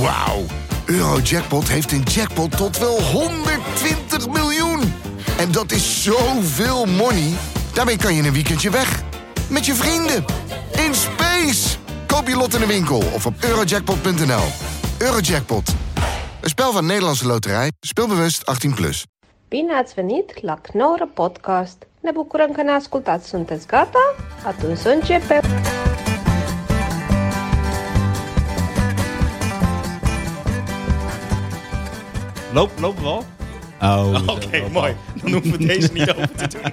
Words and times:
Wauw. 0.00 0.44
Eurojackpot 0.86 1.68
heeft 1.68 1.92
een 1.92 2.02
jackpot 2.02 2.56
tot 2.56 2.78
wel 2.78 3.02
120 3.02 4.28
miljoen. 4.28 4.80
En 5.38 5.52
dat 5.52 5.72
is 5.72 6.02
zoveel 6.02 6.86
money. 6.86 7.32
Daarmee 7.74 7.96
kan 7.96 8.14
je 8.14 8.22
een 8.22 8.32
weekendje 8.32 8.70
weg. 8.70 9.02
Met 9.50 9.66
je 9.66 9.74
vrienden. 9.74 10.24
In 10.86 10.94
space. 10.94 11.76
Koop 12.06 12.28
je 12.28 12.36
lot 12.36 12.54
in 12.54 12.60
de 12.60 12.66
winkel 12.66 13.02
of 13.14 13.26
op 13.26 13.34
eurojackpot.nl. 13.40 14.44
Eurojackpot. 14.98 15.74
Een 16.40 16.48
spel 16.48 16.72
van 16.72 16.86
Nederlandse 16.86 17.26
Loterij. 17.26 17.72
Speelbewust 17.80 18.42
18+. 18.68 18.74
Plus. 18.74 19.06
Bine 19.48 19.86
venit 19.94 20.42
la 20.42 20.54
Knorr 20.54 21.06
Podcast! 21.14 21.86
Ne 22.00 22.10
bucurăm 22.12 22.52
că 22.52 22.62
ne 22.62 22.70
ascultați. 22.70 23.28
Sunteți 23.28 23.66
gata? 23.66 24.14
Atunci 24.44 24.84
începem! 24.84 25.67
Loop, 32.52 32.78
lopen 32.78 33.02
we 33.02 33.08
al? 33.08 33.24
Oh, 33.80 34.28
Oké, 34.36 34.68
mooi. 34.68 34.96
Dan 35.22 35.32
hoeven 35.32 35.50
we 35.50 35.66
deze 35.66 35.92
niet 35.92 36.10
open 36.10 36.36
te 36.36 36.48
doen. 36.48 36.72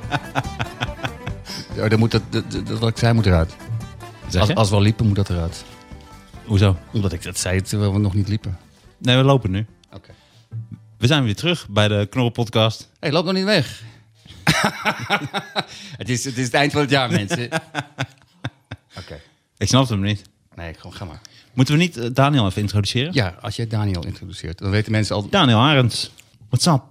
Oh, 1.83 1.89
dan 1.89 1.99
moet 1.99 2.11
dat, 2.11 2.21
dat, 2.29 2.51
dat, 2.51 2.79
wat 2.79 2.89
ik 2.89 2.97
zei 2.97 3.13
moet 3.13 3.25
eruit. 3.25 3.55
Als, 4.37 4.55
als 4.55 4.69
we 4.69 4.75
al 4.75 4.81
liepen, 4.81 5.05
moet 5.05 5.15
dat 5.15 5.29
eruit. 5.29 5.65
Hoezo? 6.45 6.77
Omdat 6.93 7.13
ik 7.13 7.23
dat 7.23 7.37
zei 7.37 7.61
terwijl 7.61 7.93
we 7.93 7.99
nog 7.99 8.13
niet 8.13 8.27
liepen. 8.27 8.57
Nee, 8.97 9.17
we 9.17 9.23
lopen 9.23 9.51
nu. 9.51 9.65
Oké. 9.93 10.11
We 10.97 11.07
zijn 11.07 11.23
weer 11.23 11.35
terug 11.35 11.67
bij 11.69 11.87
de 11.87 12.07
Knorrel 12.09 12.31
Podcast. 12.31 12.89
hey, 12.99 13.11
loop 13.11 13.25
nog 13.25 13.33
niet 13.33 13.43
weg. 13.43 13.83
het, 16.01 16.09
is, 16.09 16.23
het 16.25 16.37
is 16.37 16.45
het 16.45 16.53
eind 16.53 16.71
van 16.71 16.81
het 16.81 16.89
jaar, 16.89 17.11
mensen. 17.11 17.49
Oké. 18.99 19.21
Ik 19.57 19.67
snap 19.67 19.89
hem 19.89 20.01
niet. 20.01 20.21
Nee, 20.55 20.73
gewoon 20.73 20.93
ga 20.93 21.05
maar. 21.05 21.21
Moeten 21.55 21.73
we 21.73 21.79
niet 21.79 21.97
eh, 21.97 22.05
Daniel 22.13 22.45
even 22.45 22.61
introduceren? 22.61 23.13
Ja, 23.13 23.35
als 23.41 23.55
jij 23.55 23.67
Daniel 23.67 24.05
introduceert, 24.05 24.57
dan 24.57 24.69
weten 24.69 24.91
mensen 24.91 25.15
al... 25.15 25.29
Daniel 25.29 25.59
Arends. 25.59 26.11
What's 26.49 26.65
up? 26.65 26.81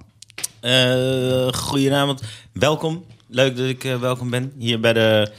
Eh 0.60 1.52
goedenavond, 1.52 2.22
welkom. 2.52 3.04
Leuk 3.26 3.56
dat 3.56 3.68
ik 3.68 3.84
eh, 3.84 4.00
welkom 4.00 4.30
ben 4.30 4.52
hier 4.58 4.80
bij 4.80 4.92
de. 4.92 5.32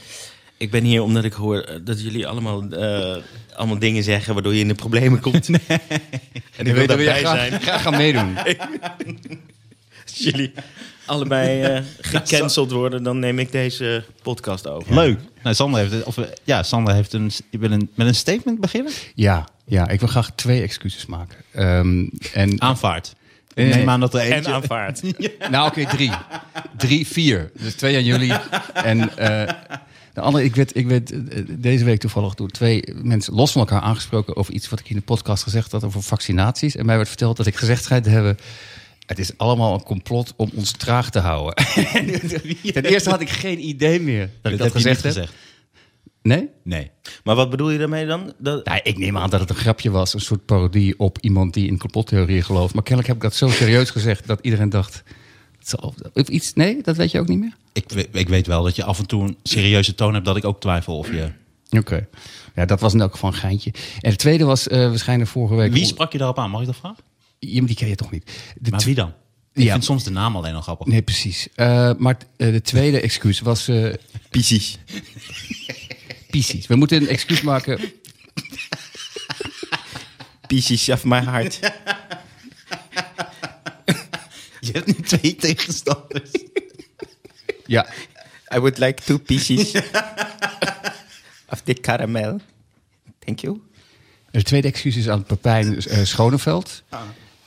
Ik 0.56 0.70
ben 0.70 0.84
hier 0.84 1.02
omdat 1.02 1.24
ik 1.24 1.32
hoor 1.32 1.80
dat 1.84 2.02
jullie 2.02 2.26
allemaal, 2.26 2.68
eh, 2.68 3.16
allemaal 3.56 3.78
dingen 3.78 4.02
zeggen 4.02 4.34
waardoor 4.34 4.54
je 4.54 4.60
in 4.60 4.68
de 4.68 4.74
problemen 4.74 5.20
komt. 5.20 5.48
En 6.56 6.66
ik 6.66 6.74
wil 6.74 6.86
daarbij 6.86 7.18
graag, 7.18 7.36
zijn. 7.36 7.60
graag 7.60 7.82
gaan 7.82 7.96
meedoen. 7.96 8.36
Jullie 10.14 10.52
allebei 11.06 11.62
eh, 11.62 11.82
gecanceld 12.00 12.70
worden, 12.70 13.02
dan 13.02 13.18
neem 13.18 13.38
ik 13.38 13.52
deze 13.52 14.04
podcast 14.22 14.68
over. 14.68 14.94
Leuk. 14.94 15.18
Nou, 15.42 15.54
Sander 15.54 15.80
heeft, 15.80 16.04
of, 16.04 16.18
eh, 16.18 16.24
ja, 16.44 16.62
Sander 16.62 16.94
heeft 16.94 17.12
een, 17.12 17.30
je 17.50 17.58
wil 17.58 17.70
een, 17.70 17.90
met 17.94 18.06
een 18.06 18.14
statement 18.14 18.60
beginnen? 18.60 18.92
Ja, 19.14 19.48
ja, 19.64 19.88
ik 19.88 20.00
wil 20.00 20.08
graag 20.08 20.30
twee 20.30 20.62
excuses 20.62 21.06
maken. 21.06 21.36
Ehm, 21.52 22.06
en, 22.32 22.62
Aanvaard. 22.62 23.14
Nee, 23.54 23.68
Ik 23.68 23.74
neem 23.74 23.88
aan 23.88 24.00
dat 24.00 24.14
er 24.14 24.32
En 24.32 24.46
aanvaard. 24.46 25.02
Nou, 25.50 25.68
oké, 25.68 25.86
drie. 25.86 26.10
Drie, 26.76 27.06
vier. 27.06 27.50
Dus 27.60 27.74
twee 27.74 27.96
aan 27.96 28.04
jullie. 28.04 28.32
En 28.72 29.16
eh, 29.16 29.54
de 30.12 30.20
andere, 30.20 30.44
ik 30.44 30.54
werd, 30.54 30.76
ik 30.76 30.86
werd 30.86 31.10
eh, 31.10 31.42
deze 31.48 31.84
week 31.84 32.00
toevallig 32.00 32.34
door 32.34 32.48
twee 32.48 32.84
mensen 33.02 33.34
los 33.34 33.52
van 33.52 33.60
elkaar 33.60 33.80
aangesproken 33.80 34.36
over 34.36 34.54
iets 34.54 34.68
wat 34.68 34.80
ik 34.80 34.90
in 34.90 34.96
de 34.96 35.02
podcast 35.02 35.42
gezegd 35.42 35.72
had 35.72 35.84
over 35.84 36.02
vaccinaties. 36.02 36.76
En 36.76 36.86
mij 36.86 36.96
werd 36.96 37.08
verteld 37.08 37.36
dat 37.36 37.46
ik 37.46 37.56
gezegd 37.56 37.84
schijn 37.84 38.02
te 38.02 38.10
hebben. 38.10 38.38
Het 39.06 39.18
is 39.18 39.38
allemaal 39.38 39.74
een 39.74 39.82
complot 39.82 40.34
om 40.36 40.50
ons 40.54 40.70
traag 40.70 41.10
te 41.10 41.18
houden. 41.18 41.54
Ten 42.72 42.84
eerste 42.84 43.10
had 43.10 43.20
ik 43.20 43.30
geen 43.30 43.68
idee 43.68 44.00
meer 44.00 44.30
dat 44.42 44.52
ik 44.52 44.58
dat, 44.58 44.72
gezegd 44.72 45.02
heb. 45.02 45.12
gezegd. 45.12 45.32
Nee? 46.22 46.48
Nee. 46.62 46.90
Maar 47.24 47.34
wat 47.34 47.50
bedoel 47.50 47.70
je 47.70 47.78
daarmee 47.78 48.06
dan? 48.06 48.32
Dat, 48.38 48.64
Nou, 48.64 48.80
ik 48.82 48.98
neem 48.98 49.18
aan 49.18 49.30
dat 49.30 49.40
het 49.40 49.50
een 49.50 49.56
grapje 49.56 49.90
was, 49.90 50.14
een 50.14 50.20
soort 50.20 50.44
parodie 50.44 50.98
op 50.98 51.18
iemand 51.20 51.54
die 51.54 51.68
in 51.68 51.78
complottheorieën 51.78 52.44
gelooft. 52.44 52.74
Maar 52.74 52.82
kennelijk 52.82 53.08
heb 53.08 53.16
ik 53.16 53.22
dat 53.22 53.34
zo 53.34 53.48
serieus 53.48 53.90
gezegd 53.90 54.26
dat 54.26 54.38
iedereen 54.42 54.70
dacht. 54.70 55.02
Of 56.12 56.28
iets, 56.28 56.52
nee, 56.54 56.82
dat 56.82 56.96
weet 56.96 57.10
je 57.10 57.20
ook 57.20 57.28
niet 57.28 57.38
meer? 57.38 57.56
Ik, 57.72 57.92
ik 58.12 58.28
weet 58.28 58.46
wel 58.46 58.62
dat 58.62 58.76
je 58.76 58.84
af 58.84 58.98
en 58.98 59.06
toe 59.06 59.22
een 59.22 59.36
serieuze 59.42 59.94
toon 59.94 60.14
hebt 60.14 60.26
dat 60.26 60.36
ik 60.36 60.44
ook 60.44 60.60
twijfel 60.60 60.98
of 60.98 61.10
je... 61.10 61.30
Oké. 61.70 62.08
Ja, 62.54 62.64
dat 62.64 62.80
was 62.80 62.94
in 62.94 63.00
elk 63.00 63.12
geval 63.12 63.30
een 63.30 63.36
geintje. 63.36 63.72
En 64.00 64.10
het 64.10 64.18
tweede 64.18 64.44
was 64.44 64.68
uh, 64.68 64.88
waarschijnlijk 64.88 65.30
vorige 65.30 65.54
week... 65.54 65.72
Wie 65.72 65.84
sprak 65.84 66.12
je 66.12 66.18
daarop 66.18 66.38
aan? 66.38 66.50
Mag 66.50 66.60
ik 66.60 66.66
dat 66.66 66.76
vragen? 66.76 67.04
Ja, 67.38 67.58
maar 67.58 67.66
die 67.66 67.76
ken 67.76 67.88
je 67.88 67.94
toch 67.94 68.10
niet? 68.10 68.30
De 68.60 68.70
Maar 68.70 68.80
wie 68.84 68.94
dan? 68.94 69.12
Ik 69.52 69.62
Ja. 69.62 69.72
vind 69.72 69.84
soms 69.84 70.04
de 70.04 70.10
naam 70.10 70.36
alleen 70.36 70.54
al 70.54 70.60
grappig. 70.60 70.86
Nee, 70.86 71.02
precies. 71.02 71.48
Uh, 71.56 71.92
maar 71.98 72.16
uh, 72.36 72.52
de 72.52 72.62
tweede 72.62 73.00
excuus 73.00 73.40
was... 73.40 73.68
Uh, 73.68 73.94
Precies. 74.30 74.78
Pisces. 76.30 76.66
We 76.66 76.74
moeten 76.76 77.00
een 77.02 77.08
excuus 77.08 77.40
maken... 77.40 77.80
Pieces 80.46 80.88
of 80.88 81.04
my 81.04 81.20
heart. 81.24 81.58
Je 84.60 84.72
hebt 84.72 84.86
nu 84.86 84.92
twee 85.04 85.36
tegenstanders. 85.36 86.30
Ja. 87.66 87.86
I 88.54 88.58
would 88.58 88.78
like 88.78 89.02
two 89.02 89.18
pieces 89.18 89.72
of 91.48 91.60
the 91.64 91.74
caramel. 91.74 92.40
Thank 93.18 93.38
you. 93.38 93.60
De 94.30 94.42
tweede 94.42 94.68
excuus 94.68 94.96
is 94.96 95.08
aan 95.08 95.24
Pepijn 95.24 95.72
uh, 95.72 96.04
Schoneveld. 96.04 96.82
Ah. 96.88 97.00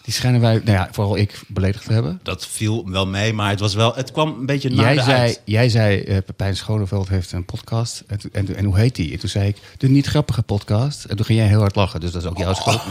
Die 0.10 0.18
schijnen 0.18 0.42
wij, 0.42 0.54
nou 0.54 0.72
ja, 0.72 0.90
vooral 0.92 1.18
ik, 1.18 1.42
beledigd 1.48 1.86
te 1.86 1.94
hebben. 1.94 2.20
Dat 2.24 2.48
viel 2.48 2.90
wel 2.90 3.08
mee, 3.08 3.34
maar 3.34 3.50
het 3.50 3.60
was 3.60 3.74
wel, 3.74 3.96
het 3.96 4.12
kwam 4.12 4.36
een 4.40 4.46
beetje 4.46 4.70
naar 4.70 4.86
jij 4.86 4.96
de 4.96 5.02
zei, 5.02 5.20
uit. 5.20 5.42
Jij 5.46 5.70
zei, 5.70 6.04
uh, 6.04 6.18
Pepijn 6.26 6.56
Schoneveld 6.56 7.10
heeft 7.10 7.32
een 7.32 7.46
podcast. 7.46 8.04
En, 8.08 8.20
en, 8.32 8.56
en 8.56 8.66
hoe 8.66 8.78
heet 8.78 8.96
die? 8.96 9.12
En 9.12 9.20
toen 9.20 9.30
zei 9.30 9.48
ik, 9.48 9.58
de 9.78 9.90
niet 9.90 10.08
grappige 10.08 10.42
podcast. 10.42 11.04
En 11.04 11.16
toen 11.16 11.26
ging 11.26 11.40
jij 11.40 11.48
heel 11.48 11.60
hard 11.60 11.76
lachen, 11.76 12.00
dus 12.00 12.12
dat 12.12 12.24
is 12.24 12.30
ook 12.30 12.38
jouw 12.38 12.54
schuld. 12.54 12.82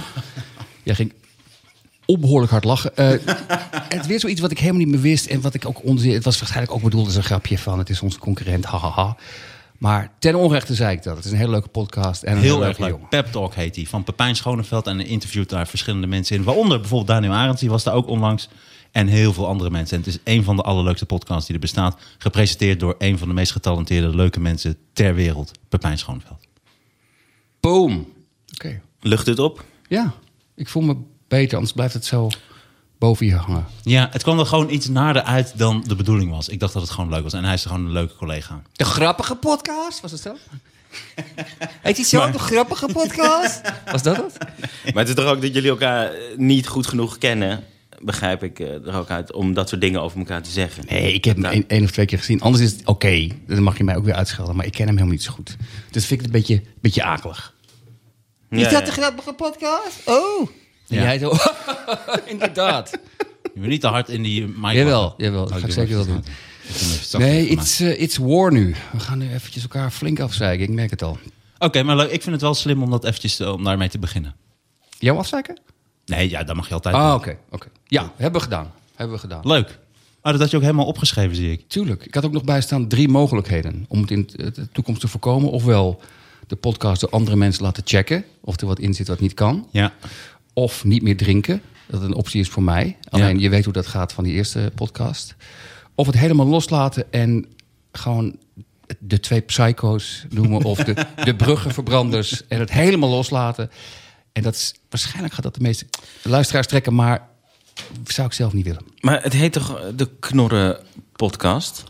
Jij 0.83 0.95
ging 0.95 1.13
onbehoorlijk 2.05 2.51
hard 2.51 2.65
lachen. 2.65 2.93
Uh, 2.97 3.09
het 3.97 4.07
weer 4.07 4.21
zoiets 4.21 4.41
wat 4.41 4.51
ik 4.51 4.59
helemaal 4.59 4.81
niet 4.81 4.91
meer 4.91 5.01
wist. 5.01 5.27
En 5.27 5.41
wat 5.41 5.55
ik 5.55 5.67
ook 5.67 5.85
onzin... 5.85 6.13
Het 6.13 6.25
was 6.25 6.39
waarschijnlijk 6.39 6.75
ook 6.75 6.83
bedoeld 6.83 7.07
als 7.07 7.17
een 7.17 7.23
grapje 7.23 7.59
van... 7.59 7.79
het 7.79 7.91
is 7.91 8.03
onze 8.03 8.19
concurrent, 8.19 8.65
hahaha. 8.65 9.17
Maar 9.79 10.13
ten 10.19 10.35
onrechte 10.35 10.75
zei 10.75 10.97
ik 10.97 11.03
dat. 11.03 11.17
Het 11.17 11.25
is 11.25 11.31
een 11.31 11.37
hele 11.37 11.51
leuke 11.51 11.69
podcast. 11.69 12.23
En 12.23 12.37
een 12.37 12.43
Heel 12.43 12.65
erg 12.65 12.79
leuk. 12.79 12.91
jongen. 12.91 13.09
Pep 13.09 13.27
Talk 13.27 13.55
heet 13.55 13.75
die. 13.75 13.89
Van 13.89 14.05
Pepijn 14.05 14.37
Schoneveld. 14.37 14.87
En 14.87 15.01
interviewt 15.01 15.49
daar 15.49 15.67
verschillende 15.67 16.07
mensen 16.07 16.37
in. 16.37 16.43
Waaronder 16.43 16.79
bijvoorbeeld 16.81 17.09
Daniel 17.09 17.33
Arends. 17.33 17.61
Die 17.61 17.71
was 17.71 17.85
daar 17.85 17.95
ook 17.95 18.07
onlangs. 18.07 18.49
En 18.93 19.07
heel 19.07 19.33
veel 19.33 19.47
andere 19.47 19.71
mensen. 19.71 19.97
En 19.97 20.03
het 20.05 20.15
is 20.15 20.21
een 20.35 20.45
van 20.45 20.57
de 20.57 20.63
allerleukste 20.63 21.07
podcasts 21.07 21.47
die 21.47 21.55
er 21.55 21.61
bestaat. 21.61 21.99
Gepresenteerd 22.19 22.81
door 22.81 22.95
een 22.99 23.19
van 23.19 23.29
de 23.29 23.35
meest 23.35 23.53
getalenteerde, 23.53 24.09
leuke 24.17 24.41
mensen 24.41 24.77
ter 24.93 25.15
wereld. 25.15 25.53
Pepijn 25.69 25.99
Schoneveld. 25.99 26.47
Boom. 27.61 27.93
Oké. 27.93 28.07
Okay. 28.55 28.81
Lucht 29.01 29.27
het 29.27 29.39
op? 29.39 29.65
Ja. 29.89 30.15
Ik 30.55 30.69
voel 30.69 30.83
me 30.83 30.97
beter. 31.29 31.55
Anders 31.57 31.75
blijft 31.75 31.95
het 31.95 32.05
zo 32.05 32.29
boven 32.99 33.27
je 33.27 33.35
hangen. 33.35 33.67
Ja, 33.83 34.09
het 34.13 34.23
kwam 34.23 34.39
er 34.39 34.47
gewoon 34.47 34.71
iets 34.71 34.89
nader 34.89 35.23
uit 35.23 35.53
dan 35.57 35.85
de 35.87 35.97
bedoeling 35.97 36.31
was. 36.31 36.49
Ik 36.49 36.61
dacht 36.61 36.73
dat 36.73 36.83
het 36.83 36.91
gewoon 36.91 37.11
leuk 37.11 37.23
was. 37.23 37.33
En 37.33 37.45
hij 37.45 37.55
is 37.55 37.65
gewoon 37.65 37.85
een 37.85 37.93
leuke 37.93 38.17
collega. 38.17 38.63
De 38.73 38.85
grappige 38.85 39.35
podcast, 39.35 40.01
was 40.01 40.11
het 40.11 40.21
zo? 40.21 40.37
Heet 41.83 41.97
hij 41.97 42.05
zo, 42.05 42.19
maar... 42.19 42.33
de 42.33 42.39
grappige 42.39 42.87
podcast? 42.93 43.61
Was 43.93 44.03
dat 44.03 44.17
het? 44.17 44.39
Maar 44.85 45.05
het 45.05 45.09
is 45.09 45.15
toch 45.15 45.25
ook 45.25 45.43
dat 45.43 45.55
jullie 45.55 45.71
elkaar 45.71 46.13
niet 46.37 46.67
goed 46.67 46.87
genoeg 46.87 47.19
kennen, 47.19 47.65
begrijp 48.01 48.43
ik 48.43 48.59
uh, 48.59 48.87
er 48.87 48.95
ook 48.95 49.11
uit, 49.11 49.33
om 49.33 49.55
dat 49.55 49.69
soort 49.69 49.81
dingen 49.81 50.03
over 50.03 50.19
elkaar 50.19 50.43
te 50.43 50.51
zeggen. 50.51 50.85
Nee, 50.89 51.13
ik 51.13 51.25
heb 51.25 51.37
hem 51.37 51.45
één 51.45 51.65
een 51.69 51.85
of 51.85 51.91
twee 51.91 52.07
keer 52.07 52.19
gezien. 52.19 52.41
Anders 52.41 52.65
is 52.65 52.71
het 52.71 52.81
oké, 52.81 52.91
okay. 52.91 53.39
dan 53.47 53.63
mag 53.63 53.79
je 53.79 53.85
mij 53.85 53.97
ook 53.97 54.05
weer 54.05 54.15
uitschelden. 54.15 54.57
Maar 54.57 54.67
ik 54.67 54.73
ken 54.73 54.87
hem 54.87 54.95
helemaal 54.95 55.15
niet 55.15 55.25
zo 55.25 55.33
goed. 55.33 55.57
Dus 55.91 56.07
vind 56.07 56.21
ik 56.21 56.27
het 56.27 56.35
een 56.35 56.41
beetje, 56.41 56.63
beetje 56.81 57.03
akelig. 57.03 57.55
Ja, 58.51 58.67
is 58.67 58.73
dat 58.73 58.87
de 58.87 58.93
grappige 58.93 59.33
podcast? 59.33 60.03
Oh! 60.05 60.49
Ja. 60.89 61.03
Jij 61.03 61.19
zo, 61.19 61.33
inderdaad. 62.33 62.99
Je 63.55 63.61
niet 63.61 63.81
te 63.81 63.87
hard 63.87 64.09
in 64.09 64.23
die 64.23 64.47
mic. 64.47 64.73
Jawel, 64.73 65.15
jawel. 65.17 65.47
Dat 65.47 65.59
ga 65.59 65.67
ik 65.67 65.73
zeker 65.73 65.95
wel 65.95 66.07
doen. 66.07 66.25
Nee, 67.19 67.47
it's, 67.47 67.81
uh, 67.81 68.01
it's 68.01 68.17
war 68.17 68.53
nu. 68.53 68.75
We 68.93 69.01
gaan 69.01 69.19
nu 69.19 69.33
eventjes 69.33 69.63
elkaar 69.63 69.91
flink 69.91 70.21
afzeiken. 70.21 70.67
Ik 70.67 70.73
merk 70.75 70.91
het 70.91 71.03
al. 71.03 71.11
Oké, 71.11 71.65
okay, 71.67 71.83
maar 71.83 71.97
leuk. 71.97 72.11
ik 72.11 72.23
vind 72.23 72.35
het 72.35 72.41
wel 72.41 72.55
slim 72.55 72.83
om 72.83 72.91
dat 72.91 73.05
eventjes 73.05 73.41
om 73.41 73.65
daarmee 73.65 73.89
te 73.89 73.99
beginnen. 73.99 74.35
Jou 74.99 75.19
afzeiken? 75.19 75.61
Nee, 76.07 76.31
ja, 76.31 76.45
dat 76.45 76.57
mag 76.57 76.69
je 76.69 76.75
altijd 76.75 76.95
Ah, 76.95 77.15
oké. 77.15 77.15
Okay, 77.15 77.39
okay. 77.51 77.69
Ja, 77.87 78.13
hebben 78.17 78.41
we 78.41 78.47
gedaan. 78.47 78.73
Hebben 78.95 79.17
we 79.17 79.23
gedaan. 79.23 79.41
Leuk. 79.47 79.79
Oh, 80.23 80.33
dat 80.33 80.41
had 80.41 80.51
je 80.51 80.57
ook 80.57 80.63
helemaal 80.63 80.87
opgeschreven, 80.87 81.37
zie 81.37 81.53
ik. 81.53 81.69
Tuurlijk. 81.69 82.05
Ik 82.05 82.15
had 82.15 82.25
ook 82.25 82.33
nog 82.33 82.45
bijstaan 82.45 82.89
drie 82.89 83.09
mogelijkheden 83.09 83.85
om 83.89 84.01
het 84.01 84.11
in 84.11 84.31
de 84.35 84.69
toekomst 84.73 85.01
te 85.01 85.09
voorkomen. 85.09 85.51
Ofwel 85.51 86.01
de 86.47 86.57
podcast 86.57 87.01
door 87.01 87.11
andere 87.11 87.37
mensen 87.37 87.63
laten 87.63 87.83
checken 87.87 88.25
of 88.41 88.61
er 88.61 88.67
wat 88.67 88.79
in 88.79 88.95
zit 88.95 89.09
wat 89.09 89.21
niet 89.21 89.35
kan. 89.35 89.69
Ja. 89.71 89.93
Of 90.59 90.85
niet 90.85 91.03
meer 91.03 91.17
drinken. 91.17 91.63
Dat 91.87 92.03
een 92.03 92.15
optie 92.15 92.41
is 92.41 92.49
voor 92.49 92.63
mij. 92.63 92.97
Alleen 93.09 93.37
ja. 93.37 93.43
je 93.43 93.49
weet 93.49 93.65
hoe 93.65 93.73
dat 93.73 93.87
gaat 93.87 94.13
van 94.13 94.25
die 94.25 94.33
eerste 94.33 94.73
podcast. 94.75 95.35
Of 95.95 96.07
het 96.07 96.19
helemaal 96.19 96.47
loslaten 96.47 97.13
en 97.13 97.47
gewoon 97.93 98.37
de 98.99 99.21
twee 99.21 99.41
psycho's 99.41 100.27
noemen. 100.29 100.65
of 100.65 100.79
de, 100.79 101.07
de 101.25 101.35
bruggenverbranders. 101.35 102.47
En 102.47 102.59
het 102.61 102.71
helemaal 102.71 103.09
loslaten. 103.09 103.71
En 104.33 104.43
dat 104.43 104.55
is, 104.55 104.75
waarschijnlijk 104.91 105.35
gaat 105.35 105.43
dat 105.43 105.55
de 105.55 105.61
meeste 105.61 105.87
luisteraars 106.23 106.67
trekken. 106.67 106.95
Maar 106.95 107.29
zou 108.05 108.27
ik 108.27 108.33
zelf 108.33 108.53
niet 108.53 108.65
willen. 108.65 108.83
Maar 109.01 109.23
het 109.23 109.33
heet 109.33 109.53
toch 109.53 109.81
de 109.97 110.11
Knorren 110.21 110.79
podcast? 111.13 111.85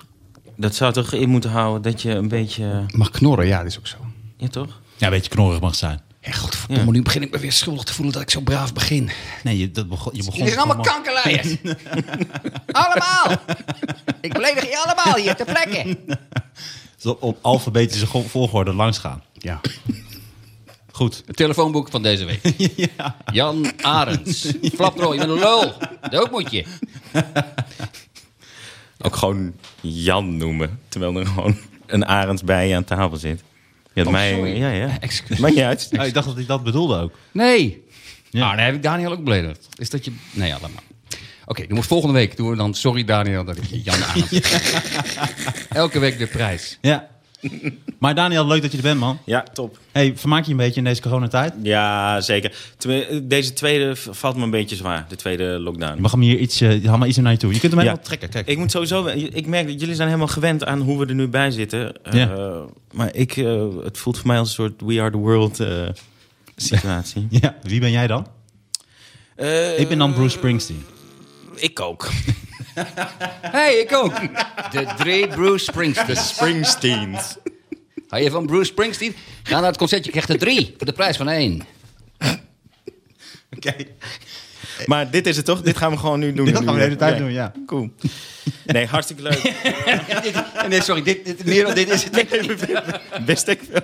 Dat 0.57 0.75
zou 0.75 0.93
toch 0.93 1.13
in 1.13 1.29
moeten 1.29 1.51
houden 1.51 1.93
dat 1.93 2.03
je 2.03 2.11
een 2.11 2.29
beetje... 2.29 2.85
Mag 2.95 3.11
knorren, 3.11 3.47
ja, 3.47 3.59
dat 3.59 3.67
is 3.67 3.79
ook 3.79 3.87
zo. 3.87 3.97
Ja, 4.37 4.49
toch? 4.49 4.81
Ja, 4.97 5.07
een 5.07 5.13
beetje 5.13 5.31
knorrig 5.31 5.61
mag 5.61 5.75
zijn. 5.75 6.07
Ja, 6.29 6.35
godverdomme, 6.35 6.91
nu 6.93 7.03
begin 7.03 7.23
ik 7.23 7.31
me 7.31 7.39
weer 7.39 7.53
schuldig 7.53 7.85
te 7.85 7.95
voelen 7.95 8.13
dat 8.15 8.23
ik 8.23 8.31
zo 8.31 8.41
braaf 8.41 8.73
begin. 8.73 9.11
Nee, 9.43 9.59
je, 9.59 9.71
dat 9.71 9.89
begon, 9.89 10.13
je 10.15 10.25
begon... 10.25 10.39
Jullie 10.39 10.53
zijn 10.53 10.65
allemaal 10.65 10.85
kankerlijers. 10.85 11.57
allemaal. 12.83 13.41
Ik 14.21 14.33
beledig 14.33 14.65
je 14.65 14.83
allemaal 14.87 15.17
hier 15.17 15.37
ter 15.37 15.47
plekke. 15.47 15.97
Zo 16.97 17.17
op 17.21 17.39
alfabetische 17.43 18.07
go- 18.07 18.23
volgorde 18.23 18.73
langs 18.75 18.99
gaan. 18.99 19.23
Ja. 19.33 19.61
Goed. 20.93 21.23
Het 21.27 21.37
telefoonboek 21.37 21.91
van 21.91 22.03
deze 22.03 22.25
week. 22.25 22.41
Jan 23.33 23.73
Arends. 23.83 24.53
Flapdrol, 24.75 25.13
je 25.13 25.19
bent 25.19 25.31
een 25.31 25.39
lul. 25.39 25.73
Dat 26.11 26.31
moet 26.31 26.51
je. 26.51 26.65
Ook 28.99 29.17
gewoon 29.17 29.55
Jan 29.81 30.37
noemen. 30.37 30.81
Terwijl 30.89 31.17
er 31.17 31.27
gewoon 31.27 31.57
een 31.87 32.07
Arends 32.07 32.43
bij 32.43 32.69
je 32.69 32.75
aan 32.77 32.85
tafel 32.85 33.17
zit. 33.17 33.43
Je 33.93 34.01
had 34.01 34.07
Oh, 34.07 34.13
mij... 34.13 34.33
sorry. 34.33 34.57
Ja, 34.57 34.71
ja. 34.71 34.97
Excuus. 35.01 35.39
Maakt 35.39 35.55
niet 35.55 35.65
uit. 35.65 35.89
Oh, 35.99 36.07
ik 36.07 36.15
dacht 36.15 36.27
dat 36.27 36.39
ik 36.39 36.47
dat 36.47 36.63
bedoelde 36.63 36.97
ook. 37.01 37.13
Nee. 37.33 37.85
Ja. 38.31 38.39
Nou, 38.41 38.57
dan 38.57 38.65
heb 38.65 38.75
ik 38.75 38.83
Daniel 38.83 39.13
ook 39.13 39.25
beledigd. 39.25 39.69
Is 39.79 39.91
dat 39.91 40.05
je... 40.05 40.13
Nee, 40.33 40.49
ja, 40.49 40.59
laat 40.61 40.71
maar. 40.75 40.83
Oké, 41.47 41.65
volgende 41.83 42.15
week 42.15 42.37
doen 42.37 42.51
we 42.51 42.57
dan... 42.57 42.75
Sorry 42.75 43.05
Daniel 43.05 43.45
dat 43.45 43.57
ik 43.57 43.65
je 43.65 43.83
Jan 43.83 44.05
Arends... 44.05 44.41
Elke 45.69 45.99
week 45.99 46.19
de 46.19 46.27
prijs. 46.27 46.79
Ja. 46.81 47.09
Maar 47.99 48.15
Daniel, 48.15 48.47
leuk 48.47 48.63
dat 48.63 48.71
je 48.71 48.77
er 48.77 48.83
bent, 48.83 49.01
man. 49.01 49.19
Ja, 49.25 49.45
top. 49.53 49.79
Hey, 49.93 50.13
vermaak 50.17 50.45
je 50.45 50.51
een 50.51 50.57
beetje 50.57 50.79
in 50.79 50.85
deze 50.85 51.03
coronatijd? 51.03 51.55
Ja, 51.63 52.21
zeker. 52.21 52.53
Deze 53.23 53.53
tweede 53.53 53.97
valt 53.97 54.37
me 54.37 54.43
een 54.43 54.51
beetje 54.51 54.77
zwaar. 54.77 55.07
De 55.09 55.17
tweede 55.17 55.45
lockdown. 55.45 55.95
Je 55.95 56.01
mag 56.01 56.11
hem 56.11 56.21
hier 56.21 56.39
iets, 56.39 56.63
uh, 56.63 56.87
haal 56.87 56.99
maar 56.99 57.09
iets 57.09 57.17
naar 57.17 57.33
je 57.33 57.39
toe. 57.39 57.53
Je 57.53 57.61
kunt 57.61 57.73
hem 57.73 57.81
helemaal 57.81 58.05
trekken, 58.05 58.29
kijk. 58.29 58.47
Ik 58.47 58.59
moet 58.59 58.71
sowieso... 58.71 59.07
Ik 59.07 59.47
merk 59.47 59.67
dat 59.67 59.81
jullie 59.81 59.95
zijn 59.95 60.09
helemaal 60.09 60.29
gewend 60.29 60.65
aan 60.65 60.81
hoe 60.81 60.99
we 60.99 61.07
er 61.07 61.15
nu 61.15 61.29
bij 61.29 61.51
zitten. 61.51 61.95
Ja. 62.11 62.31
Eh, 62.31 62.61
maar 62.93 63.15
ik, 63.15 63.37
eh, 63.37 63.67
het 63.83 63.99
voelt 63.99 64.19
voor 64.19 64.27
mij 64.27 64.39
als 64.39 64.49
een 64.49 64.55
soort 64.55 64.81
We 64.81 65.01
Are 65.01 65.11
The 65.11 65.17
World 65.17 65.61
eh, 65.61 65.89
situatie. 66.57 67.27
Ja, 67.31 67.57
wie 67.63 67.81
ben 67.81 67.91
jij 67.91 68.07
dan? 68.07 68.27
Eh, 69.37 69.79
ik 69.79 69.89
ben 69.89 69.99
dan 69.99 70.15
Bruce 70.15 70.37
Springsteen. 70.37 70.85
Ik 71.55 71.81
ook. 71.81 72.09
hey, 73.57 73.75
ik 73.75 73.93
ook. 73.93 74.21
De 74.71 74.87
drie 74.97 75.29
Bruce 75.29 75.65
Springsteen. 75.65 76.17
Springsteens. 76.17 77.37
Hou 78.09 78.23
je 78.23 78.31
van 78.31 78.47
Bruce 78.47 78.65
Springsteen? 78.65 79.15
Ga 79.43 79.61
naar 79.61 79.69
het 79.69 79.77
concertje, 79.77 80.11
krijg 80.11 80.29
er 80.29 80.39
drie 80.39 80.75
voor 80.77 80.87
de 80.87 80.93
prijs 80.93 81.17
van 81.17 81.29
één. 81.29 81.63
Oké. 83.57 83.75
Maar 84.87 85.11
dit 85.11 85.27
is 85.27 85.37
het 85.37 85.45
toch? 85.45 85.63
Dit 85.63 85.77
gaan 85.77 85.91
we 85.91 85.97
gewoon 85.97 86.19
nu 86.19 86.33
doen. 86.33 86.45
Dit 86.45 86.57
gaan 86.57 86.67
we 86.67 86.73
de 86.73 86.79
hele 86.79 86.97
tijd 86.97 87.19
doen, 87.19 87.33
ja. 87.33 87.53
Cool. 87.67 87.91
Nee, 88.67 88.87
hartstikke 88.87 89.23
leuk. 89.23 89.53
Nee, 90.69 90.83
sorry, 90.83 91.03
dit, 91.03 91.25
dit, 91.25 91.45
meer 91.45 91.65
dan 91.65 91.75
dit 91.75 91.89
is 91.89 92.05
het. 92.05 92.27
Wist 93.25 93.49
ik 93.49 93.61
veel. 93.71 93.81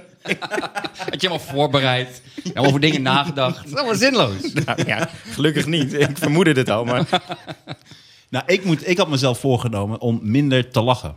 Had 0.96 1.20
je 1.20 1.29
helemaal 1.29 1.38
voorbereid. 1.38 2.23
Helemaal 2.43 2.64
over 2.64 2.81
dingen 2.81 3.02
nagedacht. 3.02 3.56
Dat 3.56 3.67
is 3.67 3.75
allemaal 3.75 3.94
zinloos. 3.94 4.52
Nou, 4.64 4.87
ja, 4.87 5.11
gelukkig 5.31 5.67
niet. 5.67 5.93
Ik 5.93 6.19
vermoedde 6.19 6.52
het 6.52 6.70
al, 6.70 6.85
maar... 6.85 7.06
Nou, 8.34 8.46
ik, 8.46 8.64
moet, 8.64 8.88
ik 8.88 8.98
had 8.98 9.08
mezelf 9.08 9.38
voorgenomen 9.38 10.00
om 10.00 10.19
minder 10.22 10.70
te 10.70 10.81
lachen. 10.81 11.16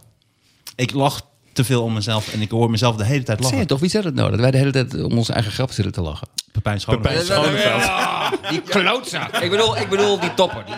Ik 0.76 0.92
lach 0.94 1.22
te 1.54 1.64
veel 1.64 1.84
om 1.84 1.94
mezelf 1.94 2.34
en 2.34 2.42
ik 2.42 2.52
hoor 2.52 2.70
mezelf 2.70 2.96
de 2.96 3.06
hele 3.06 3.24
tijd 3.24 3.38
Zie 3.38 3.48
je 3.48 3.52
lachen. 3.54 3.68
toch, 3.68 3.80
wie 3.80 3.90
zegt 3.90 4.06
het 4.06 4.16
nou? 4.16 4.30
Dat 4.32 4.40
wij 4.40 4.52
de 4.52 4.58
hele 4.58 4.72
tijd 4.72 5.04
om 5.04 5.18
onze 5.18 5.34
eigen 5.34 5.52
grap 5.52 5.72
zitten 5.72 5.94
te 5.94 6.02
lachen. 6.02 6.28
Pepijn 6.52 6.80
Schoneveld. 6.80 7.28
Pepijn 7.28 7.44
Schoneveld. 7.44 8.50
Die 8.50 8.62
klootzak. 8.62 9.38
Ik 9.38 9.50
bedoel, 9.50 9.78
ik 9.78 9.90
bedoel 9.90 10.20
die 10.20 10.34
topper. 10.34 10.66
Die, 10.66 10.76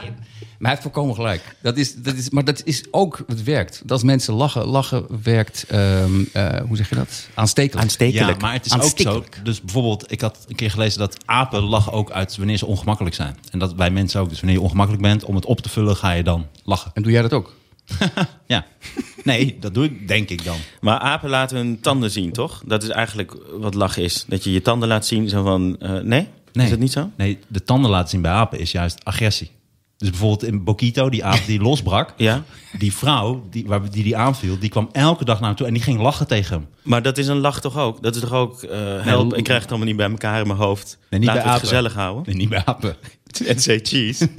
hij 0.68 0.70
heeft 0.70 0.82
volkomen 0.82 1.16
gelijk. 1.16 1.56
Dat 1.62 1.78
is, 1.78 1.96
dat 1.96 2.16
is, 2.16 2.30
maar 2.30 2.44
dat 2.46 2.62
is 2.66 2.84
ook, 2.92 3.24
het 3.28 3.44
werkt. 3.44 3.80
Dat 3.82 3.92
als 3.92 4.04
mensen 4.04 4.34
lachen, 4.34 4.66
lachen 4.66 5.06
werkt, 5.24 5.66
ehm, 5.68 6.24
eh, 6.34 6.62
hoe 6.68 6.78
zeg 6.78 6.90
je 6.90 6.96
dat? 6.96 7.28
Aanstekelijk. 7.34 7.84
Aanstekelijk. 7.84 8.42
Ja, 8.42 8.46
maar 8.46 8.54
het 8.54 8.66
is 8.66 8.74
ook 8.74 9.00
zo. 9.00 9.24
Dus 9.44 9.62
bijvoorbeeld, 9.62 10.12
ik 10.12 10.22
had 10.22 10.46
een 10.48 10.56
keer 10.56 10.72
gelezen 10.72 11.00
dat 11.00 11.18
apen 11.26 11.64
lachen 11.64 11.92
ook 11.92 12.12
uit 12.12 12.38
wanneer 12.38 12.58
ze 12.58 12.66
ongemakkelijk 12.66 13.16
zijn. 13.16 13.38
En 13.52 13.60
dat 13.60 13.76
bij 13.76 13.92
mensen 13.92 14.22
ook. 14.22 14.30
Dus 14.30 14.40
wanneer 14.40 14.58
je 14.58 14.64
ongemakkelijk 14.64 15.04
bent, 15.04 15.24
om 15.24 15.36
het 15.36 15.46
op 15.46 15.60
te 15.62 15.70
vullen, 15.70 15.96
ga 15.96 16.12
je 16.12 16.24
dan 16.24 16.48
lachen. 16.64 16.92
En 16.94 17.02
doe 17.02 17.12
jij 17.12 17.22
dat 17.22 17.34
ook? 17.34 17.54
Ja. 18.48 18.66
Nee, 19.24 19.58
dat 19.60 19.74
doe 19.74 19.84
ik 19.86 20.08
denk 20.08 20.30
ik 20.30 20.44
dan. 20.44 20.58
Maar 20.82 21.00
apen 21.00 21.30
laten 21.30 21.58
hun 21.58 21.80
tanden 21.80 22.12
zien, 22.12 22.32
toch? 22.32 22.64
Dat 22.66 22.84
is 22.84 22.90
eigenlijk 22.90 23.36
wat 23.60 23.74
lachen 23.74 24.04
is. 24.04 24.26
Dat 24.28 24.44
je 24.44 24.52
je 24.52 24.62
tanden 24.62 24.88
laat 24.88 25.06
zien, 25.06 25.30
zo 25.30 25.44
van... 25.44 25.76
eh, 25.80 25.92
nee? 25.92 26.28
Nee. 26.54 26.66
Is 26.66 26.70
dat 26.70 26.80
niet 26.80 26.92
zo? 26.92 27.10
Nee, 27.18 27.40
de 27.48 27.64
tanden 27.64 27.92
laten 27.92 28.10
zien 28.10 28.22
bij 28.22 28.32
apen 28.32 28.60
is 28.60 28.72
juist 28.72 29.06
agressie. 29.06 29.52
Dus 30.00 30.10
bijvoorbeeld 30.10 30.44
in 30.44 30.64
Bokito, 30.64 31.10
die 31.10 31.26
aap 31.26 31.40
die 31.46 31.60
losbrak. 31.68 32.14
Ja. 32.18 32.44
Die 32.78 32.94
vrouw 32.94 33.48
die, 33.50 33.66
waar, 33.68 33.90
die 33.90 34.04
die 34.04 34.18
aanviel, 34.18 34.60
die 34.60 34.70
kwam 34.70 34.90
elke 34.92 35.26
dag 35.26 35.40
naar 35.40 35.48
hem 35.48 35.58
toe 35.58 35.68
en 35.68 35.74
die 35.74 35.82
ging 35.84 36.00
lachen 36.02 36.28
tegen 36.28 36.56
hem. 36.56 36.68
Maar 36.84 37.02
dat 37.02 37.18
is 37.18 37.28
een 37.28 37.38
lach 37.40 37.62
toch 37.62 37.78
ook? 37.78 38.02
Dat 38.04 38.16
is 38.16 38.22
toch 38.22 38.34
ook... 38.34 38.64
eh, 38.64 38.80
help, 39.04 39.34
ik 39.36 39.44
krijg 39.44 39.60
het 39.62 39.70
allemaal 39.70 39.88
niet 39.88 39.98
bij 39.98 40.10
elkaar 40.10 40.42
in 40.42 40.48
mijn 40.48 40.60
hoofd. 40.60 40.98
Nee, 41.10 41.20
niet 41.20 41.30
Laten 41.30 41.44
bij 41.44 41.52
we 41.52 41.58
het 41.58 41.68
apen. 41.68 41.68
gezellig 41.68 41.94
houden. 41.94 42.24
Nee, 42.26 42.36
niet 42.36 42.50
bij 42.50 42.62
apen. 42.66 42.96
En 43.48 43.60
say 43.60 43.80
cheese. 43.84 44.30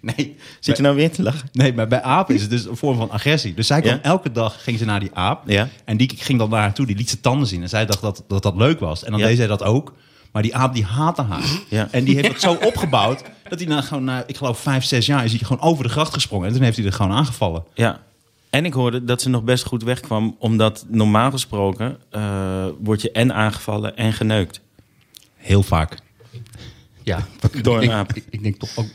Nee, 0.00 0.36
Zit 0.60 0.76
je 0.76 0.82
nou 0.82 0.96
weer 0.96 1.10
te 1.10 1.22
lachen? 1.22 1.48
nee, 1.52 1.72
maar 1.74 1.88
bij 1.88 2.02
apen 2.02 2.34
is 2.34 2.40
het 2.40 2.50
dus 2.50 2.64
een 2.64 2.76
vorm 2.76 2.96
van 2.96 3.10
agressie. 3.10 3.54
Dus 3.54 3.66
zij 3.66 3.80
kwam 3.80 3.94
Ja? 3.94 4.02
elke 4.02 4.32
dag 4.32 4.62
ging 4.62 4.78
ze 4.78 4.84
naar 4.84 5.00
die 5.00 5.10
aap. 5.14 5.48
Ja. 5.48 5.68
En 5.84 5.96
die 5.96 6.12
ging 6.16 6.38
dan 6.38 6.50
naar 6.50 6.60
haar 6.60 6.74
toe, 6.74 6.86
die 6.86 6.96
liet 6.96 7.08
zijn 7.08 7.20
tanden 7.20 7.48
zien. 7.48 7.62
En 7.62 7.68
zij 7.68 7.86
dacht 7.86 8.00
dat 8.00 8.24
dat, 8.28 8.42
dat 8.42 8.56
leuk 8.56 8.80
was. 8.80 9.04
En 9.04 9.10
dan 9.10 9.20
Ja. 9.20 9.26
deed 9.26 9.36
zij 9.36 9.46
dat 9.46 9.62
ook. 9.62 9.94
Maar 10.34 10.42
die 10.42 10.56
aap 10.56 10.74
die 10.74 10.84
haatte 10.84 11.22
haar. 11.22 11.44
Ja. 11.68 11.88
En 11.90 12.04
die 12.04 12.14
heeft 12.14 12.28
het 12.28 12.40
zo 12.40 12.58
opgebouwd 12.62 13.22
dat 13.48 13.58
hij 13.58 13.68
na 13.68 13.80
gewoon, 13.80 14.04
na, 14.04 14.24
ik 14.26 14.36
geloof, 14.36 14.58
vijf, 14.58 14.84
zes 14.84 15.06
jaar 15.06 15.24
is 15.24 15.30
hij 15.30 15.40
gewoon 15.40 15.62
over 15.62 15.84
de 15.84 15.90
gracht 15.90 16.12
gesprongen. 16.12 16.46
En 16.46 16.52
toen 16.54 16.62
heeft 16.62 16.76
hij 16.76 16.86
er 16.86 16.92
gewoon 16.92 17.12
aangevallen. 17.12 17.64
Ja. 17.74 18.00
En 18.50 18.64
ik 18.64 18.72
hoorde 18.72 19.04
dat 19.04 19.22
ze 19.22 19.28
nog 19.28 19.42
best 19.42 19.64
goed 19.64 19.82
wegkwam, 19.82 20.36
omdat 20.38 20.84
normaal 20.88 21.30
gesproken 21.30 21.98
eh, 22.10 22.66
word 22.78 23.02
je 23.02 23.10
en 23.10 23.34
aangevallen 23.34 23.96
en 23.96 24.12
geneukt. 24.12 24.60
Heel 25.36 25.62
vaak. 25.62 25.98
Ja. 27.02 27.26
Door 27.62 27.76
een 27.76 27.82
ik, 27.82 27.90
aap. 27.90 28.12
Ik, 28.12 28.24
ik 28.30 28.42
denk 28.42 28.58
toch 28.58 28.70
ook, 28.76 28.86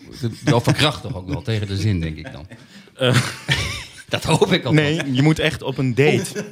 wel 0.43 0.61
verkracht 0.61 1.01
toch 1.01 1.15
ook 1.15 1.29
wel 1.29 1.41
tegen 1.41 1.67
de 1.67 1.77
zin, 1.77 1.99
denk 1.99 2.17
ik 2.17 2.31
dan. 2.31 2.47
dat 4.09 4.23
hoop 4.23 4.51
ik 4.51 4.65
al. 4.65 4.73
Nee, 4.73 5.13
je 5.13 5.21
moet 5.21 5.39
echt 5.39 5.61
op 5.61 5.77
een 5.77 5.95
date. 5.95 6.45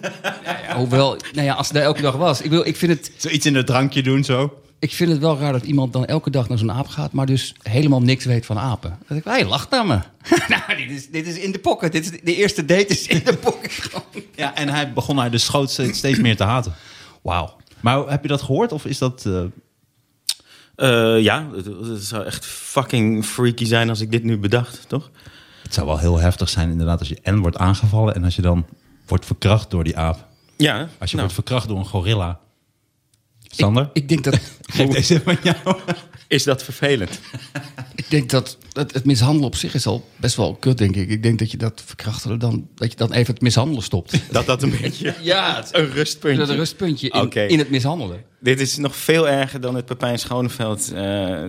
Hoewel, 0.76 1.18
nou 1.34 1.46
ja, 1.46 1.54
als 1.54 1.68
het 1.68 1.76
daar 1.76 1.86
elke 1.86 2.02
dag 2.02 2.16
was. 2.16 2.42
Ik, 2.42 2.50
wil, 2.50 2.66
ik, 2.66 2.76
vind 2.76 2.92
het, 2.92 3.12
Zoiets 3.18 3.46
in 3.46 3.56
het 3.56 3.66
drankje 3.66 4.04
doen 4.04 4.24
zo. 4.24 4.62
Ik 4.80 4.92
vind 4.94 5.12
het 5.12 5.20
wel 5.20 5.38
raar 5.38 5.52
dat 5.52 5.64
iemand 5.64 5.94
dan 5.94 6.06
elke 6.06 6.30
dag 6.30 6.50
naar 6.50 6.58
zo'n 6.58 6.72
aap 6.72 6.88
gaat, 6.88 7.12
maar 7.12 7.26
dus 7.26 7.56
helemaal 7.62 8.02
niks 8.02 8.26
weet 8.26 8.46
van 8.46 8.58
apen. 8.58 8.98
Dat 9.08 9.18
ik, 9.18 9.24
hij 9.24 9.46
lacht 9.46 9.70
naar 9.70 9.86
me. 9.86 10.00
nou, 10.48 10.62
dit 10.78 10.92
is, 10.92 11.10
dit 11.10 11.28
is 11.28 11.38
in 11.38 11.52
de 11.52 11.60
pocket. 11.60 11.92
Dit 11.92 12.04
is, 12.14 12.22
de 12.24 12.36
eerste 12.36 12.66
date 12.66 12.86
is 12.88 13.08
in 13.08 13.22
de 13.26 13.36
pocket. 13.36 13.90
Ja, 14.36 14.56
en 14.56 14.70
hij 14.70 14.94
begon 14.94 15.18
haar 15.18 15.32
dus 15.32 15.46
schoot 15.46 15.72
steeds 15.72 15.98
steeds 15.98 16.20
meer 16.20 16.36
te 16.36 16.44
haten. 16.44 16.74
Wauw. 17.22 17.56
Maar 17.80 18.08
heb 18.10 18.22
je 18.22 18.28
dat 18.28 18.42
gehoord? 18.42 18.72
Of 18.72 18.86
is 18.86 18.98
dat... 18.98 19.26
eh, 19.26 19.44
Eh, 20.76 21.22
ja, 21.24 21.48
het, 21.56 21.66
het 21.66 22.04
zou 22.04 22.26
echt 22.26 22.46
fucking 22.46 23.26
freaky 23.26 23.66
zijn 23.66 23.90
als 23.90 24.00
ik 24.02 24.12
dit 24.12 24.24
nu 24.24 24.38
bedacht, 24.38 24.86
toch? 24.90 25.10
Het 25.64 25.74
zou 25.74 25.88
wel 25.88 25.98
heel 25.98 26.18
heftig 26.20 26.50
zijn 26.50 26.70
inderdaad 26.72 27.00
als 27.00 27.08
je 27.10 27.20
en 27.24 27.40
wordt 27.40 27.58
aangevallen... 27.58 28.16
en 28.16 28.24
als 28.24 28.36
je 28.36 28.42
dan 28.42 28.66
wordt 29.08 29.26
verkracht 29.26 29.72
door 29.72 29.84
die 29.84 29.98
aap. 29.98 30.26
Ja, 30.58 30.78
Als 31.00 31.12
je 31.12 31.18
nou, 31.18 31.28
wordt 31.28 31.34
verkracht 31.34 31.68
door 31.68 31.78
een 31.78 31.86
gorilla. 31.86 32.40
Sander? 33.50 33.84
Ik, 33.94 34.02
ik 34.02 34.10
denk 34.10 34.24
dat, 34.24 34.40
Geef 34.62 34.90
deze 34.90 35.22
van 35.22 35.38
jou. 35.44 35.78
is 36.28 36.44
dat 36.44 36.64
vervelend? 36.64 37.20
ik 37.96 38.06
denk 38.10 38.30
dat 38.30 38.58
het, 38.72 38.94
het 38.94 39.06
mishandelen 39.06 39.46
op 39.48 39.56
zich 39.56 39.74
is 39.74 39.86
al 39.86 40.10
best 40.16 40.36
wel 40.36 40.56
kut, 40.56 40.78
denk 40.78 40.96
ik. 40.96 41.10
Ik 41.10 41.24
denk 41.24 41.40
dat 41.40 41.52
je 41.52 41.58
dat 41.58 41.82
verkrachten 41.86 42.40
dan, 42.40 42.68
dat 42.76 42.92
je 42.92 42.98
dan 42.98 43.12
even 43.14 43.34
het 43.34 43.42
mishandelen 43.44 43.84
stopt. 43.84 44.20
Dat 44.32 44.46
dat 44.46 44.64
een 44.64 44.74
beetje 44.82 45.16
ja, 45.22 45.56
het, 45.56 45.70
een 45.76 45.92
rustpuntje. 45.92 46.40
dat 46.40 46.50
een 46.50 46.56
rustpuntje 46.56 47.10
in, 47.10 47.50
in 47.50 47.60
het 47.60 47.70
mishandelen. 47.70 48.24
Dit 48.40 48.60
is 48.60 48.78
nog 48.78 48.96
veel 48.96 49.30
erger 49.30 49.62
dan 49.62 49.76
het 49.76 49.86
Pepijn 49.86 50.20
Schoneveld 50.20 50.92
eh, 50.92 51.44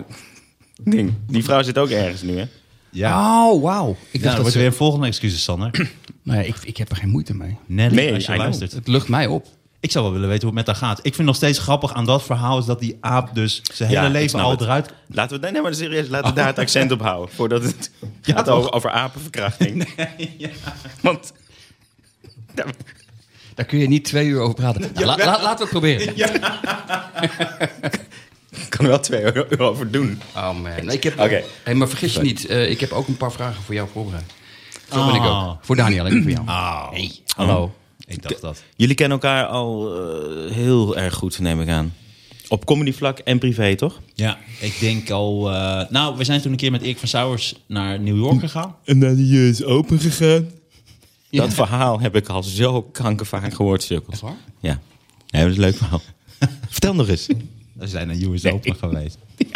ding. 0.83 1.13
Die 1.27 1.43
vrouw 1.43 1.63
zit 1.63 1.77
ook 1.77 1.89
ergens 1.89 2.21
nu, 2.21 2.37
hè? 2.37 2.45
Ja, 2.91 3.47
Oh, 3.49 3.61
wauw. 3.63 3.89
Ik 3.91 3.97
ja 4.11 4.11
dacht 4.11 4.23
dat 4.23 4.35
wordt 4.35 4.51
ze- 4.51 4.57
weer 4.57 4.67
een 4.67 4.73
volgende 4.73 5.07
excuus, 5.07 5.43
Sander. 5.43 5.89
Nou 6.23 6.39
ja, 6.39 6.45
ik, 6.45 6.55
ik 6.63 6.77
heb 6.77 6.89
er 6.89 6.95
geen 6.95 7.09
moeite 7.09 7.33
mee. 7.35 7.57
Nelly, 7.65 7.95
Nee, 7.95 8.13
als 8.13 8.25
je 8.25 8.35
luistert. 8.35 8.71
Het 8.71 8.87
lucht 8.87 9.07
mij 9.07 9.27
op. 9.27 9.47
Ik 9.81 9.91
zou 9.91 10.03
wel 10.03 10.13
willen 10.13 10.29
weten 10.29 10.47
hoe 10.47 10.57
het 10.57 10.67
met 10.67 10.75
haar 10.77 10.87
gaat. 10.89 10.99
Ik 11.05 11.15
vind 11.15 11.27
nog 11.27 11.35
steeds 11.35 11.59
grappig 11.59 11.93
aan 11.93 12.05
dat 12.05 12.23
verhaal... 12.23 12.57
is 12.59 12.65
dat 12.65 12.79
die 12.79 12.97
aap 13.01 13.35
dus 13.35 13.61
zijn 13.73 13.91
Ja, 13.91 13.99
hele 14.01 14.11
leven 14.13 14.39
al 14.39 14.51
het. 14.51 14.61
eruit... 14.61 14.93
Laten 15.07 15.41
we, 15.41 15.49
nee, 15.49 15.61
maar 15.61 15.75
serieus, 15.75 16.07
laten 16.07 16.29
we 16.29 16.35
daar 16.35 16.47
het 16.47 16.59
accent 16.59 16.91
op 16.91 17.01
houden. 17.01 17.35
Voordat 17.35 17.63
het 17.63 17.91
Ja, 18.21 18.33
gaat 18.35 18.49
over, 18.49 18.71
over 18.73 18.89
apenverkrachting. 18.91 19.87
Want 21.01 21.33
Daar 23.55 23.65
kun 23.65 23.79
je 23.79 23.87
niet 23.87 24.03
twee 24.05 24.27
uur 24.27 24.39
over 24.41 24.55
praten. 24.55 24.81
Nou, 24.93 25.05
la- 25.05 25.17
la- 25.17 25.25
laten 25.41 25.57
we 25.57 25.61
het 25.61 25.69
proberen. 25.69 26.17
ik 28.49 28.69
kan 28.69 28.85
er 28.85 28.87
wel 28.91 28.99
twee 28.99 29.21
euro 29.35 29.67
over 29.69 29.91
doen. 29.91 30.21
Oh 30.35 30.59
man. 30.59 30.89
Ik 30.91 31.03
heb, 31.03 31.19
Oké. 31.19 31.43
hey, 31.63 31.73
maar 31.75 31.87
vergis 31.87 32.13
je 32.13 32.21
niet, 32.21 32.45
eh, 32.45 32.69
ik 32.69 32.79
heb 32.79 32.91
ook 32.91 33.07
een 33.07 33.17
paar 33.17 33.31
vragen 33.31 33.63
voor 33.63 33.73
jou 33.75 33.87
voorbereid. 33.93 34.31
Zo 34.91 35.05
ben 35.05 35.15
ik 35.15 35.21
Oh. 35.21 35.49
ook. 35.49 35.57
Voor 35.61 35.75
Daniel 35.75 36.05
en 36.05 36.21
voor 36.21 36.31
jou. 36.31 36.47
Oh, 36.47 36.89
Hey, 36.91 37.11
hallo. 37.35 37.73
Ik 38.05 38.21
dacht 38.21 38.41
dat. 38.41 38.63
Jullie 38.75 38.95
kennen 38.95 39.19
elkaar 39.19 39.45
al 39.45 39.93
eh, 39.95 40.51
heel 40.51 40.97
erg 40.97 41.13
goed, 41.15 41.39
neem 41.39 41.61
ik 41.61 41.69
aan. 41.69 41.93
Op 42.47 42.65
comedyvlak 42.65 43.19
en 43.19 43.39
privé, 43.39 43.75
toch? 43.75 43.99
Ja, 44.13 44.37
ik 44.59 44.79
denk 44.79 45.09
al... 45.09 45.51
eh, 45.51 45.89
nou, 45.89 46.17
we 46.17 46.23
zijn 46.23 46.41
toen 46.41 46.51
een 46.51 46.57
keer 46.57 46.71
met 46.71 46.81
Erik 46.81 46.97
van 46.97 47.07
Sauers 47.07 47.55
naar 47.65 47.99
New 47.99 48.17
York 48.17 48.39
gegaan. 48.39 48.75
En 48.85 48.99
dat 48.99 49.15
die 49.15 49.49
is 49.49 49.63
open 49.63 49.99
gegaan. 49.99 50.49
Ja. 51.29 51.41
Dat 51.45 51.53
verhaal 51.53 51.99
heb 51.99 52.15
ik 52.15 52.27
al 52.27 52.43
zo 52.43 52.81
kankervaak 52.81 53.53
gehoord. 53.53 53.91
Echt 54.09 54.19
waar? 54.21 54.37
Ja. 54.59 54.81
ja, 55.25 55.39
dat 55.39 55.49
is 55.49 55.55
een 55.55 55.61
leuk 55.61 55.77
verhaal. 55.77 56.01
Vertel 56.69 56.93
nog 56.95 57.07
eens. 57.07 57.27
We 57.73 57.87
zijn 57.87 58.07
naar 58.07 58.15
US 58.15 58.45
Open 58.45 58.75
geweest. 58.75 59.17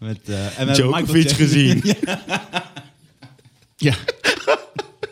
Met, 0.00 0.18
eh, 0.28 0.44
en 0.44 0.44
we 0.44 0.52
hebben 0.54 0.74
Djokovic 0.74 1.30
gezien. 1.30 1.82
Ja. 3.76 3.94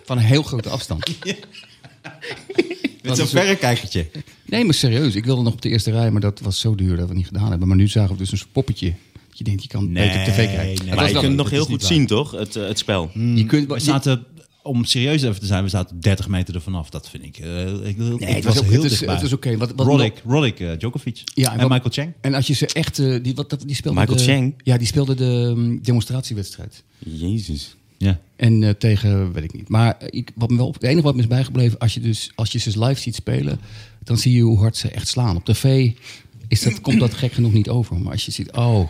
Van 0.04 0.18
een 0.18 0.24
heel 0.24 0.42
grote 0.42 0.68
afstand. 0.68 1.10
Met 3.02 3.16
zo'n 3.16 3.26
verrekijkertje. 3.26 4.06
Nee, 4.46 4.64
maar 4.64 4.74
serieus. 4.74 5.14
Ik 5.14 5.24
wilde 5.24 5.42
nog 5.42 5.52
op 5.52 5.62
de 5.62 5.68
eerste 5.68 5.90
rij, 5.90 6.10
maar 6.10 6.20
dat 6.20 6.40
was 6.40 6.60
zo 6.60 6.74
duur 6.74 6.88
dat 6.88 6.98
we 6.98 7.04
het 7.06 7.14
niet 7.16 7.26
gedaan 7.26 7.50
hebben. 7.50 7.68
Maar 7.68 7.76
nu 7.76 7.88
zagen 7.88 8.12
we 8.12 8.16
dus 8.18 8.32
een 8.32 8.38
soort 8.38 8.52
poppetje. 8.52 8.92
Dat 9.28 9.38
je 9.38 9.44
denkt, 9.44 9.62
je 9.62 9.68
kan 9.68 9.92
beter 9.92 10.18
op 10.20 10.24
tv 10.26 10.34
kijken. 10.36 10.56
nee. 10.56 10.74
Het 10.74 10.94
Maar 10.94 11.06
je 11.06 11.12
kunt 11.12 11.26
leuk. 11.26 11.36
nog 11.36 11.50
heel 11.50 11.64
goed 11.64 11.84
zien, 11.84 12.06
toch? 12.06 12.30
Het, 12.30 12.56
eh, 12.56 12.66
het 12.66 12.78
spel. 12.78 13.10
Je 13.14 13.46
kunt, 13.46 13.68
We 13.68 13.78
zaten, 13.80 14.24
om 14.62 14.84
serieus 14.84 15.22
even 15.22 15.40
te 15.40 15.46
zijn, 15.46 15.62
we 15.62 15.68
zaten 15.68 16.00
30 16.00 16.28
meter 16.28 16.54
ervan 16.54 16.74
af. 16.74 16.90
Dat 16.90 17.08
vind 17.10 17.24
ik... 17.24 17.38
eh, 17.38 17.62
ik, 17.88 17.96
Nee, 17.96 18.12
ik 18.12 18.20
het 18.20 18.44
was 18.44 18.54
was, 18.54 18.58
ook, 18.64 18.70
heel 18.70 18.82
het 18.82 18.84
is, 18.84 18.90
dichtbij. 18.98 19.14
het 19.14 19.24
is 19.24 19.32
oké. 19.32 19.56
Wat, 19.56 19.72
wat 19.76 19.86
Roddick, 19.86 20.22
Roddick 20.26 20.60
eh, 20.60 20.70
Djokovic. 20.78 21.22
Ja, 21.34 21.52
en 21.52 21.58
wat- 21.60 21.68
Michael 21.68 21.90
Chang. 21.92 22.12
En 22.20 22.34
als 22.34 22.46
je 22.46 22.54
ze 22.54 22.66
echt... 22.66 22.96
die, 22.96 23.34
wat, 23.34 23.50
dat- 23.50 23.62
die 23.66 23.74
speelde 23.76 23.98
Michael 24.00 24.18
de, 24.18 24.24
Chang? 24.24 24.54
Ja, 24.64 24.76
die 24.78 24.86
speelde 24.86 25.14
de 25.14 25.52
mm, 25.56 25.82
demonstratiewedstrijd. 25.82 26.82
Jezus. 26.98 27.76
Ja. 27.98 28.20
En 28.42 28.62
eh, 28.62 28.70
tegen, 28.70 29.32
weet 29.32 29.44
ik 29.44 29.52
niet. 29.52 29.68
Maar 29.68 29.96
eh, 29.98 30.06
ik, 30.10 30.30
wat 30.34 30.50
me 30.50 30.56
wel, 30.56 30.72
het 30.72 30.82
enige 30.82 31.02
wat 31.02 31.14
me 31.14 31.20
is 31.20 31.26
bijgebleven, 31.26 31.78
als 31.78 31.94
je, 31.94 32.00
dus, 32.00 32.32
als 32.34 32.52
je 32.52 32.58
ze 32.58 32.84
live 32.84 33.00
ziet 33.00 33.14
spelen, 33.14 33.60
dan 34.04 34.18
zie 34.18 34.32
je 34.32 34.42
hoe 34.42 34.58
hard 34.58 34.76
ze 34.76 34.88
echt 34.88 35.08
slaan. 35.08 35.36
Op 35.36 35.44
tv 35.44 35.92
is 36.48 36.62
dat, 36.62 36.80
komt 36.80 37.00
dat 37.00 37.14
gek 37.14 37.32
genoeg 37.32 37.52
niet 37.52 37.68
over. 37.68 38.00
Maar 38.00 38.12
als 38.12 38.24
je 38.24 38.30
ziet, 38.30 38.52
oh, 38.52 38.88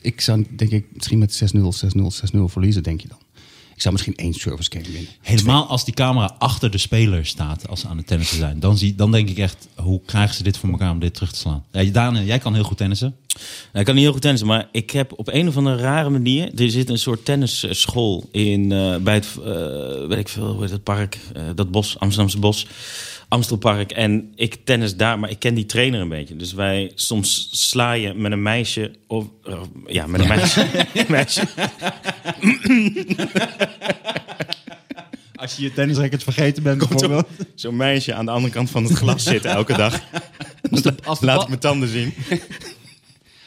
ik 0.00 0.20
zou 0.20 0.46
denk 0.56 0.70
ik 0.70 0.86
misschien 0.92 1.18
met 1.18 1.42
6-0, 1.54 1.58
6-0, 1.58 1.60
6-0 2.36 2.38
verliezen, 2.44 2.82
denk 2.82 3.00
je 3.00 3.08
dan. 3.08 3.18
Ik 3.74 3.80
zou 3.80 3.94
misschien 3.94 4.16
één 4.16 4.34
service 4.34 4.70
game 4.72 4.84
winnen. 4.84 5.10
Helemaal 5.20 5.66
als 5.66 5.84
die 5.84 5.94
camera 5.94 6.34
achter 6.38 6.70
de 6.70 6.78
speler 6.78 7.26
staat 7.26 7.68
als 7.68 7.80
ze 7.80 7.88
aan 7.88 7.96
het 7.96 8.06
tennissen 8.06 8.38
zijn. 8.38 8.60
Dan, 8.60 8.78
zie, 8.78 8.94
dan 8.94 9.10
denk 9.10 9.28
ik 9.28 9.38
echt, 9.38 9.68
hoe 9.74 10.00
krijgen 10.06 10.34
ze 10.34 10.42
dit 10.42 10.56
voor 10.56 10.70
elkaar 10.70 10.90
om 10.90 10.98
dit 10.98 11.14
terug 11.14 11.32
te 11.32 11.38
slaan? 11.38 11.64
Ja, 11.70 11.90
Daan, 11.90 12.24
jij 12.24 12.38
kan 12.38 12.54
heel 12.54 12.64
goed 12.64 12.76
tennissen. 12.76 13.16
Nou, 13.34 13.78
ik 13.78 13.84
kan 13.84 13.94
niet 13.94 14.04
heel 14.04 14.12
goed 14.12 14.20
tennissen, 14.20 14.48
maar 14.48 14.68
ik 14.72 14.90
heb 14.90 15.12
op 15.16 15.28
een 15.28 15.48
of 15.48 15.56
andere 15.56 15.76
rare 15.76 16.10
manier... 16.10 16.60
Er 16.60 16.70
zit 16.70 16.88
een 16.88 16.98
soort 16.98 17.24
tennisschool 17.24 18.28
in, 18.30 18.72
eh, 18.72 18.96
bij 18.96 19.14
het, 19.14 19.26
eh, 19.44 20.06
weet 20.08 20.18
ik 20.18 20.28
veel, 20.28 20.52
hoe 20.52 20.62
heet 20.62 20.70
het 20.70 20.82
park? 20.82 21.18
Eh, 21.34 21.42
dat 21.54 21.70
bos, 21.70 21.98
Amsterdamse 21.98 22.38
bos, 22.38 22.66
Amstelpark. 23.32 23.92
En 23.92 24.32
ik 24.34 24.56
tennis 24.64 24.96
daar, 24.96 25.18
maar 25.18 25.30
ik 25.30 25.38
ken 25.38 25.54
die 25.54 25.66
trainer 25.66 26.00
een 26.00 26.08
beetje. 26.08 26.36
Dus 26.36 26.52
wij 26.52 26.92
soms 26.94 27.48
sla 27.50 27.92
je 27.92 28.14
met 28.14 28.32
een 28.32 28.42
meisje, 28.42 28.90
of 29.06 29.24
eh, 29.44 29.60
ja, 29.86 30.06
met 30.06 30.20
een 30.20 30.28
meisje. 30.28 30.66
meisje. 31.08 31.42
Als 35.34 35.56
je 35.56 35.62
je 35.62 35.72
tennisracket 35.72 36.22
vergeten 36.22 36.62
bent 36.62 36.78
bijvoorbeeld. 36.88 37.26
Zo'n 37.54 37.76
meisje 37.76 38.14
aan 38.14 38.24
de 38.24 38.30
andere 38.30 38.52
kant 38.52 38.70
van 38.70 38.84
het 38.84 38.92
glas 38.92 39.24
zitten 39.24 39.50
elke 39.50 39.76
dag. 39.76 40.00
Als 40.70 40.82
de, 40.82 40.94
als 41.04 41.20
de 41.20 41.26
Laat 41.26 41.42
ik 41.42 41.48
mijn 41.48 41.60
tanden 41.60 41.88
zien. 41.88 42.14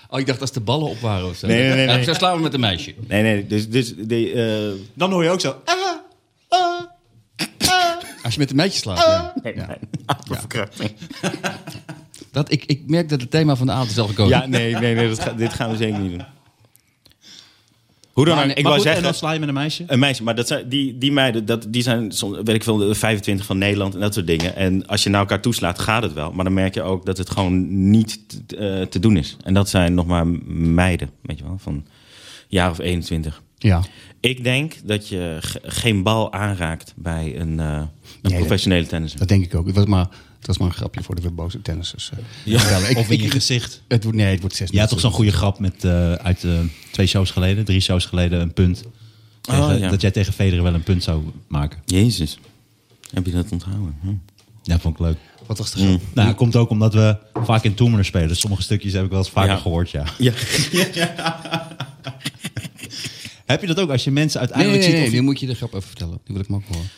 oh, 0.10 0.20
ik 0.20 0.26
dacht 0.26 0.42
als 0.42 0.52
de 0.52 0.62
ballen 0.62 0.88
op 0.88 1.00
waren 1.00 1.28
of 1.28 1.36
zo. 1.36 1.48
Nee, 1.48 1.58
nee, 1.58 1.76
nee, 1.76 1.86
Ja, 1.86 1.96
nee. 1.96 2.04
zo 2.04 2.14
slaan 2.14 2.36
we 2.36 2.42
met 2.42 2.54
een 2.54 2.60
meisje. 2.60 2.94
Nee, 3.08 3.22
nee, 3.22 3.48
dus, 3.48 3.70
dus 3.70 3.94
de, 3.98 4.32
eh, 4.32 4.88
Dan 4.94 5.12
hoor 5.12 5.24
je 5.24 5.30
ook 5.30 5.42
zo. 5.42 5.56
Als 8.26 8.34
je 8.34 8.40
met 8.40 8.50
een 8.50 8.56
meisje 8.56 8.78
slaat. 8.78 8.98
ja. 8.98 9.34
nee, 9.44 9.56
Ja. 9.56 9.66
nee, 9.68 9.78
apenverkrachting. 10.06 10.92
Dat, 12.32 12.52
ik, 12.52 12.66
ik 12.66 12.82
merk 12.88 13.10
dat 13.10 13.22
het 13.22 13.32
thema 13.32 13.56
van 13.56 13.66
de 13.68 13.72
avond 13.74 13.90
is 13.90 14.00
al 14.00 14.08
gekozen. 14.08 14.38
Ja, 14.40 14.46
nee, 14.48 14.74
nee, 14.76 14.96
nee 14.96 15.08
dat 15.10 15.20
ga- 15.20 15.34
dit 15.34 15.54
gaan 15.54 15.70
we 15.72 15.78
zeker 15.78 16.00
niet 16.00 16.10
doen. 16.12 16.26
Hoe 18.14 18.26
dan 18.26 18.36
Maar 18.36 18.44
ook, 18.44 18.50
nee, 18.50 18.56
ik 18.58 18.64
maar 18.64 18.72
wou 18.72 18.76
goed, 18.78 18.86
en 18.86 18.94
zeggen... 18.96 19.04
dan 19.04 19.14
sla 19.14 19.32
je 19.32 19.40
met 19.40 19.48
een 19.48 19.54
meisje. 19.54 19.84
Een 19.88 20.00
meisje, 20.00 20.24
maar 20.24 20.36
dat 20.36 20.48
zijn, 20.48 20.70
die, 20.70 20.98
die 20.98 21.12
meiden, 21.12 21.46
dat, 21.46 21.66
die 21.70 21.82
zijn 21.82 22.12
soms, 22.12 22.38
weet 22.44 22.56
ik 22.56 22.64
veel, 22.64 22.78
de 22.78 22.96
25 22.96 23.46
van 23.46 23.58
Nederland 23.58 23.94
en 23.94 24.00
dat 24.00 24.14
soort 24.14 24.28
dingen. 24.28 24.56
En 24.56 24.88
als 24.88 25.04
je 25.04 25.10
naar 25.10 25.20
elkaar 25.20 25.42
toeslaat, 25.42 25.80
gaat 25.80 26.04
het 26.04 26.14
wel. 26.14 26.32
Maar 26.32 26.44
dan 26.46 26.54
merk 26.54 26.74
je 26.74 26.82
ook 26.82 27.06
dat 27.06 27.18
het 27.18 27.30
gewoon 27.30 27.90
niet 27.90 28.20
te, 28.48 28.56
eh, 28.58 28.82
te 28.88 29.00
doen 29.00 29.18
is. 29.18 29.38
En 29.44 29.54
dat 29.54 29.70
zijn 29.70 29.94
nog 29.94 30.06
maar 30.06 30.28
meiden, 30.28 31.10
weet 31.22 31.38
je 31.38 31.44
wel, 31.44 31.58
van 31.58 31.74
een 31.74 31.86
jaar 32.48 32.70
of 32.70 32.80
21. 32.80 33.42
Ja. 33.58 33.82
Ik 34.30 34.44
denk 34.44 34.74
dat 34.84 35.08
je 35.08 35.38
ge- 35.42 35.60
geen 35.64 36.04
bal 36.04 36.34
aanraakt 36.34 36.94
bij 36.96 37.40
een, 37.40 37.60
eh, 37.60 37.66
een 37.76 37.88
Nee, 38.22 38.38
professionele 38.40 38.86
tennisser. 38.88 39.20
Dat 39.20 39.28
denk 39.28 39.46
ik 39.46 39.56
ook. 39.56 39.66
Het 39.68 39.76
was 39.76 39.86
maar, 39.86 40.08
het 40.38 40.48
was 40.48 40.58
maar 40.58 40.68
een 40.68 40.74
grapje 40.74 41.04
voor 41.04 41.22
de 41.22 41.30
boze 41.32 41.62
tennissers. 41.62 42.10
eh. 42.14 42.20
Ja. 42.44 42.78
ik, 42.78 42.98
Of 42.98 43.10
in 43.10 43.22
je 43.22 43.30
gezicht. 43.32 43.82
het 43.88 44.04
wordt, 44.04 44.18
nee, 44.18 44.32
het 44.32 44.40
wordt 44.40 44.56
6 44.56 44.70
Je 44.72 44.80
had 44.80 44.90
toch 44.90 45.00
zo'n 45.00 45.12
goede 45.12 45.32
grap 45.32 45.60
met, 45.60 45.84
eh, 45.84 46.14
uit 46.14 46.46
twee 46.92 47.08
shows 47.08 47.32
geleden, 47.32 47.66
drie 47.66 47.80
shows 47.80 48.06
geleden, 48.06 48.42
een 48.42 48.54
punt. 48.54 48.84
Tegen- 49.42 49.64
Oh, 49.74 49.80
ja. 49.80 49.90
Dat 49.90 50.02
jij 50.02 50.12
tegen 50.12 50.34
Federer 50.34 50.64
wel 50.64 50.74
een 50.74 50.84
punt 50.84 51.04
zou 51.04 51.24
maken. 51.48 51.80
Jezus, 51.86 52.38
heb 53.14 53.26
je 53.26 53.32
dat 53.32 53.52
onthouden? 53.52 53.96
Hm. 54.02 54.08
Ja, 54.64 54.80
vond 54.80 54.94
ik 55.00 55.06
leuk. 55.06 55.18
Wat 55.46 55.58
was 55.58 55.72
de 55.72 55.78
grap? 55.78 56.02
Nou, 56.14 56.28
dat 56.28 56.36
komt 56.38 56.56
ook 56.56 56.70
omdat 56.70 56.94
we 56.94 57.18
vaak 57.34 57.64
in 57.64 57.74
Toemelen 57.74 58.06
spelen. 58.06 58.28
Dus 58.28 58.40
sommige 58.40 58.62
stukjes 58.62 58.94
heb 58.94 59.04
ik 59.04 59.10
wel 59.10 59.20
eens 59.20 59.30
vaker 59.30 59.52
Ja. 59.52 59.58
gehoord, 59.58 59.92
ja. 59.92 60.04
Ja. 60.18 60.34
Heb 63.46 63.62
je 63.62 63.68
dat 63.68 63.80
ook 63.80 63.90
als 63.90 64.04
je 64.04 64.12
mensen 64.12 64.40
Nee, 64.40 64.48
nee, 64.50 64.56
uiteindelijk 64.58 64.80
nee, 64.94 65.02
nee, 65.02 65.10
ziet? 65.10 65.20
of- 65.20 65.22
nu 65.26 65.32
moet 65.32 65.40
je 65.40 65.46
de 65.48 65.56
grap 65.56 65.74
even 65.74 65.88
vertellen. 65.88 66.20
Die 66.24 66.34
wil 66.36 66.40
ik 66.44 66.48
hem 66.48 66.56
ook 66.56 66.64
horen. 66.68 66.90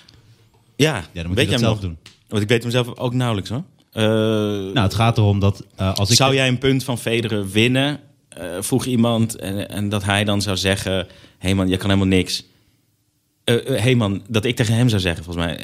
ja, 0.75 0.95
Ja, 0.95 1.03
dan 1.13 1.27
moet 1.27 1.35
weet 1.35 1.45
je 1.45 1.51
dat 1.51 1.59
hem 1.61 1.69
zelf 1.69 1.73
nog? 1.73 1.79
doen. 1.81 1.97
Want 2.27 2.43
ik 2.43 2.49
weet 2.49 2.61
hem 2.61 2.71
zelf 2.71 2.97
ook 2.97 3.13
nauwelijks 3.13 3.49
hoor. 3.49 3.63
Eh, 3.91 4.03
Nou, 4.03 4.79
het 4.79 4.93
gaat 4.93 5.17
erom 5.17 5.39
dat 5.39 5.65
eh, 5.75 5.93
als 5.93 6.09
ik... 6.09 6.15
zou 6.15 6.33
jij 6.35 6.47
een 6.47 6.57
punt 6.57 6.83
van 6.83 6.97
Federer 6.97 7.49
winnen? 7.49 7.99
eh, 8.29 8.43
vroeg 8.59 8.85
iemand. 8.85 9.35
En, 9.35 9.69
en 9.69 9.89
dat 9.89 10.03
hij 10.03 10.23
dan 10.23 10.41
zou 10.41 10.57
zeggen: 10.57 10.93
Hé 10.93 11.05
hey 11.37 11.55
man, 11.55 11.67
je 11.67 11.77
kan 11.77 11.85
helemaal 11.89 12.17
niks. 12.17 12.43
Hé 13.43 13.61
hey 13.65 13.95
man, 13.95 14.23
dat 14.27 14.45
ik 14.45 14.55
tegen 14.55 14.73
hem 14.75 14.89
zou 14.89 15.01
zeggen, 15.01 15.23
volgens 15.23 15.45
mij: 15.45 15.57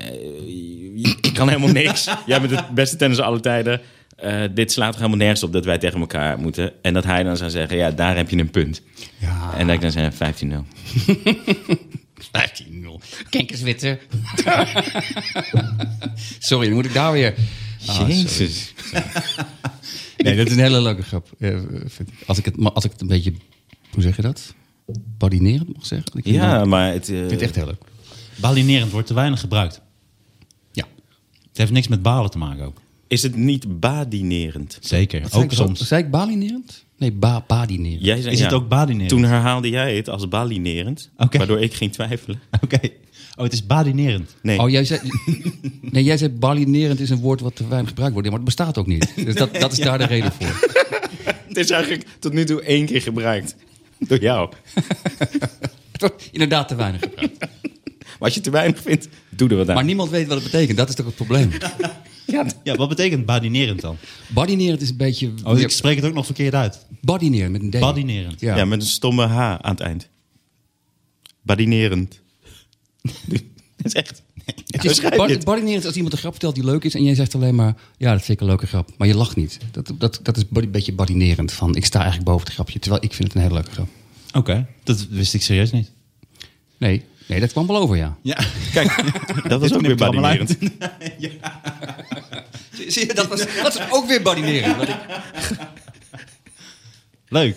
je- 0.95 1.17
Ik 1.21 1.33
kan 1.33 1.47
helemaal 1.47 1.71
niks. 1.71 2.03
Jij 2.25 2.41
bent 2.41 2.55
het 2.55 2.69
beste 2.69 2.95
tennisser 2.95 3.25
aller 3.25 3.41
tijden. 3.41 3.81
Eh, 4.15 4.43
dit 4.53 4.72
slaat 4.72 4.88
toch 4.91 4.96
helemaal 5.00 5.17
nergens 5.20 5.43
op 5.43 5.53
dat 5.53 5.65
wij 5.65 5.77
tegen 5.77 6.00
elkaar 6.00 6.39
moeten. 6.39 6.74
En 6.84 6.93
dat 6.93 7.03
hij 7.03 7.24
dan 7.24 7.38
zou 7.38 7.50
zeggen: 7.50 7.77
Ja, 7.77 7.91
daar 7.91 8.15
heb 8.15 8.29
je 8.29 8.38
een 8.38 8.50
punt. 8.50 8.82
Ja. 9.17 9.53
En 9.58 9.65
dat 9.67 9.75
ik 9.75 9.82
dan 9.82 9.91
zeg: 9.91 10.13
15-0. 10.13 10.65
15-0. 12.17 13.00
Kenkerswitter. 13.29 14.00
sorry, 16.39 16.65
dan 16.67 16.75
moet 16.75 16.86
ik 16.86 16.93
daar 16.93 17.12
weer... 17.12 17.34
Ah, 17.88 17.96
sorry. 17.96 18.12
Jezus. 18.13 18.74
Nee, 20.17 20.36
dat 20.36 20.46
is 20.48 20.51
een 20.53 20.60
hele 20.60 20.82
leuke 20.82 21.01
grap. 21.03 21.27
eh, 21.39 21.58
vind 21.86 22.10
ik. 22.10 22.13
Als 22.27 22.38
ik 22.38 22.46
het, 22.46 22.58
maar 22.58 22.72
als 22.72 22.86
ik 22.86 22.91
het 22.91 23.01
een 23.01 23.08
beetje... 23.08 23.34
Hoe 23.93 24.03
zeg 24.03 24.15
je 24.15 24.22
dat? 24.22 24.53
Badinerend 25.17 25.74
mag 25.75 25.86
zeggen? 25.86 26.12
Ik 26.13 26.25
Ja, 26.25 26.60
het- 26.60 26.67
maar 26.67 26.91
het, 26.91 27.10
eh, 27.10 27.15
Ik 27.15 27.20
vind 27.20 27.32
het 27.32 27.41
echt 27.41 27.55
heel 27.55 27.65
leuk. 27.65 27.82
Balinerend 28.36 28.91
wordt 28.91 29.08
te 29.08 29.13
weinig 29.13 29.39
gebruikt. 29.39 29.82
Ja. 30.72 30.86
Het 31.48 31.58
heeft 31.58 31.72
niks 31.72 31.88
met 31.88 32.01
balen 32.01 32.32
te 32.32 32.38
maken 32.38 32.65
ook. 32.65 32.82
Is 33.13 33.24
het 33.24 33.36
niet 33.36 33.79
badinerend? 33.79 34.77
Zeker, 34.82 35.22
Wat 35.22 35.34
ook 35.36 35.51
soms. 35.51 35.88
Zei 35.88 36.03
ik 36.03 36.12
balinerend? 36.12 36.86
Nee, 36.98 37.12
ba 37.12 37.43
badinerend. 37.48 38.05
Jij 38.05 38.22
zei, 38.22 38.34
Is 38.34 38.41
het 38.41 38.53
ook 38.53 38.67
badinerend? 38.67 39.10
Toen 39.10 39.24
herhaalde 39.24 39.70
jij 39.70 39.96
het 39.96 40.10
als 40.10 40.27
balinerend, 40.27 41.10
waardoor 41.15 41.62
ik 41.62 41.74
ging 41.74 41.91
twijfelen. 41.91 42.39
Oké. 42.63 42.79
Oh, 43.36 43.43
het 43.43 43.53
is 43.53 43.65
badinerend. 43.65 44.36
Nee, 44.41 44.60
Oh, 44.60 44.70
jij 44.70 44.86
zei, 44.86 45.00
nee, 45.82 46.03
jij 46.03 46.17
zei 46.17 46.32
balinerend 46.32 47.00
is 47.00 47.10
een 47.10 47.20
woord 47.20 47.41
wat 47.41 47.55
te 47.55 47.67
weinig 47.67 47.89
gebruikt 47.89 48.13
wordt. 48.13 48.27
Maar 48.29 48.38
het 48.38 48.48
bestaat 48.48 48.77
ook 48.77 48.88
niet. 48.88 49.12
Dus 49.15 49.36
dat, 49.36 49.53
dat 49.55 49.72
is 49.72 49.77
daar 49.88 49.98
de 49.98 50.05
reden 50.05 50.32
voor. 50.32 50.70
het 51.48 51.58
is 51.58 51.70
eigenlijk 51.70 52.05
tot 52.20 52.34
nu 52.34 52.46
toe 52.46 52.62
één 52.62 52.86
keer 52.86 53.01
gebruikt. 53.01 53.55
Door 54.00 54.22
jou. 54.22 54.50
Het 55.91 56.01
wordt 56.01 56.29
inderdaad 56.32 56.67
te 56.67 56.75
weinig 56.75 57.01
gebruikt. 57.01 57.39
Maar 57.39 58.17
als 58.20 58.34
je 58.34 58.41
te 58.41 58.50
weinig 58.51 58.82
vindt, 58.82 59.08
doe 59.29 59.50
er 59.50 59.55
wat 59.55 59.70
aan. 59.70 59.75
Maar 59.75 59.84
niemand 59.84 60.10
weet 60.10 60.27
wat 60.27 60.41
het 60.41 60.51
betekent. 60.51 60.77
Dat 60.77 60.89
is 60.89 60.96
toch 60.96 61.05
het 61.05 61.15
probleem. 61.15 61.51
Ja, 62.25 62.46
Ja, 62.63 62.75
wat 62.75 62.89
betekent 62.89 63.25
badinerend 63.25 63.82
dan? 63.82 63.98
Badinerend 64.27 64.82
is 64.82 64.89
een 64.89 64.98
beetje... 64.98 65.34
Oh, 65.44 65.60
ik 65.60 65.70
spreek 65.70 65.96
het 65.96 66.06
ook 66.06 66.13
nog 66.13 66.25
verkeerd 66.25 66.53
uit. 66.53 66.86
Badinerend 67.01 67.51
met 67.51 67.62
een 67.62 67.70
D. 67.70 67.80
Badinerend. 67.80 68.39
Ja. 68.39 68.56
ja. 68.56 68.65
met 68.65 68.82
een 68.82 68.88
stomme 68.88 69.25
H 69.25 69.38
aan 69.39 69.72
het 69.72 69.80
eind. 69.80 70.08
Badinerend. 71.42 72.20
Dat 73.77 73.94
is 73.94 73.94
echt... 73.94 74.22
Het 74.68 74.84
is 74.86 75.01
bad- 75.01 75.30
het? 75.30 75.44
badinerend 75.44 75.80
is 75.80 75.86
als 75.86 75.96
iemand 75.96 76.13
een 76.13 76.20
grap 76.20 76.32
vertelt 76.32 76.56
die 76.56 76.63
leuk 76.63 76.84
is... 76.84 76.96
en 76.96 77.03
jij 77.03 77.15
zegt 77.15 77.36
alleen 77.36 77.56
maar, 77.56 77.75
ja, 77.98 78.12
dat 78.12 78.22
vind 78.22 78.30
ik 78.30 78.39
een 78.39 78.48
leuke 78.48 78.68
grap. 78.68 78.89
Maar 78.98 79.08
je 79.08 79.15
lacht 79.15 79.36
niet. 79.36 79.58
Dat, 79.72 79.92
dat, 79.98 80.20
dat 80.22 80.38
is 80.38 80.44
een 80.51 80.72
beetje 80.72 80.94
badinerend. 80.94 81.51
Van, 81.51 81.75
ik 81.75 81.86
sta 81.86 82.00
eigenlijk 82.00 82.30
boven 82.30 82.46
het 82.46 82.53
grapje. 82.53 82.80
Terwijl 82.80 83.03
ik 83.03 83.13
vind 83.13 83.27
het 83.27 83.38
een 83.38 83.44
hele 83.44 83.53
leuke 83.53 83.72
grap. 83.72 83.88
Oké, 84.34 84.68
dat 84.84 85.08
wist 85.08 85.34
ik 85.34 85.42
serieus 85.42 85.72
niet. 85.72 85.92
Nee, 86.77 87.03
nee 87.27 87.39
dat 87.39 87.51
kwam 87.51 87.68
wel 87.68 87.77
over, 87.77 87.96
ja. 87.98 88.18
Ja, 88.22 88.38
Kijk, 88.74 88.96
dat 89.50 89.62
was 89.62 89.74
ook 89.74 89.82
weer 89.82 89.92
er 89.92 90.03
allemaal 90.06 90.22
badinerend. 90.22 90.58
Zie 92.88 93.08
je, 93.08 93.13
dat 93.13 93.27
was, 93.27 93.39
dat 93.63 93.74
is 93.75 93.82
ook 93.92 94.08
weer 94.08 94.22
badinerend. 94.22 94.75
Want 94.77 94.89
ik- 94.89 94.96
leuk. 97.27 97.56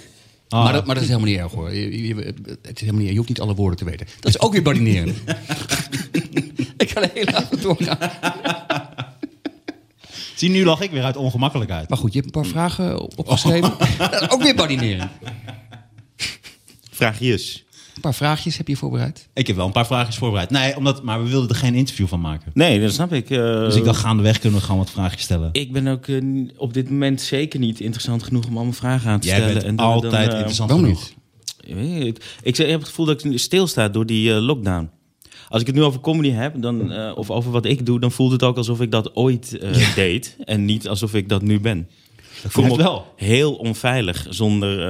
Ah, 0.48 0.64
Maar, 0.64 0.72
dat, 0.72 0.86
maar 0.86 0.94
dat 0.94 1.04
is 1.04 1.10
helemaal 1.10 1.30
niet 1.30 1.38
erg 1.40 1.52
hoor. 1.52 1.74
Je, 1.74 2.06
je- 2.06 2.14
het 2.62 2.74
is 2.74 2.80
helemaal 2.80 3.00
niet, 3.00 3.10
je 3.10 3.16
hoeft 3.16 3.28
niet 3.28 3.40
alle 3.40 3.54
woorden 3.54 3.78
te 3.78 3.84
weten. 3.84 4.06
Dat 4.20 4.34
is 4.34 4.40
ook 4.40 4.52
weer 4.52 4.62
badinerend. 4.62 5.16
ik 6.76 6.90
ga 6.90 7.00
de 7.00 7.10
hele 7.14 7.34
avond 7.34 7.62
doorgaan. 7.62 7.98
Zie, 10.36 10.50
nu 10.50 10.64
lag 10.64 10.80
ik 10.80 10.90
weer 10.90 11.02
uit 11.04 11.16
ongemakkelijkheid. 11.16 11.88
Maar 11.88 11.98
goed, 11.98 12.12
je 12.12 12.20
hebt 12.20 12.34
een 12.36 12.42
paar 12.42 12.50
vragen 12.50 13.00
opgeschreven. 13.16 13.74
Dat 13.98 14.22
is 14.22 14.30
ook 14.34 14.42
weer 14.42 14.54
badinerend. 14.54 15.10
Vraagjes. 16.90 17.64
Een 17.96 18.02
paar 18.02 18.14
vraagjes 18.14 18.56
heb 18.56 18.68
je 18.68 18.76
voorbereid? 18.76 19.28
Ik 19.34 19.46
heb 19.46 19.56
wel 19.56 19.66
een 19.66 19.72
paar 19.72 19.86
vraagjes 19.86 20.16
voorbereid. 20.16 20.50
Nee, 20.50 20.76
omdat, 20.76 21.02
maar 21.02 21.22
we 21.22 21.28
wilden 21.28 21.48
er 21.48 21.54
geen 21.54 21.74
interview 21.74 22.06
van 22.06 22.20
maken. 22.20 22.50
Nee, 22.54 22.80
dat 22.80 22.92
snap 22.92 23.12
ik. 23.12 23.30
eh. 23.30 23.38
Dus 23.38 23.76
ik 23.76 23.84
dacht, 23.84 24.00
gaandeweg 24.00 24.38
kunnen 24.38 24.58
we 24.58 24.64
gewoon 24.64 24.80
wat 24.80 24.90
vraagjes 24.90 25.22
stellen. 25.22 25.48
Ik 25.52 25.72
ben 25.72 25.86
ook 25.86 26.06
eh, 26.06 26.22
op 26.56 26.74
dit 26.74 26.90
moment 26.90 27.20
zeker 27.20 27.60
niet 27.60 27.80
interessant 27.80 28.22
genoeg 28.22 28.46
om 28.46 28.54
allemaal 28.56 28.72
vragen 28.72 29.10
aan 29.10 29.20
te 29.20 29.26
Jij 29.26 29.36
stellen. 29.36 29.54
bent 29.54 29.66
En 29.66 29.76
dan- 29.76 29.86
altijd 29.86 30.12
dan, 30.12 30.22
eh, 30.22 30.36
interessant 30.36 30.70
genoeg. 30.70 31.10
niet? 31.66 32.04
Ik, 32.06 32.24
ik 32.42 32.56
heb 32.56 32.78
het 32.78 32.88
gevoel 32.88 33.06
dat 33.06 33.24
ik 33.24 33.38
stilsta 33.38 33.88
door 33.88 34.06
die 34.06 34.32
lockdown. 34.32 34.90
Als 35.48 35.60
ik 35.60 35.66
het 35.66 35.76
nu 35.76 35.82
over 35.82 36.00
comedy 36.00 36.30
heb, 36.30 36.54
dan, 36.62 36.92
of 37.14 37.30
over 37.30 37.50
wat 37.50 37.64
ik 37.64 37.86
doe, 37.86 38.00
dan 38.00 38.12
voelt 38.12 38.32
het 38.32 38.42
ook 38.42 38.56
alsof 38.56 38.80
ik 38.80 38.90
dat 38.90 39.16
ooit 39.16 39.58
eh, 39.58 39.94
deed. 39.94 40.36
En 40.44 40.64
niet 40.64 40.88
alsof 40.88 41.14
ik 41.14 41.28
dat 41.28 41.42
nu 41.42 41.60
ben. 41.60 41.88
Ik 42.44 42.50
voel 42.50 42.70
ook 42.70 42.76
wel. 42.76 43.12
heel 43.16 43.54
onveilig 43.54 44.26
zonder 44.30 44.82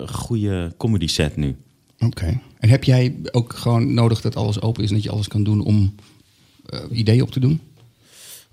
eh 0.00 0.08
goede 0.08 0.72
comedy 0.76 1.06
set 1.06 1.36
nu. 1.36 1.56
Oké. 1.98 2.40
En 2.58 2.68
heb 2.68 2.84
jij 2.84 3.14
ook 3.30 3.52
gewoon 3.54 3.94
nodig 3.94 4.20
dat 4.20 4.36
alles 4.36 4.60
open 4.60 4.82
is 4.82 4.88
en 4.88 4.94
dat 4.94 5.04
je 5.04 5.10
alles 5.10 5.28
kan 5.28 5.42
doen 5.44 5.60
om 5.64 5.94
eh, 6.66 6.80
ideeën 6.92 7.22
op 7.22 7.30
te 7.30 7.40
doen? 7.40 7.60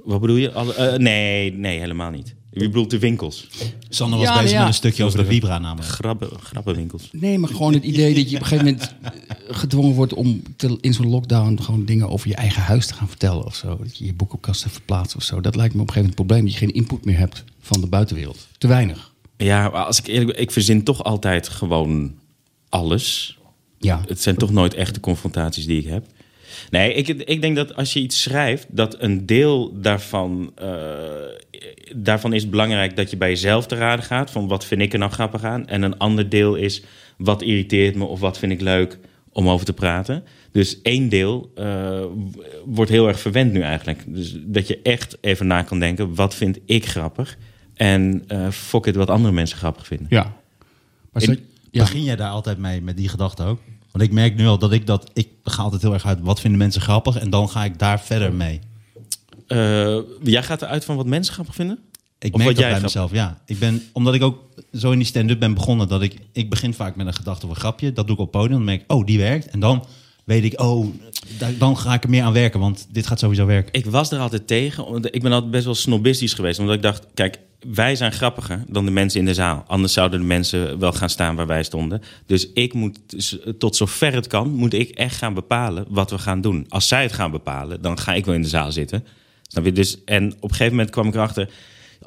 Wat 0.03 0.21
bedoel 0.21 0.35
je? 0.35 0.51
Alle- 0.51 0.73
eh, 0.73 0.97
nee, 0.99 1.53
nee, 1.53 1.79
helemaal 1.79 2.11
niet. 2.11 2.35
Je 2.51 2.61
bedoelt 2.67 2.89
de 2.89 2.99
winkels. 2.99 3.47
Sander 3.89 4.19
was 4.19 4.27
Ja, 4.27 4.35
bezig 4.35 4.51
ja. 4.51 4.57
met 4.59 4.67
een 4.67 4.73
stukje 4.73 5.03
over 5.03 5.19
de 5.19 5.25
Vibra 5.25 5.59
namelijk. 5.59 5.87
Grabben, 5.93 6.29
grappenwinkels. 6.39 7.09
Nee, 7.11 7.37
maar 7.39 7.49
gewoon 7.49 7.73
het 7.73 7.83
idee 7.83 8.13
dat 8.13 8.29
je 8.29 8.35
op 8.35 8.41
een 8.41 8.47
gegeven 8.47 8.65
moment 8.73 8.95
eh, 9.01 9.11
gedwongen 9.55 9.93
wordt 9.95 10.13
om 10.13 10.41
te- 10.55 10.77
in 10.81 10.93
zo'n 10.93 11.07
lockdown 11.09 11.59
gewoon 11.61 11.85
dingen 11.85 12.09
over 12.09 12.27
je 12.27 12.35
eigen 12.35 12.61
huis 12.61 12.87
te 12.87 12.93
gaan 12.93 13.07
vertellen 13.07 13.45
of 13.45 13.55
zo. 13.55 13.77
Dat 13.77 13.97
je 13.97 14.05
je 14.05 14.13
boekenkasten 14.13 14.69
verplaatst 14.69 15.15
of 15.15 15.23
zo. 15.23 15.41
Dat 15.41 15.55
lijkt 15.55 15.73
me 15.75 15.81
op 15.81 15.87
een 15.87 15.93
gegeven 15.93 16.15
moment 16.15 16.19
een 16.19 16.25
probleem 16.25 16.43
dat 16.43 16.53
je 16.53 16.59
geen 16.59 16.73
input 16.89 17.05
meer 17.05 17.17
hebt 17.17 17.43
van 17.59 17.81
de 17.81 17.87
buitenwereld. 17.87 18.47
Te 18.57 18.67
weinig. 18.67 19.13
Ja, 19.37 19.69
maar 19.69 19.85
als 19.85 19.99
ik 19.99 20.07
eerlijk 20.07 20.31
ben, 20.31 20.41
ik 20.41 20.51
verzin 20.51 20.83
toch 20.83 21.03
altijd 21.03 21.47
gewoon 21.49 22.13
alles. 22.75 23.37
Ja. 23.77 24.01
Het 24.07 24.21
zijn 24.21 24.35
toch 24.35 24.51
nooit 24.51 24.73
echte 24.73 24.99
confrontaties 24.99 25.65
die 25.65 25.79
ik 25.79 25.87
heb. 25.87 26.05
Nee, 26.69 26.93
ik, 26.93 27.07
ik 27.07 27.41
denk 27.41 27.55
dat 27.55 27.75
als 27.75 27.93
je 27.93 27.99
iets 27.99 28.21
schrijft, 28.21 28.67
dat 28.69 29.01
een 29.01 29.25
deel 29.25 29.81
daarvan, 29.81 30.51
eh, 30.55 30.67
daarvan 31.95 32.33
is 32.33 32.49
belangrijk 32.49 32.95
dat 32.95 33.09
je 33.09 33.17
bij 33.17 33.29
jezelf 33.29 33.65
te 33.65 33.75
raden 33.75 34.05
gaat. 34.05 34.31
Van 34.31 34.47
wat 34.47 34.65
vind 34.65 34.81
ik 34.81 34.93
er 34.93 34.99
nou 34.99 35.11
grappig 35.11 35.43
aan? 35.43 35.67
En 35.67 35.81
een 35.81 35.97
ander 35.97 36.29
deel 36.29 36.55
is 36.55 36.83
wat 37.17 37.41
irriteert 37.41 37.95
me 37.95 38.03
of 38.03 38.19
wat 38.19 38.37
vind 38.37 38.51
ik 38.51 38.61
leuk 38.61 38.99
om 39.31 39.49
over 39.49 39.65
te 39.65 39.73
praten. 39.73 40.23
Dus 40.51 40.81
één 40.81 41.09
deel 41.09 41.51
eh, 41.55 42.03
wordt 42.65 42.91
heel 42.91 43.07
erg 43.07 43.19
verwend 43.19 43.51
nu 43.51 43.61
eigenlijk. 43.61 44.03
Dus 44.07 44.35
dat 44.39 44.67
je 44.67 44.79
echt 44.83 45.17
even 45.21 45.47
na 45.47 45.61
kan 45.61 45.79
denken, 45.79 46.15
wat 46.15 46.35
vind 46.35 46.59
ik 46.65 46.85
grappig? 46.85 47.37
En 47.73 48.23
eh 48.27 48.49
fuck 48.49 48.85
it, 48.85 48.95
wat 48.95 49.09
andere 49.09 49.33
mensen 49.33 49.57
grappig 49.57 49.87
vinden. 49.87 50.07
Ja. 50.09 50.35
Maar 51.11 51.35
ja. 51.71 51.83
Begin 51.83 52.03
jij 52.03 52.15
daar 52.15 52.29
altijd 52.29 52.57
mee 52.57 52.81
met 52.81 52.97
die 52.97 53.07
gedachte 53.09 53.43
ook? 53.43 53.59
Want 53.91 54.03
ik 54.03 54.11
merk 54.13 54.35
nu 54.35 54.47
al 54.47 54.57
dat 54.57 54.71
ik 54.71 54.87
dat... 54.87 55.09
Ik 55.13 55.27
ga 55.43 55.61
altijd 55.63 55.81
heel 55.81 55.93
erg 55.93 56.05
uit, 56.05 56.19
wat 56.21 56.39
vinden 56.39 56.59
mensen 56.59 56.81
grappig? 56.81 57.17
En 57.17 57.29
dan 57.29 57.49
ga 57.49 57.63
ik 57.63 57.79
daar 57.79 57.99
verder 58.01 58.33
mee. 58.33 58.59
Eh, 59.47 59.97
jij 60.23 60.43
gaat 60.43 60.61
eruit 60.61 60.85
van 60.85 60.95
wat 60.95 61.05
mensen 61.05 61.33
grappig 61.33 61.55
vinden? 61.55 61.79
Ik 62.19 62.33
Of 62.33 62.37
merk 62.39 62.55
wat 62.55 62.55
dat 62.55 62.57
jij 62.71 62.79
bij 62.81 62.89
grappig- 62.89 63.11
mezelf, 63.11 63.27
ja. 63.29 63.41
Ik 63.45 63.59
ben, 63.59 63.81
omdat 63.93 64.13
ik 64.13 64.21
ook 64.23 64.39
zo 64.73 64.91
in 64.91 64.97
die 64.97 65.07
stand-up 65.07 65.39
ben 65.39 65.53
begonnen... 65.53 65.87
dat 65.87 66.01
ik, 66.01 66.17
ik 66.31 66.49
begin 66.49 66.73
vaak 66.73 66.95
met 66.95 67.07
een 67.07 67.13
gedachte 67.13 67.45
of 67.45 67.51
een 67.51 67.57
grapje. 67.59 67.93
Dat 67.93 68.07
doe 68.07 68.15
ik 68.15 68.21
op 68.21 68.31
podium. 68.31 68.51
Dan 68.51 68.63
merk 68.63 68.81
ik, 68.81 68.91
oh, 68.91 69.05
die 69.05 69.17
werkt. 69.17 69.47
En 69.47 69.59
dan 69.59 69.85
weet 70.23 70.43
ik, 70.43 70.61
oh, 70.61 70.87
da- 71.37 71.51
dan 71.59 71.77
ga 71.77 71.93
ik 71.93 72.03
er 72.03 72.09
meer 72.09 72.23
aan 72.23 72.33
werken. 72.33 72.59
Want 72.59 72.87
dit 72.91 73.07
gaat 73.07 73.19
sowieso 73.19 73.45
werken. 73.45 73.73
Ik 73.73 73.85
was 73.85 74.11
er 74.11 74.19
altijd 74.19 74.47
tegen. 74.47 75.03
Ik 75.11 75.21
ben 75.21 75.31
altijd 75.31 75.51
best 75.51 75.65
wel 75.65 75.75
snobistisch 75.75 76.33
geweest. 76.33 76.59
Omdat 76.59 76.75
ik 76.75 76.81
dacht, 76.81 77.05
kijk, 77.13 77.39
wij 77.73 77.95
zijn 77.95 78.11
grappiger 78.11 78.63
dan 78.67 78.85
de 78.85 78.91
mensen 78.91 79.19
in 79.19 79.25
de 79.25 79.33
zaal. 79.33 79.63
Anders 79.67 79.93
zouden 79.93 80.19
de 80.19 80.25
mensen 80.25 80.79
wel 80.79 80.91
gaan 80.91 81.09
staan 81.09 81.35
waar 81.35 81.47
wij 81.47 81.63
stonden. 81.63 82.01
Dus 82.25 82.51
ik 82.53 82.73
moet, 82.73 82.99
dus, 83.07 83.39
eh, 83.39 83.53
tot 83.53 83.75
zover 83.75 84.13
het 84.13 84.27
kan, 84.27 84.49
moet 84.49 84.73
ik 84.73 84.89
echt 84.89 85.17
gaan 85.17 85.33
bepalen 85.33 85.85
wat 85.89 86.09
we 86.09 86.17
gaan 86.17 86.41
doen. 86.41 86.65
Als 86.69 86.87
zij 86.87 87.01
het 87.01 87.13
gaan 87.13 87.31
bepalen, 87.31 87.81
dan 87.81 87.99
ga 87.99 88.13
ik 88.13 88.25
wel 88.25 88.35
in 88.35 88.41
de 88.41 88.47
zaal 88.47 88.71
zitten. 88.71 89.05
Snap 89.41 89.65
je? 89.65 89.71
Dus, 89.71 90.03
en 90.03 90.33
op 90.35 90.43
een 90.43 90.49
gegeven 90.49 90.71
moment 90.71 90.89
kwam 90.89 91.07
ik 91.07 91.13
erachter... 91.13 91.49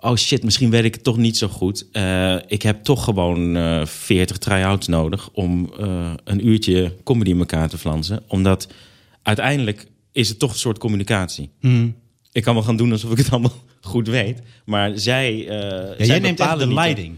Oh 0.01 0.17
shit, 0.17 0.45
misschien 0.45 0.71
weet 0.71 0.85
ik 0.85 0.95
het 0.95 1.05
toch 1.05 1.17
niet 1.17 1.37
zo 1.37 1.49
goed. 1.49 1.87
Eh, 1.93 2.37
ik 2.47 2.63
heb 2.63 2.85
toch 2.85 3.05
gewoon 3.05 3.57
eh 3.57 3.87
40 3.87 4.39
try-outs 4.39 4.87
nodig... 4.87 5.31
om 5.33 5.73
een 6.25 6.47
uurtje 6.47 6.95
comedy 7.05 7.31
in 7.31 7.39
elkaar 7.39 7.69
te 7.69 7.79
flansen. 7.79 8.23
Omdat 8.27 8.69
uiteindelijk 9.23 9.87
is 10.13 10.29
het 10.29 10.39
toch 10.39 10.53
een 10.53 10.59
soort 10.59 10.79
communicatie. 10.79 11.51
Ik 12.33 12.43
kan 12.43 12.55
wel 12.55 12.63
gaan 12.63 12.77
doen 12.77 12.93
alsof 12.93 13.11
ik 13.11 13.19
het 13.19 13.31
allemaal 13.31 13.53
goed 13.89 14.09
weet. 14.09 14.43
Maar 14.65 14.99
zij. 14.99 15.49
eh 15.49 15.49
Ja, 15.49 15.95
zij 15.97 16.07
jij 16.07 16.19
neemt 16.19 16.41
echt 16.41 16.59
de 16.59 16.75
leiding. 16.75 17.17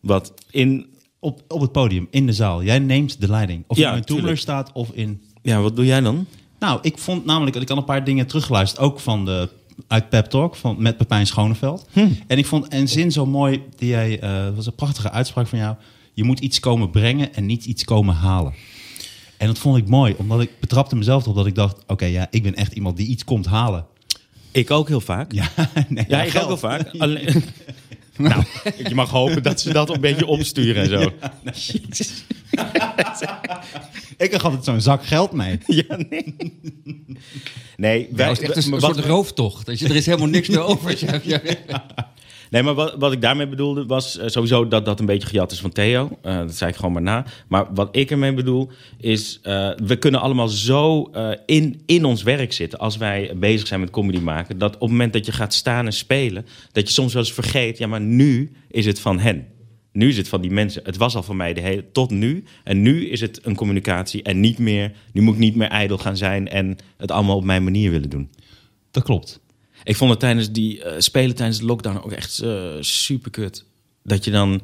Wat 0.00 0.32
in. 0.50 0.86
Op, 1.18 1.42
op 1.48 1.60
het 1.60 1.72
podium, 1.72 2.08
in 2.10 2.26
de 2.26 2.32
zaal. 2.32 2.62
Jij 2.62 2.78
neemt 2.78 3.20
de 3.20 3.28
leiding. 3.28 3.64
Of 3.66 3.76
je 3.76 3.82
Ja, 3.82 3.94
in 3.94 4.04
Toemler 4.04 4.36
staat 4.36 4.72
of 4.72 4.90
in... 4.92 5.22
Ja, 5.42 5.60
wat 5.60 5.76
doe 5.76 5.84
jij 5.84 6.00
dan? 6.00 6.26
Nou, 6.58 6.78
ik 6.82 6.98
vond 6.98 7.24
namelijk, 7.24 7.56
ik 7.56 7.68
had 7.68 7.78
een 7.78 7.84
paar 7.84 8.04
dingen 8.04 8.26
teruggeluisterd, 8.26 8.80
ook 8.82 9.00
van 9.00 9.24
de 9.24 9.48
uit 9.88 10.08
Pep 10.08 10.26
Talk 10.26 10.56
van 10.56 10.76
met 10.78 10.96
Pepijn 10.96 11.26
Schoneveld. 11.26 11.88
En 12.26 12.38
ik 12.38 12.46
vond 12.46 12.72
een 12.72 12.88
zin 12.88 13.12
zo 13.12 13.26
mooi 13.26 13.62
die 13.76 13.88
jij, 13.88 14.18
dat 14.20 14.54
was 14.54 14.66
een 14.66 14.74
prachtige 14.74 15.10
uitspraak 15.10 15.46
van 15.46 15.58
jou. 15.58 15.76
Je 16.12 16.24
moet 16.24 16.40
iets 16.40 16.60
komen 16.60 16.90
brengen 16.90 17.34
en 17.34 17.46
niet 17.46 17.64
iets 17.64 17.84
komen 17.84 18.14
halen. 18.14 18.54
En 19.36 19.46
dat 19.46 19.58
vond 19.58 19.76
ik 19.76 19.88
mooi, 19.88 20.14
omdat 20.18 20.40
ik 20.40 20.50
betrapte 20.60 20.96
mezelf 20.96 21.22
erop 21.22 21.36
dat 21.36 21.46
ik 21.46 21.54
dacht, 21.54 21.76
oké, 21.86 22.04
ja, 22.04 22.26
ik 22.30 22.42
ben 22.42 22.54
echt 22.54 22.72
iemand 22.72 22.96
die 22.96 23.06
iets 23.06 23.24
komt 23.24 23.46
halen. 23.46 23.86
Ik 24.54 24.70
ook 24.70 24.88
heel 24.88 25.00
vaak. 25.00 25.32
Ja, 25.32 25.48
Ja, 25.56 25.84
nee, 25.88 26.04
ik 26.04 26.30
geld. 26.30 26.34
ook 26.42 26.48
heel 26.48 26.56
vaak. 26.56 26.90
Alleen... 26.98 27.44
nou, 28.16 28.42
je 28.88 28.94
mag 28.94 29.10
hopen 29.10 29.42
dat 29.42 29.60
ze 29.60 29.72
dat 29.72 29.90
een 29.90 30.00
beetje 30.00 30.26
opsturen 30.26 30.82
en 30.82 30.88
zo. 30.88 31.12
Ik 34.16 34.32
had 34.32 34.42
altijd 34.42 34.64
zo'n 34.64 34.80
zak 34.80 35.06
geld 35.06 35.32
mee. 35.32 35.58
Ja, 35.66 35.96
nee. 36.08 36.34
Nee, 37.76 38.00
Ja, 38.10 38.16
wij, 38.16 38.28
het 38.28 38.40
is 38.40 38.48
echt 38.48 38.64
een 38.64 38.70
maar 38.70 38.80
soort 38.80 38.98
rooftocht. 38.98 39.66
Dat 39.66 39.78
je, 39.78 39.88
er 39.88 39.96
is 39.96 40.06
helemaal 40.06 40.28
niks 40.28 40.48
meer 40.48 40.62
over. 40.62 41.04
Ja, 41.06 41.20
ja. 41.24 41.84
Nee, 42.54 42.62
maar 42.62 42.74
wat, 42.74 42.94
wat 42.98 43.12
ik 43.12 43.20
daarmee 43.20 43.48
bedoelde 43.48 43.86
was 43.86 44.18
eh, 44.18 44.28
sowieso 44.28 44.68
dat 44.68 44.84
dat 44.84 45.00
een 45.00 45.06
beetje 45.06 45.28
gejat 45.28 45.52
is 45.52 45.60
van 45.60 45.72
Theo. 45.72 46.18
Eh, 46.22 46.36
dat 46.36 46.54
zei 46.54 46.70
ik 46.70 46.76
gewoon 46.76 46.92
maar 46.92 47.02
na. 47.02 47.24
Maar 47.48 47.74
wat 47.74 47.96
ik 47.96 48.10
ermee 48.10 48.34
bedoel 48.34 48.70
is, 48.98 49.38
eh, 49.42 49.70
we 49.76 49.96
kunnen 49.96 50.20
allemaal 50.20 50.48
zo 50.48 51.10
in, 51.46 51.82
in 51.86 52.04
ons 52.04 52.22
werk 52.22 52.52
zitten 52.52 52.78
als 52.78 52.96
wij 52.96 53.32
bezig 53.36 53.66
zijn 53.66 53.80
met 53.80 53.90
comedy 53.90 54.18
maken. 54.18 54.58
Dat 54.58 54.74
op 54.74 54.80
het 54.80 54.90
moment 54.90 55.12
dat 55.12 55.26
je 55.26 55.32
gaat 55.32 55.54
staan 55.54 55.86
en 55.86 55.92
spelen, 55.92 56.46
dat 56.72 56.86
je 56.86 56.94
soms 56.94 57.12
wel 57.12 57.22
eens 57.22 57.32
vergeet, 57.32 57.78
ja 57.78 57.86
maar 57.86 58.00
nu 58.00 58.52
is 58.70 58.86
het 58.86 59.00
van 59.00 59.18
hen. 59.18 59.46
Nu 59.92 60.08
is 60.08 60.16
het 60.16 60.28
van 60.28 60.40
die 60.40 60.50
mensen. 60.50 60.82
Het 60.84 60.96
was 60.96 61.16
al 61.16 61.22
van 61.22 61.36
mij 61.36 61.54
de 61.54 61.60
hele, 61.60 61.84
tot 61.92 62.10
nu. 62.10 62.44
En 62.64 62.82
nu 62.82 63.08
is 63.08 63.20
het 63.20 63.40
een 63.42 63.56
communicatie 63.56 64.22
en 64.22 64.40
niet 64.40 64.58
meer, 64.58 64.92
nu 65.12 65.20
moet 65.20 65.34
ik 65.34 65.40
niet 65.40 65.56
meer 65.56 65.68
ijdel 65.68 65.98
gaan 65.98 66.16
zijn 66.16 66.48
en 66.48 66.76
het 66.96 67.10
allemaal 67.10 67.36
op 67.36 67.44
mijn 67.44 67.64
manier 67.64 67.90
willen 67.90 68.10
doen. 68.10 68.30
Dat 68.90 69.02
klopt. 69.02 69.42
Ik 69.84 69.96
vond 69.96 70.10
het 70.10 70.20
tijdens 70.20 70.50
die 70.50 70.82
eh, 70.82 71.00
spelen 71.00 71.34
tijdens 71.34 71.58
de 71.58 71.64
lockdown 71.64 71.96
ook 71.96 72.12
echt 72.12 72.42
uh, 72.42 72.64
super 72.80 73.30
kut. 73.30 73.64
Dat 74.02 74.24
je 74.24 74.30
dan 74.30 74.60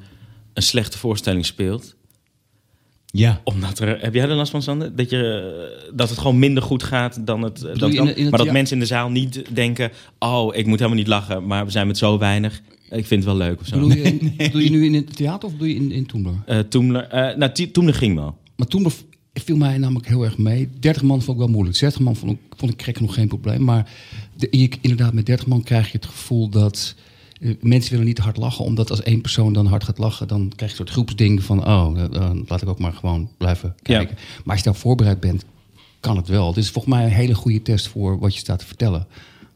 een 0.54 0.62
slechte 0.62 0.98
voorstelling 0.98 1.46
speelt. 1.46 1.94
Ja. 3.06 3.40
Omdat 3.44 3.78
er. 3.78 4.00
Heb 4.00 4.14
jij 4.14 4.28
er 4.28 4.34
last 4.34 4.50
van, 4.50 4.62
Sander? 4.62 4.96
Dat, 4.96 5.10
je, 5.10 5.80
uh, 5.88 5.94
dat 5.96 6.08
het 6.08 6.18
gewoon 6.18 6.38
minder 6.38 6.62
goed 6.62 6.82
gaat 6.82 7.26
dan 7.26 7.42
het. 7.42 7.60
Dan 7.60 7.90
in, 7.90 7.96
in 7.96 8.06
het 8.06 8.18
maar 8.18 8.38
dat 8.38 8.46
ja. 8.46 8.52
mensen 8.52 8.74
in 8.74 8.80
de 8.80 8.88
zaal 8.88 9.10
niet 9.10 9.44
denken: 9.54 9.90
oh, 10.18 10.56
ik 10.56 10.66
moet 10.66 10.78
helemaal 10.78 10.98
niet 10.98 11.08
lachen, 11.08 11.46
maar 11.46 11.64
we 11.64 11.70
zijn 11.70 11.86
met 11.86 11.98
zo 11.98 12.18
weinig. 12.18 12.62
Ik 12.90 13.06
vind 13.06 13.24
het 13.24 13.24
wel 13.24 13.36
leuk 13.36 13.60
of 13.60 13.66
zo. 13.66 13.74
Bedoel, 13.74 13.92
je, 13.92 14.62
je 14.64 14.70
nu 14.70 14.84
in 14.84 14.94
het 14.94 15.16
theater 15.16 15.48
of 15.48 15.52
bedoel 15.52 15.68
je 15.68 15.74
in, 15.74 15.92
in 15.92 16.06
Toemler? 16.06 16.34
Uh, 16.48 16.58
Toemler, 16.58 17.04
uh, 17.04 17.36
nou, 17.36 17.70
Toemler 17.70 17.94
ging 17.94 18.14
wel. 18.14 18.38
Maar 18.56 18.66
Toemler 18.66 18.92
viel 19.40 19.56
mij 19.56 19.78
namelijk 19.78 20.08
heel 20.08 20.24
erg 20.24 20.38
mee. 20.38 20.68
30 20.80 21.02
man 21.02 21.22
vond 21.22 21.38
ik 21.38 21.44
wel 21.44 21.52
moeilijk. 21.52 21.76
60 21.76 22.00
man 22.00 22.16
vond 22.16 22.32
ik, 22.32 22.38
vond 22.56 22.86
ik 22.86 23.00
nog 23.00 23.14
geen 23.14 23.28
probleem. 23.28 23.64
Maar 23.64 23.90
de, 24.36 24.48
inderdaad, 24.80 25.12
met 25.12 25.26
30 25.26 25.46
man 25.46 25.62
krijg 25.62 25.86
je 25.86 25.98
het 25.98 26.06
gevoel 26.06 26.48
dat 26.48 26.94
uh, 27.40 27.54
mensen 27.60 27.90
willen 27.90 28.06
niet 28.06 28.18
hard 28.18 28.36
lachen. 28.36 28.64
Omdat 28.64 28.90
als 28.90 29.02
één 29.02 29.20
persoon 29.20 29.52
dan 29.52 29.66
hard 29.66 29.84
gaat 29.84 29.98
lachen, 29.98 30.28
dan 30.28 30.52
krijg 30.56 30.72
je 30.72 30.78
een 30.78 30.86
soort 30.86 30.90
groepsding 30.90 31.42
van... 31.42 31.66
oh, 31.66 31.96
uh, 32.12 32.30
laat 32.46 32.62
ik 32.62 32.68
ook 32.68 32.78
maar 32.78 32.92
gewoon 32.92 33.30
blijven 33.36 33.74
kijken. 33.82 34.16
Ja. 34.16 34.22
Maar 34.44 34.54
als 34.54 34.64
je 34.64 34.70
daar 34.70 34.80
voorbereid 34.80 35.20
bent, 35.20 35.44
kan 36.00 36.16
het 36.16 36.28
wel. 36.28 36.46
Het 36.46 36.56
is 36.56 36.70
volgens 36.70 36.94
mij 36.94 37.04
een 37.04 37.10
hele 37.10 37.34
goede 37.34 37.62
test 37.62 37.88
voor 37.88 38.18
wat 38.18 38.34
je 38.34 38.40
staat 38.40 38.58
te 38.58 38.66
vertellen. 38.66 39.06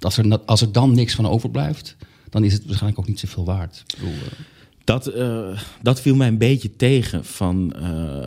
Als 0.01 0.17
er, 0.17 0.39
als 0.39 0.61
er 0.61 0.73
dan 0.73 0.95
niks 0.95 1.15
van 1.15 1.29
overblijft, 1.29 1.97
dan 2.31 2.45
is 2.45 2.53
het 2.53 2.65
waarschijnlijk 2.65 3.01
ook 3.01 3.09
niet 3.09 3.21
zoveel 3.21 3.45
waard. 3.45 3.85
Ik 3.87 3.95
bedoel, 3.99 4.15
uh, 4.15 4.23
dat, 4.85 5.17
uh, 5.17 5.61
dat 5.83 6.01
viel 6.01 6.15
mij 6.15 6.29
een 6.29 6.39
beetje 6.39 6.77
tegen 6.77 7.25
van 7.25 7.75
uh, 7.79 8.27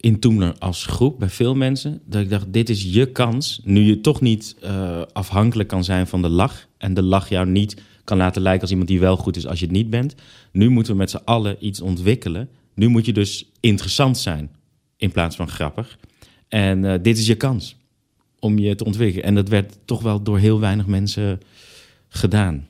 in 0.00 0.18
Toemler 0.18 0.54
als 0.58 0.86
groep 0.86 1.18
bij 1.18 1.28
veel 1.28 1.54
mensen. 1.54 2.00
Dat 2.04 2.22
ik 2.22 2.30
dacht, 2.30 2.52
dit 2.52 2.68
is 2.68 2.82
je 2.82 3.12
kans. 3.12 3.60
Nu 3.64 3.80
je 3.80 4.00
toch 4.00 4.20
niet 4.20 4.56
uh, 4.64 5.02
afhankelijk 5.12 5.68
kan 5.68 5.84
zijn 5.84 6.06
van 6.06 6.22
de 6.22 6.28
lach. 6.28 6.66
En 6.78 6.94
de 6.94 7.02
lach 7.02 7.28
jou 7.28 7.46
niet 7.46 7.82
kan 8.04 8.16
laten 8.16 8.42
lijken 8.42 8.60
als 8.60 8.70
iemand 8.70 8.88
die 8.88 9.00
wel 9.00 9.16
goed 9.16 9.36
is 9.36 9.46
als 9.46 9.58
je 9.58 9.64
het 9.64 9.74
niet 9.74 9.90
bent. 9.90 10.14
Nu 10.52 10.68
moeten 10.68 10.92
we 10.92 10.98
met 10.98 11.10
z'n 11.10 11.20
allen 11.24 11.56
iets 11.60 11.80
ontwikkelen. 11.80 12.48
Nu 12.74 12.88
moet 12.88 13.06
je 13.06 13.12
dus 13.12 13.50
interessant 13.60 14.18
zijn 14.18 14.50
in 14.96 15.12
plaats 15.12 15.36
van 15.36 15.48
grappig. 15.48 15.98
En 16.48 17.02
dit 17.02 17.18
is 17.18 17.26
je 17.26 17.34
kans 17.34 17.76
om 18.38 18.58
je 18.58 18.74
te 18.74 18.84
ontwikkelen. 18.84 19.24
En 19.24 19.34
dat 19.34 19.48
werd 19.48 19.78
toch 19.84 20.02
wel 20.02 20.22
door 20.22 20.38
heel 20.38 20.60
weinig 20.60 20.86
mensen 20.86 21.40
gedaan. 22.08 22.66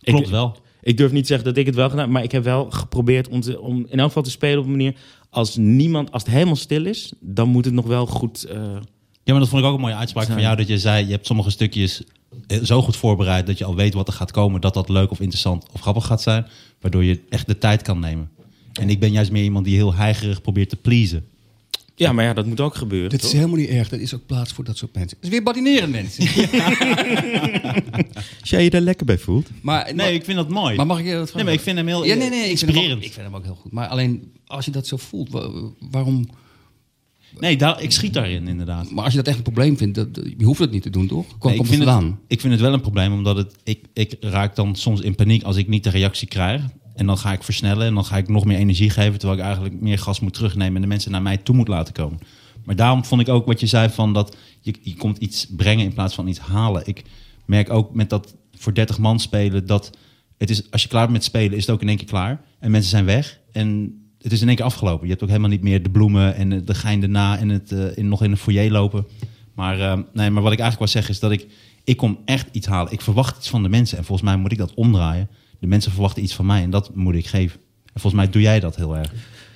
Klopt 0.00 0.24
ik, 0.24 0.30
wel. 0.30 0.56
Ik 0.82 0.96
durf 0.96 1.12
niet 1.12 1.22
te 1.22 1.28
zeggen 1.28 1.46
dat 1.46 1.56
ik 1.56 1.66
het 1.66 1.74
wel 1.74 1.90
gedaan 1.90 2.10
maar 2.10 2.22
ik 2.22 2.32
heb 2.32 2.44
wel 2.44 2.70
geprobeerd 2.70 3.28
om, 3.28 3.40
te, 3.40 3.60
om 3.60 3.86
in 3.88 3.98
elk 3.98 4.06
geval 4.08 4.22
te 4.22 4.30
spelen 4.30 4.58
op 4.58 4.64
een 4.64 4.70
manier 4.70 4.94
als 5.30 5.56
niemand, 5.56 6.12
als 6.12 6.22
het 6.22 6.32
helemaal 6.32 6.56
stil 6.56 6.84
is, 6.86 7.12
dan 7.20 7.48
moet 7.48 7.64
het 7.64 7.74
nog 7.74 7.86
wel 7.86 8.06
goed. 8.06 8.44
eh, 8.44 8.56
Ja, 9.24 9.32
maar 9.32 9.38
dat 9.38 9.48
vond 9.48 9.62
ik 9.62 9.68
ook 9.68 9.74
een 9.74 9.80
mooie 9.80 9.94
uitspraak 9.94 10.26
van 10.26 10.40
jou. 10.40 10.56
Dat 10.56 10.68
je 10.68 10.78
zei, 10.78 11.04
je 11.04 11.10
hebt 11.12 11.26
sommige 11.26 11.50
stukjes 11.50 12.02
eh, 12.46 12.62
zo 12.62 12.82
goed 12.82 12.96
voorbereid... 12.96 13.46
dat 13.46 13.58
je 13.58 13.64
al 13.64 13.74
weet 13.76 13.94
wat 13.94 14.08
er 14.08 14.14
gaat 14.14 14.30
komen. 14.30 14.60
Dat 14.60 14.74
dat 14.74 14.88
leuk 14.88 15.10
of 15.10 15.20
interessant 15.20 15.66
of 15.72 15.80
grappig 15.80 16.06
gaat 16.06 16.22
zijn. 16.22 16.46
Waardoor 16.80 17.04
je 17.04 17.20
echt 17.28 17.46
de 17.46 17.58
tijd 17.58 17.82
kan 17.82 17.98
nemen. 17.98 18.30
En 18.72 18.90
ik 18.90 19.00
ben 19.00 19.12
juist 19.12 19.30
meer 19.30 19.44
iemand 19.44 19.64
die 19.64 19.74
heel 19.76 19.94
heigerig 19.94 20.42
probeert 20.42 20.68
te 20.68 20.76
pleasen. 20.76 21.24
Ja, 22.00 22.12
maar 22.12 22.24
ja, 22.24 22.34
dat 22.34 22.46
moet 22.46 22.60
ook 22.60 22.74
gebeuren. 22.74 23.10
Dat 23.10 23.22
is 23.22 23.32
helemaal 23.32 23.56
niet 23.56 23.68
erg. 23.68 23.88
Dat 23.88 24.00
is 24.00 24.14
ook 24.14 24.26
plaats 24.26 24.52
voor 24.52 24.64
dat 24.64 24.76
soort 24.76 24.94
mensen. 24.94 25.16
Het 25.16 25.26
is 25.26 25.32
weer 25.32 25.42
badineren 25.42 25.90
mensen. 25.90 26.24
Als 28.40 28.50
jij 28.50 28.64
je 28.64 28.70
daar 28.70 28.80
lekker 28.80 29.06
bij 29.06 29.18
voelt. 29.18 29.48
Maar, 29.62 29.84
Nee, 29.84 29.94
maar, 29.94 30.12
ik 30.12 30.24
vind 30.24 30.36
dat 30.36 30.48
mooi. 30.48 30.76
maar 30.76 30.86
mag 30.86 30.98
ik 30.98 31.04
je 31.04 31.10
vragen? 31.12 31.34
nee, 31.36 31.44
maar 31.44 31.52
ik 31.52 31.60
vind 31.60 31.76
hem 31.76 31.86
heel 31.86 32.04
Ja, 32.04 32.14
nee, 32.14 32.28
nee, 32.28 32.50
ik 32.50 32.58
vind, 32.58 32.60
hem 32.60 32.68
ook, 32.70 32.74
inspirerend. 32.76 33.04
ik 33.04 33.12
vind 33.12 33.26
hem 33.26 33.36
ook 33.36 33.44
heel 33.44 33.58
goed. 33.60 33.72
Maar 33.72 33.88
alleen, 33.88 34.32
als 34.46 34.64
je 34.64 34.70
dat 34.70 34.86
zo 34.86 34.96
voelt, 34.96 35.30
wa- 35.30 35.50
waarom... 35.90 36.28
Nee, 37.38 37.56
daar, 37.56 37.82
ik 37.82 37.90
schiet 37.92 38.14
daarin 38.14 38.48
inderdaad. 38.48 38.90
Maar 38.90 39.04
als 39.04 39.12
je 39.12 39.18
dat 39.18 39.28
echt 39.28 39.36
een 39.36 39.42
probleem 39.42 39.76
vindt, 39.76 39.94
dat, 39.94 40.14
dat- 40.14 40.24
je 40.38 40.44
hoeft 40.44 40.60
het 40.60 40.70
niet 40.70 40.82
te 40.82 40.90
doen, 40.90 41.06
toch? 41.06 41.26
Kom, 41.26 41.36
Nee, 41.40 41.50
ik, 41.50 41.56
komt 41.56 41.68
vind 41.68 41.84
het 41.88 42.04
ik 42.26 42.40
vind 42.40 42.52
het 42.52 42.62
wel 42.62 42.72
een 42.72 42.80
probleem, 42.80 43.12
omdat 43.12 43.36
het, 43.36 43.54
ik, 43.64 43.84
ik 43.92 44.16
raak 44.20 44.56
dan 44.56 44.76
soms 44.76 45.00
in 45.00 45.14
paniek 45.14 45.42
als 45.42 45.56
ik 45.56 45.68
niet 45.68 45.84
de 45.84 45.90
reactie 45.90 46.28
krijg. 46.28 46.62
En 46.94 47.06
dan 47.06 47.18
ga 47.18 47.32
ik 47.32 47.42
versnellen 47.42 47.86
en 47.86 47.94
dan 47.94 48.04
ga 48.04 48.16
ik 48.16 48.28
nog 48.28 48.44
meer 48.44 48.58
energie 48.58 48.90
geven... 48.90 49.18
terwijl 49.18 49.38
ik 49.38 49.44
eigenlijk 49.44 49.80
meer 49.80 49.98
gas 49.98 50.20
moet 50.20 50.34
terugnemen... 50.34 50.74
en 50.74 50.82
de 50.82 50.86
mensen 50.88 51.10
naar 51.10 51.22
mij 51.22 51.36
toe 51.36 51.56
moet 51.56 51.68
laten 51.68 51.94
komen. 51.94 52.18
Maar 52.64 52.76
daarom 52.76 53.04
vond 53.04 53.20
ik 53.20 53.28
ook 53.28 53.46
wat 53.46 53.60
je 53.60 53.66
zei 53.66 53.88
van 53.88 54.12
dat 54.12 54.36
je, 54.60 54.74
je 54.80 54.94
komt 54.94 55.18
iets 55.18 55.46
brengen 55.56 55.84
in 55.84 55.92
plaats 55.92 56.14
van 56.14 56.26
iets 56.26 56.38
halen. 56.38 56.82
Ik 56.86 57.02
merk 57.44 57.70
ook 57.70 57.94
met 57.94 58.10
dat 58.10 58.36
voor 58.56 58.74
30 58.74 58.98
man 58.98 59.20
spelen 59.20 59.66
dat 59.66 59.90
het 60.38 60.50
is, 60.50 60.70
als 60.70 60.82
je 60.82 60.88
klaar 60.88 61.02
bent 61.02 61.12
met 61.12 61.24
spelen 61.24 61.56
is 61.56 61.66
het 61.66 61.74
ook 61.74 61.82
in 61.82 61.88
één 61.88 61.96
keer 61.96 62.06
klaar. 62.06 62.40
En 62.58 62.70
mensen 62.70 62.90
zijn 62.90 63.04
weg 63.04 63.40
en 63.52 63.98
het 64.18 64.32
is 64.32 64.40
in 64.40 64.46
één 64.46 64.56
keer 64.56 64.64
afgelopen. 64.64 65.04
Je 65.04 65.10
hebt 65.10 65.22
ook 65.22 65.28
helemaal 65.28 65.50
niet 65.50 65.62
meer 65.62 65.82
de 65.82 65.90
bloemen 65.90 66.34
en 66.34 66.64
de- 66.64 66.74
gein 66.74 67.02
erna 67.02 67.38
en 67.38 67.48
het 67.48 67.72
eh, 67.72 67.96
in, 67.96 68.08
nog 68.08 68.22
in 68.22 68.30
een 68.30 68.36
foyer 68.36 68.70
lopen. 68.70 69.06
Maar, 69.54 69.80
eh, 69.80 69.98
nee, 70.12 70.30
maar 70.30 70.42
wat 70.42 70.52
ik 70.52 70.58
eigenlijk 70.58 70.78
wil 70.78 71.02
zeggen 71.02 71.14
is 71.14 71.20
dat 71.20 71.30
ik, 71.30 71.46
ik 71.84 71.96
kom 71.96 72.18
echt 72.24 72.48
iets 72.52 72.66
halen. 72.66 72.92
Ik 72.92 73.00
verwacht 73.00 73.36
iets 73.36 73.48
van 73.48 73.62
de 73.62 73.68
mensen 73.68 73.98
en 73.98 74.04
volgens 74.04 74.28
mij 74.28 74.36
moet 74.36 74.52
ik 74.52 74.58
dat 74.58 74.74
omdraaien. 74.74 75.28
De 75.60 75.66
mensen 75.66 75.92
verwachten 75.92 76.22
iets 76.22 76.34
van 76.34 76.46
mij 76.46 76.62
en 76.62 76.70
dat 76.70 76.94
moet 76.94 77.14
ik 77.14 77.26
geven. 77.26 77.60
En 77.92 78.00
volgens 78.00 78.22
mij 78.22 78.30
doe 78.32 78.42
jij 78.42 78.60
dat 78.60 78.76
heel 78.76 78.96
erg. 78.96 79.12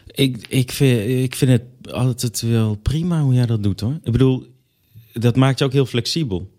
Ik, 0.07 0.47
ik, 0.49 0.73
vind, 0.73 1.09
ik 1.09 1.35
vind 1.35 1.51
het 1.51 1.93
altijd 1.93 2.40
wel 2.40 2.75
prima 2.77 3.21
hoe 3.23 3.35
jij 3.35 3.47
dat 3.47 3.62
doet 3.62 3.81
hoor. 3.81 3.99
Ik 4.03 4.12
bedoel, 4.12 4.47
dat 5.12 5.37
maakt 5.37 5.59
je 5.59 5.64
ook 5.64 5.73
heel 5.73 5.87
flexibel. 5.87 6.51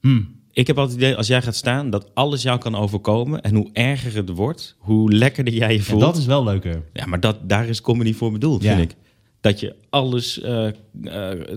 Hmm. 0.00 0.40
Ik 0.52 0.66
heb 0.66 0.78
altijd 0.78 0.96
het 0.96 1.04
idee, 1.06 1.16
als 1.16 1.26
jij 1.26 1.42
gaat 1.42 1.54
staan, 1.56 1.90
dat 1.90 2.14
alles 2.14 2.42
jou 2.42 2.58
kan 2.58 2.74
overkomen. 2.74 3.42
En 3.42 3.54
hoe 3.54 3.70
erger 3.72 4.16
het 4.16 4.28
wordt, 4.28 4.76
hoe 4.78 5.12
lekkerder 5.12 5.54
jij 5.54 5.72
je 5.72 5.78
En 5.78 5.84
voelt. 5.84 6.00
dat 6.00 6.16
is 6.16 6.26
wel 6.26 6.44
leuker. 6.44 6.82
Ja, 6.92 7.06
maar 7.06 7.20
dat, 7.20 7.48
daar 7.48 7.68
is 7.68 7.80
comedy 7.80 8.14
voor 8.14 8.32
bedoeld, 8.32 8.62
Ja. 8.62 8.76
vind 8.76 8.90
ik. 8.90 8.96
Dat 9.42 9.60
je 9.60 9.74
alles, 9.90 10.40
eh, 10.40 10.66
eh, 10.66 10.72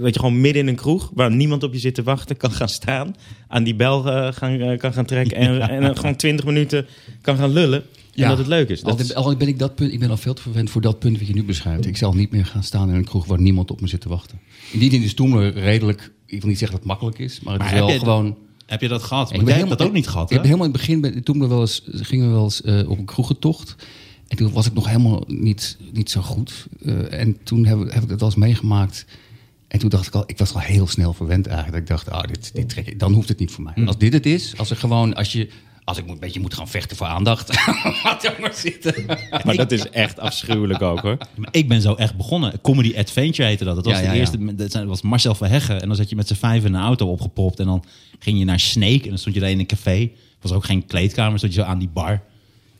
dat 0.01 0.13
je 0.13 0.19
gewoon 0.19 0.41
midden 0.41 0.61
in 0.61 0.67
een 0.67 0.75
kroeg, 0.75 1.11
waar 1.13 1.31
niemand 1.31 1.63
op 1.63 1.73
je 1.73 1.79
zit 1.79 1.95
te 1.95 2.03
wachten, 2.03 2.37
kan 2.37 2.51
gaan 2.51 2.69
staan. 2.69 3.15
Aan 3.47 3.63
die 3.63 3.75
bel 3.75 4.11
eh, 4.11 4.33
gaan, 4.33 4.77
kan 4.77 4.93
gaan 4.93 5.05
trekken 5.05 5.37
en, 5.37 5.61
en 5.61 5.97
gewoon 5.97 6.15
twintig 6.15 6.45
minuten 6.45 6.85
kan 7.21 7.37
gaan 7.37 7.53
lullen. 7.53 7.79
En 7.79 8.21
Ja. 8.21 8.29
dat 8.29 8.37
het 8.37 8.47
leuk 8.47 8.69
is. 8.69 8.81
Dat 8.81 9.15
al 9.15 9.35
ben 9.35 9.47
ik 9.47 9.59
dat 9.59 9.75
punt, 9.75 9.93
ik 9.93 9.99
ben 9.99 10.09
al 10.09 10.17
veel 10.17 10.33
te 10.33 10.41
verwend 10.41 10.69
voor 10.69 10.81
dat 10.81 10.99
punt 10.99 11.17
wat 11.17 11.27
je 11.27 11.33
nu 11.33 11.43
beschrijft. 11.43 11.85
Ik 11.85 11.97
zal 11.97 12.13
niet 12.13 12.31
meer 12.31 12.45
gaan 12.45 12.63
staan 12.63 12.89
in 12.89 12.95
een 12.95 13.05
kroeg 13.05 13.25
waar 13.25 13.41
niemand 13.41 13.71
op 13.71 13.81
me 13.81 13.87
zit 13.87 14.01
te 14.01 14.09
wachten. 14.09 14.39
In 14.71 14.79
die 14.79 14.91
zin 14.91 15.03
is 15.03 15.13
Toemler 15.13 15.53
redelijk, 15.53 16.11
ik 16.25 16.39
wil 16.39 16.49
niet 16.49 16.59
zeggen 16.59 16.77
dat 16.77 16.87
het 16.87 16.99
makkelijk 16.99 17.19
is, 17.19 17.39
maar 17.39 17.53
het 17.53 17.61
Maar 17.61 17.73
is 17.73 17.79
wel 17.79 17.89
heb 17.89 17.99
gewoon... 17.99 18.37
Heb 18.65 18.81
je 18.81 18.87
dat 18.87 19.03
gehad? 19.03 19.33
Ik 19.33 19.47
jij 19.47 19.57
hebt 19.57 19.69
dat 19.69 19.81
ook 19.81 19.93
niet 19.93 20.07
gehad, 20.07 20.29
Ik 20.29 20.35
heb 20.35 20.45
helemaal 20.45 20.65
in 20.65 20.71
het 20.71 20.81
begin, 20.81 21.23
toen 21.23 21.39
we 21.39 21.47
wel 21.47 21.61
eens, 21.61 21.81
gingen 21.85 22.27
we 22.27 22.33
wel 22.33 22.43
eens 22.43 22.61
op 22.87 22.97
een 22.97 23.05
kroegentocht. 23.05 23.75
En 24.27 24.37
toen 24.37 24.51
was 24.51 24.65
ik 24.65 24.73
nog 24.73 24.87
helemaal 24.87 25.23
niet, 25.27 25.77
niet 25.93 26.09
zo 26.11 26.21
goed. 26.21 26.67
Eh, 26.85 27.19
en 27.19 27.37
toen 27.43 27.65
heb, 27.65 27.77
heb 27.79 28.03
ik 28.03 28.09
dat 28.09 28.19
wel 28.19 28.29
eens 28.29 28.37
meegemaakt. 28.37 29.05
En 29.67 29.79
toen 29.79 29.89
dacht 29.89 30.07
ik 30.07 30.13
al, 30.15 30.23
ik 30.25 30.37
was 30.37 30.53
al 30.53 30.59
heel 30.59 30.87
snel 30.87 31.13
verwend 31.13 31.47
eigenlijk. 31.47 31.87
Dat 31.87 31.99
ik 31.99 32.05
dacht, 32.05 32.17
ah, 32.23 32.27
dit, 32.33 32.53
dit 32.53 32.69
trek 32.69 32.87
ik, 32.87 32.99
dan 32.99 33.13
hoeft 33.13 33.29
het 33.29 33.39
niet 33.39 33.51
voor 33.51 33.63
mij. 33.63 33.73
Hm. 33.75 33.87
Als 33.87 33.97
dit 33.97 34.13
het 34.13 34.25
is, 34.25 34.57
als 34.57 34.69
er 34.69 34.77
gewoon, 34.77 35.13
als 35.15 35.31
je, 35.31 35.49
als 35.83 35.97
ik 35.97 36.03
moet- 36.05 36.13
een 36.13 36.19
beetje 36.19 36.39
moet 36.39 36.53
gaan 36.53 36.67
vechten 36.67 36.97
voor 36.97 37.07
aandacht. 37.07 37.65
Laat 38.03 38.39
maar 38.39 38.53
zitten. 38.53 38.93
maar 39.45 39.55
dat 39.55 39.71
is 39.71 39.89
echt 39.89 40.19
afschuwelijk 40.19 40.81
ook 40.81 40.99
hoor. 40.99 41.17
Maar 41.35 41.49
ik 41.51 41.67
ben 41.67 41.81
zo 41.81 41.93
echt 41.93 42.17
begonnen. 42.17 42.61
Comedy 42.61 42.93
Adventure 42.97 43.47
heette 43.47 43.63
dat. 43.63 43.75
Dat 43.75 43.85
was 43.85 43.93
Ja, 43.93 43.99
de 43.99 44.05
ja, 44.05 44.13
ja. 44.13 44.19
eerste. 44.19 44.55
Dat 44.55 44.83
was 44.83 45.01
Marcel 45.01 45.35
Verheggen. 45.35 45.81
En 45.81 45.87
dan 45.87 45.95
zat 45.97 46.09
je 46.09 46.15
met 46.15 46.27
z'n 46.27 46.33
vijf 46.33 46.65
in 46.65 46.73
een 46.73 46.81
auto 46.81 47.07
opgepropt. 47.07 47.59
En 47.59 47.65
dan 47.65 47.83
ging 48.19 48.39
je 48.39 48.45
naar 48.45 48.59
Snake. 48.59 49.03
En 49.03 49.09
dan 49.09 49.17
stond 49.17 49.35
je 49.35 49.41
daar 49.41 49.49
in 49.49 49.59
een 49.59 49.65
café. 49.65 49.99
Het 49.99 50.41
was 50.41 50.51
ook 50.51 50.65
geen 50.65 50.85
kleedkamer. 50.85 51.37
Stond 51.37 51.53
je 51.53 51.61
zo 51.61 51.65
aan 51.67 51.79
die 51.79 51.89
bar. 51.89 52.21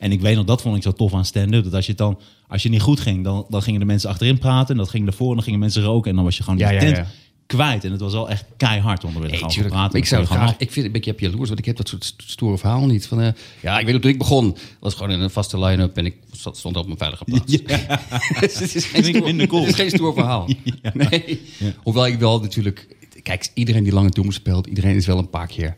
En 0.06 0.12
ik 0.12 0.20
weet 0.20 0.36
nog, 0.36 0.44
dat 0.44 0.62
vond 0.62 0.76
ik 0.76 0.82
zo 0.82 0.92
tof 0.92 1.14
aan 1.14 1.24
stand-up. 1.24 1.64
Dat 1.64 1.74
als 1.74 1.84
je 1.84 1.90
het 1.90 2.00
dan, 2.00 2.18
als 2.48 2.62
je 2.62 2.68
niet 2.68 2.80
goed 2.80 3.00
ging, 3.00 3.24
dan, 3.24 3.46
dan 3.48 3.62
gingen 3.62 3.80
de 3.80 3.86
mensen 3.86 4.10
achterin 4.10 4.38
praten. 4.38 4.68
En 4.74 4.76
dat 4.76 4.88
ging 4.90 5.06
ervoor. 5.06 5.28
En 5.28 5.34
dan 5.34 5.42
gingen 5.44 5.58
mensen 5.58 5.82
roken. 5.82 6.10
En 6.10 6.16
dan 6.16 6.24
was 6.24 6.36
je 6.36 6.42
gewoon 6.42 6.58
Ja, 6.58 6.70
die 6.70 6.78
tent 6.78 6.96
ja. 6.96 7.06
kwijt. 7.46 7.84
En 7.84 7.90
het 7.92 8.00
was 8.00 8.12
wel 8.12 8.30
echt 8.30 8.44
keihard 8.56 9.04
onder 9.04 9.22
Nee, 9.22 9.38
gaan 9.38 9.66
praten. 9.68 9.98
Ik 9.98 10.06
zou 10.06 10.20
het 10.20 10.30
graag. 10.30 10.54
Ik 10.58 10.72
vind 10.72 10.86
een 10.86 10.92
beetje 10.92 11.10
heb 11.10 11.20
jaloers, 11.20 11.48
want 11.48 11.58
ik 11.58 11.64
heb 11.64 11.76
dat 11.76 11.88
soort 11.88 12.04
st- 12.04 12.22
stoere 12.26 12.58
verhaal 12.58 12.86
niet. 12.86 13.06
Van, 13.06 13.20
eh, 13.20 13.28
ja, 13.62 13.78
ik 13.78 13.84
weet 13.84 13.92
nog 13.92 14.02
toen 14.02 14.10
ik 14.10 14.18
begon, 14.18 14.56
was 14.80 14.94
gewoon 14.94 15.10
in 15.10 15.20
een 15.20 15.30
vaste 15.30 15.58
line-up 15.58 15.96
en 15.96 16.06
ik 16.06 16.16
stond 16.52 16.76
op 16.76 16.86
mijn 16.86 16.98
veilige 16.98 17.24
plaats. 17.24 17.52
Dus 18.40 18.58
het 18.58 18.74
is 18.74 18.84
geen 18.84 19.02
Vind 19.02 19.06
ik 19.06 19.14
stoer, 19.14 19.26
minder 19.26 19.46
cool. 19.46 19.60
Het 19.60 19.70
is 19.70 19.76
geen 19.76 19.90
stoer 19.90 20.14
verhaal. 20.14 20.48
Nee. 20.92 21.40
Hoewel 21.82 22.06
ik 22.06 22.18
wel 22.18 22.40
natuurlijk, 22.40 22.96
kijk, 23.22 23.50
iedereen 23.54 23.82
die 23.84 23.92
lange 23.92 24.10
toemen 24.10 24.34
speelt, 24.34 24.66
iedereen 24.66 24.96
is 24.96 25.06
wel 25.06 25.18
een 25.18 25.30
paar 25.30 25.46
keer 25.46 25.76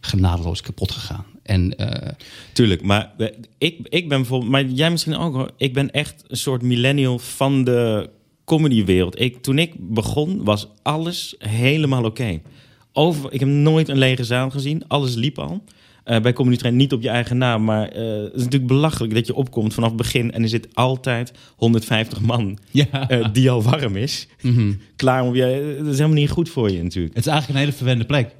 genadeloos 0.00 0.60
kapot 0.60 0.92
gegaan. 0.92 1.24
En 1.46 1.76
eh, 1.78 2.08
Tuurlijk, 2.52 2.82
maar 2.82 3.10
we- 3.16 3.34
ik, 3.58 3.76
ik 3.88 4.08
ben 4.08 4.18
bijvoorbeeld, 4.18 4.50
maar 4.50 4.64
jij 4.64 4.90
misschien 4.90 5.16
ook 5.16 5.34
hoor. 5.34 5.50
Ik 5.56 5.72
ben 5.72 5.90
echt 5.90 6.24
een 6.26 6.36
soort 6.36 6.62
millennial 6.62 7.18
van 7.18 7.64
de 7.64 8.10
comedywereld. 8.44 9.20
Ik, 9.20 9.42
toen 9.42 9.58
ik 9.58 9.72
begon, 9.78 10.44
was 10.44 10.68
alles 10.82 11.34
helemaal 11.38 12.04
oké. 12.04 12.40
Over, 12.92 13.32
ik 13.32 13.40
heb 13.40 13.48
nooit 13.48 13.88
een 13.88 13.98
lege 13.98 14.24
zaal 14.24 14.50
gezien. 14.50 14.82
Alles 14.88 15.14
liep 15.14 15.38
al. 15.38 15.64
Eh, 16.04 16.20
bij 16.20 16.32
Comedy 16.32 16.56
Train 16.56 16.76
niet 16.76 16.92
op 16.92 17.02
je 17.02 17.08
eigen 17.08 17.38
naam, 17.38 17.64
maar 17.64 17.88
eh, 17.88 18.04
het 18.22 18.32
is 18.34 18.42
natuurlijk 18.42 18.66
belachelijk 18.66 19.14
dat 19.14 19.26
je 19.26 19.34
opkomt 19.34 19.74
vanaf 19.74 19.88
het 19.88 19.98
begin 19.98 20.32
en 20.32 20.42
er 20.42 20.48
zit 20.48 20.68
altijd 20.74 21.32
150 21.56 22.20
man 22.20 22.58
Ja. 22.70 23.08
eh, 23.08 23.28
die 23.32 23.50
al 23.50 23.62
warm 23.62 23.96
is. 23.96 24.28
Klaar 24.96 25.22
om 25.24 25.34
je. 25.34 25.74
Dat 25.78 25.86
is 25.92 25.98
helemaal 25.98 26.18
niet 26.20 26.30
goed 26.30 26.48
voor 26.48 26.70
je 26.70 26.82
natuurlijk. 26.82 27.14
Het 27.14 27.26
is 27.26 27.30
eigenlijk 27.30 27.58
een 27.60 27.64
hele 27.66 27.76
verwende 27.76 28.04
plek. 28.04 28.34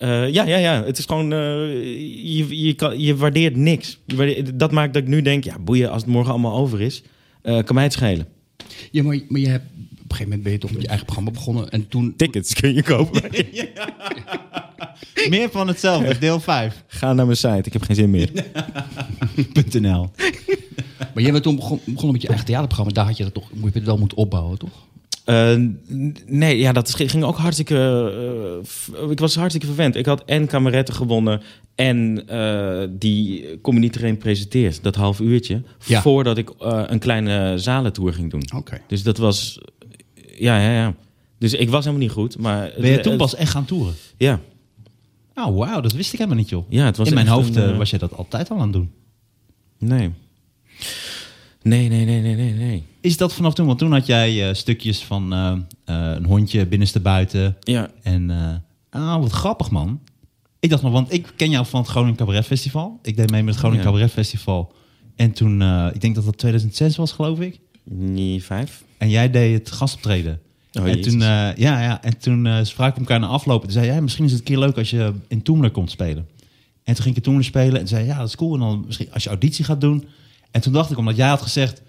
Eh, 0.00 0.32
ja, 0.32 0.44
ja, 0.46 0.56
ja. 0.56 0.84
Het 0.84 0.98
is 0.98 1.04
gewoon. 1.04 1.32
eh, 1.32 1.38
je, 2.36 2.64
je, 2.66 2.74
kan, 2.74 3.00
je 3.00 3.16
waardeert 3.16 3.56
niks. 3.56 3.98
Je 4.06 4.16
waardeert- 4.16 4.58
dat 4.58 4.70
maakt 4.72 4.94
dat 4.94 5.02
ik 5.02 5.08
nu 5.08 5.22
denk: 5.22 5.44
ja, 5.44 5.58
boeien, 5.58 5.90
als 5.90 6.02
het 6.02 6.10
morgen 6.10 6.30
allemaal 6.32 6.56
over 6.56 6.80
is, 6.80 7.02
eh, 7.42 7.62
kan 7.64 7.74
mij 7.74 7.84
het 7.84 7.92
schelen. 7.92 8.26
ja, 8.90 9.02
maar, 9.02 9.20
maar 9.28 9.40
je 9.40 9.48
hebt, 9.48 9.64
op 9.64 9.70
een 9.80 10.16
gegeven 10.16 10.22
moment 10.24 10.42
ben 10.42 10.52
je 10.52 10.58
toch 10.58 10.72
met 10.72 10.82
je 10.82 10.88
eigen 10.88 11.06
programma 11.06 11.32
begonnen. 11.32 11.70
En 11.70 11.88
toen, 11.88 12.14
Tickets 12.16 12.54
kun 12.54 12.74
je 12.74 12.82
kopen. 12.82 13.22
Meer 15.28 15.50
van 15.50 15.68
hetzelfde, 15.68 16.18
deel 16.18 16.40
5.nl. 16.40 16.68
Ga 16.86 17.12
naar 17.12 17.24
mijn 17.26 17.36
site, 17.36 17.62
ik 17.64 17.72
heb 17.72 17.82
geen 17.82 17.96
zin 17.96 18.10
meer. 18.10 18.30
maar 21.14 21.22
jij 21.22 21.32
bent 21.32 21.42
toen 21.42 21.56
begon, 21.56 21.80
begonnen 21.84 22.12
met 22.12 22.22
je 22.22 22.28
eigen 22.28 22.46
theaterprogramma. 22.46 22.92
Daar 22.92 23.04
had 23.06 23.16
je 23.16 23.24
dat 23.24 23.34
toch, 23.34 23.52
moet 23.54 23.72
je 23.72 23.78
het 23.78 23.86
wel 23.88 23.98
moeten 23.98 24.18
opbouwen, 24.18 24.58
toch? 24.58 24.86
Eh, 25.24 25.56
nee, 26.26 26.58
ja, 26.58 26.72
dat 26.72 26.94
ging 26.94 27.24
ook 27.24 27.36
hartstikke. 27.36 27.76
eh, 28.60 28.66
f- 28.66 28.90
ik 29.10 29.18
was 29.20 29.34
hartstikke 29.34 29.66
verwend. 29.66 29.96
Ik 29.96 30.06
had 30.06 30.22
en 30.24 30.46
kameretten 30.46 30.94
gewonnen 30.94 31.40
en 31.74 32.22
eh, 32.28 32.82
die 32.90 33.60
Comedy 33.60 33.88
Train 33.90 34.16
presenteert. 34.18 34.82
Dat 34.82 34.94
half 34.94 35.20
uurtje. 35.20 35.62
Ja. 35.86 36.02
Voordat 36.02 36.38
ik 36.38 36.50
een 36.58 36.98
kleine 36.98 37.58
zalentour 37.58 38.12
ging 38.12 38.30
doen. 38.30 38.42
Oké. 38.56 38.80
Dus 38.86 39.02
dat 39.02 39.16
was. 39.18 39.58
Ja, 40.36 40.60
ja, 40.60 40.72
ja. 40.72 40.94
Dus 41.38 41.52
ik 41.54 41.68
was 41.70 41.84
helemaal 41.84 42.06
niet 42.06 42.14
goed. 42.14 42.38
Maar 42.38 42.72
Ben 42.80 42.90
je 42.90 43.00
toen 43.00 43.16
pas 43.16 43.34
echt 43.34 43.50
gaan 43.50 43.64
toeren? 43.64 43.94
Ja, 44.16 44.40
Oh, 45.34 45.56
wauw, 45.58 45.80
dat 45.80 45.92
wist 45.92 46.12
ik 46.12 46.18
helemaal 46.18 46.38
niet, 46.40 46.48
joh. 46.48 46.64
ja, 46.68 46.84
het 46.84 46.96
was 46.96 47.08
In 47.08 47.14
mijn 47.14 47.26
hoofd 47.26 47.56
een, 47.56 47.76
was 47.76 47.90
je 47.90 47.98
dat 47.98 48.16
altijd 48.16 48.50
al 48.50 48.56
aan 48.56 48.62
het 48.62 48.72
doen. 48.72 48.90
Nee. 49.78 50.10
Nee, 51.62 51.88
nee, 51.88 52.04
nee, 52.04 52.20
nee, 52.20 52.34
nee, 52.34 52.52
nee. 52.52 52.84
Is 53.00 53.16
dat 53.16 53.34
vanaf 53.34 53.54
toen? 53.54 53.66
Want 53.66 53.78
toen 53.78 53.92
had 53.92 54.06
jij 54.06 54.48
eh, 54.48 54.54
stukjes 54.54 55.04
van 55.04 55.32
eh, 55.32 55.52
eh, 55.84 56.14
een 56.16 56.24
hondje 56.24 56.66
binnenste 56.66 57.00
buiten. 57.00 57.56
Ja, 57.60 57.90
En, 58.02 58.30
ah, 58.90 59.20
wat 59.20 59.32
grappig, 59.32 59.70
man. 59.70 60.00
Ik 60.60 60.70
dacht 60.70 60.82
nog, 60.82 60.92
want 60.92 61.12
ik 61.12 61.32
ken 61.36 61.50
jou 61.50 61.66
van 61.66 61.80
het 61.80 61.90
Groningen 61.90 62.16
Cabaret 62.16 62.46
Festival. 62.46 62.98
Ik 63.02 63.16
deed 63.16 63.30
mee 63.30 63.42
met 63.42 63.50
het 63.54 63.58
Groningen 63.58 63.84
Ja. 63.84 63.90
Cabaret 63.90 64.12
Festival. 64.12 64.72
En 65.16 65.32
toen, 65.32 65.62
ik 65.92 66.00
denk 66.00 66.14
dat 66.14 66.24
dat 66.24 66.38
2006 66.38 66.96
was, 66.96 67.12
geloof 67.12 67.40
ik. 67.40 67.60
niet 67.84 68.44
vijf. 68.44 68.84
En 68.98 69.10
jij 69.10 69.30
deed 69.30 69.58
het 69.58 69.70
gastoptreden. 69.70 70.40
Oh, 70.72 70.88
en, 70.88 71.00
toen, 71.00 71.20
ja, 71.20 71.54
ja, 71.56 72.02
en 72.02 72.18
toen 72.18 72.66
spraken 72.66 72.94
we 72.94 73.00
elkaar 73.00 73.20
na 73.20 73.26
aflopen. 73.26 73.62
Toen 73.68 73.76
zei 73.76 73.86
jij, 73.86 74.02
misschien 74.02 74.24
is 74.24 74.30
het 74.30 74.40
een 74.40 74.46
keer 74.46 74.58
leuk 74.58 74.76
als 74.76 74.90
je 74.90 75.12
in 75.28 75.42
Toemler 75.42 75.70
komt 75.70 75.90
spelen. 75.90 76.26
En 76.84 76.94
toen 76.94 77.04
ging 77.04 77.08
ik 77.08 77.16
in 77.16 77.22
Toemler 77.22 77.44
spelen 77.44 77.80
en 77.80 77.88
zei 77.88 78.06
ja, 78.06 78.18
dat 78.18 78.28
is 78.28 78.36
cool. 78.36 78.54
En 78.54 78.60
dan 78.60 78.82
misschien 78.86 79.12
als 79.12 79.22
je 79.22 79.28
auditie 79.28 79.64
gaat 79.64 79.80
doen. 79.80 80.04
En 80.50 80.60
toen 80.60 80.72
dacht 80.72 80.90
ik, 80.90 80.98
omdat 80.98 81.16
jij 81.16 81.28
had 81.28 81.42
gezegd, 81.42 81.82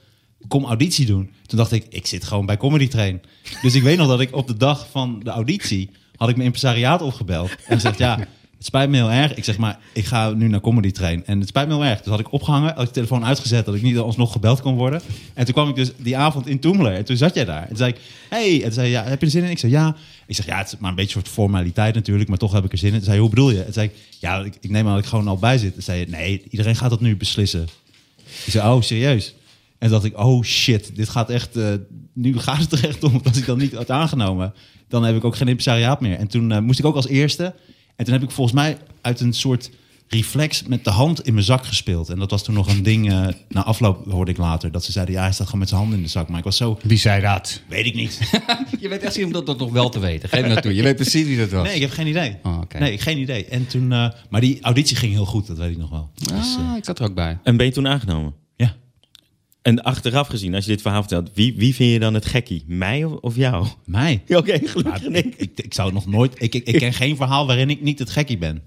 kom 0.47 0.65
auditie 0.65 1.05
doen. 1.05 1.31
Toen 1.45 1.57
dacht 1.57 1.71
ik, 1.71 1.85
ik 1.89 2.07
zit 2.07 2.23
gewoon 2.23 2.45
bij 2.45 2.57
Comedy 2.57 2.87
Train. 2.87 3.21
Dus 3.61 3.75
ik 3.75 3.83
weet 3.83 3.97
nog 3.97 4.07
dat 4.07 4.19
ik 4.19 4.35
op 4.35 4.47
de 4.47 4.57
dag 4.57 4.87
van 4.91 5.19
de 5.23 5.29
auditie, 5.29 5.89
had 6.15 6.29
ik 6.29 6.35
mijn 6.35 6.47
impresariaat 6.47 7.01
opgebeld. 7.01 7.49
En 7.67 7.75
gezegd, 7.75 7.97
ja, 7.97 8.19
het 8.61 8.69
spijt 8.69 8.89
me 8.89 8.95
heel 8.95 9.11
erg. 9.11 9.33
Ik 9.33 9.43
zeg 9.43 9.57
maar, 9.57 9.79
ik 9.93 10.05
ga 10.05 10.29
nu 10.29 10.47
naar 10.47 10.61
Comedy 10.61 10.91
Train. 10.91 11.25
En 11.25 11.39
het 11.39 11.47
spijt 11.47 11.67
me 11.67 11.73
heel 11.73 11.85
erg. 11.85 11.97
Dus 11.97 12.07
had 12.07 12.19
ik 12.19 12.31
opgehangen, 12.31 12.73
had 12.73 12.81
ik 12.81 12.87
de 12.87 12.93
telefoon 12.93 13.25
uitgezet, 13.25 13.65
dat 13.65 13.75
ik 13.75 13.81
niet 13.81 13.97
alsnog 13.97 14.31
gebeld 14.31 14.61
kon 14.61 14.75
worden. 14.75 15.01
En 15.33 15.45
toen 15.45 15.53
kwam 15.53 15.69
ik 15.69 15.75
dus 15.75 15.91
die 15.97 16.17
avond 16.17 16.47
in 16.47 16.59
Toemler. 16.59 16.93
En 16.93 17.05
toen 17.05 17.17
zat 17.17 17.35
jij 17.35 17.45
daar. 17.45 17.67
En 17.69 17.75
zei 17.77 17.91
ik, 17.91 17.99
hey. 18.29 18.63
En 18.63 18.73
zei 18.73 18.89
ja, 18.89 19.03
heb 19.03 19.21
je 19.21 19.29
zin 19.29 19.43
in? 19.43 19.49
Ik 19.49 19.59
zei, 19.59 19.71
ja. 19.71 19.95
Ik 20.25 20.35
zeg, 20.35 20.45
ja, 20.45 20.57
het 20.57 20.67
is 20.67 20.77
maar 20.79 20.89
een 20.89 20.95
beetje 20.95 21.15
een 21.15 21.21
soort 21.21 21.33
formaliteit 21.33 21.95
natuurlijk, 21.95 22.29
maar 22.29 22.37
toch 22.37 22.51
heb 22.51 22.65
ik 22.65 22.71
er 22.71 22.77
zin 22.77 22.89
in. 22.89 22.95
Toen 22.95 23.05
zei 23.05 23.19
hoe 23.19 23.29
bedoel 23.29 23.49
je? 23.49 23.57
En 23.57 23.63
toen 23.63 23.73
zei 23.73 23.87
ik, 23.87 23.95
ja, 24.19 24.39
ik, 24.39 24.55
ik 24.59 24.69
neem 24.69 24.87
aan 24.87 24.93
dat 24.93 25.03
ik 25.03 25.09
gewoon 25.09 25.27
al 25.27 25.37
bij 25.37 25.57
zit. 25.57 25.73
Toen 25.73 25.81
zei 25.81 25.99
je, 25.99 26.05
nee, 26.07 26.43
iedereen 26.49 26.75
gaat 26.75 26.89
dat 26.89 27.01
nu 27.01 27.17
beslissen. 27.17 27.67
Ik 28.45 28.51
zei, 28.51 28.73
oh, 28.73 28.81
serieus? 28.81 29.35
En 29.77 29.89
dacht 29.89 30.03
ik, 30.03 30.17
oh 30.17 30.43
shit, 30.43 30.95
dit 30.95 31.09
gaat 31.09 31.29
echt, 31.29 31.55
eh, 31.55 31.73
nu 32.13 32.37
gaat 32.39 32.59
het 32.59 32.71
er 32.71 32.87
echt 32.87 33.03
om. 33.03 33.21
Als 33.27 33.37
ik 33.37 33.45
dan 33.45 33.57
niet 33.57 33.73
had 33.73 33.89
aangenomen, 33.89 34.53
dan 34.87 35.03
heb 35.03 35.15
ik 35.15 35.23
ook 35.23 35.35
geen 35.35 35.47
impresariaat 35.47 36.01
meer. 36.01 36.17
En 36.17 36.27
toen 36.27 36.51
eh, 36.51 36.59
moest 36.59 36.79
ik 36.79 36.85
ook 36.85 36.95
als 36.95 37.07
eerste. 37.07 37.55
En 37.95 38.05
toen 38.05 38.13
heb 38.13 38.23
ik 38.23 38.31
volgens 38.31 38.55
mij 38.55 38.77
uit 39.01 39.19
een 39.19 39.33
soort 39.33 39.69
reflex 40.13 40.63
met 40.63 40.83
de 40.83 40.89
hand 40.89 41.25
in 41.25 41.33
mijn 41.33 41.45
zak 41.45 41.65
gespeeld. 41.65 42.09
En 42.09 42.19
dat 42.19 42.31
was 42.31 42.43
toen 42.43 42.55
nog 42.55 42.67
een 42.67 42.83
ding, 42.83 43.09
eh, 43.11 43.27
na 43.49 43.63
afloop 43.63 44.11
hoorde 44.11 44.31
ik 44.31 44.37
later, 44.37 44.71
dat 44.71 44.83
ze 44.83 44.91
zeiden, 44.91 45.15
ja, 45.15 45.21
hij 45.21 45.31
staat 45.31 45.45
gewoon 45.45 45.59
met 45.59 45.69
zijn 45.69 45.81
handen 45.81 45.97
in 45.99 46.03
de 46.05 46.09
zak. 46.11 46.29
Maar 46.29 46.37
ik 46.37 46.43
was 46.43 46.57
zo, 46.57 46.79
Wie 46.83 46.97
zei 46.97 47.21
dat? 47.21 47.61
weet 47.69 47.85
ik 47.85 47.95
niet. 47.95 48.19
Je 48.79 48.87
weet 48.89 49.01
echt 49.01 49.17
niet 49.17 49.25
om 49.25 49.31
dat, 49.31 49.45
dat 49.45 49.57
nog 49.59 49.71
wel 49.71 49.89
te 49.89 49.99
weten. 49.99 50.29
Geef 50.29 50.41
me 50.41 50.47
naartoe. 50.47 50.75
Je 50.75 50.83
weet 50.83 50.95
precies 50.95 51.25
wie 51.25 51.37
dat 51.37 51.49
was. 51.49 51.63
Nee, 51.65 51.75
ik 51.75 51.81
heb 51.81 51.91
geen 51.91 52.07
idee. 52.07 52.37
Oh, 52.43 52.57
oké. 52.61 52.77
Nee, 52.79 52.97
geen 52.97 53.17
idee. 53.17 53.45
En 53.45 53.67
toen, 53.67 53.91
eh, 53.91 54.09
maar 54.29 54.41
die 54.41 54.61
auditie 54.61 54.95
ging 54.97 55.11
heel 55.13 55.25
goed, 55.25 55.47
dat 55.47 55.57
weet 55.57 55.71
ik 55.71 55.77
nog 55.77 55.89
wel. 55.89 56.09
Dus, 56.15 56.29
eh, 56.57 56.69
Ah, 56.71 56.77
ik 56.77 56.85
zat 56.85 56.99
er 56.99 57.05
ook 57.05 57.15
bij. 57.15 57.37
En 57.43 57.57
ben 57.57 57.65
je 57.65 57.71
toen 57.71 57.87
aangenomen? 57.87 58.33
ja. 58.55 58.75
En 59.61 59.83
achteraf 59.83 60.27
gezien, 60.27 60.55
als 60.55 60.65
je 60.65 60.71
dit 60.71 60.81
verhaal 60.81 61.01
vertelt, 61.01 61.29
wie, 61.33 61.53
wie 61.57 61.75
vind 61.75 61.91
je 61.91 61.99
dan 61.99 62.13
het 62.13 62.25
gekkie? 62.25 62.63
Mij 62.67 63.03
of, 63.03 63.13
of 63.13 63.35
jou? 63.35 63.67
Mij. 63.85 64.21
Ja, 64.27 64.37
Oké, 64.37 64.59
gelukkig 64.63 65.03
ik, 65.03 65.35
ik, 65.37 65.51
ik 65.55 65.73
zou 65.73 65.93
nog 65.93 66.05
nooit. 66.05 66.33
Ik, 66.41 66.55
ik, 66.55 66.67
ik 66.67 66.75
ken 66.79 66.93
geen 66.93 67.15
verhaal 67.15 67.47
waarin 67.47 67.69
ik 67.69 67.81
niet 67.81 67.99
het 67.99 68.09
gekkie 68.09 68.37
ben. 68.37 68.61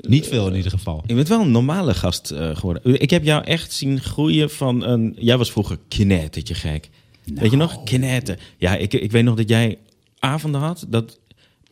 Niet 0.00 0.26
veel 0.26 0.48
in 0.48 0.54
ieder 0.54 0.70
geval. 0.70 1.04
Je 1.06 1.14
bent 1.14 1.28
wel 1.28 1.40
een 1.40 1.50
normale 1.50 1.94
gast 1.94 2.30
eh, 2.30 2.56
geworden. 2.56 3.00
Ik 3.00 3.10
heb 3.10 3.24
jou 3.24 3.44
echt 3.44 3.72
zien 3.72 4.00
groeien 4.00 4.50
van 4.50 4.82
een... 4.84 5.16
Jij 5.18 5.38
was 5.38 5.50
vroeger 5.50 5.78
knettertje 5.88 6.54
gek. 6.54 6.88
Weet 7.24 7.50
je 7.50 7.56
nog? 7.56 7.82
Knetter. 7.82 8.38
Ja, 8.58 8.76
ik, 8.76 8.92
ik 8.92 9.10
weet 9.10 9.24
nog 9.24 9.36
dat 9.36 9.48
jij 9.48 9.78
avonden 10.18 10.60
had 10.60 10.86
dat 10.88 11.18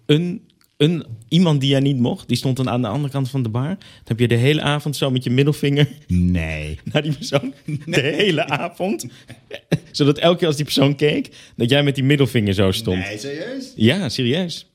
een, 0.06 0.42
een, 0.76 1.04
iemand 1.28 1.60
die 1.60 1.70
jij 1.70 1.80
niet 1.80 1.98
mocht, 1.98 2.28
die 2.28 2.36
stond 2.36 2.56
dan 2.56 2.70
aan 2.70 2.82
de 2.82 2.88
andere 2.88 3.12
kant 3.12 3.30
van 3.30 3.42
de 3.42 3.48
bar. 3.48 3.68
Dan 3.68 3.78
heb 4.04 4.18
je 4.18 4.28
de 4.28 4.34
hele 4.34 4.60
avond 4.60 4.96
zo 4.96 5.10
met 5.10 5.24
je 5.24 5.30
middelvinger 5.30 5.88
Nee. 6.06 6.78
naar 6.92 7.02
die 7.02 7.12
persoon. 7.12 7.54
De 7.86 8.00
hele 8.00 8.46
avond. 8.46 9.06
Zodat 9.90 10.18
elke 10.18 10.38
keer 10.38 10.46
als 10.46 10.56
die 10.56 10.64
persoon 10.64 10.96
keek, 10.96 11.36
dat 11.56 11.70
jij 11.70 11.82
met 11.82 11.94
die 11.94 12.04
middelvinger 12.04 12.54
zo 12.54 12.70
stond. 12.70 13.04
serieus? 13.16 13.72
Ja, 13.76 14.08
serieus. 14.08 14.66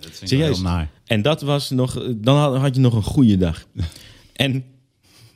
Dat 0.00 0.10
vind 0.12 0.30
Serieus. 0.30 0.56
Heel 0.56 0.64
naar. 0.64 0.90
En 1.08 1.22
dat 1.22 1.42
was 1.42 1.70
nog, 1.70 2.04
dan 2.16 2.36
had, 2.36 2.56
had 2.56 2.74
je 2.74 2.80
nog 2.80 2.94
een 2.94 3.02
goede 3.02 3.36
dag. 3.36 3.66
En, 4.32 4.64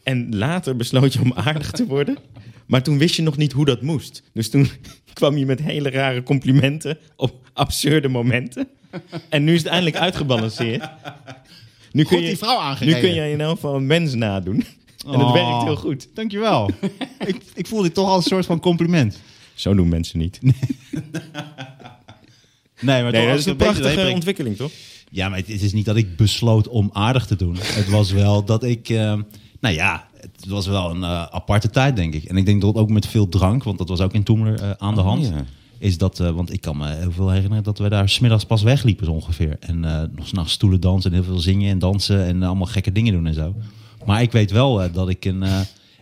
en 0.02 0.36
later 0.36 0.76
besloot 0.76 1.12
je 1.12 1.20
om 1.20 1.32
aardig 1.32 1.70
te 1.70 1.86
worden. 1.86 2.16
Maar 2.66 2.82
toen 2.82 2.98
wist 2.98 3.14
je 3.14 3.22
nog 3.22 3.36
niet 3.36 3.52
hoe 3.52 3.64
dat 3.64 3.82
moest. 3.82 4.22
Dus 4.32 4.50
toen 4.50 4.68
kwam 5.12 5.36
je 5.36 5.46
met 5.46 5.60
hele 5.62 5.90
rare 5.90 6.22
complimenten 6.22 6.98
op 7.16 7.50
absurde 7.52 8.08
momenten. 8.08 8.68
En 9.28 9.44
nu 9.44 9.52
is 9.54 9.58
het 9.62 9.68
eindelijk 9.68 9.96
uitgebalanceerd. 9.96 10.88
Nu 11.92 12.02
kun 12.04 12.16
Goed 12.16 12.18
je, 12.20 12.26
die 12.26 12.38
vrouw 12.38 12.58
nu 12.58 12.64
aangereden. 12.64 13.00
kun 13.00 13.14
je 13.14 13.30
in 13.30 13.40
elk 13.40 13.54
geval 13.54 13.74
een 13.74 13.86
mens 13.86 14.14
nadoen. 14.14 14.54
En 15.06 15.12
het 15.12 15.20
Oh. 15.22 15.32
werkt 15.32 15.62
heel 15.62 15.76
goed. 15.76 16.08
Dankjewel. 16.14 16.70
ik, 17.26 17.36
ik 17.54 17.66
voel 17.66 17.82
dit 17.82 17.94
toch 17.94 18.08
als 18.08 18.24
een 18.24 18.30
soort 18.30 18.46
van 18.46 18.60
compliment. 18.60 19.18
Zo 19.54 19.74
doen 19.74 19.88
mensen 19.88 20.18
niet. 20.18 20.38
Nee, 22.80 23.02
maar 23.02 23.12
Nee, 23.12 23.26
dat 23.28 23.38
is 23.38 23.46
een 23.46 23.56
prachtige 23.56 24.10
ontwikkeling, 24.14 24.56
toch? 24.56 24.70
Ja, 25.14 25.28
maar 25.28 25.38
het 25.38 25.46
het 25.46 25.62
is 25.62 25.72
niet 25.72 25.84
dat 25.84 25.96
ik 25.96 26.16
besloot 26.16 26.68
om 26.68 26.90
aardig 26.92 27.26
te 27.26 27.36
doen. 27.36 27.56
Het 27.60 27.88
was 27.88 28.10
wel 28.12 28.44
dat 28.44 28.64
ik... 28.64 28.88
eh, 28.88 29.14
nou 29.60 29.74
ja, 29.74 30.06
het 30.20 30.46
was 30.48 30.66
wel 30.66 30.90
een 30.90 31.02
eh, 31.02 31.22
aparte 31.22 31.70
tijd, 31.70 31.96
denk 31.96 32.14
ik. 32.14 32.24
En 32.24 32.36
ik 32.36 32.46
denk 32.46 32.60
dat 32.62 32.74
ook 32.74 32.90
met 32.90 33.06
veel 33.06 33.28
drank, 33.28 33.62
want 33.64 33.78
dat 33.78 33.88
was 33.88 34.00
ook 34.00 34.12
in 34.12 34.22
Toemler 34.22 34.60
eh, 34.60 34.70
aan 34.78 34.94
de 34.94 35.00
Oh, 35.00 35.06
hand. 35.06 35.26
ja. 35.26 35.44
Is 35.78 35.98
dat, 35.98 36.18
want 36.18 36.52
ik 36.52 36.60
kan 36.60 36.76
me 36.76 36.88
heel 36.94 37.10
veel 37.12 37.30
herinneren 37.30 37.64
dat 37.64 37.78
we 37.78 37.88
daar 37.88 38.08
smiddags 38.08 38.44
pas 38.44 38.62
wegliepen 38.62 39.06
zo 39.06 39.12
ongeveer. 39.12 39.56
En 39.60 39.80
nog 40.14 40.26
s'nachts 40.28 40.52
stoelen 40.52 40.80
dansen 40.80 41.10
en 41.10 41.16
heel 41.16 41.26
veel 41.26 41.38
zingen 41.38 41.70
en 41.70 41.78
dansen 41.78 42.24
en 42.24 42.42
allemaal 42.42 42.66
gekke 42.66 42.92
dingen 42.92 43.12
doen 43.12 43.26
en 43.26 43.34
zo. 43.34 43.54
Maar 44.06 44.22
ik 44.22 44.32
weet 44.32 44.50
wel 44.50 44.92
dat 44.92 45.08
ik 45.08 45.24
een... 45.24 45.44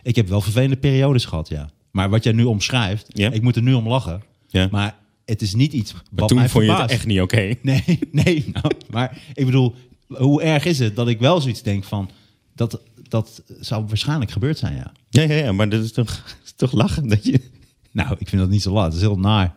ik 0.03 0.15
heb 0.15 0.27
wel 0.27 0.41
vervelende 0.41 0.75
periodes 0.77 1.25
gehad, 1.25 1.49
ja. 1.49 1.69
Maar 1.91 2.09
wat 2.09 2.23
jij 2.23 2.33
nu 2.33 2.43
omschrijft, 2.43 3.19
ik 3.19 3.41
moet 3.41 3.55
er 3.55 3.61
nu 3.61 3.73
om 3.73 3.87
lachen. 3.87 4.23
Ja. 4.47 4.67
Maar 4.71 4.95
het 5.31 5.41
is 5.41 5.53
niet 5.53 5.73
iets 5.73 5.93
Maar 5.93 6.03
wat 6.11 6.27
toen 6.27 6.37
mij 6.37 6.49
vond 6.49 6.65
je 6.65 6.71
het 6.71 6.91
echt 6.91 7.05
niet 7.05 7.21
oké. 7.21 7.53
Nee, 7.61 7.99
nee. 8.11 8.49
Nou, 8.53 8.71
maar 8.89 9.21
ik 9.33 9.45
bedoel, 9.45 9.75
hoe 10.07 10.41
erg 10.41 10.65
is 10.65 10.79
het 10.79 10.95
dat 10.95 11.07
ik 11.07 11.19
wel 11.19 11.41
zoiets 11.41 11.61
denk 11.61 11.83
van... 11.83 12.09
Dat, 12.55 12.81
dat 13.07 13.41
zou 13.59 13.85
waarschijnlijk 13.87 14.31
gebeurd 14.31 14.57
zijn, 14.57 14.75
ja. 14.75 14.91
Ja, 15.09 15.21
ja, 15.21 15.33
ja, 15.33 15.51
maar 15.51 15.69
dat 15.69 15.83
is 15.83 15.91
toch, 15.91 16.23
is 16.45 16.53
toch 16.55 16.71
lachen 16.71 17.07
dat 17.07 17.25
je... 17.25 17.41
Nou, 17.91 18.15
ik 18.19 18.29
vind 18.29 18.41
dat 18.41 18.51
niet 18.51 18.61
zo 18.61 18.73
laat. 18.73 18.85
Het 18.85 18.93
is 18.93 19.01
heel 19.01 19.19
naar. 19.19 19.55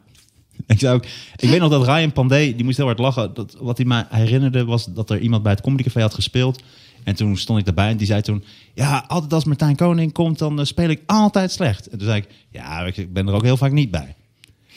Ik, 0.67 0.79
zou 0.79 0.97
ook, 0.97 1.05
ik 1.37 1.49
weet 1.49 1.61
nog 1.61 1.71
dat 1.71 1.87
Ryan 1.87 2.13
Pandey, 2.13 2.55
die 2.55 2.65
moest 2.65 2.77
heel 2.77 2.87
hard 2.87 2.99
lachen. 2.99 3.35
Dat, 3.35 3.57
wat 3.61 3.77
hij 3.77 3.87
mij 3.87 4.07
herinnerde 4.09 4.65
was 4.65 4.85
dat 4.85 5.11
er 5.11 5.19
iemand 5.19 5.43
bij 5.43 5.53
het 5.53 5.61
Comedy 5.61 5.83
Café 5.83 6.01
had 6.01 6.15
gespeeld. 6.15 6.63
En 7.05 7.15
toen 7.15 7.37
stond 7.37 7.59
ik 7.59 7.65
daarbij 7.65 7.89
en 7.89 7.97
die 7.97 8.07
zei 8.07 8.23
toen... 8.23 8.45
Ja, 8.75 9.05
altijd 9.09 9.33
als 9.33 9.45
Martijn 9.45 9.77
Koning 9.77 10.13
komt, 10.13 10.39
dan 10.39 10.59
eh, 10.59 10.65
speel 10.65 10.89
ik 10.89 11.03
altijd 11.07 11.53
slecht. 11.53 11.89
En 11.89 11.99
toen 11.99 12.07
zei 12.07 12.21
ik, 12.21 12.29
ja, 12.51 12.85
ik 12.85 13.13
ben 13.13 13.29
er 13.29 13.35
ook 13.35 13.43
heel 13.43 13.57
vaak 13.57 13.73
niet 13.73 13.91
bij. 13.91 14.15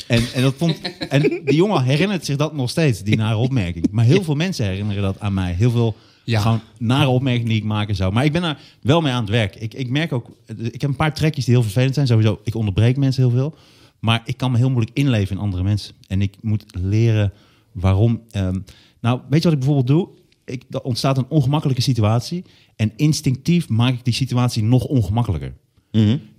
En, 0.08 0.24
en, 0.34 0.42
dat 0.42 0.54
vond, 0.58 0.82
en 1.10 1.22
die 1.46 1.56
jongen 1.56 1.84
herinnert 1.84 2.26
zich 2.26 2.36
dat 2.36 2.54
nog 2.54 2.70
steeds, 2.70 3.04
die 3.04 3.16
nare 3.16 3.36
opmerking. 3.38 3.86
Maar 3.92 4.06
heel 4.06 4.24
veel 4.24 4.36
mensen 4.36 4.66
herinneren 4.66 5.02
dat 5.02 5.20
aan 5.20 5.34
mij. 5.34 5.54
Heel 5.54 5.72
veel 5.72 5.96
Ja. 6.24 6.40
gewoon 6.42 6.62
nare 6.80 7.10
opmerkingen 7.10 7.48
die 7.50 7.58
ik 7.58 7.64
maak 7.64 7.90
en 7.90 7.96
zo. 7.96 8.12
Maar 8.12 8.26
ik 8.26 8.32
ben 8.32 8.44
er 8.44 8.58
wel 8.82 9.02
mee 9.02 9.12
aan 9.14 9.22
het 9.22 9.30
werk. 9.30 9.56
Ik, 9.56 9.74
ik 9.74 9.90
merk 9.90 10.14
ook, 10.14 10.30
ik 10.58 10.82
heb 10.82 10.90
een 10.90 10.96
paar 10.96 11.14
trekjes 11.14 11.46
die 11.46 11.54
heel 11.54 11.64
vervelend 11.64 11.94
zijn. 11.94 12.08
Sowieso, 12.08 12.40
ik 12.44 12.56
onderbreek 12.56 12.98
mensen 12.98 13.24
heel 13.24 13.32
veel. 13.32 13.56
Maar 14.00 14.22
ik 14.26 14.38
kan 14.38 14.52
me 14.52 14.58
heel 14.58 14.70
moeilijk 14.70 14.98
inleven 14.98 15.36
in 15.36 15.42
andere 15.42 15.64
mensen. 15.64 15.94
En 16.08 16.22
ik 16.22 16.36
moet 16.42 16.64
leren 16.82 17.34
waarom. 17.72 18.22
ehm, 18.32 18.60
nou, 19.02 19.20
weet 19.30 19.44
je 19.44 19.50
wat 19.50 19.58
ik 19.58 19.66
bijvoorbeeld 19.66 19.88
doe? 19.88 20.10
Ik, 20.46 20.64
er 20.70 20.82
ontstaat 20.82 21.18
een 21.18 21.26
ongemakkelijke 21.30 21.82
situatie. 21.82 22.44
En 22.76 22.92
instinctief 22.96 23.70
maak 23.70 23.94
ik 23.94 24.04
die 24.04 24.14
situatie 24.14 24.64
nog 24.64 24.84
ongemakkelijker. 24.86 25.54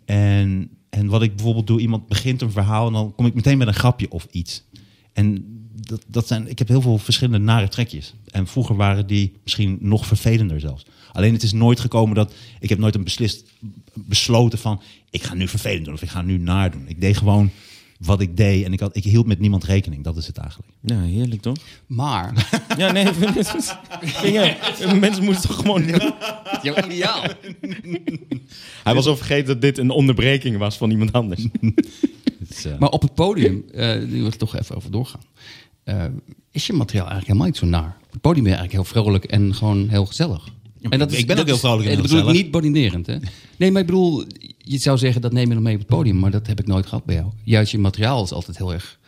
En, 0.04 0.70
en 0.90 1.06
wat 1.06 1.22
ik 1.22 1.36
bijvoorbeeld 1.36 1.66
doe, 1.66 1.80
iemand 1.80 2.08
begint 2.08 2.42
een 2.42 2.50
verhaal 2.50 2.86
en 2.86 2.92
dan 2.92 3.14
kom 3.14 3.26
ik 3.26 3.34
meteen 3.34 3.58
met 3.58 3.68
een 3.68 3.74
grapje 3.74 4.10
of 4.10 4.26
iets. 4.30 4.62
En 5.12 5.44
dat, 5.72 6.04
dat 6.06 6.26
zijn, 6.26 6.48
ik 6.48 6.58
heb 6.58 6.68
heel 6.68 6.80
veel 6.80 6.98
verschillende 6.98 7.44
nare 7.44 7.68
trekjes. 7.68 8.14
En 8.30 8.46
vroeger 8.46 8.76
waren 8.76 9.06
die 9.06 9.32
misschien 9.42 9.78
nog 9.80 10.06
vervelender 10.06 10.60
zelfs. 10.60 10.86
Alleen 11.12 11.32
het 11.32 11.42
is 11.42 11.52
nooit 11.52 11.80
gekomen 11.80 12.14
dat 12.14 12.34
ik 12.60 12.68
heb 12.68 12.78
nooit 12.78 12.94
een 12.94 13.04
beslist 13.04 13.44
besloten 13.94 14.58
van 14.58 14.80
ik 15.10 15.22
ga 15.22 15.34
nu 15.34 15.48
vervelend 15.48 15.84
doen 15.84 15.94
of 15.94 16.02
ik 16.02 16.08
ga 16.08 16.22
nu 16.22 16.38
naar 16.38 16.70
doen. 16.70 16.88
Ik 16.88 17.00
deed 17.00 17.16
gewoon 17.16 17.50
wat 17.98 18.20
ik 18.20 18.36
deed 18.36 18.64
en 18.64 18.72
ik, 18.72 18.80
had, 18.80 18.96
ik 18.96 19.04
hield 19.04 19.26
met 19.26 19.38
niemand 19.38 19.64
rekening. 19.64 20.04
Dat 20.04 20.16
is 20.16 20.26
het 20.26 20.36
eigenlijk. 20.36 20.72
Ja, 20.80 21.00
heerlijk 21.00 21.42
toch? 21.42 21.56
Maar, 21.86 22.48
Ja, 22.76 22.92
nee, 22.92 23.04
mensen 25.00 25.24
moeten 25.24 25.42
toch 25.48 25.56
gewoon 25.56 25.84
jouw 26.62 26.74
ideaal. 26.84 27.22
Hij 28.84 28.94
was 28.94 29.06
al 29.06 29.16
vergeten 29.16 29.46
dat 29.46 29.60
dit 29.60 29.78
een 29.78 29.90
onderbreking 29.90 30.58
was 30.58 30.76
van 30.76 30.90
iemand 30.90 31.12
anders. 31.12 31.46
Is, 32.48 32.64
eh, 32.64 32.78
Maar 32.78 32.88
op 32.88 33.02
het 33.02 33.14
podium, 33.14 33.64
eh 33.72 34.00
die 34.00 34.18
wil 34.20 34.26
ik 34.26 34.34
toch 34.34 34.56
even 34.56 34.76
over 34.76 34.90
doorgaan. 34.90 35.20
Eh, 35.84 36.04
is 36.50 36.66
je 36.66 36.72
materiaal 36.72 37.06
eigenlijk 37.08 37.26
helemaal 37.26 37.46
niet 37.46 37.56
zo 37.56 37.66
naar? 37.66 37.96
Op 38.06 38.12
het 38.12 38.20
podium 38.20 38.44
ben 38.44 38.52
je 38.52 38.58
eigenlijk 38.58 38.88
heel 38.90 39.02
vrolijk 39.02 39.24
en 39.24 39.54
gewoon 39.54 39.88
heel 39.88 40.06
gezellig. 40.06 40.48
maar 40.82 41.12
ik 41.12 41.26
ben 41.26 41.38
ook 41.38 41.46
heel 41.46 41.58
vrolijk 41.58 41.84
en 41.84 41.90
en 41.90 41.98
heel 41.98 42.02
dat 42.02 42.10
bedoel 42.10 42.18
gezellig. 42.18 42.42
niet 42.42 42.50
bodinerend, 42.50 43.06
hè? 43.06 43.16
Nee, 43.56 43.70
maar 43.72 43.80
ik 43.80 43.86
bedoel, 43.86 44.24
je 44.70 44.78
zou 44.78 44.98
zeggen 44.98 45.20
dat 45.20 45.32
neem 45.32 45.48
je 45.48 45.54
dan 45.54 45.62
mee 45.62 45.72
op 45.74 45.78
het 45.80 45.88
podium, 45.88 46.18
maar 46.18 46.30
dat 46.30 46.46
heb 46.46 46.60
ik 46.60 46.66
nooit 46.66 46.86
gehad 46.86 47.04
bij 47.04 47.14
jou. 47.14 47.32
Juist 47.44 47.72
je 47.72 47.78
materiaal 47.78 48.22
is 48.24 48.32
altijd 48.32 48.56
heel 48.58 48.72
erg 48.72 48.98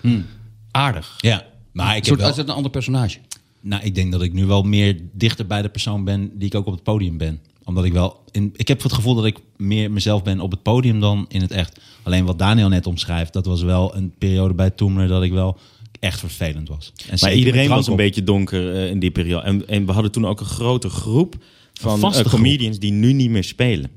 aardig. 0.71 1.17
ja, 1.19 1.47
maar 1.73 1.85
ik 1.87 1.91
Een 1.91 1.95
heb 1.97 2.05
soort, 2.05 2.19
wel, 2.19 2.29
als 2.29 2.37
het 2.37 2.49
een 2.49 2.55
ander 2.55 2.71
personage. 2.71 3.19
Nou, 3.61 3.83
ik 3.85 3.95
denk 3.95 4.13
dat 4.13 4.23
ik 4.23 4.33
nu 4.33 4.47
wel 4.47 4.63
meer 4.63 5.01
dichter 5.13 5.47
bij 5.47 5.63
de 5.63 5.69
persoon 5.69 6.05
ben 6.05 6.31
die 6.39 6.47
ik 6.47 6.55
ook 6.55 6.67
op 6.67 6.73
het 6.73 6.83
podium 6.83 7.17
ben. 7.19 7.41
Omdat 7.65 7.85
ik 7.85 7.93
wel. 7.93 8.25
In, 8.31 8.51
ik 8.57 8.69
heb 8.69 8.83
het 8.83 8.93
gevoel 8.93 9.15
dat 9.15 9.25
ik 9.25 9.39
meer 9.57 9.91
mezelf 9.91 10.23
ben 10.23 10.41
op 10.41 10.51
het 10.51 10.63
podium 10.63 11.01
dan 11.01 11.25
in 11.29 11.41
het 11.41 11.51
echt. 11.51 11.81
Alleen 12.03 12.25
wat 12.25 12.39
Daniel 12.39 12.69
net 12.69 12.87
omschrijft, 12.87 13.33
dat 13.33 13.47
was 13.47 13.63
wel 13.63 13.97
een 13.97 14.13
periode 14.19 14.55
bij 14.55 14.71
Toemler 14.71 15.09
dat 15.09 15.23
ik 15.23 15.33
wel 15.33 15.59
echt 16.01 16.19
vervelend 16.19 16.69
was. 16.69 16.93
En 17.11 17.19
Maar 17.21 17.35
iedereen 17.35 17.69
was 17.69 17.87
een 17.87 17.93
op. 17.93 17.99
beetje 17.99 18.23
donker 18.25 18.75
eh, 18.75 18.91
in 18.91 18.99
die 18.99 19.11
periode. 19.11 19.47
En, 19.47 19.69
en 19.69 19.87
we 19.87 19.93
hadden 19.93 20.13
toen 20.13 20.27
ook 20.27 20.41
een 20.41 20.47
grote 20.47 20.89
groep 20.89 21.37
van 21.73 21.99
vaste 21.99 22.23
eh, 22.23 22.27
groep. 22.29 22.41
comedians 22.41 22.79
die 22.79 22.93
nu 22.93 23.13
niet 23.13 23.31
meer 23.31 23.45
spelen. 23.45 23.91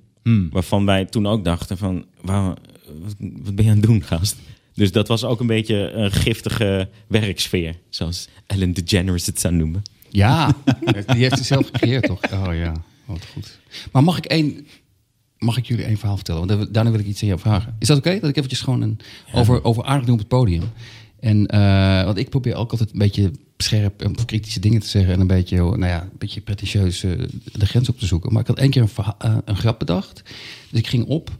Waarvan 0.51 0.85
wij 0.85 1.05
toen 1.05 1.27
ook 1.27 1.43
dachten 1.43 1.77
van, 1.77 2.05
waar, 2.21 2.45
wat, 3.01 3.15
wat 3.19 3.55
ben 3.55 3.65
je 3.65 3.71
aan 3.71 3.77
het 3.77 3.85
doen, 3.85 4.03
gast? 4.03 4.35
Dus 4.73 4.91
dat 4.91 5.07
was 5.07 5.23
ook 5.23 5.39
een 5.39 5.47
beetje 5.47 5.91
een 5.91 6.11
giftige 6.11 6.89
werksfeer. 7.07 7.75
Zoals 7.89 8.27
Ellen 8.47 8.73
DeGeneres 8.73 9.25
het 9.25 9.39
zou 9.39 9.53
noemen. 9.53 9.81
Ja, 10.09 10.55
die 11.07 11.15
heeft 11.21 11.35
het 11.37 11.45
zelf 11.45 11.65
gecreëerd, 11.65 12.05
toch? 12.05 12.19
Oh 12.31 12.55
ja, 12.55 12.73
wat 13.05 13.25
goed. 13.33 13.59
Maar 13.91 14.03
mag 14.03 14.17
ik 14.17 14.25
één, 14.25 14.67
mag 15.37 15.57
ik 15.57 15.65
jullie 15.65 15.85
één 15.85 15.97
verhaal 15.97 16.15
vertellen? 16.15 16.47
Want 16.47 16.59
daar- 16.59 16.71
daarna 16.71 16.91
wil 16.91 16.99
ik 16.99 17.05
iets 17.05 17.21
aan 17.21 17.27
jou 17.27 17.39
vragen. 17.39 17.75
Is 17.79 17.87
dat 17.87 17.97
oké? 17.97 18.19
Dat 18.19 18.29
ik 18.29 18.35
eventjes 18.35 18.61
gewoon 18.61 18.81
een, 18.81 18.99
over, 19.33 19.63
over 19.63 19.83
aardig 19.83 20.03
doen 20.05 20.13
op 20.13 20.19
het 20.19 20.27
podium. 20.27 20.63
En, 21.19 21.47
eh, 21.47 22.03
want 22.03 22.17
ik 22.17 22.29
probeer 22.29 22.55
ook 22.55 22.71
altijd 22.71 22.91
een 22.91 22.99
beetje 22.99 23.31
scherp 23.63 24.01
en 24.01 24.25
kritische 24.25 24.59
dingen 24.59 24.79
te 24.81 24.87
zeggen 24.87 25.13
en 25.13 25.19
een 25.19 25.27
beetje, 25.27 25.57
nou 25.57 25.85
ja, 25.85 26.01
een 26.01 26.17
beetje 26.17 26.41
pretentieus 26.41 27.03
eh, 27.03 27.11
de 27.53 27.65
grens 27.65 27.89
op 27.89 27.99
te 27.99 28.05
zoeken. 28.05 28.31
Maar 28.33 28.41
ik 28.41 28.47
had 28.47 28.57
één 28.57 28.69
keer 28.69 28.81
een, 28.81 28.89
eh, 29.19 29.37
een 29.45 29.55
grap 29.57 29.79
bedacht. 29.79 30.21
Dus 30.71 30.79
ik 30.79 30.87
ging 30.87 31.05
op 31.05 31.37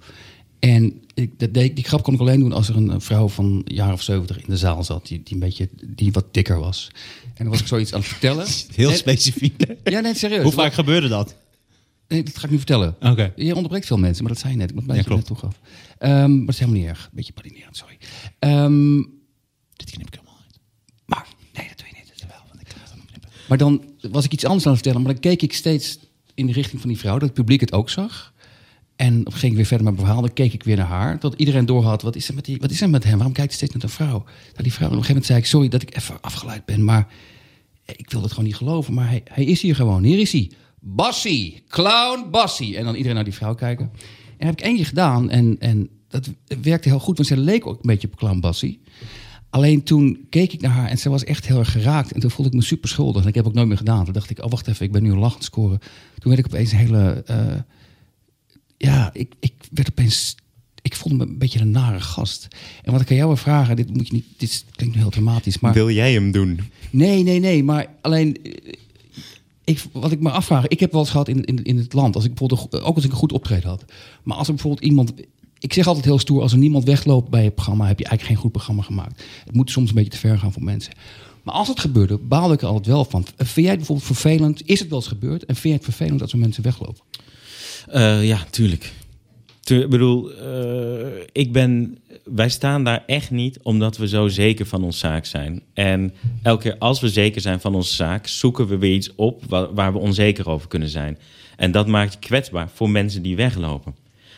en 0.60 1.02
ik, 1.14 1.40
dat 1.40 1.54
deed, 1.54 1.76
die 1.76 1.86
grap 1.86 2.04
kon 2.04 2.14
ik 2.14 2.20
alleen 2.20 2.40
doen 2.40 2.52
als 2.54 2.70
er 2.70 2.76
een, 2.76 3.02
vrouw 3.02 3.28
van 3.28 3.46
een 3.46 3.62
jaar 3.76 3.94
of 3.94 4.02
zeventig 4.02 4.38
in 4.38 4.44
de 4.48 4.58
zaal 4.58 4.84
zat, 4.84 5.08
die, 5.08 5.22
die 5.24 5.34
een 5.34 5.40
beetje, 5.40 5.70
die 5.86 6.12
wat 6.12 6.34
dikker 6.34 6.60
was. 6.60 6.90
En 7.24 7.32
dan 7.44 7.48
was 7.48 7.60
ik 7.60 7.68
zoiets 7.68 7.94
aan 7.94 8.00
het 8.00 8.10
vertellen. 8.10 8.48
Heel 8.76 8.90
En- 8.90 8.98
specifiek. 8.98 9.64
Ja, 9.84 10.00
nee, 10.00 10.16
serieus. 10.16 10.44
Hoe 10.44 10.52
vaak 10.52 10.74
gebeurde 10.74 11.08
dat? 11.08 11.36
Nee, 12.08 12.24
dat 12.24 12.38
ga 12.38 12.44
ik 12.44 12.50
niet 12.50 12.60
vertellen. 12.60 12.96
Oké. 13.02 13.34
Je 13.36 13.56
onderbreekt 13.56 13.86
veel 13.86 13.98
mensen, 13.98 14.24
maar 14.24 14.32
dat 14.34 14.42
zei 14.42 14.54
je 14.54 14.60
net. 14.60 14.70
Ik 14.70 14.76
moet 14.76 14.86
Ja, 14.96 15.02
klopt. 15.02 15.10
net 15.16 15.26
toegaf. 15.26 15.60
Ehm 15.98 16.30
maar 16.32 16.40
dat 16.46 16.50
is 16.54 16.60
helemaal 16.60 16.82
niet 16.82 16.90
erg. 16.90 17.04
Een 17.04 17.10
beetje 17.14 17.34
badinerend, 17.34 17.78
sorry. 17.78 17.98
Ehm, 18.40 18.96
Dit 19.74 19.92
knip 19.92 20.08
ik 20.08 20.14
helemaal 20.14 20.38
uit. 20.46 20.60
maar, 21.06 21.28
nee, 21.54 21.68
dat 21.68 21.78
doe 21.78 21.88
je 21.88 21.94
niet. 22.00 22.08
Dat 22.08 22.16
is 22.18 22.24
wel, 22.28 22.44
want 22.50 22.62
ik 22.62 22.68
kan 22.68 22.78
het 22.80 22.90
dan 22.90 22.98
nog 22.98 23.08
knippen. 23.08 23.30
Maar 23.48 23.58
dan 23.58 23.84
was 24.12 24.26
ik 24.26 24.34
iets 24.34 24.46
anders 24.46 24.66
aan 24.66 24.72
het 24.72 24.82
vertellen. 24.82 25.06
Maar 25.06 25.14
dan 25.14 25.32
keek 25.32 25.42
ik 25.42 25.54
steeds 25.54 26.00
in 26.34 26.46
de 26.46 26.54
richting 26.54 26.82
van 26.82 26.90
die 26.90 27.00
vrouw, 27.00 27.14
dat 27.14 27.22
het 27.22 27.34
publiek 27.34 27.60
het 27.60 27.74
ook 27.74 27.90
zag. 27.90 28.34
En 28.96 29.24
dan 29.24 29.34
ging 29.34 29.52
ik 29.52 29.58
weer 29.58 29.66
verder 29.66 29.86
met 29.86 29.96
mijn 29.96 30.06
verhaal. 30.06 30.26
Dan 30.26 30.34
keek 30.34 30.54
ik 30.54 30.64
weer 30.64 30.78
naar 30.78 30.88
haar. 30.88 31.20
Tot 31.20 31.34
iedereen 31.34 31.66
doorhad, 31.66 32.02
wat 32.02 32.16
is 32.16 32.28
er 32.28 32.34
met, 32.34 32.46
die, 32.46 32.58
wat 32.58 32.72
is 32.72 32.82
er 32.82 32.90
met 32.90 33.04
hem? 33.04 33.16
Waarom 33.16 33.34
kijkt 33.34 33.50
hij 33.50 33.58
steeds 33.58 33.74
naar 33.74 33.82
de 33.82 33.96
vrouw? 33.96 34.24
Die 34.56 34.74
vrouw, 34.74 34.88
en 34.88 34.94
op 34.94 35.00
een 35.00 35.06
gegeven 35.06 35.08
moment 35.08 35.26
zei 35.26 35.40
ik, 35.40 35.46
sorry 35.46 35.68
dat 35.68 35.82
ik 35.82 35.96
even 35.96 36.22
afgeleid 36.22 36.66
ben. 36.66 36.84
Maar 36.84 37.08
ik 37.86 38.12
wil 38.12 38.22
het 38.22 38.30
gewoon 38.30 38.46
niet 38.46 38.56
geloven. 38.56 38.94
Maar 38.94 39.08
hij, 39.08 39.22
hij 39.26 39.44
is 39.44 39.62
hier 39.62 39.76
gewoon. 39.76 40.04
Hier 40.04 40.20
is 40.20 40.32
hij. 40.32 40.52
Bassie. 40.80 41.64
Clown 41.68 42.30
Bassie. 42.32 42.78
En 42.78 42.84
dan 42.84 42.94
iedereen 42.94 43.16
naar 43.16 43.24
die 43.24 43.34
vrouw 43.34 43.56
kijken. 43.56 43.86
En 44.38 44.48
dat 44.48 44.48
heb 44.48 44.60
ik 44.60 44.66
één 44.66 44.86
gedaan. 44.86 45.30
En, 45.30 45.56
en 45.60 45.90
dat 46.08 46.30
werkte 46.62 46.90
heel 46.90 47.00
goed. 47.00 47.18
Want 47.18 47.30
ze 47.30 47.38
leek 47.38 47.68
ook 47.68 47.76
een 47.76 47.90
beetje 47.90 48.08
op 48.08 48.16
Clown 48.16 48.40
Bassie. 48.40 48.82
Alleen 49.54 49.84
toen 49.84 50.26
keek 50.30 50.54
ik 50.54 50.62
naar 50.62 50.72
haar 50.72 50.90
en 50.90 50.98
ze 50.98 51.10
was 51.10 51.24
echt 51.24 51.48
heel 51.48 51.60
erg 51.60 51.72
geraakt. 51.72 52.12
En 52.12 52.20
toen 52.20 52.32
voelde 52.32 52.52
ik 52.52 52.58
me 52.58 52.64
super 52.64 52.90
schuldig. 52.90 53.22
En 53.22 53.28
ik 53.28 53.36
heb 53.36 53.48
ook 53.48 53.54
nooit 53.54 53.68
meer 53.68 53.78
gedaan. 53.78 54.04
Toen 54.04 54.14
dacht 54.14 54.30
ik, 54.30 54.44
oh 54.44 54.50
wacht 54.50 54.68
even, 54.68 54.86
ik 54.86 54.92
ben 54.92 55.04
nu 55.04 55.12
een 55.12 55.18
lach 55.18 55.32
aan 55.32 55.38
het 55.38 55.44
scoren. 55.44 55.80
Toen 56.20 56.32
werd 56.32 56.40
ik 56.40 56.46
opeens 56.46 56.72
een 56.72 56.78
hele... 56.78 57.24
eh, 57.26 57.56
ja, 58.78 59.10
ik, 59.14 59.34
ik 59.40 59.54
werd 59.72 59.90
opeens... 59.90 60.36
Ik 60.82 60.96
voelde 60.96 61.18
me 61.18 61.32
een 61.32 61.38
beetje 61.38 61.60
een 61.60 61.72
nare 61.72 62.00
gast. 62.00 62.48
En 62.84 62.92
wat 62.92 63.02
ik 63.02 63.10
aan 63.10 63.16
jou 63.16 63.28
wil 63.28 63.38
vragen, 63.38 63.76
dit 63.76 63.94
moet 63.94 64.08
je 64.08 64.14
niet... 64.14 64.26
Dit 64.38 64.66
klinkt 64.72 64.96
nu 64.96 65.02
heel 65.02 65.12
dramatisch, 65.12 65.60
maar... 65.60 65.74
Wil 65.74 65.90
jij 65.90 66.14
hem 66.14 66.32
doen? 66.32 66.60
Nee, 66.90 67.24
nee, 67.24 67.40
nee. 67.40 67.64
Maar 67.64 67.88
alleen, 68.02 68.44
eh, 68.44 68.74
ik, 69.64 69.84
wat 69.92 70.12
ik 70.12 70.20
me 70.20 70.30
afvraag, 70.32 70.68
ik 70.68 70.80
heb 70.80 70.92
wel 70.92 71.02
eens 71.02 71.10
gehad 71.10 71.28
in, 71.28 71.44
in, 71.44 71.64
in 71.64 71.78
het 71.78 71.94
land, 71.94 72.16
als 72.16 72.26
ik 72.26 72.34
bijvoorbeeld, 72.34 72.84
ook 72.84 72.96
als 72.96 73.06
ik 73.06 73.12
een 73.12 73.18
goed 73.18 73.32
optreden 73.32 73.70
had. 73.70 73.86
Maar 74.24 74.38
als 74.38 74.48
er 74.48 74.54
bijvoorbeeld 74.54 74.86
iemand, 74.86 75.14
ik 75.64 75.74
zeg 75.74 75.88
altijd 75.88 76.06
heel 76.06 76.20
stoer, 76.20 76.42
als 76.42 76.52
er 76.52 76.58
niemand 76.58 76.84
wegloopt 76.84 77.30
bij 77.30 77.44
je 77.44 77.52
programma, 77.52 77.88
heb 77.88 78.00
je 78.00 78.06
eigenlijk 78.06 78.34
geen 78.34 78.44
goed 78.44 78.52
programma 78.52 78.82
gemaakt. 78.82 79.24
Het 79.46 79.56
moet 79.56 79.70
soms 79.72 79.90
een 79.90 79.96
beetje 79.96 80.10
te 80.12 80.18
ver 80.18 80.38
gaan 80.40 80.54
voor 80.54 80.64
mensen. 80.64 80.94
Maar 81.44 81.54
als 81.54 81.68
het 81.68 81.80
gebeurde, 81.80 82.18
baalde 82.18 82.54
ik 82.54 82.62
er 82.62 82.68
altijd 82.68 82.86
wel 82.88 83.06
van. 83.06 83.26
Vind 83.38 83.54
jij 83.56 83.66
het 83.68 83.78
bijvoorbeeld 83.78 84.08
vervelend? 84.08 84.62
Is 84.68 84.80
het 84.80 84.90
wel 84.90 84.98
eens 85.00 85.08
gebeurd? 85.08 85.46
En 85.46 85.56
vind 85.56 85.64
jij 85.64 85.74
het 85.74 85.84
vervelend 85.84 86.22
als 86.22 86.32
er 86.32 86.38
mensen 86.38 86.64
weglopen? 86.64 87.04
Eh, 87.88 88.28
ja, 88.28 88.44
tuurlijk. 88.50 88.92
Tu- 89.60 89.80
Ik 89.82 89.90
bedoel, 89.90 90.32
eh, 90.32 91.22
ik 91.32 91.52
ben, 91.52 91.98
wij 92.24 92.50
staan 92.50 92.84
daar 92.84 93.04
echt 93.08 93.32
niet 93.32 93.60
omdat 93.62 93.98
we 93.98 94.08
zo 94.08 94.28
zeker 94.28 94.66
van 94.66 94.84
onze 94.84 94.98
zaak 95.00 95.26
zijn. 95.26 95.62
En 95.74 96.14
elke 96.42 96.62
keer 96.64 96.78
als 96.78 97.00
we 97.00 97.10
zeker 97.10 97.42
zijn 97.42 97.60
van 97.60 97.76
onze 97.76 97.94
zaak, 97.94 98.28
zoeken 98.28 98.68
we 98.68 98.78
weer 98.78 98.94
iets 98.96 99.16
op 99.16 99.44
waar 99.74 99.94
we 99.94 100.00
onzeker 100.00 100.50
over 100.50 100.68
kunnen 100.68 100.90
zijn. 100.90 101.18
En 101.56 101.72
dat 101.72 101.88
maakt 101.88 102.14
je 102.14 102.20
kwetsbaar 102.20 102.70
voor 102.74 102.90
mensen 102.90 103.22
die 103.22 103.36
weglopen. 103.36 103.96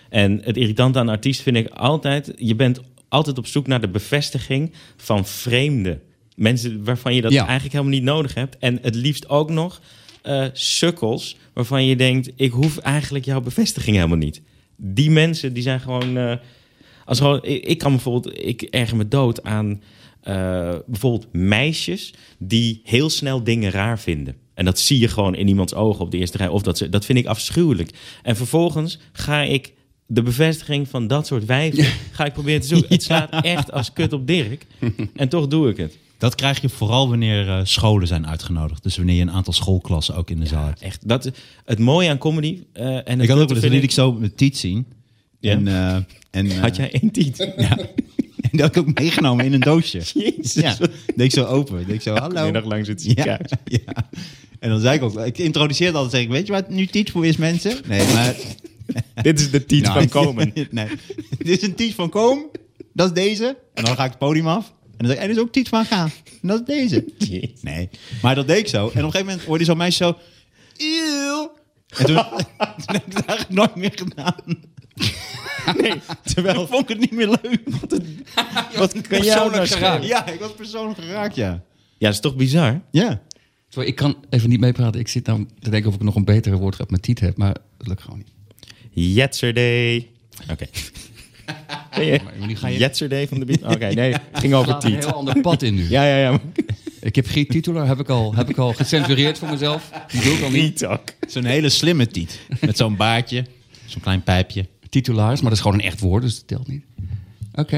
En 0.09 0.41
het 0.43 0.57
irritante 0.57 0.99
aan 0.99 1.09
artiest 1.09 1.41
vind 1.41 1.55
ik 1.57 1.67
altijd, 1.67 2.33
je 2.37 2.55
bent 2.55 2.81
altijd 3.09 3.37
op 3.37 3.47
zoek 3.47 3.67
naar 3.67 3.81
de 3.81 3.87
bevestiging 3.89 4.73
van 4.97 5.25
vreemden. 5.25 6.01
Mensen 6.35 6.83
waarvan 6.83 7.15
je 7.15 7.21
dat 7.21 7.31
Ja. 7.31 7.43
eigenlijk 7.43 7.71
helemaal 7.71 7.93
niet 7.93 8.03
nodig 8.03 8.33
hebt. 8.33 8.57
En 8.57 8.79
het 8.81 8.95
liefst 8.95 9.29
ook 9.29 9.49
nog 9.49 9.81
eh, 10.21 10.45
sukkels 10.53 11.37
waarvan 11.53 11.85
je 11.85 11.95
denkt, 11.95 12.31
ik 12.35 12.51
hoef 12.51 12.77
eigenlijk 12.77 13.25
jouw 13.25 13.41
bevestiging 13.41 13.95
helemaal 13.95 14.17
niet. 14.17 14.41
Die 14.77 15.09
mensen 15.11 15.53
die 15.53 15.63
zijn 15.63 15.79
gewoon. 15.79 16.17
eh, 16.17 16.35
als 17.05 17.17
gewoon 17.17 17.43
ik, 17.43 17.65
ik 17.65 17.77
kan 17.77 17.91
bijvoorbeeld, 17.91 18.39
ik 18.45 18.61
erger 18.61 18.97
me 18.97 19.07
dood 19.07 19.43
aan 19.43 19.81
eh, 20.21 20.75
bijvoorbeeld 20.87 21.33
meisjes 21.33 22.13
die 22.39 22.81
heel 22.83 23.09
snel 23.09 23.43
dingen 23.43 23.71
raar 23.71 23.99
vinden. 23.99 24.35
En 24.53 24.65
dat 24.65 24.79
zie 24.79 24.99
je 24.99 25.07
gewoon 25.07 25.35
in 25.35 25.47
iemands 25.47 25.73
ogen 25.73 26.05
op 26.05 26.11
de 26.11 26.17
eerste 26.17 26.37
rij. 26.37 26.47
Of 26.47 26.61
dat, 26.61 26.77
ze, 26.77 26.89
dat 26.89 27.05
vind 27.05 27.19
ik 27.19 27.25
afschuwelijk. 27.25 27.89
En 28.23 28.35
vervolgens 28.35 28.99
ga 29.11 29.41
ik 29.41 29.73
de 30.05 30.21
bevestiging 30.21 30.87
van 30.87 31.07
dat 31.07 31.27
soort 31.27 31.45
wijven 31.45 31.85
ga 32.11 32.25
ik 32.25 32.33
proberen 32.33 32.61
te 32.61 32.67
zoeken. 32.67 32.89
Het 32.95 33.03
slaat 33.03 33.43
echt 33.43 33.71
als 33.71 33.93
kut 33.93 34.13
op 34.13 34.27
Dirk. 34.27 34.65
En 35.15 35.29
toch 35.29 35.47
doe 35.47 35.69
ik 35.69 35.77
het. 35.77 35.97
Dat 36.17 36.35
krijg 36.35 36.61
je 36.61 36.69
vooral 36.69 37.09
wanneer 37.09 37.47
eh, 37.49 37.59
scholen 37.63 38.07
zijn 38.07 38.27
uitgenodigd. 38.27 38.83
Dus 38.83 38.97
wanneer 38.97 39.15
je 39.15 39.21
een 39.21 39.31
aantal 39.31 39.53
schoolklassen 39.53 40.15
ook 40.15 40.29
in 40.29 40.39
de 40.39 40.45
zaal 40.45 40.65
hebt. 40.65 40.81
Echt, 40.81 41.07
dat, 41.07 41.31
het 41.65 41.79
mooie 41.79 42.09
aan 42.09 42.17
comedy. 42.17 42.59
eh, 42.73 42.85
en 42.95 43.03
het 43.05 43.21
Ik 43.21 43.29
had 43.29 43.39
ook 43.39 43.47
wel 43.49 43.57
eens, 43.63 43.67
liet 43.71 43.83
ik 43.83 43.91
zo 43.91 44.11
met 44.11 44.37
Tiet 44.37 44.57
zien. 44.57 44.85
Ja. 45.39 45.51
En, 45.51 45.67
eh, 45.67 45.95
en, 46.31 46.51
eh, 46.51 46.59
Had 46.59 46.75
jij 46.75 46.91
één 46.91 47.11
tiet? 47.11 47.37
Ja. 47.57 47.77
En 48.51 48.61
dat 48.61 48.75
had 48.75 48.75
ik 48.75 48.89
ook 48.89 48.99
meegenomen 48.99 49.45
in 49.45 49.53
een 49.53 49.59
doosje. 49.59 50.01
Jezus. 50.13 50.53
Ja. 50.53 50.77
Deed 51.15 51.25
ik 51.25 51.31
zo 51.31 51.43
open. 51.43 51.85
Deed 51.85 51.95
ik 51.95 52.01
zo, 52.01 52.15
hallo. 52.15 52.43
middag 52.43 52.65
lang 52.65 52.85
zit 52.85 53.03
ja, 53.03 53.39
ja. 53.65 54.09
En 54.59 54.69
dan 54.69 54.79
zei 54.79 54.95
ik 54.95 55.03
ook, 55.03 55.19
ik 55.19 55.37
introduceerde 55.37 55.97
altijd, 55.97 56.13
zeg 56.13 56.21
ik, 56.23 56.29
weet 56.29 56.45
je 56.47 56.51
wat 56.53 56.69
nu 56.69 56.85
Tiet 56.85 57.11
voor 57.11 57.25
is 57.25 57.37
mensen? 57.37 57.77
Nee, 57.87 58.13
maar... 58.13 58.35
Dit 59.21 59.39
is 59.39 59.51
de 59.51 59.65
tiet 59.65 59.83
Nou, 59.83 59.99
van 59.99 60.09
komen. 60.09 60.53
nee, 60.71 60.87
dit 61.37 61.61
is 61.61 61.61
een 61.61 61.75
Tiet 61.75 61.93
van 61.95 62.09
Koom. 62.09 62.49
Dat 62.93 63.07
is 63.07 63.23
deze. 63.23 63.57
En 63.73 63.83
dan 63.83 63.95
ga 63.95 64.03
ik 64.03 64.09
het 64.09 64.19
podium 64.19 64.47
af. 64.47 64.73
En 64.83 64.97
dan 64.97 65.07
zeg 65.07 65.15
ik, 65.15 65.21
en 65.21 65.27
dit 65.27 65.37
is 65.37 65.43
ook 65.43 65.51
Tiet 65.51 65.69
van 65.69 65.85
Gaan. 65.85 66.11
En 66.41 66.47
dat 66.47 66.69
is 66.69 66.89
deze. 66.89 67.05
Nee, 67.61 67.89
maar 68.21 68.35
dat 68.35 68.47
deed 68.47 68.57
ik 68.57 68.67
zo. 68.67 68.77
En 68.77 68.83
op 68.85 68.93
een 68.95 69.01
gegeven 69.01 69.25
moment 69.25 69.43
hoorde 69.43 69.59
je 69.59 69.69
zo'n 69.69 69.77
meisje 69.77 70.03
zo... 70.03 70.17
Eeuw. 70.77 71.51
En 71.87 72.05
toen, 72.05 72.15
toen 72.85 72.95
heb 72.95 73.05
ik 73.05 73.13
het 73.13 73.25
eigenlijk 73.25 73.49
nooit 73.49 73.75
meer 73.75 73.91
gedaan. 73.95 74.35
Nee, 75.81 75.93
terwijl... 76.23 76.67
vond 76.67 76.81
ik 76.81 76.87
het 76.89 76.99
niet 76.99 77.11
meer 77.11 77.27
leuk. 77.27 77.61
Wat, 77.81 77.91
een, 77.91 78.25
Wat 78.75 79.01
kan 79.01 79.23
jou 79.23 79.51
nou 79.51 79.67
schelen? 79.67 80.07
Ja, 80.07 80.27
ik 80.27 80.39
was 80.39 80.53
persoonlijk 80.53 80.99
geraakt, 80.99 81.35
ja. 81.35 81.49
Ja, 81.49 81.61
dat 81.97 82.13
is 82.13 82.19
toch 82.19 82.35
bizar? 82.35 82.81
Ja. 82.91 83.21
Ik 83.75 83.95
kan 83.95 84.17
even 84.29 84.49
niet 84.49 84.59
meepraten. 84.59 84.99
Ik 84.99 85.07
zit 85.07 85.25
nou 85.25 85.45
te 85.59 85.69
denken 85.69 85.89
of 85.89 85.95
ik 85.95 86.01
nog 86.01 86.15
een 86.15 86.25
betere 86.25 86.55
woordgrap 86.55 86.91
met 86.91 87.01
Tiet 87.01 87.19
heb, 87.19 87.37
maar 87.37 87.53
dat 87.77 87.87
lukt 87.87 88.01
gewoon 88.01 88.17
niet. 88.17 88.31
Yesterday. 88.95 90.07
Oké. 90.51 90.65
Je- 92.01 92.19
Yesterday 92.77 93.27
van 93.27 93.39
de 93.39 93.45
beat? 93.45 93.61
Oké, 93.75 93.87
nee, 93.93 94.11
het 94.11 94.21
ging 94.41 94.53
over 94.53 94.71
gaat 94.71 94.83
een 94.83 94.91
tiet. 94.91 95.03
heel 95.05 95.13
ander 95.13 95.41
pad 95.41 95.61
in 95.61 95.73
nu. 95.75 95.89
Ja, 95.89 96.03
ja, 96.07 96.17
ja. 96.17 96.39
Ik 97.01 97.15
heb 97.15 97.27
Giet 97.27 97.49
Titular 97.49 97.87
heb 97.87 97.99
ik 97.99 98.09
al, 98.09 98.35
heb 98.35 98.49
ik 98.49 98.57
al 98.57 98.73
gecensureerd 98.73 99.37
voor 99.37 99.49
mezelf. 99.49 99.91
Die 100.11 100.21
doe 100.21 100.33
ik 100.33 100.43
al 100.43 100.49
niet. 100.49 100.87
Zo'n 101.27 101.43
hele 101.45 101.69
slimme 101.69 102.07
tiet. 102.07 102.39
Met 102.61 102.77
zo'n 102.77 102.95
baardje, 102.95 103.45
zo'n 103.85 104.01
klein 104.01 104.23
pijpje. 104.23 104.65
Titularis, 104.89 105.39
maar 105.41 105.49
dat 105.49 105.57
is 105.57 105.63
gewoon 105.65 105.79
een 105.79 105.85
echt 105.85 105.99
woord, 105.99 106.23
dus 106.23 106.35
dat 106.35 106.47
telt 106.47 106.67
niet. 106.67 106.83
Oké. 107.53 107.77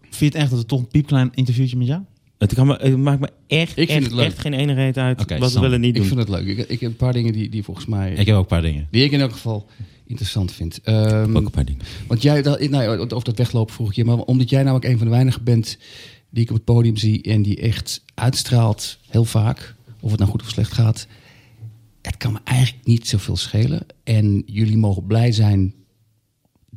Vind 0.00 0.18
je 0.18 0.24
het 0.24 0.34
echt 0.34 0.50
dat 0.50 0.58
het 0.58 0.68
toch 0.68 0.78
een 0.78 0.88
piepklein 0.88 1.30
interviewtje 1.34 1.76
met 1.76 1.86
jou? 1.86 2.02
Het, 2.42 2.54
kan 2.54 2.66
me, 2.66 2.76
het 2.80 2.96
maakt 2.96 3.20
me 3.20 3.28
echt, 3.46 3.76
Ik 3.78 3.88
echt, 3.88 4.38
geen 4.38 4.52
ene 4.52 4.72
reet 4.72 4.98
uit 4.98 5.20
Oké, 5.20 5.38
wat 5.38 5.52
we 5.52 5.60
willen 5.60 5.80
niet 5.80 5.90
Ik 5.90 5.96
doen. 5.96 6.06
vind 6.06 6.18
het 6.18 6.28
leuk. 6.28 6.46
Ik, 6.46 6.58
ik 6.58 6.80
heb 6.80 6.90
een 6.90 6.96
paar 6.96 7.12
dingen 7.12 7.32
die, 7.32 7.48
die 7.48 7.62
volgens 7.62 7.86
mij... 7.86 8.12
Ik 8.12 8.26
heb 8.26 8.34
ook 8.34 8.42
een 8.42 8.46
paar 8.46 8.62
dingen. 8.62 8.88
die 8.90 9.04
ik 9.04 9.10
in 9.12 9.20
elk 9.20 9.32
geval 9.32 9.66
interessant 10.06 10.52
vind. 10.52 10.80
Ehm, 10.82 11.36
Ook 11.36 11.44
een 11.44 11.50
paar 11.50 11.64
dingen. 11.64 11.80
Want 12.06 12.22
jij, 12.22 12.42
dat, 12.42 12.68
nou, 12.68 12.98
over 12.98 13.24
dat 13.24 13.38
weglopen 13.38 13.74
vroeg 13.74 13.88
ik 13.88 13.94
je, 13.96 14.04
maar 14.04 14.16
omdat 14.16 14.50
jij 14.50 14.62
namelijk 14.62 14.84
een 14.84 14.96
van 14.98 15.06
de 15.06 15.12
weinigen 15.12 15.44
bent 15.44 15.78
die 16.30 16.42
ik 16.42 16.48
op 16.48 16.56
het 16.56 16.64
podium 16.64 16.96
zie 16.96 17.22
en 17.22 17.42
die 17.42 17.56
echt 17.60 18.04
uitstraalt, 18.14 18.98
heel 19.08 19.24
vaak, 19.24 19.74
of 20.00 20.10
het 20.10 20.18
nou 20.18 20.30
goed 20.30 20.42
of 20.42 20.48
slecht 20.48 20.72
gaat. 20.72 21.06
Het 22.02 22.16
kan 22.16 22.32
me 22.32 22.38
eigenlijk 22.44 22.86
niet 22.86 23.08
zoveel 23.08 23.36
schelen. 23.36 23.86
En 24.04 24.42
jullie 24.46 24.76
mogen 24.76 25.06
blij 25.06 25.32
zijn 25.32 25.74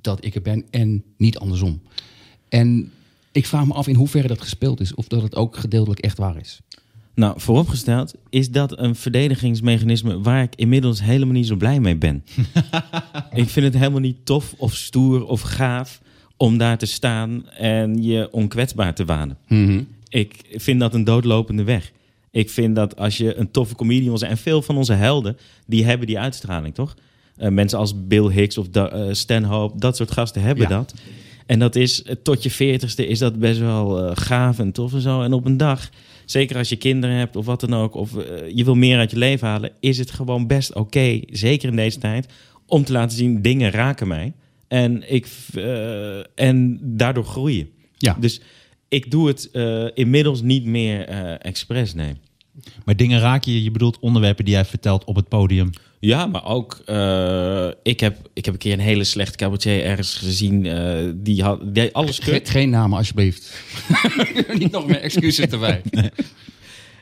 dat 0.02 0.26
ik 0.26 0.36
er 0.36 0.42
ben 0.42 0.66
en 0.70 1.04
niet 1.18 1.38
andersom. 1.38 1.82
En 2.50 2.92
ik 3.36 3.46
vraag 3.46 3.66
me 3.66 3.74
af 3.74 3.88
in 3.88 3.96
hoeverre 3.96 4.28
dat 4.28 4.42
gespeeld 4.42 4.80
is, 4.80 4.94
of 4.94 5.08
dat 5.08 5.22
het 5.22 5.36
ook 5.36 5.58
gedeeltelijk 5.58 6.00
echt 6.00 6.18
waar 6.18 6.38
is. 6.38 6.60
Nou, 7.16 7.40
vooropgesteld 7.40 8.14
is 8.30 8.52
dat 8.52 8.80
een 8.80 8.96
verdedigingsmechanisme 8.96 10.22
waar 10.22 10.42
ik 10.44 10.56
inmiddels 10.56 11.02
helemaal 11.02 11.34
niet 11.34 11.48
zo 11.48 11.56
blij 11.56 11.80
mee 11.80 11.96
ben. 11.96 12.24
ik 13.42 13.50
vind 13.50 13.66
het 13.66 13.74
helemaal 13.78 14.00
niet 14.00 14.26
tof 14.26 14.54
of 14.58 14.76
stoer 14.76 15.26
of 15.26 15.42
gaaf 15.42 16.02
om 16.38 16.58
daar 16.58 16.78
te 16.78 16.86
staan 16.86 17.50
en 17.50 18.04
je 18.04 18.28
onkwetsbaar 18.32 18.94
te 18.96 19.06
wanen. 19.06 19.38
Ik 20.10 20.36
vind 20.56 20.80
dat 20.80 20.94
een 20.94 21.04
doodlopende 21.04 21.64
weg. 21.64 21.92
Ik 22.32 22.50
vind 22.50 22.76
dat 22.76 22.98
als 22.98 23.18
je 23.18 23.36
een 23.36 23.52
toffe 23.52 23.76
comedian 23.76 24.08
wil 24.08 24.18
zijn... 24.18 24.32
en 24.32 24.38
veel 24.38 24.62
van 24.62 24.78
onze 24.78 24.94
helden, 24.94 25.38
die 25.68 25.86
hebben 25.86 26.08
die 26.08 26.20
uitstraling, 26.20 26.74
toch? 26.76 26.96
Eh, 27.36 27.50
mensen 27.50 27.80
als 27.80 28.08
Bill 28.08 28.28
Hicks 28.32 28.58
of 28.58 28.68
Da- 28.70 28.90
eh, 28.90 29.14
Stan 29.14 29.44
Hope, 29.44 29.80
dat 29.80 29.96
soort 29.96 30.12
gasten 30.12 30.42
hebben 30.42 30.64
Ja. 30.70 30.78
dat. 30.78 30.94
En 31.46 31.60
dat 31.60 31.76
is, 31.76 32.04
tot 32.24 32.44
je 32.44 32.52
veertigste 32.52 33.08
is 33.08 33.20
dat 33.20 33.40
best 33.40 33.60
wel 33.60 34.00
eh, 34.00 34.12
gaaf 34.14 34.60
en 34.60 34.72
tof 34.72 34.94
en 34.94 35.02
zo. 35.02 35.22
En 35.22 35.34
op 35.34 35.46
een 35.46 35.58
dag, 35.58 35.90
zeker 36.26 36.58
als 36.58 36.70
je 36.70 36.76
kinderen 36.76 37.16
hebt 37.16 37.36
of 37.36 37.46
wat 37.46 37.60
dan 37.60 37.74
ook... 37.74 37.96
of 37.96 38.18
eh, 38.18 38.50
je 38.56 38.64
wil 38.64 38.76
meer 38.76 38.98
uit 38.98 39.12
je 39.12 39.18
leven 39.18 39.48
halen... 39.48 39.72
is 39.80 39.98
het 39.98 40.12
gewoon 40.12 40.48
best 40.48 40.74
oké, 40.74 41.20
zeker 41.30 41.70
in 41.70 41.76
deze 41.76 42.00
tijd... 42.00 42.34
om 42.66 42.84
te 42.84 42.92
laten 42.92 43.18
zien, 43.18 43.42
dingen 43.42 43.72
raken 43.72 44.08
mij. 44.08 44.34
En, 44.68 45.14
ik, 45.14 45.28
eh, 45.56 46.18
en 46.36 46.80
daardoor 46.82 47.26
groeien. 47.26 47.70
Ja. 47.98 48.18
Dus 48.20 48.42
ik 48.88 49.12
doe 49.12 49.28
het 49.28 49.50
inmiddels 49.94 50.42
niet 50.42 50.66
meer 50.66 51.08
expres, 51.40 51.94
nee. 51.94 52.14
Maar 52.86 52.96
dingen 52.96 53.20
raak 53.20 53.44
je, 53.44 53.64
je 53.64 53.72
bedoelt 53.72 54.00
onderwerpen 54.00 54.46
die 54.46 54.54
jij 54.54 54.66
vertelt 54.66 55.04
op 55.04 55.16
het 55.16 55.28
podium. 55.28 55.70
Ja, 56.00 56.26
maar 56.26 56.46
ook, 56.46 56.82
eh, 56.86 57.68
ik, 57.84 58.00
heb, 58.00 58.18
ik 58.34 58.46
heb 58.46 58.54
een 58.54 58.60
keer 58.60 58.74
een 58.74 58.80
hele 58.80 59.04
slechte 59.04 59.38
cabaretier 59.38 59.84
ergens 59.84 60.16
gezien. 60.16 60.66
eh, 60.66 60.96
die 61.16 61.44
had 61.44 61.62
die 61.62 61.72
deed 61.72 61.94
alles 61.94 62.20
Ge- 62.20 62.32
kut. 62.32 62.50
geen 62.50 62.70
namen, 62.70 62.98
alsjeblieft. 62.98 63.54
Niet 64.60 64.72
nog 64.72 64.88
meer 64.88 65.02
excuses 65.02 65.46
erbij. 65.48 65.82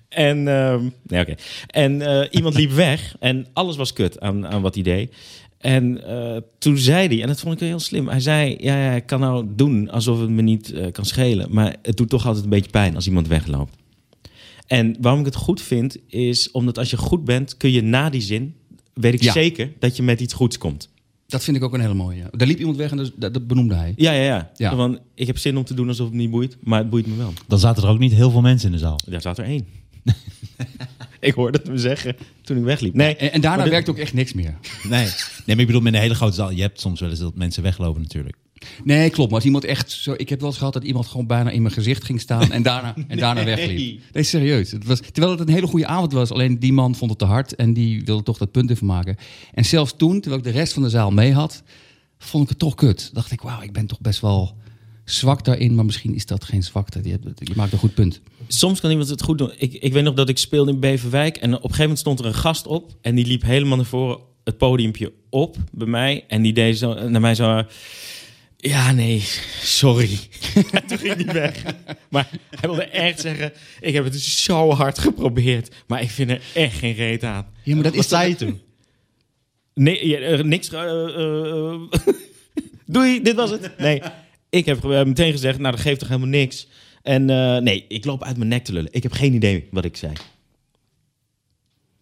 En, 0.10 0.48
ehm, 0.48 0.90
nee, 1.08 1.22
oké. 1.22 1.36
en 1.68 2.02
eh, 2.02 2.28
iemand 2.32 2.56
liep 2.56 2.72
weg 2.72 3.16
en 3.20 3.48
alles 3.54 3.76
was 3.76 3.94
kut 3.94 4.20
aan, 4.20 4.48
aan 4.48 4.62
wat 4.62 4.74
hij 4.74 4.84
deed. 4.84 5.16
En 5.58 6.06
eh, 6.08 6.38
toen 6.60 6.78
zei 6.78 7.08
hij, 7.08 7.22
en 7.22 7.28
dat 7.28 7.40
vond 7.40 7.54
ik 7.62 7.68
heel 7.68 7.80
slim. 7.80 8.08
Hij 8.08 8.20
zei, 8.20 8.56
ja, 8.60 8.76
ja 8.84 8.92
ik 8.92 9.06
kan 9.06 9.20
nou 9.20 9.46
doen 9.56 9.90
alsof 9.90 10.20
het 10.20 10.30
me 10.30 10.42
niet 10.42 10.72
eh, 10.74 10.92
kan 10.92 11.06
schelen. 11.06 11.48
Maar 11.52 11.76
het 11.82 11.98
doet 11.98 12.10
toch 12.10 12.26
altijd 12.26 12.44
een 12.44 12.50
beetje 12.50 12.70
pijn 12.72 12.96
als 12.96 13.08
iemand 13.08 13.28
wegloopt. 13.28 13.76
En 14.68 14.96
waarom 15.02 15.20
ik 15.20 15.26
het 15.26 15.36
goed 15.36 15.62
vind, 15.62 15.98
is 16.08 16.52
omdat 16.52 16.78
als 16.78 16.90
je 16.90 16.98
goed 16.98 17.24
bent, 17.26 17.58
kun 17.58 17.72
je 17.72 17.82
na 17.82 18.10
die 18.10 18.22
zin, 18.22 18.56
weet 18.94 19.14
ik 19.14 19.22
Ja. 19.24 19.32
zeker, 19.32 19.72
dat 19.80 19.96
je 19.96 20.04
met 20.04 20.20
iets 20.22 20.34
goeds 20.34 20.58
komt. 20.58 20.90
Dat 21.28 21.44
vind 21.44 21.58
ik 21.58 21.64
ook 21.64 21.74
een 21.74 21.80
hele 21.82 21.94
mooie. 21.94 22.18
ja. 22.18 22.28
Daar 22.32 22.48
liep 22.48 22.60
iemand 22.60 22.78
weg 22.78 22.92
en 22.92 22.98
dus- 22.98 23.12
dat, 23.16 23.34
dat 23.34 23.48
benoemde 23.48 23.76
hij. 23.76 23.94
Ja, 23.96 24.12
ja, 24.12 24.52
ja. 24.56 24.76
Van, 24.76 25.00
ik 25.16 25.28
heb 25.28 25.38
zin 25.38 25.58
om 25.58 25.64
te 25.64 25.74
doen 25.74 25.88
alsof 25.88 26.06
het 26.06 26.16
me 26.16 26.22
niet 26.22 26.32
boeit, 26.32 26.58
maar 26.64 26.80
het 26.80 26.90
boeit 26.90 27.08
me 27.08 27.16
wel. 27.16 27.34
Dan 27.48 27.60
zaten 27.60 27.84
er 27.84 27.90
ook 27.90 28.00
niet 28.00 28.14
heel 28.14 28.32
veel 28.32 28.42
mensen 28.42 28.68
in 28.68 28.74
de 28.74 28.80
zaal. 28.82 29.00
Daar 29.06 29.22
zat 29.22 29.38
er 29.38 29.46
één. 29.46 29.66
ik 31.20 31.34
hoorde 31.34 31.58
het 31.58 31.68
me 31.70 31.78
zeggen 31.78 32.16
toen 32.42 32.58
ik 32.58 32.64
wegliep. 32.64 32.94
Nee, 32.94 33.16
En, 33.16 33.32
en 33.32 33.42
daarna 33.42 33.64
dit- 33.64 33.72
werkt 33.72 33.90
ook 33.90 33.98
echt 33.98 34.14
niks 34.14 34.34
meer. 34.34 34.58
Nee. 34.84 35.04
nee, 35.06 35.12
maar 35.46 35.60
ik 35.60 35.66
bedoel 35.66 35.82
met 35.82 35.94
een 35.94 36.00
hele 36.00 36.16
grote 36.16 36.36
zaal. 36.36 36.52
Je 36.52 36.62
hebt 36.62 36.80
soms 36.80 37.00
wel 37.00 37.10
eens 37.10 37.20
dat 37.20 37.36
mensen 37.36 37.64
weglopen 37.64 38.02
natuurlijk. 38.02 38.36
Nee, 38.84 39.10
klopt. 39.10 39.28
Maar 39.28 39.38
als 39.38 39.46
iemand 39.46 39.64
echt 39.64 39.92
zo... 39.92 40.14
Ik 40.18 40.30
heb 40.30 40.40
wel 40.40 40.50
eens 40.50 40.58
gehad 40.58 40.74
dat 40.74 40.84
iemand 40.84 41.08
gewoon 41.08 41.28
bijna 41.28 41.50
in 41.50 41.62
mijn 41.62 41.74
gezicht 41.74 42.04
ging 42.04 42.22
staan 42.22 42.52
en 42.52 42.62
daarna, 42.62 42.96
en 43.08 43.18
daarna 43.26 43.44
wegliep. 43.44 44.02
Nee, 44.14 44.24
serieus. 44.24 44.72
Het 44.72 44.86
was, 44.86 45.00
terwijl 45.00 45.32
het 45.32 45.48
een 45.48 45.54
hele 45.54 45.68
goede 45.68 45.88
avond 45.88 46.12
was. 46.14 46.32
Alleen 46.32 46.60
die 46.60 46.74
man 46.74 46.96
vond 46.96 47.10
het 47.10 47.20
te 47.20 47.26
hard 47.26 47.56
en 47.56 47.74
die 47.74 48.02
wilde 48.06 48.24
toch 48.24 48.38
dat 48.38 48.52
punt 48.52 48.70
even 48.70 48.86
maken. 48.86 49.18
En 49.54 49.66
zelfs 49.66 49.94
toen, 49.98 50.20
terwijl 50.20 50.42
ik 50.42 50.54
de 50.54 50.60
rest 50.60 50.74
van 50.74 50.84
de 50.84 50.90
zaal 50.90 51.12
mee 51.12 51.34
had, 51.34 51.64
vond 52.18 52.44
ik 52.44 52.50
het 52.50 52.60
toch 52.60 52.76
kut. 52.76 53.10
Dacht 53.14 53.32
ik, 53.32 53.42
wauw, 53.42 53.62
ik 53.62 53.74
ben 53.74 53.86
toch 53.86 54.02
best 54.02 54.20
wel 54.20 54.56
zwak 55.06 55.46
daarin. 55.46 55.76
Maar 55.76 55.86
misschien 55.86 56.16
is 56.16 56.26
dat 56.26 56.44
geen 56.44 56.64
zwakte. 56.64 57.00
Je 57.04 57.20
maakt 57.56 57.72
een 57.72 57.80
goed 57.80 57.94
punt. 57.94 58.22
soms 58.48 58.80
kan 58.80 58.90
iemand 58.90 59.10
het 59.10 59.22
goed 59.22 59.38
doen. 59.38 59.52
Ik, 59.58 59.74
ik 59.74 59.94
weet 59.94 60.04
nog 60.04 60.14
dat 60.14 60.30
ik 60.30 60.38
speelde 60.38 60.72
in 60.72 60.80
Beverwijk 60.80 61.38
en 61.38 61.50
op 61.50 61.54
een 61.54 61.60
gegeven 61.62 61.82
moment 61.82 62.00
stond 62.00 62.20
er 62.20 62.26
een 62.26 62.34
gast 62.34 62.68
op 62.68 62.98
en 63.02 63.16
die 63.16 63.26
liep 63.26 63.42
helemaal 63.42 63.78
naar 63.78 63.86
voren 63.86 64.18
het 64.44 64.58
podiumpje 64.58 65.12
op 65.30 65.58
bij 65.72 65.88
mij 65.88 66.26
en 66.28 66.42
die 66.42 66.54
deed 66.54 66.78
zo 66.78 67.10
naar 67.10 67.22
mij 67.22 67.36
zo. 67.36 67.64
Ja, 68.66 68.92
nee, 68.92 69.24
sorry. 69.62 70.20
En 70.72 70.86
toen 70.88 70.98
ging 70.98 71.26
hij 71.26 71.34
weg. 71.34 71.64
Maar 72.10 72.30
hij 72.50 72.70
wilde 72.70 72.84
echt 72.84 73.20
zeggen: 73.20 73.54
Ik 73.82 73.94
heb 73.94 74.04
het 74.04 74.20
zo 74.22 74.72
hard 74.72 75.00
geprobeerd, 75.00 75.76
maar 75.88 76.02
ik 76.02 76.10
vind 76.10 76.30
er 76.30 76.42
echt 76.54 76.78
geen 76.78 76.94
reet 76.94 77.24
aan. 77.24 77.48
Ja, 77.64 77.74
maar 77.74 77.84
dat 77.84 77.94
is 77.94 78.08
zei 78.08 78.30
je 78.30 78.36
toen? 78.36 78.62
Nee, 79.74 80.08
ja, 80.08 80.18
er- 80.18 80.46
niks. 80.46 80.70
eh, 80.70 80.82
eh, 80.82 81.74
eh, 81.74 81.80
Doei, 82.86 83.22
dit 83.22 83.36
was 83.36 83.50
het. 83.50 83.78
Nee, 83.78 84.02
ik 84.50 84.66
heb 84.66 84.84
eh, 84.84 85.04
meteen 85.04 85.32
gezegd: 85.32 85.60
Nou, 85.60 85.72
dat 85.76 85.84
geeft 85.84 86.00
toch 86.00 86.08
helemaal 86.08 86.30
niks. 86.30 86.68
En 87.02 87.30
eh, 87.30 87.58
nee, 87.58 87.86
ik 87.88 88.06
loop 88.06 88.24
uit 88.24 88.38
mijn 88.38 88.50
nek 88.50 88.64
te 88.64 88.74
lullen. 88.74 88.94
Ik 88.94 89.04
heb 89.04 89.12
geen 89.12 89.34
idee 89.34 89.68
wat 89.72 89.86
ik 89.86 89.98
zei. 89.98 90.14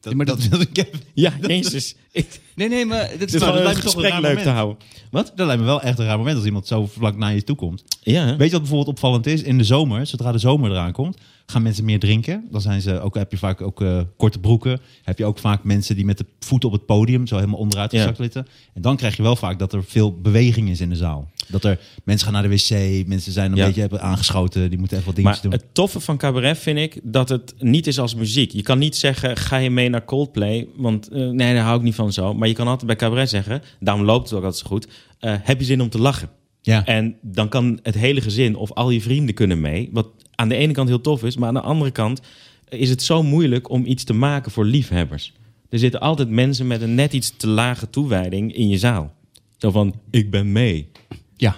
Dat, 0.02 0.14
maar 0.14 0.26
dat, 0.26 0.38
dat- 0.40 0.48
wilde 0.48 0.66
ik 0.72 0.78
even- 0.78 1.00
Ja, 1.14 1.34
jezus. 1.48 1.96
Ik, 2.12 2.40
Nee, 2.56 2.70
nee, 2.70 2.86
maar... 2.86 3.02
Dat 3.12 3.20
het 3.20 3.34
is 3.34 3.40
Nou, 3.42 3.46
dat 3.46 3.56
een 3.56 3.64
lijkt 3.64 3.78
me 3.78 3.84
toch 3.86 3.94
een 3.96 4.02
gesprek 4.02 4.22
leuk 4.22 4.30
moment. 4.30 4.44
te 4.44 4.50
houden. 4.54 4.78
Wat? 5.12 5.32
Dat 5.36 5.46
lijkt 5.46 5.62
me 5.62 5.68
wel 5.68 5.82
echt 5.82 6.00
een 6.00 6.06
raar 6.06 6.18
moment 6.18 6.36
als 6.36 6.46
iemand 6.46 6.68
zo 6.68 6.86
vlak 6.88 7.18
naar 7.18 7.34
je 7.34 7.44
toe 7.44 7.56
komt. 7.56 7.84
Ja? 8.02 8.26
Weet 8.26 8.46
je 8.48 8.52
wat 8.52 8.62
bijvoorbeeld 8.62 8.88
opvallend 8.90 9.26
is? 9.28 9.42
In 9.42 9.58
de 9.58 9.64
zomer, 9.64 10.06
zodra 10.08 10.32
de 10.32 10.38
zomer 10.38 10.72
eraan 10.72 10.92
komt, 10.92 11.18
gaan 11.52 11.62
mensen 11.62 11.86
meer 11.86 12.00
drinken. 12.00 12.48
Dan 12.52 12.62
zijn 12.62 12.82
ze 12.82 13.00
ook, 13.00 13.16
heb 13.16 13.32
je 13.32 13.38
vaak 13.38 13.62
ook 13.62 13.82
eh, 13.82 14.02
korte 14.18 14.40
broeken. 14.40 14.80
Heb 15.04 15.18
je 15.18 15.26
ook 15.26 15.38
vaak 15.40 15.64
mensen 15.64 15.96
die 15.96 16.06
met 16.06 16.18
de 16.18 16.26
voeten 16.40 16.70
op 16.70 16.76
het 16.76 16.86
podium 16.86 17.28
zo 17.28 17.36
helemaal 17.36 17.60
onderuit 17.60 17.92
Ja. 17.92 17.98
gezakt 18.00 18.18
zitten. 18.18 18.48
En 18.74 18.82
dan 18.82 18.96
krijg 18.96 19.16
je 19.18 19.24
wel 19.24 19.36
vaak 19.36 19.60
dat 19.60 19.74
er 19.74 19.84
veel 19.84 20.20
beweging 20.22 20.70
is 20.70 20.82
in 20.82 20.90
de 20.90 20.96
zaal. 20.96 21.30
Dat 21.48 21.64
er 21.64 21.80
mensen 22.04 22.26
gaan 22.26 22.34
naar 22.42 22.50
de 22.50 22.56
wc, 22.56 23.08
mensen 23.08 23.32
zijn 23.32 23.52
een 23.52 23.58
Ja. 23.58 23.66
beetje 23.66 23.82
hebben 23.82 24.02
aangeschoten, 24.02 24.70
die 24.70 24.80
moeten 24.80 24.98
even 24.98 25.08
wat 25.10 25.16
dingetjes 25.16 25.42
Maar 25.44 25.52
doen. 25.52 25.60
het 25.62 25.74
toffe 25.76 26.00
van 26.00 26.18
cabaret 26.18 26.58
vind 26.58 26.78
ik 26.78 27.00
dat 27.04 27.30
het 27.30 27.54
niet 27.60 27.88
is 27.88 28.00
als 28.00 28.16
muziek. 28.16 28.52
Je 28.52 28.62
kan 28.62 28.80
niet 28.80 28.96
zeggen, 28.96 29.38
ga 29.38 29.58
je 29.58 29.70
mee 29.70 29.90
naar 29.90 30.06
Coldplay? 30.06 30.68
Want 30.76 31.08
eh, 31.08 31.18
nee, 31.30 31.54
daar 31.54 31.64
hou 31.64 31.78
ik 31.78 31.84
niet 31.84 31.96
van 31.96 32.14
zo. 32.14 32.34
Maar 32.34 32.48
je 32.48 32.54
kan 32.54 32.68
altijd 32.68 32.86
bij 32.88 32.96
cabaret 32.96 33.30
zeggen, 33.30 33.62
daarom 33.80 34.04
loopt 34.06 34.30
het 34.30 34.38
ook 34.38 34.44
altijd 34.44 34.62
zo 34.64 34.68
goed. 34.70 34.88
eh, 35.20 35.36
heb 35.42 35.60
je 35.60 35.66
zin 35.66 35.82
om 35.82 35.90
te 35.90 36.00
lachen? 36.00 36.30
Ja. 36.62 36.86
En 36.86 37.16
dan 37.22 37.50
kan 37.50 37.80
het 37.84 37.96
hele 37.96 38.22
gezin 38.22 38.56
of 38.56 38.72
al 38.74 38.90
je 38.90 39.02
vrienden 39.02 39.36
kunnen 39.36 39.62
mee. 39.62 39.90
Wat 39.92 40.08
aan 40.42 40.50
de 40.50 40.56
ene 40.56 40.74
kant 40.74 40.88
heel 40.88 41.02
tof 41.02 41.24
is, 41.24 41.38
maar 41.38 41.48
aan 41.48 41.54
de 41.54 41.62
andere 41.62 41.92
kant 41.92 42.22
is 42.70 42.90
het 42.90 43.04
zo 43.04 43.24
moeilijk 43.24 43.70
om 43.70 43.86
iets 43.86 44.04
te 44.04 44.14
maken 44.14 44.52
voor 44.52 44.66
liefhebbers. 44.66 45.34
Er 45.70 45.80
zitten 45.80 46.00
altijd 46.00 46.30
mensen 46.30 46.68
met 46.68 46.82
een 46.82 46.96
net 46.96 47.14
iets 47.14 47.38
te 47.38 47.48
lage 47.48 47.90
toewijding 47.90 48.56
in 48.56 48.70
je 48.70 48.78
zaal. 48.78 49.14
Zo 49.58 49.72
van, 49.72 49.94
ik 50.10 50.32
ben 50.32 50.52
mee. 50.52 50.88
Ja. 51.36 51.56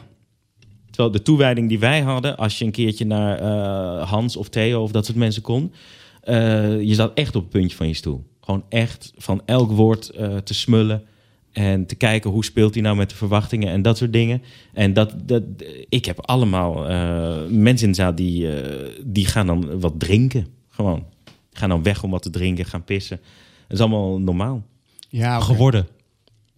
Terwijl 0.85 1.11
de 1.11 1.21
toewijding 1.21 1.69
die 1.69 1.79
wij 1.79 2.01
hadden, 2.01 2.37
als 2.37 2.59
je 2.59 2.65
een 2.65 2.71
keertje 2.71 3.05
naar 3.05 3.39
eh, 3.39 4.09
Hans 4.09 4.37
of 4.37 4.49
Theo 4.49 4.81
of 4.81 4.91
dat 4.91 5.05
soort 5.05 5.17
mensen 5.17 5.41
kon, 5.41 5.73
eh, 6.21 6.81
je 6.81 6.93
zat 6.93 7.11
echt 7.13 7.35
op 7.35 7.41
het 7.41 7.51
puntje 7.51 7.77
van 7.77 7.87
je 7.87 7.93
stoel. 7.93 8.23
Gewoon 8.41 8.63
echt 8.69 9.13
van 9.17 9.41
elk 9.45 9.71
woord 9.71 10.09
eh, 10.09 10.37
te 10.37 10.53
smullen 10.53 11.03
en 11.53 11.85
te 11.85 11.95
kijken 11.95 12.29
hoe 12.29 12.45
speelt 12.45 12.73
hij 12.73 12.83
nou 12.83 12.95
met 12.95 13.09
de 13.09 13.15
verwachtingen 13.15 13.69
en 13.69 13.81
dat 13.81 13.97
soort 13.97 14.13
dingen. 14.13 14.41
En 14.73 14.93
dat, 14.93 15.13
dat, 15.23 15.43
ik 15.89 16.05
heb 16.05 16.21
allemaal 16.21 16.87
eh, 16.87 17.37
mensen 17.49 17.85
in 17.85 17.91
de 17.91 17.97
zaal 17.97 18.15
die, 18.15 18.61
eh, 18.61 18.89
die 19.03 19.25
gaan 19.25 19.47
dan 19.47 19.79
wat 19.79 19.93
drinken. 19.97 20.47
Gewoon. 20.69 21.05
Gaan 21.51 21.69
dan 21.69 21.83
weg 21.83 22.03
om 22.03 22.11
wat 22.11 22.21
te 22.21 22.29
drinken, 22.29 22.65
gaan 22.65 22.83
pissen. 22.83 23.19
Dat 23.67 23.77
is 23.77 23.79
allemaal 23.79 24.19
normaal. 24.19 24.63
Ja, 25.09 25.39
geworden. 25.39 25.87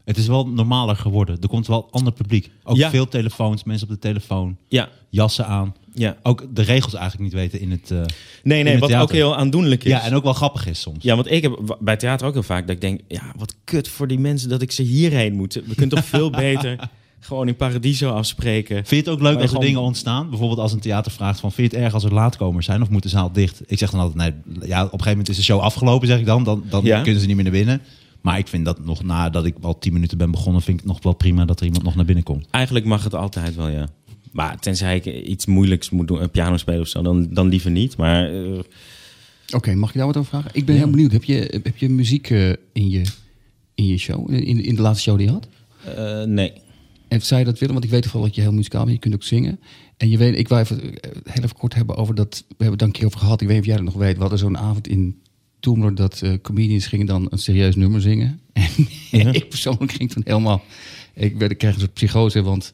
Het 0.06 0.18
is 0.18 0.28
wel 0.28 0.48
normaler 0.48 0.96
geworden. 0.96 1.38
Er 1.42 1.48
komt 1.48 1.68
wel 1.68 1.88
ander 1.92 2.14
publiek. 2.14 2.52
Ook 2.64 2.76
Ja. 2.78 2.90
veel 2.90 3.08
telefoons, 3.08 3.64
mensen 3.64 3.88
op 3.88 3.94
de 3.94 4.00
telefoon, 4.00 4.58
Ja, 4.68 4.90
jassen 5.10 5.46
aan. 5.46 5.76
ja. 5.94 6.18
Ook 6.24 6.46
de 6.54 6.62
regels 6.62 6.94
eigenlijk 6.94 7.24
niet 7.24 7.42
weten 7.42 7.60
in 7.60 7.72
het. 7.72 7.92
eh, 7.92 7.98
Nee, 8.44 8.64
nee, 8.64 8.72
het 8.72 8.80
wat 8.80 8.90
theater. 8.90 9.08
ook 9.10 9.14
heel 9.16 9.36
aandoenlijk 9.36 9.84
is. 9.84 9.92
ja, 9.92 10.02
en 10.02 10.14
ook 10.16 10.24
wel 10.24 10.34
grappig 10.34 10.68
is 10.68 10.82
soms. 10.82 11.04
Ja, 11.04 11.16
want 11.16 11.32
ik 11.32 11.42
heb 11.42 11.76
bij 11.80 11.96
theater 11.98 12.28
ook 12.28 12.34
heel 12.34 12.44
vaak 12.44 12.68
dat 12.68 12.76
ik 12.76 12.82
denk... 12.82 13.00
ja, 13.08 13.22
wat 13.38 13.56
kut 13.64 13.88
voor 13.88 14.08
die 14.08 14.20
mensen 14.20 14.50
dat 14.50 14.62
ik 14.62 14.72
ze 14.72 14.82
hierheen 14.82 15.34
moet. 15.34 15.54
We 15.54 15.76
kunnen 15.76 15.96
toch 15.96 16.06
veel 16.06 16.30
beter 16.48 16.90
gewoon 17.20 17.48
in 17.48 17.56
Paradiso 17.56 18.10
afspreken. 18.12 18.76
Vind 18.76 18.90
je 18.90 18.96
het 18.96 19.10
ook 19.10 19.22
leuk 19.22 19.34
als 19.34 19.42
er 19.44 19.48
gewoon- 19.50 19.64
dingen 19.66 19.82
ontstaan? 19.82 20.30
Bijvoorbeeld 20.30 20.60
als 20.60 20.74
een 20.74 20.80
theater 20.80 21.12
vraagt 21.12 21.40
van... 21.40 21.52
vind 21.52 21.72
je 21.72 21.78
het 21.78 21.86
erg 21.86 21.94
als 21.94 22.04
er 22.04 22.14
laatkomers 22.14 22.66
zijn 22.66 22.82
of 22.82 22.90
moet 22.90 23.04
de 23.04 23.10
zaal 23.10 23.32
dicht? 23.32 23.62
Ik 23.68 23.78
zeg 23.78 23.90
dan 23.92 24.00
altijd, 24.00 24.18
nee, 24.46 24.68
ja, 24.68 24.78
op 24.78 24.84
een 24.86 24.90
gegeven 24.90 25.10
moment 25.10 25.30
is 25.30 25.36
de 25.36 25.44
show 25.44 25.60
afgelopen, 25.60 26.08
zeg 26.08 26.20
ik 26.20 26.26
dan. 26.26 26.44
Dan, 26.44 26.64
dan 26.70 26.84
Ja. 26.86 27.02
kunnen 27.02 27.22
ze 27.22 27.28
niet 27.28 27.36
meer 27.36 27.44
naar 27.46 27.54
binnen. 27.54 27.82
Maar 28.26 28.38
ik 28.38 28.48
vind 28.48 28.66
dat 28.66 28.86
nog 28.86 29.04
nadat 29.04 29.46
ik 29.46 29.56
al 29.62 29.80
tien 29.80 29.94
minuten 29.94 30.18
ben 30.18 30.32
begonnen... 30.32 30.62
vind 30.62 30.78
ik 30.78 30.84
het 30.84 30.94
nog 30.94 31.04
wel 31.04 31.14
prima 31.14 31.46
dat 31.46 31.60
er 31.60 31.66
iemand 31.66 31.84
nog 31.84 31.96
naar 31.96 32.06
binnen 32.06 32.24
komt. 32.24 32.48
Eigenlijk 32.52 32.86
mag 32.86 33.04
het 33.04 33.14
altijd 33.14 33.56
wel, 33.56 33.68
ja. 33.68 33.90
Maar 34.32 34.60
tenzij 34.60 34.96
ik 34.96 35.06
iets 35.06 35.46
moeilijks 35.46 35.90
moet 35.90 36.08
doen, 36.08 36.22
een 36.22 36.30
piano 36.32 36.58
spelen 36.58 36.82
of 36.82 36.88
zo, 36.88 37.02
dan, 37.02 37.28
dan 37.34 37.48
liever 37.48 37.72
niet. 37.72 37.98
Maar 37.98 38.34
eh, 38.34 38.60
Oké, 39.56 39.76
mag 39.76 39.90
ik 39.90 39.96
daar 39.96 40.06
wat 40.06 40.18
over 40.18 40.30
vragen? 40.30 40.50
Ik 40.54 40.66
ben 40.66 40.76
heel 40.76 40.90
benieuwd. 40.90 41.12
Heb 41.12 41.24
je, 41.24 41.60
heb 41.64 41.78
je 41.78 41.90
muziek 41.90 42.30
eh, 42.30 42.50
in, 42.50 42.90
je, 42.90 43.02
in 43.76 43.88
je 43.88 43.98
show? 43.98 44.32
In, 44.32 44.64
in 44.64 44.76
de 44.76 44.82
laatste 44.82 45.04
show 45.04 45.18
die 45.18 45.28
je 45.28 45.34
had? 45.34 45.48
eh, 45.96 46.24
nee. 46.24 46.54
En 47.08 47.22
zou 47.22 47.40
je 47.40 47.46
dat 47.46 47.60
willen? 47.60 47.74
Want 47.74 47.86
ik 47.86 47.92
weet 47.92 48.12
wel 48.12 48.22
dat 48.22 48.36
je 48.36 48.42
heel 48.42 48.52
muzikaal 48.54 48.84
bent. 48.84 48.94
Je 48.96 49.02
kunt 49.02 49.14
ook 49.14 49.24
zingen. 49.24 49.60
En 49.98 50.10
je 50.10 50.18
weet, 50.18 50.38
ik 50.38 50.48
wou 50.48 50.62
even, 50.62 50.80
heel 51.24 51.44
even 51.44 51.58
kort 51.58 51.76
hebben 51.76 51.96
over 51.96 52.16
dat. 52.16 52.44
We 52.48 52.56
hebben 52.58 52.72
het 52.72 52.82
een 52.82 52.92
keer 52.92 53.06
over 53.06 53.20
gehad. 53.20 53.42
Ik 53.42 53.48
weet 53.48 53.56
niet 53.56 53.66
of 53.66 53.72
jij 53.74 53.84
dat 53.84 53.94
nog 53.94 54.04
weet. 54.04 54.16
We 54.16 54.22
hadden 54.22 54.40
zo'n 54.40 54.58
avond 54.58 54.88
in 54.88 55.22
Toemler 55.66 55.96
dat 55.96 56.22
eh, 56.22 56.32
comedians 56.42 56.88
gingen 56.88 57.06
dan 57.06 57.28
een 57.30 57.38
serieus 57.38 57.76
nummer 57.76 58.02
zingen. 58.02 58.40
En 59.12 59.34
ik 59.34 59.50
persoonlijk 59.50 59.92
ging 59.92 60.12
toen 60.12 60.22
helemaal. 60.26 60.64
Ik, 61.14 61.38
werd, 61.38 61.52
ik 61.52 61.58
kreeg 61.58 61.74
een 61.74 61.80
soort 61.80 61.94
psychose, 61.94 62.42
want 62.42 62.72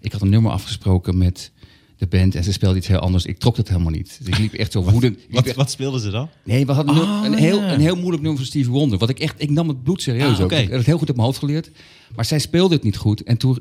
ik 0.00 0.12
had 0.12 0.20
een 0.22 0.28
nummer 0.28 0.52
afgesproken 0.52 1.18
met 1.18 1.50
de 1.96 2.06
band 2.06 2.34
en 2.34 2.44
ze 2.44 2.52
speelde 2.52 2.76
iets 2.76 2.86
heel 2.86 2.98
anders. 2.98 3.24
Ik 3.26 3.38
trok 3.38 3.56
dat 3.56 3.68
helemaal 3.68 3.90
niet. 3.90 4.18
Dus 4.18 4.28
ik 4.28 4.38
liep 4.38 4.52
echt 4.52 4.72
zo 4.72 4.82
woedend. 4.90 5.18
Wat, 5.30 5.54
wat 5.54 5.70
speelden 5.70 6.00
ze 6.00 6.10
dan? 6.10 6.28
Nee, 6.44 6.66
we 6.66 6.72
hadden 6.72 6.94
Oh, 6.98 7.20
een, 7.24 7.34
heel, 7.34 7.60
ja. 7.60 7.72
een 7.72 7.80
heel 7.80 7.94
moeilijk 7.96 8.22
nummer 8.22 8.36
van 8.40 8.46
Stevie 8.46 8.70
Wonder. 8.70 8.98
Wat 8.98 9.08
ik 9.08 9.18
echt, 9.18 9.34
ik 9.42 9.50
nam 9.50 9.68
het 9.68 9.82
bloed 9.82 10.02
serieus 10.02 10.36
Ah, 10.38 10.44
ook. 10.44 10.52
Ik 10.52 10.68
had 10.68 10.76
het 10.78 10.86
heel 10.86 10.98
goed 10.98 11.08
op 11.10 11.14
mijn 11.16 11.26
hoofd 11.26 11.38
geleerd. 11.38 11.70
Maar 12.14 12.24
zij 12.24 12.38
speelde 12.38 12.74
het 12.74 12.82
niet 12.84 12.96
goed. 12.96 13.22
En 13.22 13.36
toen, 13.36 13.58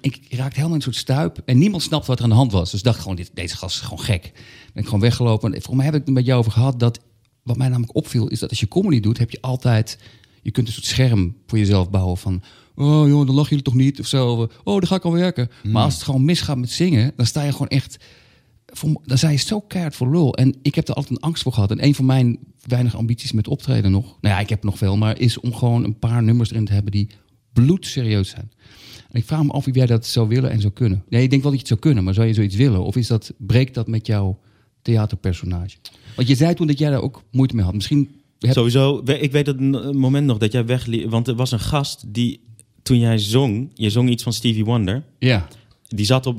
ik 0.00 0.18
raakte 0.30 0.54
helemaal 0.54 0.68
in 0.68 0.74
een 0.74 0.82
soort 0.82 0.96
stuip. 0.96 1.42
En 1.44 1.58
niemand 1.58 1.82
snapte 1.82 2.06
wat 2.06 2.18
er 2.18 2.24
aan 2.24 2.30
de 2.30 2.36
hand 2.36 2.52
was. 2.52 2.70
Dus 2.70 2.78
ik 2.78 2.84
dacht 2.86 3.00
gewoon, 3.00 3.16
dit, 3.16 3.30
deze 3.34 3.56
gast 3.56 3.76
is 3.76 3.82
gewoon 3.82 4.04
gek. 4.04 4.22
Ben 4.72 4.82
ik 4.82 4.84
gewoon 4.84 5.00
weggelopen. 5.00 5.48
En 5.54 5.62
volgens 5.62 5.76
mij 5.76 5.84
heb 5.84 5.94
ik 5.94 6.06
het 6.06 6.14
met 6.14 6.26
jou 6.26 6.38
over 6.38 6.52
gehad. 6.52 6.80
Dat, 6.80 7.00
wat 7.42 7.56
mij 7.56 7.68
namelijk 7.68 7.96
opviel, 7.96 8.28
is 8.28 8.38
dat 8.38 8.50
als 8.50 8.60
je 8.60 8.68
comedy 8.68 9.00
doet, 9.00 9.18
heb 9.18 9.30
je 9.30 9.40
altijd... 9.40 9.98
Je 10.42 10.50
kunt 10.50 10.66
een 10.66 10.72
soort 10.72 10.86
scherm 10.86 11.36
voor 11.46 11.58
jezelf 11.58 11.90
bouwen 11.90 12.16
van... 12.16 12.42
Oh 12.74 13.08
joh, 13.08 13.26
dan 13.26 13.34
lachen 13.34 13.48
jullie 13.48 13.64
toch 13.64 13.74
niet? 13.74 14.00
Of 14.00 14.06
zo. 14.06 14.48
Oh, 14.64 14.78
dan 14.78 14.86
ga 14.86 14.96
ik 14.96 15.04
al 15.04 15.12
werken. 15.12 15.50
Maar 15.62 15.82
als 15.84 15.94
het 15.94 16.02
gewoon 16.02 16.24
misgaat 16.24 16.56
met 16.56 16.70
zingen, 16.70 17.12
dan 17.16 17.26
sta 17.26 17.42
je 17.42 17.52
gewoon 17.52 17.68
echt 17.68 17.96
voor, 18.66 19.00
dan 19.04 19.18
zei 19.18 19.32
je 19.32 19.38
zo 19.38 19.60
keihard 19.60 19.96
voor 19.96 20.10
lul. 20.10 20.34
En 20.34 20.54
ik 20.62 20.74
heb 20.74 20.88
er 20.88 20.94
altijd 20.94 21.16
een 21.16 21.22
angst 21.22 21.42
voor 21.42 21.52
gehad. 21.52 21.70
En 21.70 21.84
een 21.84 21.94
van 21.94 22.04
mijn 22.04 22.38
weinige 22.66 22.96
ambities 22.96 23.32
met 23.32 23.48
optreden 23.48 23.90
nog... 23.90 24.04
Nou 24.04 24.34
ja, 24.34 24.40
ik 24.40 24.48
heb 24.48 24.62
nog 24.62 24.78
veel, 24.78 24.96
maar 24.96 25.18
is 25.18 25.40
om 25.40 25.54
gewoon 25.54 25.84
een 25.84 25.98
paar 25.98 26.22
nummers 26.22 26.50
erin 26.50 26.64
te 26.64 26.72
hebben... 26.72 26.92
die 26.92 27.08
bloedserieus 27.52 28.28
zijn. 28.28 28.52
En 29.10 29.18
ik 29.18 29.26
vraag 29.26 29.42
me 29.42 29.52
af 29.52 29.66
of 29.66 29.74
jij 29.74 29.86
dat 29.86 30.06
zou 30.06 30.28
willen 30.28 30.50
en 30.50 30.60
zou 30.60 30.72
kunnen. 30.72 31.04
Nee, 31.08 31.22
ik 31.22 31.30
denk 31.30 31.42
wel 31.42 31.50
dat 31.50 31.60
je 31.60 31.66
het 31.66 31.78
zou 31.78 31.80
kunnen, 31.80 32.04
maar 32.04 32.14
zou 32.14 32.26
je 32.26 32.34
zoiets 32.34 32.56
willen? 32.56 32.84
Of 32.84 32.96
is 32.96 33.06
dat, 33.06 33.32
breekt 33.38 33.74
dat 33.74 33.86
met 33.86 34.06
jouw 34.06 34.38
theaterpersonage? 34.82 35.76
Want 36.16 36.28
je 36.28 36.34
zei 36.34 36.54
toen 36.54 36.66
dat 36.66 36.78
jij 36.78 36.90
daar 36.90 37.02
ook 37.02 37.22
moeite 37.30 37.54
mee 37.54 37.64
had. 37.64 37.74
Misschien 37.74 38.10
heb- 38.38 38.52
Sowieso, 38.52 39.02
ik 39.04 39.32
weet 39.32 39.46
het 39.46 39.60
moment 39.94 40.26
nog 40.26 40.38
dat 40.38 40.52
jij 40.52 40.66
wegliep. 40.66 41.10
Want 41.10 41.28
er 41.28 41.34
was 41.34 41.52
een 41.52 41.60
gast 41.60 42.04
die, 42.06 42.40
toen 42.82 42.98
jij 42.98 43.18
zong, 43.18 43.70
je 43.74 43.90
zong 43.90 44.08
iets 44.10 44.22
van 44.22 44.32
Stevie 44.32 44.64
Wonder. 44.64 45.02
Ja. 45.18 45.48
Die 45.88 46.04
zat 46.06 46.26
op, 46.26 46.38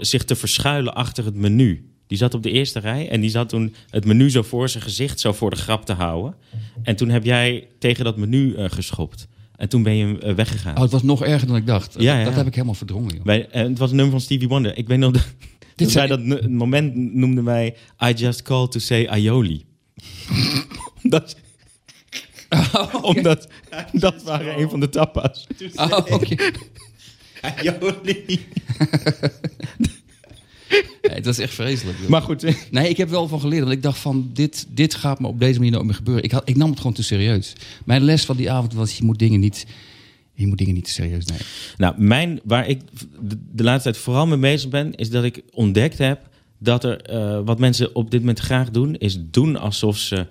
zich 0.00 0.24
te 0.24 0.34
verschuilen 0.36 0.94
achter 0.94 1.24
het 1.24 1.34
menu. 1.34 1.90
Die 2.06 2.18
zat 2.18 2.34
op 2.34 2.42
de 2.42 2.50
eerste 2.50 2.78
rij 2.78 3.08
en 3.08 3.20
die 3.20 3.30
zat 3.30 3.48
toen 3.48 3.74
het 3.90 4.04
menu 4.04 4.30
zo 4.30 4.42
voor 4.42 4.68
zijn 4.68 4.82
gezicht, 4.82 5.20
zo 5.20 5.32
voor 5.32 5.50
de 5.50 5.56
grap 5.56 5.84
te 5.86 5.92
houden. 5.92 6.34
En 6.82 6.96
toen 6.96 7.08
heb 7.08 7.24
jij 7.24 7.66
tegen 7.78 8.04
dat 8.04 8.16
menu 8.16 8.54
eh, 8.54 8.64
geschopt. 8.70 9.28
En 9.56 9.68
toen 9.68 9.82
ben 9.82 9.94
je 9.96 10.18
eh, 10.18 10.34
weggegaan. 10.34 10.76
Oh, 10.76 10.82
het 10.82 10.90
was 10.92 11.02
nog 11.02 11.24
erger 11.24 11.46
dan 11.46 11.56
ik 11.56 11.66
dacht. 11.66 11.94
Ja, 11.98 12.18
ja, 12.18 12.24
dat 12.24 12.34
heb 12.34 12.46
ik 12.46 12.54
helemaal 12.54 12.74
verdrongen. 12.74 13.20
Joh. 13.24 13.44
En 13.50 13.68
het 13.68 13.78
was 13.78 13.90
een 13.90 13.96
nummer 13.96 14.12
van 14.14 14.22
Stevie 14.22 14.48
Wonder. 14.48 14.76
Ik 14.76 14.88
weet 14.88 14.98
nog 14.98 15.12
dat, 15.12 15.26
dat 15.78 15.92
wij 15.92 16.06
zijn- 16.06 16.28
dat 16.28 16.48
moment 16.50 16.94
noemden 17.14 17.44
wij 17.44 17.76
I 18.04 18.12
just 18.12 18.42
called 18.42 18.70
to 18.70 18.78
say 18.78 19.06
aioli. 19.06 19.64
Omdat, 21.02 21.36
omdat 23.02 23.48
dat 23.92 24.22
waren 24.22 24.60
een 24.60 24.70
van 24.70 24.80
de 24.80 24.88
tapas. 24.88 25.46
Oh, 25.74 25.98
oké. 26.10 26.36
Aioli. 27.40 28.46
Nee, 31.02 31.16
het 31.16 31.24
was 31.24 31.38
echt 31.38 31.54
vreselijk. 31.54 31.98
joh. 32.00 32.08
Maar 32.08 32.22
goed, 32.22 32.70
Nee, 32.70 32.88
ik 32.88 32.96
heb 32.96 33.08
wel 33.08 33.28
van 33.28 33.40
geleerd. 33.40 33.62
Want 33.62 33.74
ik 33.74 33.82
dacht 33.82 33.98
van, 33.98 34.30
dit, 34.32 34.66
dit 34.68 34.94
gaat 34.94 35.20
me 35.20 35.26
op 35.26 35.40
deze 35.40 35.56
manier 35.58 35.72
nooit 35.72 35.84
meer 35.84 35.94
gebeuren. 35.94 36.24
Ik, 36.24 36.30
had, 36.30 36.48
ik 36.48 36.56
nam 36.56 36.68
het 36.70 36.78
gewoon 36.78 36.92
te 36.92 37.02
serieus. 37.02 37.52
Mijn 37.84 38.02
les 38.02 38.24
van 38.24 38.36
die 38.36 38.50
avond 38.50 38.74
was, 38.74 38.96
je 38.96 39.04
moet 39.04 39.18
dingen 39.18 39.40
niet, 39.40 39.66
je 40.40 40.46
moet 40.46 40.58
dingen 40.58 40.74
niet 40.74 40.84
te 40.84 40.90
serieus 40.90 41.24
nemen. 41.24 41.44
Nou, 41.76 41.94
mijn, 41.96 42.40
waar 42.44 42.66
ik 42.68 42.80
de, 43.20 43.38
de 43.52 43.62
laatste 43.62 43.90
tijd 43.90 44.02
vooral 44.02 44.26
mee 44.26 44.38
bezig 44.38 44.70
ben, 44.70 44.94
is 44.94 45.10
dat 45.10 45.24
ik 45.24 45.42
ontdekt 45.52 45.98
heb 45.98 46.28
dat 46.58 46.84
er 46.84 47.00
eh, 47.02 47.40
wat 47.44 47.58
mensen 47.58 47.94
op 47.94 48.10
dit 48.10 48.20
moment 48.20 48.38
graag 48.38 48.70
doen, 48.70 48.96
is 48.96 49.18
doen 49.20 49.56
alsof 49.56 49.96
ze 49.98 50.26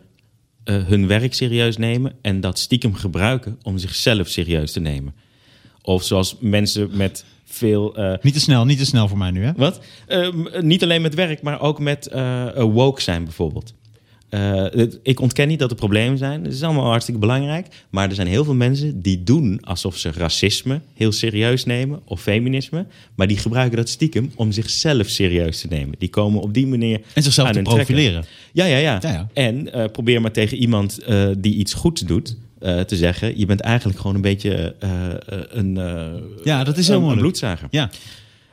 eh, 0.63 0.85
hun 0.85 1.07
werk 1.07 1.33
serieus 1.33 1.77
nemen 1.77 2.13
en 2.21 2.39
dat 2.39 2.59
stiekem 2.59 2.93
gebruiken 2.93 3.59
om 3.63 3.77
zichzelf 3.77 4.27
serieus 4.27 4.71
te 4.71 4.79
nemen. 4.79 5.13
Of 5.81 6.03
zoals 6.03 6.35
mensen 6.39 6.89
met 6.97 7.25
veel. 7.45 7.95
eh, 7.95 8.13
Niet 8.21 8.33
te 8.33 8.39
snel, 8.39 8.65
niet 8.65 8.77
te 8.77 8.85
snel 8.85 9.07
voor 9.07 9.17
mij 9.17 9.31
nu, 9.31 9.43
hè? 9.43 9.51
wat? 9.55 9.79
Niet 10.61 10.83
alleen 10.83 11.01
met 11.01 11.13
werk, 11.15 11.41
maar 11.41 11.61
ook 11.61 11.79
met 11.79 12.09
woke 12.55 13.01
zijn 13.01 13.23
bijvoorbeeld. 13.23 13.73
Eh, 14.29 14.63
het- 14.63 14.99
ik 15.03 15.19
ontken 15.19 15.47
niet 15.47 15.59
dat 15.59 15.69
er 15.71 15.75
problemen 15.75 16.17
zijn. 16.17 16.43
Het 16.43 16.53
is 16.53 16.63
allemaal 16.63 16.85
hartstikke 16.85 17.19
belangrijk. 17.19 17.67
Maar 17.89 18.09
er 18.09 18.15
zijn 18.15 18.27
heel 18.27 18.43
veel 18.43 18.53
mensen 18.55 19.01
die 19.01 19.23
doen 19.23 19.59
alsof 19.61 19.97
ze 19.97 20.11
racisme 20.11 20.81
heel 20.93 21.11
serieus 21.11 21.65
nemen. 21.65 21.99
Of 22.05 22.21
feminisme. 22.21 22.85
Maar 23.15 23.27
die 23.27 23.37
gebruiken 23.37 23.77
dat 23.77 23.89
stiekem 23.89 24.31
om 24.35 24.51
zichzelf 24.51 25.07
serieus 25.07 25.61
te 25.61 25.67
nemen. 25.67 25.95
Die 25.97 26.09
komen 26.09 26.41
op 26.41 26.53
die 26.53 26.67
manier 26.67 27.01
En 27.13 27.23
zichzelf 27.23 27.47
aan 27.47 27.53
te 27.53 27.61
profileren. 27.61 28.25
Ja, 28.53 28.65
ja, 28.65 28.77
ja. 28.77 28.97
Ja, 29.01 29.11
ja. 29.11 29.27
En 29.33 29.73
eh, 29.73 29.85
probeer 29.91 30.21
maar 30.21 30.31
tegen 30.31 30.57
iemand 30.57 30.99
eh, 30.99 31.27
die 31.37 31.55
iets 31.55 31.73
goeds 31.73 32.01
doet... 32.01 32.35
te 32.59 32.95
zeggen, 32.95 33.39
je 33.39 33.45
bent 33.45 33.59
eigenlijk 33.59 33.99
gewoon 33.99 34.15
een 34.15 34.21
beetje 34.21 34.75
een, 35.49 35.75
Ja, 36.43 36.63
dat 36.63 36.77
is 36.77 36.87
heel 36.87 37.01
een, 37.01 37.07
een 37.09 37.17
bloedzager. 37.17 37.67
Ja, 37.71 37.89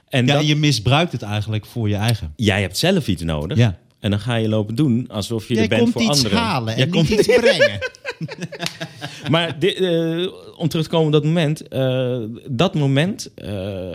En 0.09 0.27
ja 0.27 0.35
dat- 0.35 0.47
je 0.47 0.57
misbruikt 0.57 1.12
het 1.12 1.22
eigenlijk 1.22 1.66
voor 1.66 1.89
je 1.89 1.95
eigen. 1.95 2.33
jij 2.37 2.61
hebt 2.61 2.79
zelf 2.79 3.09
iets 3.09 3.22
nodig. 3.22 3.59
Ja. 3.59 3.79
En 4.05 4.11
dan 4.11 4.21
ga 4.21 4.35
je 4.35 4.49
lopen 4.49 4.75
doen 4.75 5.09
alsof 5.09 5.49
je 5.49 5.57
er 5.61 5.69
bent 5.69 5.91
voor 5.91 6.03
anderen. 6.09 6.77
Jij 6.77 6.87
komt- 6.87 7.09
iets 7.09 7.27
brengen. 7.41 7.79
Maar 9.31 9.59
dit, 9.59 9.75
eh, 9.75 10.27
om 10.57 10.69
terug 10.69 10.85
te 10.85 10.91
komen 10.91 11.07
op 11.07 11.13
dat 11.13 11.25
moment. 11.25 11.69
eh, 11.69 12.19
dat 12.51 12.75
moment 12.75 13.35
eh, 13.35 13.53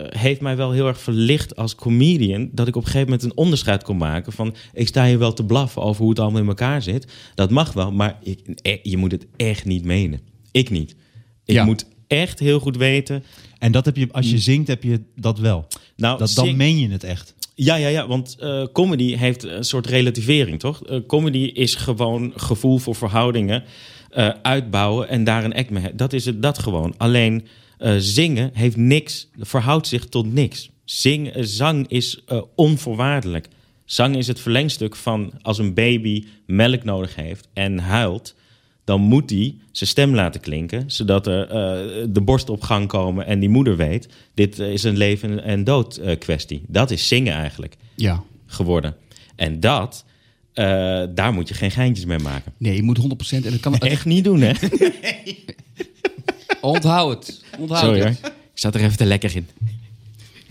heeft 0.10 0.42
mij 0.42 0.56
wel 0.56 0.72
heel 0.72 0.88
erg 0.88 1.00
verlicht 1.02 1.56
als 1.56 1.76
comedian. 1.76 2.50
Dat 2.52 2.68
ik 2.68 2.76
op 2.76 2.82
een 2.82 2.88
gegeven 2.88 3.10
moment 3.10 3.24
een 3.32 3.38
onderscheid 3.38 3.84
kon 3.84 3.98
maken 3.98 4.32
van... 4.34 4.56
ik 4.74 4.88
sta 4.88 5.06
hier 5.06 5.20
wel 5.20 5.34
te 5.34 5.46
blaffen 5.46 5.82
over 5.82 6.02
hoe 6.02 6.10
het 6.10 6.20
allemaal 6.20 6.42
in 6.42 6.48
elkaar 6.48 6.82
zit. 6.82 7.08
Dat 7.36 7.50
mag 7.50 7.74
wel, 7.74 7.92
maar 7.92 8.18
ik, 8.24 8.40
je 8.84 8.98
moet 8.98 9.12
het 9.12 9.26
echt 9.36 9.66
niet 9.66 9.84
menen. 9.84 10.20
Ik 10.52 10.70
niet. 10.70 10.96
Ik 11.46 11.56
Ja. 11.56 11.66
moet 11.66 11.86
echt 12.08 12.40
heel 12.40 12.60
goed 12.60 12.78
weten... 12.78 13.24
En 13.60 13.72
dat 13.72 13.86
heb 13.86 13.96
je, 13.98 14.08
als 14.12 14.30
je 14.30 14.38
zingt, 14.40 14.68
heb 14.68 14.84
je 14.84 15.02
dat 15.16 15.40
wel. 15.40 15.68
Nou, 15.96 16.18
Dat, 16.18 16.32
dan 16.36 16.46
zing- 16.46 16.58
meen 16.58 16.80
je 16.80 16.90
het 16.90 17.04
echt. 17.04 17.34
Ja, 17.62 17.76
ja, 17.76 17.88
ja, 17.88 18.08
want 18.08 18.36
eh, 18.40 18.64
comedy 18.74 19.16
heeft 19.16 19.44
een 19.44 19.64
soort 19.64 19.88
relativering, 19.88 20.60
toch? 20.60 20.86
Eh, 20.86 21.00
comedy 21.08 21.52
is 21.54 21.76
gewoon 21.76 22.34
gevoel 22.36 22.78
voor 22.78 22.96
verhoudingen 22.96 23.64
eh, 24.10 24.30
uitbouwen 24.42 25.10
en 25.10 25.24
daar 25.24 25.44
een 25.44 25.54
act 25.54 25.70
mee. 25.70 25.96
Dat 25.96 26.14
is 26.14 26.26
het, 26.26 26.42
dat 26.42 26.60
gewoon. 26.60 26.94
Alleen 26.98 27.48
zingen 27.98 28.52
heeft 28.54 28.78
niks, 28.78 29.30
verhoudt 29.40 29.88
zich 29.88 30.06
tot 30.06 30.34
niks. 30.34 30.70
Zing, 30.84 31.32
zang 31.40 31.88
is 31.88 32.24
onvoorwaardelijk. 32.56 33.48
Zang 33.86 34.16
is 34.16 34.28
het 34.28 34.40
verlengstuk 34.40 34.96
van 34.96 35.34
als 35.42 35.58
een 35.58 35.74
baby 35.74 36.26
melk 36.46 36.84
nodig 36.84 37.16
heeft 37.16 37.48
en 37.54 37.80
huilt, 37.80 38.36
dan 38.90 39.02
moet 39.02 39.30
hij 39.30 39.56
zijn 39.72 39.90
stem 39.90 40.16
laten 40.16 40.42
klinken, 40.42 40.84
zodat 40.92 41.28
er 41.28 41.42
eh, 41.48 42.06
de 42.10 42.22
borst 42.22 42.50
op 42.50 42.62
gang 42.62 42.88
komen 42.88 43.26
en 43.26 43.40
die 43.40 43.50
moeder 43.50 43.76
weet, 43.78 44.08
dit 44.34 44.60
is 44.60 44.84
een 44.84 44.98
leven 44.98 45.44
en 45.44 45.64
dood 45.64 45.98
eh, 45.98 46.18
kwestie. 46.20 46.62
Dat 46.68 46.92
is 46.92 47.08
zingen 47.08 47.34
eigenlijk 47.34 47.76
Ja. 47.96 48.24
geworden. 48.46 48.96
En 49.36 49.60
dat, 49.60 50.06
eh, 50.54 50.66
daar 51.10 51.34
moet 51.34 51.48
je 51.48 51.54
geen 51.54 51.72
geintjes 51.72 52.06
mee 52.06 52.20
maken. 52.20 52.52
Nee, 52.58 52.76
je 52.76 52.84
moet 52.84 52.98
100% 52.98 53.46
en 53.46 53.52
dat 53.52 53.60
kan 53.60 53.78
Echt 53.96 54.06
niet 54.06 54.24
doen, 54.24 54.42
hè? 54.42 54.52
Onthoud 56.62 57.28
het. 57.28 57.44
Onthoud 57.60 57.80
Sorry 57.84 58.00
hoor. 58.00 58.08
het. 58.10 58.20
Ik 58.26 58.60
zat 58.66 58.76
er 58.76 58.82
even 58.82 58.98
te 58.98 59.06
lekker 59.06 59.36
in. 59.36 59.48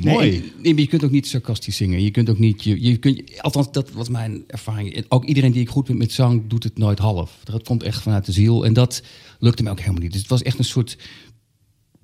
Mooi. 0.05 0.30
Nee, 0.30 0.53
nee, 0.62 0.72
maar 0.72 0.82
je 0.82 0.88
kunt 0.88 1.05
ook 1.05 1.11
niet 1.11 1.26
sarcastisch 1.26 1.76
zingen. 1.76 2.03
Je 2.03 2.11
kunt 2.11 2.30
ook 2.30 2.38
niet. 2.38 2.64
Je, 2.64 2.82
je 2.82 2.96
kunt, 2.96 3.42
althans, 3.42 3.72
dat 3.72 3.90
was 3.90 4.09
mijn 4.09 4.44
ervaring. 4.46 5.05
Ook 5.09 5.24
iedereen 5.24 5.53
die 5.53 5.61
ik 5.62 5.68
goed 5.68 5.86
vind 5.86 5.99
met 5.99 6.12
zang, 6.12 6.42
doet 6.46 6.64
het 6.64 6.78
nooit 6.78 6.99
half. 6.99 7.38
Dat 7.44 7.62
komt 7.64 7.82
echt 7.82 8.03
vanuit 8.03 8.26
de 8.26 8.32
ziel. 8.32 8.64
En 8.64 8.72
dat 8.72 9.03
lukte 9.38 9.62
me 9.62 9.70
ook 9.70 9.78
helemaal 9.80 10.01
niet. 10.03 10.12
Dus 10.12 10.20
het 10.20 10.30
was 10.30 10.42
echt 10.42 10.59
een 10.59 10.64
soort. 10.64 10.96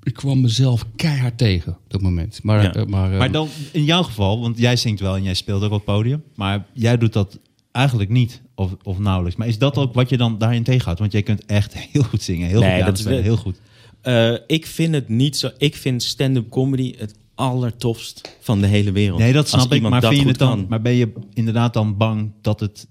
Ik 0.03 0.13
kwam 0.15 0.41
mezelf 0.41 0.87
keihard 0.97 1.39
tegen 1.39 1.73
op 1.73 1.79
dat 1.91 2.01
moment. 2.01 2.41
Maar, 2.43 2.63
Ja. 2.63 2.75
eh, 2.75 2.85
maar, 2.87 3.13
eh, 3.13 3.19
Maar 3.19 3.31
dan 3.33 3.49
in 3.73 3.85
jouw 3.85 4.03
geval, 4.03 4.41
want 4.41 4.59
jij 4.59 4.77
zingt 4.77 5.01
wel 5.01 5.17
en 5.17 5.23
jij 5.23 5.35
speelt 5.35 5.63
ook 5.63 5.71
op 5.71 5.77
het 5.77 5.85
podium. 5.85 6.23
Maar 6.35 6.67
jij 6.73 6.99
doet 6.99 7.13
dat 7.13 7.39
eigenlijk 7.73 8.11
niet 8.11 8.43
of, 8.55 8.75
of 8.83 8.99
nauwelijks. 8.99 9.39
Maar 9.39 9.49
is 9.49 9.59
dat 9.59 9.77
ook 9.77 9.95
wat 9.95 10.09
je 10.09 10.17
dan 10.17 10.39
daarin 10.39 10.63
tegenhoudt? 10.63 10.99
Want 11.01 11.13
jij 11.13 11.23
kunt 11.23 11.45
echt 11.47 11.75
heel 11.93 12.03
goed 12.03 12.23
zingen. 12.23 12.49
Heel 12.49 12.61
Nee, 12.61 12.77
goed 12.77 12.87
dat 12.87 12.97
dat 13.05 13.13
is 13.13 13.21
heel 13.23 13.37
goed. 13.37 13.61
Eh, 14.01 14.35
ik 14.47 14.67
vind 14.67 14.95
het 14.95 15.09
niet 15.09 15.37
zo. 15.37 15.51
Ik 15.59 15.77
vind 15.77 16.03
stand-up 16.03 16.49
comedy 16.51 16.95
het 16.99 17.15
allertofst 17.35 18.37
van 18.41 18.61
de 18.61 18.67
hele 18.67 18.93
wereld. 18.93 19.19
Nee, 19.19 19.33
dat 19.33 19.43
Als 19.53 19.63
snap 19.63 19.73
ik. 19.73 19.83
Maar, 19.83 20.01
dat 20.01 20.11
vind 20.11 20.23
je 20.23 20.29
het 20.29 20.39
dan, 20.39 20.59
kan. 20.59 20.67
maar 20.69 20.83
ben 20.83 20.93
je 20.95 21.13
inderdaad 21.33 21.73
dan 21.73 21.97
bang 21.97 22.33
dat 22.41 22.61
het 22.61 22.87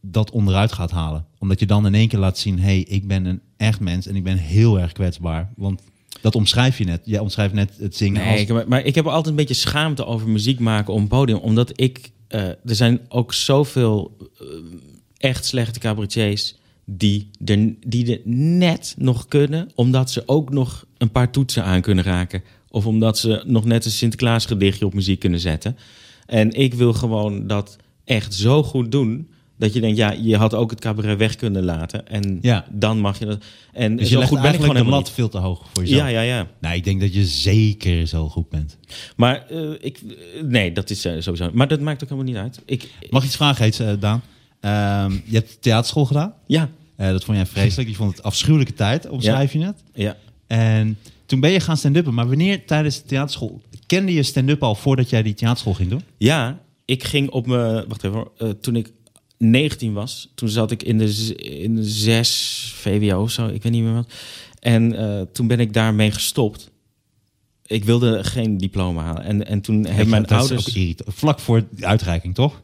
dat 0.00 0.30
onderuit 0.30 0.72
gaat 0.72 0.90
halen? 0.90 1.26
Omdat 1.38 1.60
je 1.60 1.66
dan 1.66 1.86
in 1.86 1.94
één 1.94 2.08
keer 2.08 2.18
laat 2.18 2.38
zien... 2.38 2.58
hé, 2.58 2.64
hey, 2.64 2.80
ik 2.80 3.06
ben 3.06 3.24
een 3.24 3.40
echt 3.56 3.80
mens 3.80 4.06
en 4.06 4.16
ik 4.16 4.24
ben 4.24 4.36
heel 4.36 4.80
erg 4.80 4.92
kwetsbaar. 4.92 5.52
Want 5.56 5.82
dat 6.20 6.34
omschrijf 6.34 6.78
je 6.78 6.84
net. 6.84 7.00
Jij 7.04 7.18
omschrijft 7.18 7.54
net 7.54 7.76
het 7.78 7.96
zingen 7.96 8.22
Nee, 8.22 8.30
als... 8.32 8.40
ik, 8.40 8.48
heb- 8.48 8.68
maar 8.68 8.84
ik 8.84 8.94
heb 8.94 9.06
altijd 9.06 9.26
een 9.26 9.34
beetje 9.34 9.54
schaamte 9.54 10.04
over 10.06 10.28
muziek 10.28 10.58
maken 10.60 10.92
op 10.92 10.98
een 11.00 11.08
podium. 11.08 11.38
Omdat 11.38 11.80
ik... 11.80 12.10
eh, 12.28 12.42
er 12.42 12.58
zijn 12.64 13.00
ook 13.08 13.32
zoveel 13.32 14.16
eh, 14.40 14.46
echt 15.18 15.44
slechte 15.44 15.78
cabaretiers... 15.78 16.54
Die 16.86 17.30
er, 17.44 17.74
die 17.86 18.12
er 18.12 18.20
net 18.32 18.94
nog 18.98 19.28
kunnen... 19.28 19.70
omdat 19.74 20.10
ze 20.10 20.22
ook 20.26 20.50
nog 20.50 20.86
een 20.98 21.10
paar 21.10 21.30
toetsen 21.30 21.64
aan 21.64 21.80
kunnen 21.80 22.04
raken. 22.04 22.42
Of 22.74 22.86
omdat 22.86 23.18
ze 23.18 23.42
nog 23.46 23.64
net 23.64 23.84
een 23.84 23.90
Sinterklaas 23.90 24.46
gedichtje 24.46 24.86
op 24.86 24.94
muziek 24.94 25.20
kunnen 25.20 25.40
zetten. 25.40 25.76
En 26.26 26.50
ik 26.52 26.74
wil 26.74 26.92
gewoon 26.92 27.46
dat 27.46 27.76
echt 28.04 28.34
zo 28.34 28.62
goed 28.62 28.92
doen... 28.92 29.28
dat 29.58 29.72
je 29.72 29.80
denkt, 29.80 29.96
ja, 29.96 30.12
je 30.12 30.36
had 30.36 30.54
ook 30.54 30.70
het 30.70 30.80
cabaret 30.80 31.18
weg 31.18 31.36
kunnen 31.36 31.64
laten. 31.64 32.08
En 32.08 32.38
Ja. 32.42 32.64
dan 32.70 32.98
mag 32.98 33.18
je 33.18 33.24
dat... 33.26 33.44
En 33.72 33.96
dus 33.96 34.06
zo 34.08 34.12
je 34.12 34.18
legt 34.18 34.30
goed 34.30 34.42
de 34.42 34.48
gewoon 34.48 34.66
lat 34.66 34.76
helemaal 34.76 35.04
veel 35.04 35.28
te 35.28 35.38
hoog 35.38 35.66
voor 35.72 35.82
jezelf. 35.84 36.00
Ja, 36.00 36.08
ja, 36.08 36.20
ja. 36.20 36.46
Nou, 36.60 36.74
ik 36.74 36.84
denk 36.84 37.00
dat 37.00 37.14
je 37.14 37.24
zeker 37.24 38.06
zo 38.06 38.28
goed 38.28 38.48
bent. 38.48 38.76
Maar 39.16 39.46
eh, 39.48 39.70
ik, 39.80 39.98
eh, 39.98 40.42
nee, 40.42 40.72
dat 40.72 40.90
is 40.90 41.04
eh, 41.04 41.12
sowieso. 41.18 41.50
Maar 41.52 41.68
dat 41.68 41.80
maakt 41.80 42.02
ook 42.02 42.08
helemaal 42.08 42.32
niet 42.32 42.42
uit. 42.42 42.60
Ik, 42.66 42.90
Mag 43.10 43.20
ik 43.22 43.26
iets 43.28 43.36
vragen, 43.36 43.62
Heets, 43.64 43.78
eh, 43.78 43.92
Daan? 44.00 44.22
Ehm, 44.60 45.12
je 45.24 45.36
hebt 45.36 45.56
theaterschool 45.62 46.04
gedaan. 46.04 46.34
ja, 46.46 46.68
dat 46.96 47.24
vond 47.24 47.36
jij 47.36 47.46
vreselijk. 47.46 47.88
Je 47.88 47.94
vond 47.94 48.10
het 48.16 48.22
afschuwelijke 48.22 48.74
tijd, 48.74 49.08
omschrijf 49.08 49.52
je 49.52 49.58
net. 49.58 49.82
ja. 49.94 50.16
En 50.46 50.98
toen 51.26 51.40
ben 51.40 51.50
je 51.50 51.60
gaan 51.60 51.76
stand-uppen. 51.76 52.14
Maar 52.14 52.28
wanneer 52.28 52.66
tijdens 52.66 52.96
de 53.02 53.08
theaterschool... 53.08 53.62
Kende 53.86 54.12
je 54.12 54.22
stand-up 54.22 54.62
al 54.62 54.74
voordat 54.74 55.10
jij 55.10 55.22
die 55.22 55.34
theaterschool 55.34 55.74
ging 55.74 55.90
doen? 55.90 56.02
ja, 56.18 56.62
ik 56.84 57.04
ging 57.04 57.30
op 57.30 57.46
me. 57.46 57.84
Wacht 57.88 58.04
even. 58.04 58.28
Eh, 58.38 58.48
toen 58.48 58.76
ik 58.76 58.92
19 59.38 59.92
was, 59.92 60.32
toen 60.34 60.48
zat 60.48 60.70
ik 60.70 60.82
in 60.82 60.98
de, 60.98 61.34
in 61.36 61.74
de 61.74 61.84
6 61.84 62.72
VWO 62.76 63.22
of 63.22 63.30
zo. 63.30 63.46
Ik 63.46 63.62
weet 63.62 63.72
niet 63.72 63.82
meer 63.82 63.94
wat. 63.94 64.12
En 64.60 64.96
eh, 64.98 65.20
toen 65.32 65.46
ben 65.46 65.60
ik 65.60 65.72
daarmee 65.72 66.10
gestopt. 66.10 66.70
Ik 67.66 67.84
wilde 67.84 68.24
geen 68.24 68.56
diploma 68.58 69.02
halen. 69.02 69.22
En, 69.24 69.46
en 69.46 69.60
toen 69.60 69.86
hebben 69.86 70.08
mijn 70.08 70.26
ouders. 70.26 70.78
ook. 70.78 71.14
Vlak 71.14 71.40
voor 71.40 71.64
de 71.70 71.86
uitreiking, 71.86 72.34
toch? 72.34 72.60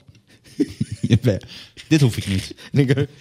Dit 1.89 2.01
hoef 2.01 2.17
ik 2.17 2.27
niet. 2.27 2.55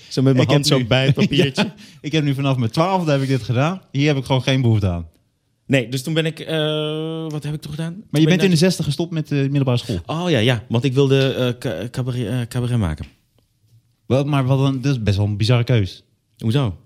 zo 0.10 0.22
met 0.22 0.34
mijn 0.34 0.46
Ik 0.46 0.52
hand 0.52 0.52
heb 0.52 0.66
zo 0.66 0.78
nu- 0.78 0.86
bij 0.86 1.06
het 1.06 1.16
papiertje. 1.26 1.64
Ja, 1.64 1.76
ik 2.02 2.12
heb 2.12 2.24
nu 2.24 2.34
vanaf 2.34 2.58
mijn 2.58 2.72
twaalfde 2.72 3.12
heb 3.12 3.22
ik 3.22 3.28
dit 3.28 3.44
gedaan. 3.44 3.82
Hier 3.92 4.08
heb 4.08 4.18
ik 4.18 4.26
gewoon 4.26 4.42
geen 4.44 4.62
behoefte 4.62 4.88
aan. 4.90 5.08
Nee, 5.70 5.90
dus 5.90 6.04
toen 6.04 6.14
ben 6.14 6.26
ik... 6.26 6.40
eh, 6.40 7.30
wat 7.30 7.44
heb 7.44 7.54
ik 7.54 7.62
toen 7.62 7.72
gedaan? 7.72 8.04
Maar 8.10 8.22
je 8.22 8.28
bent 8.28 8.44
in 8.44 8.50
de 8.50 8.56
zesde 8.56 8.84
gestopt 8.84 9.12
met 9.12 9.28
de 9.28 9.36
middelbare 9.36 9.78
school. 9.78 10.00
Oh 10.06 10.30
ja, 10.30 10.38
ja. 10.40 10.64
Want 10.70 10.84
ik 10.84 10.94
wilde 10.94 11.34
eh, 11.34 11.58
ca- 11.60 11.90
cabaret, 11.90 12.26
eh, 12.28 12.42
cabaret 12.42 12.78
maken. 12.78 13.06
Wel, 14.06 14.24
maar 14.24 14.46
wat 14.46 14.60
een, 14.74 14.82
dat 14.82 14.92
is 14.96 15.04
best 15.04 15.18
wel 15.18 15.26
een 15.26 15.38
bizarre 15.38 15.64
keus. 15.64 16.04
Hoezo? 16.38 16.78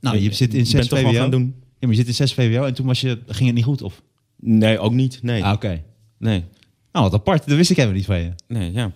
Nou, 0.00 0.16
je 0.18 0.32
zit 0.32 0.54
in 0.54 0.60
Ik 0.60 0.62
ben 0.62 0.66
6 0.66 0.86
toch 0.88 1.00
wel 1.00 1.10
VWO. 1.10 1.20
gaan 1.20 1.30
doen. 1.30 1.54
Ja, 1.56 1.86
maar 1.86 1.90
je 1.90 1.94
zit 1.96 2.06
in 2.06 2.14
6 2.14 2.32
VWO 2.34 2.64
en 2.64 2.74
toen 2.74 2.86
was 2.86 3.00
je, 3.00 3.18
ging 3.26 3.46
het 3.46 3.54
niet 3.56 3.64
goed, 3.64 3.82
of? 3.82 4.02
Nee, 4.36 4.78
ook 4.78 4.92
niet. 4.92 5.22
Nee. 5.22 5.44
Ah, 5.44 5.52
oké. 5.52 5.82
Nee. 6.18 6.44
Nou, 6.92 7.04
wat 7.10 7.14
apart. 7.14 7.46
Dat 7.46 7.56
wist 7.56 7.70
ik 7.70 7.76
helemaal 7.76 7.96
niet 7.96 8.06
van 8.06 8.18
je. 8.20 8.30
Nee, 8.48 8.72
ja. 8.72 8.92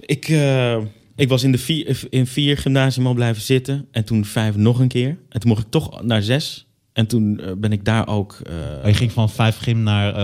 Ik, 0.00 0.28
eh, 0.28 0.78
ik 1.16 1.28
was 1.28 1.42
in, 1.42 1.52
de 1.52 1.58
vier, 1.58 2.00
in 2.10 2.26
vier 2.26 2.56
gymnasium 2.58 3.06
al 3.06 3.14
blijven 3.14 3.42
zitten. 3.42 3.86
En 3.90 4.04
toen 4.04 4.24
vijf 4.24 4.56
nog 4.56 4.78
een 4.78 4.88
keer. 4.88 5.18
En 5.28 5.40
toen 5.40 5.50
mocht 5.50 5.62
ik 5.62 5.70
toch 5.70 6.02
naar 6.02 6.22
zes. 6.22 6.66
En 6.92 7.06
toen 7.06 7.40
eh, 7.40 7.52
ben 7.56 7.72
ik 7.72 7.84
daar 7.84 8.08
ook... 8.08 8.38
Oh, 8.82 8.86
je 8.88 8.94
ging 8.94 9.12
van 9.12 9.30
5 9.30 9.58
gym 9.58 9.82
naar... 9.82 10.14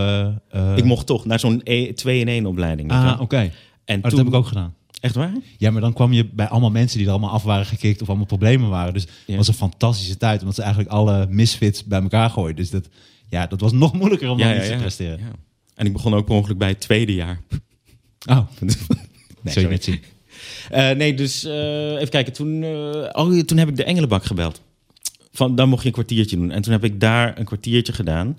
eh, 0.50 0.76
ik 0.76 0.84
mocht 0.84 1.06
toch 1.06 1.24
naar 1.24 1.38
zo'n 1.40 1.60
2-in-1 1.60 2.44
opleiding. 2.44 2.90
weet 2.90 3.00
je 3.02 3.06
Ah, 3.06 3.20
oké. 3.20 3.50
En 3.84 3.96
Oh, 3.96 4.02
dat 4.02 4.10
toen, 4.10 4.18
heb 4.18 4.28
ik 4.28 4.34
ook 4.34 4.46
gedaan. 4.46 4.74
Echt 5.00 5.14
waar? 5.14 5.32
Ja, 5.58 5.70
maar 5.70 5.80
dan 5.80 5.92
kwam 5.92 6.12
je 6.12 6.24
bij 6.32 6.46
allemaal 6.48 6.70
mensen 6.70 6.96
die 6.98 7.06
er 7.06 7.12
allemaal 7.12 7.30
af 7.30 7.42
waren 7.42 7.66
gekikt 7.66 8.02
of 8.02 8.08
allemaal 8.08 8.26
problemen 8.26 8.68
waren. 8.68 8.92
Dus 8.92 9.02
het 9.02 9.10
Ja. 9.26 9.36
was 9.36 9.48
een 9.48 9.54
fantastische 9.54 10.16
tijd, 10.16 10.40
omdat 10.40 10.54
ze 10.54 10.62
eigenlijk 10.62 10.90
alle 10.92 11.26
misfits 11.30 11.84
bij 11.84 12.02
elkaar 12.02 12.30
gooiden. 12.30 12.56
Dus 12.56 12.70
dat, 12.70 12.88
ja, 13.28 13.46
dat 13.46 13.60
was 13.60 13.72
nog 13.72 13.92
moeilijker 13.92 14.28
om 14.30 14.38
dan 14.38 14.56
iets 14.56 14.68
te 14.68 14.76
presteren. 14.76 15.18
Ja. 15.18 15.30
En 15.74 15.86
ik 15.86 15.92
begon 15.92 16.14
ook 16.14 16.24
per 16.26 16.34
ongeluk 16.34 16.58
bij 16.58 16.68
het 16.68 16.80
tweede 16.80 17.14
jaar. 17.14 17.40
Oh, 18.28 18.38
nee, 18.60 19.52
zul 19.54 19.62
je 19.62 19.68
net 19.68 19.84
zien. 19.84 20.00
Nee, 20.96 21.14
dus 21.14 21.44
even 21.44 22.08
kijken. 22.08 22.32
Toen, 22.32 22.64
oh, 23.12 23.40
toen 23.40 23.58
heb 23.58 23.68
ik 23.68 23.76
de 23.76 23.84
Engelenbak 23.84 24.24
gebeld. 24.24 24.62
Van, 25.37 25.55
dan 25.55 25.68
mocht 25.68 25.80
je 25.82 25.87
een 25.89 25.95
kwartiertje 25.95 26.37
doen. 26.37 26.51
En 26.51 26.62
toen 26.62 26.72
heb 26.72 26.84
ik 26.84 27.01
daar 27.01 27.39
een 27.39 27.45
kwartiertje 27.45 27.93
gedaan. 27.93 28.39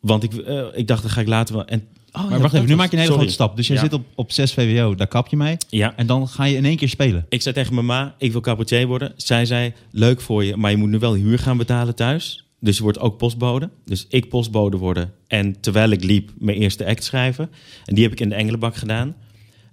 Want 0.00 0.22
ik, 0.22 0.34
eh, 0.34 0.64
ik 0.74 0.86
dacht, 0.86 1.02
dan 1.02 1.10
ga 1.10 1.20
ik 1.20 1.26
later 1.26 1.54
wel... 1.54 1.64
En, 1.64 1.86
oh, 2.12 2.22
Maar 2.22 2.32
ja, 2.32 2.38
wacht 2.38 2.54
even, 2.54 2.68
nu 2.68 2.76
maak 2.76 2.90
je 2.90 2.96
een 2.96 3.02
hele 3.02 3.14
grote 3.14 3.30
stap. 3.32 3.56
Dus 3.56 3.66
jij 3.66 3.76
Ja. 3.76 3.82
zit 3.82 3.92
op, 3.92 4.04
op 4.14 4.32
6 4.32 4.52
VWO, 4.52 4.94
daar 4.94 5.06
kap 5.06 5.28
je 5.28 5.36
mee. 5.36 5.56
Ja. 5.68 5.96
En 5.96 6.06
dan 6.06 6.28
ga 6.28 6.44
je 6.44 6.56
in 6.56 6.64
één 6.64 6.76
keer 6.76 6.88
spelen. 6.88 7.26
Ik 7.28 7.42
zei 7.42 7.54
tegen 7.54 7.74
mijn 7.74 7.86
ma, 7.86 8.14
ik 8.18 8.32
wil 8.32 8.40
cabaretier 8.40 8.86
worden. 8.86 9.12
Zij 9.16 9.46
zei, 9.46 9.72
leuk 9.90 10.20
voor 10.20 10.44
je, 10.44 10.56
maar 10.56 10.70
je 10.70 10.76
moet 10.76 10.88
nu 10.88 10.98
wel 10.98 11.14
huur 11.14 11.38
gaan 11.38 11.56
betalen 11.56 11.94
thuis. 11.94 12.46
Dus 12.60 12.76
je 12.76 12.82
wordt 12.82 12.98
ook 12.98 13.16
postbode. 13.18 13.70
Dus 13.84 14.06
ik 14.08 14.28
postbode 14.28 14.76
worden. 14.76 15.12
En 15.26 15.60
terwijl 15.60 15.90
ik 15.90 16.04
liep, 16.04 16.30
mijn 16.38 16.58
eerste 16.58 16.86
act 16.86 17.04
schrijven. 17.04 17.50
En 17.84 17.94
die 17.94 18.02
heb 18.04 18.12
ik 18.12 18.20
in 18.20 18.28
de 18.28 18.34
Engelenbak 18.34 18.76
gedaan. 18.76 19.14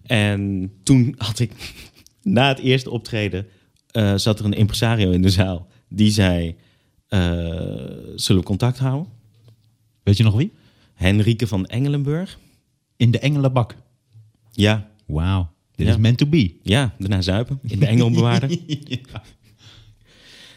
En 0.06 0.72
toen 0.84 1.16
had 1.18 1.40
ik, 1.40 1.52
na 2.24 2.48
het 2.48 2.60
eerste 2.60 2.90
optreden, 2.90 3.48
eh, 3.92 4.14
zat 4.16 4.40
er 4.40 4.46
een 4.46 4.54
impresario 4.54 5.12
in 5.12 5.22
de 5.22 5.30
zaal. 5.30 5.68
Die 5.94 6.12
zei, 6.12 6.56
eh, 7.08 7.20
zullen 8.16 8.42
we 8.42 8.44
contact 8.48 8.78
houden? 8.80 9.12
Weet 10.04 10.18
je 10.18 10.24
nog 10.24 10.36
wie? 10.36 10.52
Henrike 10.94 11.48
van 11.48 11.66
Engelenburg. 11.66 12.40
In 12.98 13.12
de 13.12 13.20
Engelenbak. 13.20 13.76
Ja, 14.52 14.88
Wauw, 15.06 15.50
dit 15.76 15.88
Ja. 15.88 15.94
is 15.94 16.00
meant 16.00 16.18
to 16.18 16.26
be. 16.26 16.54
Ja, 16.64 16.94
daarna 16.98 17.22
zuipen 17.22 17.60
in 17.68 17.80
de 17.80 17.86
Engelbewaarder. 17.86 18.50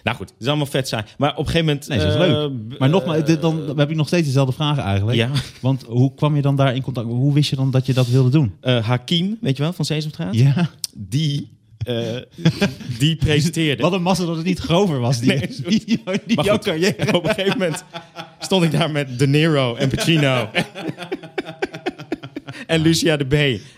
Nou 0.04 0.16
goed, 0.16 0.28
het 0.30 0.40
is 0.40 0.46
allemaal 0.46 0.66
vet 0.66 0.88
saai. 0.88 1.04
Maar 1.18 1.30
op 1.32 1.38
een 1.38 1.44
gegeven 1.46 1.66
moment... 1.66 1.88
Nee, 1.88 1.98
dat 1.98 2.06
is 2.08 2.14
eh, 2.14 2.20
leuk. 2.20 2.68
b- 2.68 2.78
Maar 2.78 2.88
nogmaals, 2.88 3.24
dit- 3.24 3.40
dan 3.40 3.78
heb 3.78 3.90
ik 3.90 3.96
nog 3.96 4.06
steeds 4.06 4.26
dezelfde 4.26 4.52
vragen 4.54 4.82
eigenlijk. 4.82 5.16
Ja. 5.16 5.30
Want 5.60 5.82
hoe 5.82 6.14
kwam 6.14 6.36
je 6.36 6.42
dan 6.42 6.56
daar 6.56 6.74
in 6.74 6.82
contact? 6.82 7.06
Hoe 7.06 7.32
wist 7.34 7.50
je 7.50 7.56
dan 7.56 7.70
dat 7.70 7.86
je 7.86 7.92
dat 7.94 8.06
wilde 8.08 8.30
doen? 8.30 8.52
eh, 8.60 8.84
Hakim, 8.84 9.38
weet 9.40 9.56
je 9.56 9.62
wel, 9.62 9.72
van 9.72 9.84
Sesamstraat? 9.84 10.34
Ja. 10.34 10.70
Die, 10.96 11.53
eh, 11.84 12.16
die 12.98 13.16
presenteerde. 13.16 13.82
Wat 13.82 13.92
een 13.92 14.02
massa 14.02 14.24
dat 14.24 14.36
het 14.36 14.44
niet 14.44 14.58
grover 14.58 14.98
was. 14.98 15.18
Die, 15.20 15.28
Nee, 15.28 15.48
die, 15.66 15.84
die, 15.84 16.00
die 16.26 16.36
Maar 16.36 16.44
jouw 16.44 16.54
goed, 16.54 16.64
carrière. 16.64 17.12
op 17.16 17.24
een 17.28 17.34
gegeven 17.34 17.58
moment 17.58 17.84
stond 18.40 18.64
ik 18.64 18.70
daar 18.72 18.90
met 18.90 19.18
De 19.18 19.26
Niro 19.26 19.74
en 19.74 19.88
Pacino. 19.88 20.50
en 22.66 22.80
Lucia 22.80 23.16
de 23.16 23.24
B. 23.24 23.32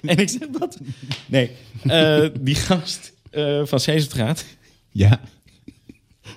En 0.09 0.16
ik 0.18 0.28
zeg, 0.28 0.48
wat? 0.59 0.78
Nee, 1.26 1.50
eh, 1.82 2.24
die 2.40 2.54
gast 2.54 3.12
eh, 3.30 3.61
van 3.64 3.80
Sesamstraat, 3.80 4.44
Ja. 4.90 5.20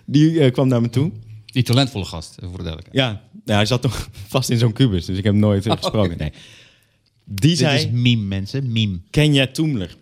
die 0.06 0.40
eh, 0.40 0.52
kwam 0.52 0.68
naar 0.68 0.82
me 0.82 0.90
toe. 0.90 1.12
Die 1.46 1.64
talentvolle 1.64 2.06
gast, 2.06 2.36
voor 2.40 2.58
de 2.58 2.64
duidelijkheid. 2.64 2.96
Ja, 2.96 3.22
nou, 3.46 3.58
hij 3.58 3.66
zat 3.66 3.82
toch 3.82 4.10
vast 4.28 4.50
in 4.50 4.58
zo'n 4.58 4.74
kubus, 4.74 5.06
dus 5.06 5.18
ik 5.18 5.24
heb 5.24 5.34
hem 5.34 5.42
nooit 5.42 5.68
Oh, 5.68 5.78
gesproken. 5.78 6.12
oké. 6.14 6.22
Nee. 6.24 6.32
Die 7.26 7.50
Dit 7.50 7.58
zei, 7.58 7.78
is 7.78 7.88
meme, 7.92 8.22
mensen. 8.24 8.72
Meme. 8.72 9.00
ken 9.10 9.34
jij 9.34 9.48
Toemler? 9.48 9.96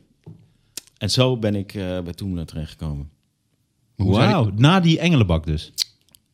En 0.98 1.10
zo 1.10 1.38
ben 1.38 1.56
ik 1.56 1.74
eh, 1.74 2.02
bij 2.02 2.14
Toemler 2.14 2.46
terechtgekomen. 2.46 3.10
Wauw. 3.96 4.52
Na 4.56 4.80
die 4.80 5.00
engelenbak 5.00 5.46
dus. 5.46 5.72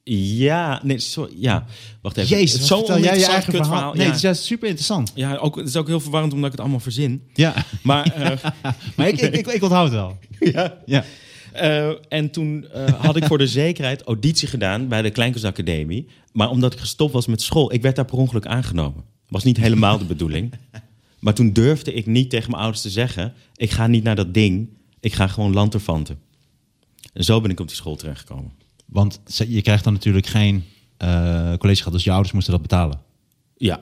Ja, 0.04 0.82
nee, 0.84 1.00
sorry, 1.00 1.34
ja. 1.38 1.66
Wacht 2.02 2.18
even. 2.18 2.38
Jezus, 2.38 2.52
Het 2.52 2.62
is 2.62 2.68
zo 2.68 3.00
jij 3.00 3.18
je 3.18 3.26
eigen 3.26 3.54
verhaal. 3.54 3.94
Nee, 3.94 4.08
ja. 4.08 4.14
het 4.14 4.24
is 4.24 4.46
super 4.46 4.68
interessant. 4.68 5.12
Ja, 5.16 5.36
ook, 5.36 5.56
het 5.56 5.68
is 5.68 5.76
ook 5.76 5.88
heel 5.88 6.00
verwarrend 6.00 6.34
omdat 6.34 6.46
ik 6.46 6.52
het 6.52 6.62
allemaal 6.62 6.80
verzin. 6.80 7.24
Ja. 7.34 7.54
Maar, 7.84 8.06
eh, 8.06 8.52
Maar 8.96 9.08
ik, 9.08 9.22
ik, 9.22 9.34
ik, 9.34 9.48
ik 9.48 9.64
onthoud 9.64 9.86
het 9.86 9.94
wel. 9.94 10.18
ja. 10.54 10.78
Ja. 10.86 11.04
Eh, 11.52 11.90
en 12.08 12.32
toen 12.32 12.68
had 12.98 13.16
ik 13.16 13.26
voor 13.26 13.38
de 13.38 13.48
zekerheid 13.48 14.02
auditie 14.02 14.48
gedaan 14.48 14.88
bij 14.88 15.02
de 15.02 15.10
Kleinkunstacademie. 15.10 16.08
Maar 16.32 16.50
omdat 16.50 16.74
ik 16.74 16.80
gestopt 16.80 17.14
was 17.14 17.28
met 17.28 17.42
school, 17.42 17.74
ik 17.74 17.82
werd 17.82 17.96
daar 17.96 18.06
per 18.06 18.18
ongeluk 18.18 18.46
aangenomen. 18.46 19.04
Was 19.28 19.44
niet 19.44 19.58
helemaal 19.58 19.98
de 19.98 20.06
bedoeling. 20.06 20.54
Maar 21.24 21.34
toen 21.34 21.54
durfde 21.54 21.94
ik 21.94 22.06
niet 22.06 22.30
tegen 22.30 22.50
mijn 22.50 22.62
ouders 22.62 22.84
te 22.84 22.90
zeggen... 22.90 23.34
ik 23.56 23.72
ga 23.72 23.88
niet 23.88 24.04
naar 24.04 24.16
dat 24.16 24.34
ding, 24.34 24.70
ik 25.00 25.14
ga 25.14 25.28
gewoon 25.28 25.54
lanterfanten. 25.54 26.20
En 27.14 27.24
zo 27.24 27.42
ben 27.42 27.52
ik 27.52 27.60
op 27.60 27.68
die 27.68 27.76
school 27.76 27.96
terechtgekomen. 27.96 28.52
Want 28.86 29.22
je 29.48 29.62
krijgt 29.62 29.84
dan 29.84 29.94
natuurlijk 29.94 30.26
geen 30.26 30.64
eh 30.98 31.54
collegegeld, 31.58 31.94
dus 31.94 32.04
je 32.04 32.12
ouders 32.12 32.34
moesten 32.34 32.54
dat 32.54 32.62
betalen. 32.62 33.00
Ja. 33.58 33.80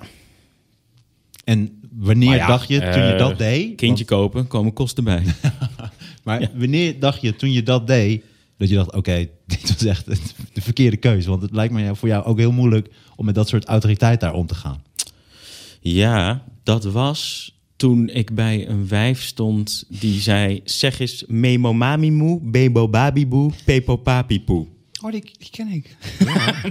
En 1.43 1.81
wanneer 1.91 2.35
ja, 2.35 2.47
dacht 2.47 2.67
je 2.67 2.79
toen 2.79 3.03
je 3.03 3.11
eh, 3.11 3.17
dat 3.17 3.37
deed? 3.37 3.75
Kindje 3.75 4.05
kopen, 4.05 4.47
komen 4.47 4.73
kosten 4.73 5.03
bij. 5.03 5.23
Maar 6.23 6.49
wanneer 6.55 6.99
dacht 6.99 7.21
je 7.21 7.35
toen 7.35 7.51
je 7.51 7.63
dat 7.63 7.87
deed, 7.87 8.23
dat 8.57 8.69
je 8.69 8.75
dacht, 8.75 8.93
oké, 8.93 9.27
dit 9.45 9.73
was 9.73 9.85
echt 9.85 10.05
de 10.53 10.61
verkeerde 10.61 10.97
keuze. 10.97 11.29
Want 11.29 11.41
het 11.41 11.51
lijkt 11.51 11.73
me 11.73 11.95
voor 11.95 12.09
jou 12.09 12.25
ook 12.25 12.37
heel 12.37 12.51
moeilijk 12.51 12.89
om 13.15 13.25
met 13.25 13.35
dat 13.35 13.47
soort 13.47 13.65
autoriteit 13.65 14.19
daar 14.19 14.33
om 14.33 14.47
te 14.47 14.55
gaan. 14.55 14.83
Ja, 15.83 16.45
dat 16.63 16.83
was 16.83 17.53
toen 17.75 18.09
ik 18.09 18.35
bij 18.35 18.67
een 18.67 18.87
wijf 18.87 19.21
stond 19.21 19.85
die 19.87 20.21
zei... 20.21 20.61
zeg 20.63 20.99
eens 20.99 21.23
memo 21.27 21.73
mami 21.73 22.11
moe, 22.11 22.39
bebo 22.41 22.89
pepo 23.65 23.95
papi 23.95 24.41
poe. 24.41 24.67
Oh, 25.03 25.11
die, 25.11 25.31
die 25.37 25.49
ken 25.51 25.67
ik. 25.67 25.95
Oh, 26.27 26.63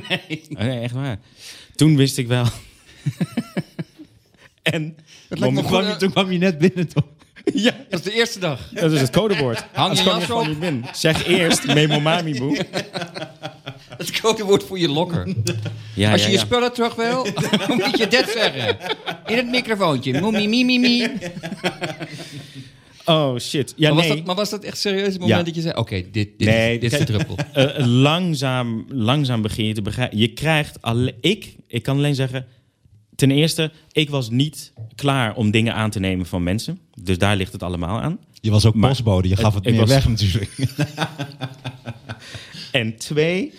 nee, 0.58 0.80
echt 0.80 0.94
waar. 0.94 1.20
Toen 1.74 1.96
wist 1.96 2.18
ik 2.18 2.26
wel. 2.26 2.46
en 4.62 4.96
kwam, 5.28 5.56
je, 5.56 5.96
toen 5.98 6.10
kwam 6.10 6.32
je 6.32 6.38
net 6.38 6.58
binnen, 6.58 6.88
toch? 6.88 7.06
ja, 7.54 7.72
Dat 7.88 7.98
is 7.98 8.04
de 8.04 8.12
eerste 8.12 8.38
dag. 8.38 8.68
dat 8.72 8.92
is 8.92 9.00
het 9.00 9.10
codewoord. 9.10 9.64
Hang 9.72 9.98
je 9.98 10.04
jas 10.04 10.30
op. 10.30 10.46
niet. 10.60 10.84
Zeg 10.92 11.26
eerst 11.26 11.66
memo 11.66 12.00
mami 12.00 12.38
boe. 12.38 12.58
Het 14.00 14.20
codewoord 14.20 14.64
voor 14.64 14.78
je 14.78 14.88
lokker. 14.88 15.34
Ja, 15.94 16.12
Als 16.12 16.20
je 16.20 16.26
ja, 16.26 16.32
je 16.32 16.38
spullen 16.38 16.72
terug 16.72 16.94
wil, 16.94 17.24
dan 17.66 17.76
moet 17.76 17.98
je 17.98 18.06
dit 18.08 18.30
zeggen. 18.36 18.76
In 19.26 19.36
het 19.36 19.46
microfoontje. 19.46 20.20
Moemi, 20.20 20.48
mi, 20.48 20.64
mi, 20.64 20.78
mi. 20.78 21.06
Oh 23.04 23.38
shit. 23.38 23.72
Ja, 23.76 23.88
maar, 23.88 23.96
was 23.96 24.06
nee. 24.06 24.16
dat, 24.16 24.26
maar 24.26 24.34
was 24.34 24.50
dat 24.50 24.64
echt 24.64 24.78
serieus 24.78 25.06
het 25.12 25.18
moment 25.20 25.38
Ja. 25.38 25.44
dat 25.44 25.54
je 25.54 25.60
zei... 25.60 25.74
Oké, 25.74 25.94
dit, 25.94 26.12
dit, 26.12 26.48
Nee, 26.48 26.78
dit 26.78 26.92
is 26.92 26.98
de 26.98 27.04
druppel. 27.04 27.36
Eh, 27.52 27.86
langzaam, 27.86 28.84
langzaam 28.88 29.42
begin 29.42 29.64
je 29.66 29.74
te 29.74 29.82
begrijpen. 29.82 30.18
Je 30.18 30.28
krijgt 30.32 30.82
alleen. 30.82 31.14
Ik, 31.20 31.54
ik 31.66 31.82
kan 31.82 31.96
alleen 31.96 32.14
zeggen. 32.14 32.46
Ten 33.20 33.30
eerste, 33.30 33.70
ik 33.92 34.10
was 34.10 34.30
niet 34.30 34.72
klaar 34.94 35.34
om 35.34 35.50
dingen 35.50 35.74
aan 35.74 35.90
te 35.90 36.00
nemen 36.00 36.26
van 36.26 36.42
mensen. 36.42 36.78
Dus 37.02 37.18
daar 37.18 37.36
ligt 37.36 37.52
het 37.52 37.62
allemaal 37.62 38.00
aan. 38.00 38.18
Je 38.40 38.50
was 38.50 38.64
ook 38.66 38.74
Maar- 38.74 38.88
postbode, 38.90 39.28
je 39.28 39.36
gaf 39.36 39.54
het 39.54 39.64
meer 39.64 39.74
was- 39.80 39.88
weg 39.88 40.08
natuurlijk. 40.08 40.50
En 42.72 42.96
twee, 42.96 43.52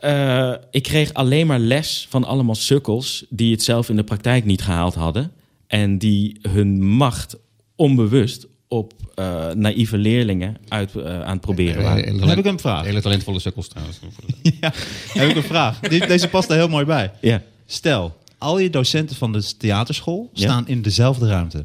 eh, 0.00 0.52
ik 0.70 0.82
kreeg 0.82 1.14
alleen 1.14 1.46
maar 1.46 1.58
les 1.58 2.06
van 2.10 2.24
allemaal 2.24 2.54
sukkels 2.54 3.24
die 3.28 3.52
het 3.52 3.62
zelf 3.62 3.88
in 3.88 3.96
de 3.96 4.04
praktijk 4.04 4.44
niet 4.44 4.62
gehaald 4.62 4.94
hadden. 4.94 5.32
En 5.66 5.98
die 5.98 6.38
hun 6.42 6.82
macht 6.86 7.36
onbewust 7.76 8.46
op 8.68 8.92
eh, 9.14 9.50
naïeve 9.50 9.96
leerlingen 9.98 10.56
uit, 10.68 10.94
eh, 10.96 11.20
aan 11.20 11.32
het 11.32 11.40
proberen 11.40 11.82
waren. 11.82 12.18
Dan 12.18 12.28
heb 12.28 12.38
ik 12.38 12.44
een 12.44 12.58
vraag. 12.58 12.84
Hele 12.84 13.00
talentvolle 13.00 13.38
sukkels 13.40 13.68
trouwens. 13.68 13.98
Ja, 14.60 14.72
heb 15.12 15.28
ik 15.28 15.36
een 15.36 15.42
vraag. 15.42 15.80
Deze 15.80 16.28
past 16.28 16.50
er 16.50 16.56
heel 16.56 16.68
mooi 16.68 16.84
bij. 16.84 17.10
Ja. 17.20 17.42
Stel, 17.66 18.16
al 18.44 18.58
je 18.58 18.70
docenten 18.70 19.16
van 19.16 19.32
de 19.32 19.56
theaterschool 19.56 20.30
Ja. 20.32 20.42
staan 20.48 20.68
in 20.68 20.82
dezelfde 20.82 21.26
ruimte. 21.28 21.64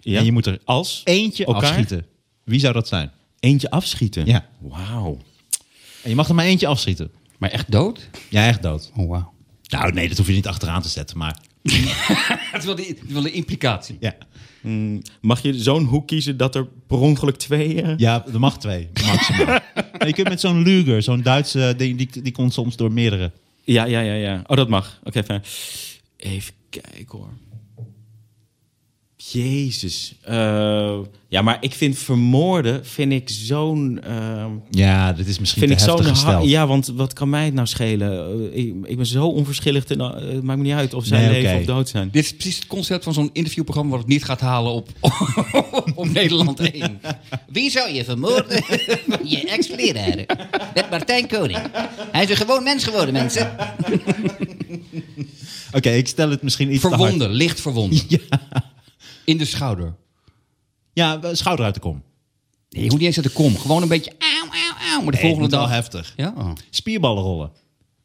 ja. 0.00 0.18
En 0.18 0.24
je 0.24 0.32
moet 0.32 0.46
er 0.46 0.58
als 0.64 1.00
eentje 1.04 1.44
Elkaar? 1.46 1.62
afschieten. 1.62 2.06
Wie 2.44 2.60
zou 2.60 2.72
dat 2.72 2.88
zijn? 2.88 3.10
eentje 3.40 3.70
afschieten. 3.70 4.26
Ja. 4.26 4.46
Wauw. 4.58 5.18
En 6.02 6.10
je 6.10 6.16
mag 6.16 6.28
er 6.28 6.34
maar 6.34 6.44
eentje 6.44 6.66
afschieten. 6.66 7.10
Maar 7.38 7.50
echt 7.50 7.70
dood? 7.72 8.08
Ja, 8.30 8.46
echt 8.46 8.62
dood. 8.62 8.90
Oh, 8.96 9.08
wauw. 9.08 9.32
Nou, 9.68 9.92
nee, 9.92 10.08
dat 10.08 10.16
hoef 10.16 10.26
je 10.26 10.32
niet 10.32 10.46
achteraan 10.46 10.82
te 10.82 10.88
zetten, 10.88 11.18
maar... 11.18 11.38
Het 12.52 12.60
is 12.60 12.64
wel 12.64 12.74
de, 12.74 12.98
wel 13.08 13.22
de 13.22 13.30
implicatie. 13.32 13.96
Ja, 14.00 14.14
Mm, 14.60 15.02
Mag 15.20 15.42
je 15.42 15.62
zo'n 15.62 15.84
hoek 15.84 16.06
kiezen 16.06 16.36
dat 16.36 16.54
er 16.54 16.66
per 16.86 16.98
ongeluk 16.98 17.36
twee... 17.36 17.82
eh, 17.82 17.92
ja 17.96 18.24
er 18.32 18.40
mag 18.40 18.58
twee, 18.58 18.88
maximaal. 19.06 19.58
Je 20.06 20.12
kunt 20.12 20.28
met 20.28 20.40
zo'n 20.40 20.62
Luger, 20.62 21.02
zo'n 21.02 21.22
Duitse, 21.22 21.74
die, 21.76 21.94
die, 21.94 22.08
die 22.22 22.32
kon 22.32 22.50
soms 22.50 22.76
door 22.76 22.92
meerdere. 22.92 23.32
Ja, 23.66 23.84
ja, 23.84 24.00
ja, 24.00 24.14
ja. 24.14 24.42
Oh, 24.46 24.56
dat 24.56 24.68
mag. 24.68 25.00
Oké, 25.04 25.24
fijn. 25.24 25.42
Even 26.16 26.54
kijken 26.70 27.18
hoor. 27.18 27.32
Jezus. 29.16 30.14
Eh, 30.22 30.98
ja, 31.28 31.42
maar 31.42 31.56
ik 31.60 31.72
vind 31.74 31.98
vermoorden 31.98 32.86
vind 32.86 33.12
ik 33.12 33.28
zo'n. 33.28 34.00
ehm, 34.02 34.50
Ja, 34.70 35.12
dit 35.12 35.26
is 35.26 35.38
misschien 35.38 35.62
vind 35.68 35.78
te 35.78 36.08
ik 36.10 36.16
zo'n. 36.16 36.48
Ja, 36.48 36.66
want 36.66 36.86
wat 36.86 37.12
kan 37.12 37.30
mij 37.30 37.44
het 37.44 37.54
nou 37.54 37.66
schelen? 37.66 38.10
Eh, 38.52 38.58
ik, 38.64 38.74
ik 38.84 38.96
ben 38.96 39.06
zo 39.06 39.26
onverschillig. 39.26 39.84
Ten, 39.84 40.00
eh, 40.00 40.14
het 40.14 40.42
maakt 40.42 40.58
me 40.58 40.64
niet 40.64 40.74
uit 40.74 40.94
of 40.94 41.04
zij 41.04 41.20
Nee, 41.20 41.42
leven 41.42 41.58
of 41.58 41.64
dood 41.64 41.88
zijn. 41.88 42.08
Dit 42.12 42.24
is 42.24 42.32
precies 42.32 42.56
het 42.56 42.66
concept 42.66 43.04
van 43.04 43.14
zo'n 43.14 43.30
interviewprogramma 43.32 43.90
wat 43.90 44.00
het 44.00 44.08
niet 44.08 44.24
gaat 44.24 44.40
halen 44.40 44.72
op, 44.72 44.88
op 45.94 46.08
Nederland 46.12 46.60
1. 46.60 47.00
Wie 47.48 47.70
zou 47.70 47.92
je 47.92 48.04
vermoorden? 48.04 48.64
je 49.34 49.44
ex-leraar. 49.46 50.16
Met 50.74 50.90
Martijn 50.90 51.26
Koning. 51.28 51.58
Hij 52.12 52.22
is 52.24 52.30
een 52.30 52.36
gewoon 52.36 52.62
mens 52.62 52.84
geworden, 52.84 53.12
mensen. 53.12 53.56
Oké, 55.72 55.90
ik 55.90 56.08
stel 56.08 56.30
het 56.30 56.42
misschien 56.42 56.72
iets 56.72 56.80
te 56.80 56.88
hard. 56.88 57.00
Verwonden, 57.00 57.30
licht 57.30 57.60
verwonden. 57.60 58.00
In 59.26 59.36
de 59.38 59.44
schouder. 59.44 59.94
Ja, 60.92 61.34
schouder 61.34 61.64
uit 61.64 61.74
de 61.74 61.80
kom. 61.80 62.02
Nee, 62.70 62.82
je 62.84 62.90
moet 62.90 62.98
niet 62.98 63.06
eens 63.06 63.16
uit 63.16 63.26
de 63.26 63.32
kom. 63.32 63.56
Gewoon 63.56 63.82
een 63.82 63.88
beetje 63.88 64.12
auw, 64.18 64.50
auw, 64.52 64.90
auw. 64.92 65.02
Maar 65.02 65.12
de 65.12 65.18
Nee, 65.18 65.20
volgende 65.20 65.28
het 65.30 65.40
moet 65.40 65.50
wel 65.50 65.60
dag... 65.60 65.70
heftig. 65.70 66.12
Ja? 66.16 66.34
Oh. 66.36 66.52
Spierballen 66.70 67.22
rollen. 67.22 67.50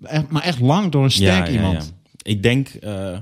Echt, 0.04 0.30
maar 0.30 0.44
echt 0.44 0.60
lang 0.60 0.92
door 0.92 1.04
een 1.04 1.12
sterk 1.12 1.48
Ja, 1.48 1.54
iemand. 1.54 1.84
ja. 1.84 1.90
Ik 2.32 2.44
denk, 2.44 2.68
eh, 2.70 3.18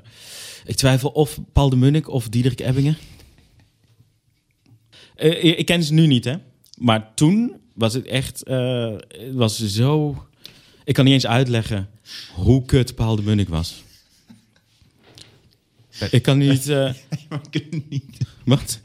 ik 0.66 0.76
twijfel 0.76 1.10
of 1.10 1.40
Paul 1.54 1.70
de 1.70 1.76
Munnik 1.76 2.08
of 2.10 2.30
Diederik 2.30 2.60
Ebbingen. 2.60 2.98
Eh, 5.16 5.44
ik 5.60 5.66
ken 5.66 5.84
ze 5.84 5.94
nu 5.94 6.08
niet, 6.08 6.26
hè. 6.26 6.36
Maar 6.78 7.12
toen 7.16 7.56
was 7.74 7.94
het 7.94 8.06
echt, 8.06 8.44
eh, 8.44 8.92
het 9.08 9.34
was 9.34 9.66
zo... 9.66 10.24
Ik 10.84 10.94
kan 10.94 11.06
niet 11.06 11.14
eens 11.14 11.28
uitleggen 11.28 11.90
hoe 12.36 12.66
kut 12.66 12.96
Paul 12.96 13.16
de 13.16 13.22
Munnik 13.22 13.50
was. 13.50 13.84
Ik 16.12 16.22
kan 16.22 16.38
niet... 16.38 16.70
eh, 16.70 16.76
Maar 17.30 17.40
we 17.52 17.60
kunnen 17.60 17.84
niet. 17.90 18.04
wat? 18.46 18.80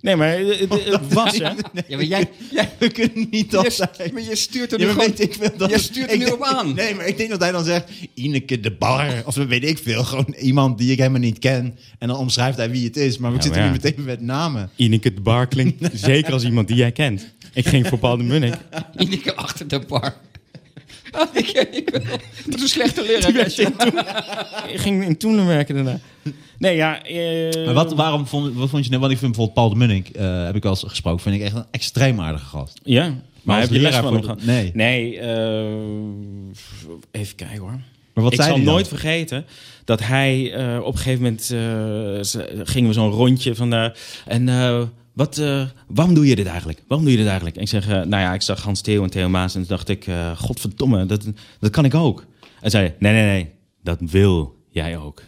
Nee, 0.00 0.16
maar 0.16 0.38
het, 0.38 0.58
het- 0.58 0.84
het 0.84 1.12
was, 1.12 1.32
hè. 1.38 1.38
Ja, 1.88 1.96
maar 1.96 2.04
jij... 2.04 2.30
jij 2.50 2.70
We 2.78 2.90
kunnen 2.90 3.26
niet 3.30 3.50
je, 3.50 3.56
altijd. 3.56 4.12
maar 4.12 4.22
je 4.22 4.36
stuurt 4.36 4.72
er 4.72 4.78
nu 4.78 4.84
gewoon... 4.88 5.06
weet 5.06 5.20
ik 5.20 5.34
veel 5.40 5.50
dat 5.56 5.70
je 5.70 5.78
stuurt 5.78 6.10
er 6.10 6.18
nu 6.18 6.24
denk- 6.24 6.36
op 6.36 6.42
aan. 6.42 6.74
Nee, 6.74 6.94
maar 6.94 7.06
ik 7.06 7.16
denk 7.16 7.30
dat 7.30 7.40
hij 7.40 7.52
dan 7.52 7.64
zegt... 7.64 7.90
Ineke 8.14 8.60
de 8.60 8.70
Bar. 8.70 9.22
Of 9.24 9.34
weet 9.34 9.64
ik 9.64 9.78
veel. 9.78 10.04
Gewoon 10.04 10.34
iemand 10.40 10.78
die 10.78 10.92
ik 10.92 10.98
helemaal 10.98 11.20
niet 11.20 11.38
ken. 11.38 11.78
En 11.98 12.08
dan 12.08 12.16
omschrijft 12.16 12.56
hij 12.56 12.70
wie 12.70 12.84
het 12.84 12.96
is. 12.96 13.18
Maar 13.18 13.30
we 13.30 13.36
Ja, 13.36 13.42
zitten 13.42 13.60
maar 13.62 13.70
nu 13.72 13.78
meteen 13.82 14.04
met 14.04 14.20
namen. 14.20 14.70
Ineke 14.76 15.14
de 15.14 15.20
Bar 15.20 15.46
klinkt 15.46 15.90
zeker 16.00 16.32
als 16.32 16.44
iemand 16.44 16.68
die 16.68 16.76
jij 16.76 16.92
kent. 16.92 17.26
Ik 17.52 17.68
ging 17.68 17.86
voor 17.86 17.98
Paul 17.98 18.16
de 18.16 18.22
Munnik. 18.22 18.54
Ineke 18.96 19.34
achter 19.34 19.68
de 19.68 19.78
bar. 19.88 20.14
Ik. 21.32 21.92
Dat 22.46 22.54
is 22.54 22.62
een 22.62 22.68
slechte 22.68 23.02
leraar. 23.02 23.46
Ik 24.72 24.80
ging 24.80 25.04
in 25.04 25.16
Toenen 25.16 25.46
werken 25.46 25.74
daarna. 25.74 26.00
Nee, 26.58 26.76
ja... 26.76 27.00
Maar 27.64 27.74
wat, 27.74 27.94
waarom 27.94 28.26
vond, 28.26 28.54
wat 28.54 28.68
vond 28.68 28.84
je 28.84 28.90
nou? 28.90 29.00
Want 29.00 29.12
ik 29.12 29.18
vind 29.18 29.36
bijvoorbeeld 29.36 29.54
Paul 29.54 29.68
de 29.68 29.86
Munnik... 29.86 30.08
eh, 30.08 30.44
heb 30.44 30.54
ik 30.54 30.62
wel 30.62 30.72
eens 30.72 30.84
gesproken. 30.86 31.22
Vind 31.22 31.34
ik 31.34 31.42
echt 31.42 31.54
een 31.54 31.66
extreem 31.70 32.20
aardige 32.20 32.44
gast. 32.44 32.80
Ja, 32.82 33.14
maar, 33.42 33.60
heb 33.60 33.70
je 33.70 33.78
leraar 33.78 34.02
van 34.02 34.12
hem 34.12 34.22
gehad? 34.22 34.42
nee. 34.42 34.70
Nee, 34.74 35.18
eh, 35.18 35.64
even 37.10 37.34
kijken 37.36 37.58
hoor. 37.58 37.80
Maar 38.14 38.24
wat 38.24 38.32
ik 38.32 38.42
zal 38.42 38.58
nooit 38.58 38.88
vergeten 38.88 39.44
dat 39.84 40.00
hij 40.00 40.52
eh, 40.52 40.80
op 40.82 40.92
een 40.92 40.98
gegeven 40.98 41.22
moment 41.22 41.46
gingen 42.68 42.88
we 42.88 42.94
zo'n 42.94 43.10
rondje 43.10 43.54
van 43.54 43.92
en 44.26 44.48
wat, 45.12 45.42
waarom 45.86 46.14
doe 46.14 46.26
je 46.26 46.36
dit 46.36 46.46
eigenlijk? 46.46 46.82
Waarom 46.86 47.06
doe 47.06 47.16
je 47.16 47.20
dit 47.20 47.28
eigenlijk? 47.28 47.56
En 47.56 47.62
ik 47.62 47.68
zeg, 47.68 47.86
nou 47.86 48.08
ja, 48.08 48.34
ik 48.34 48.42
zag 48.42 48.62
Hans 48.62 48.80
Theo 48.80 49.02
en 49.02 49.10
Theo 49.10 49.28
Maas 49.28 49.54
en 49.54 49.60
toen 49.60 49.76
dacht 49.76 49.88
ik, 49.88 50.06
eh, 50.06 50.38
godverdomme, 50.38 51.06
dat, 51.06 51.26
dat 51.60 51.70
kan 51.70 51.84
ik 51.84 51.94
ook. 51.94 52.24
En 52.60 52.70
zei, 52.70 52.94
nee, 52.98 53.12
nee, 53.12 53.24
nee, 53.24 53.50
dat 53.82 53.98
wil 54.00 54.56
jij 54.70 54.98
ook. 54.98 55.22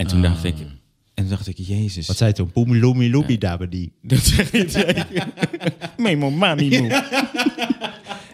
En 0.00 0.06
toen 0.06 0.22
dacht 0.22 0.44
ik, 0.44 0.54
en 0.58 0.68
toen 1.14 1.28
dacht 1.28 1.46
ik, 1.46 1.56
jezus. 1.58 2.02
Ah. 2.02 2.08
Wat 2.08 2.16
zei 2.16 2.32
toen? 2.32 2.52
Poemeloemi 2.52 3.10
loebi 3.10 3.38
dabadi. 3.38 3.90
Dat 4.02 4.18
zeg 4.18 4.52
niet. 4.52 4.84
Memo, 5.96 6.30
mami, 6.30 6.80
moe. 6.80 7.02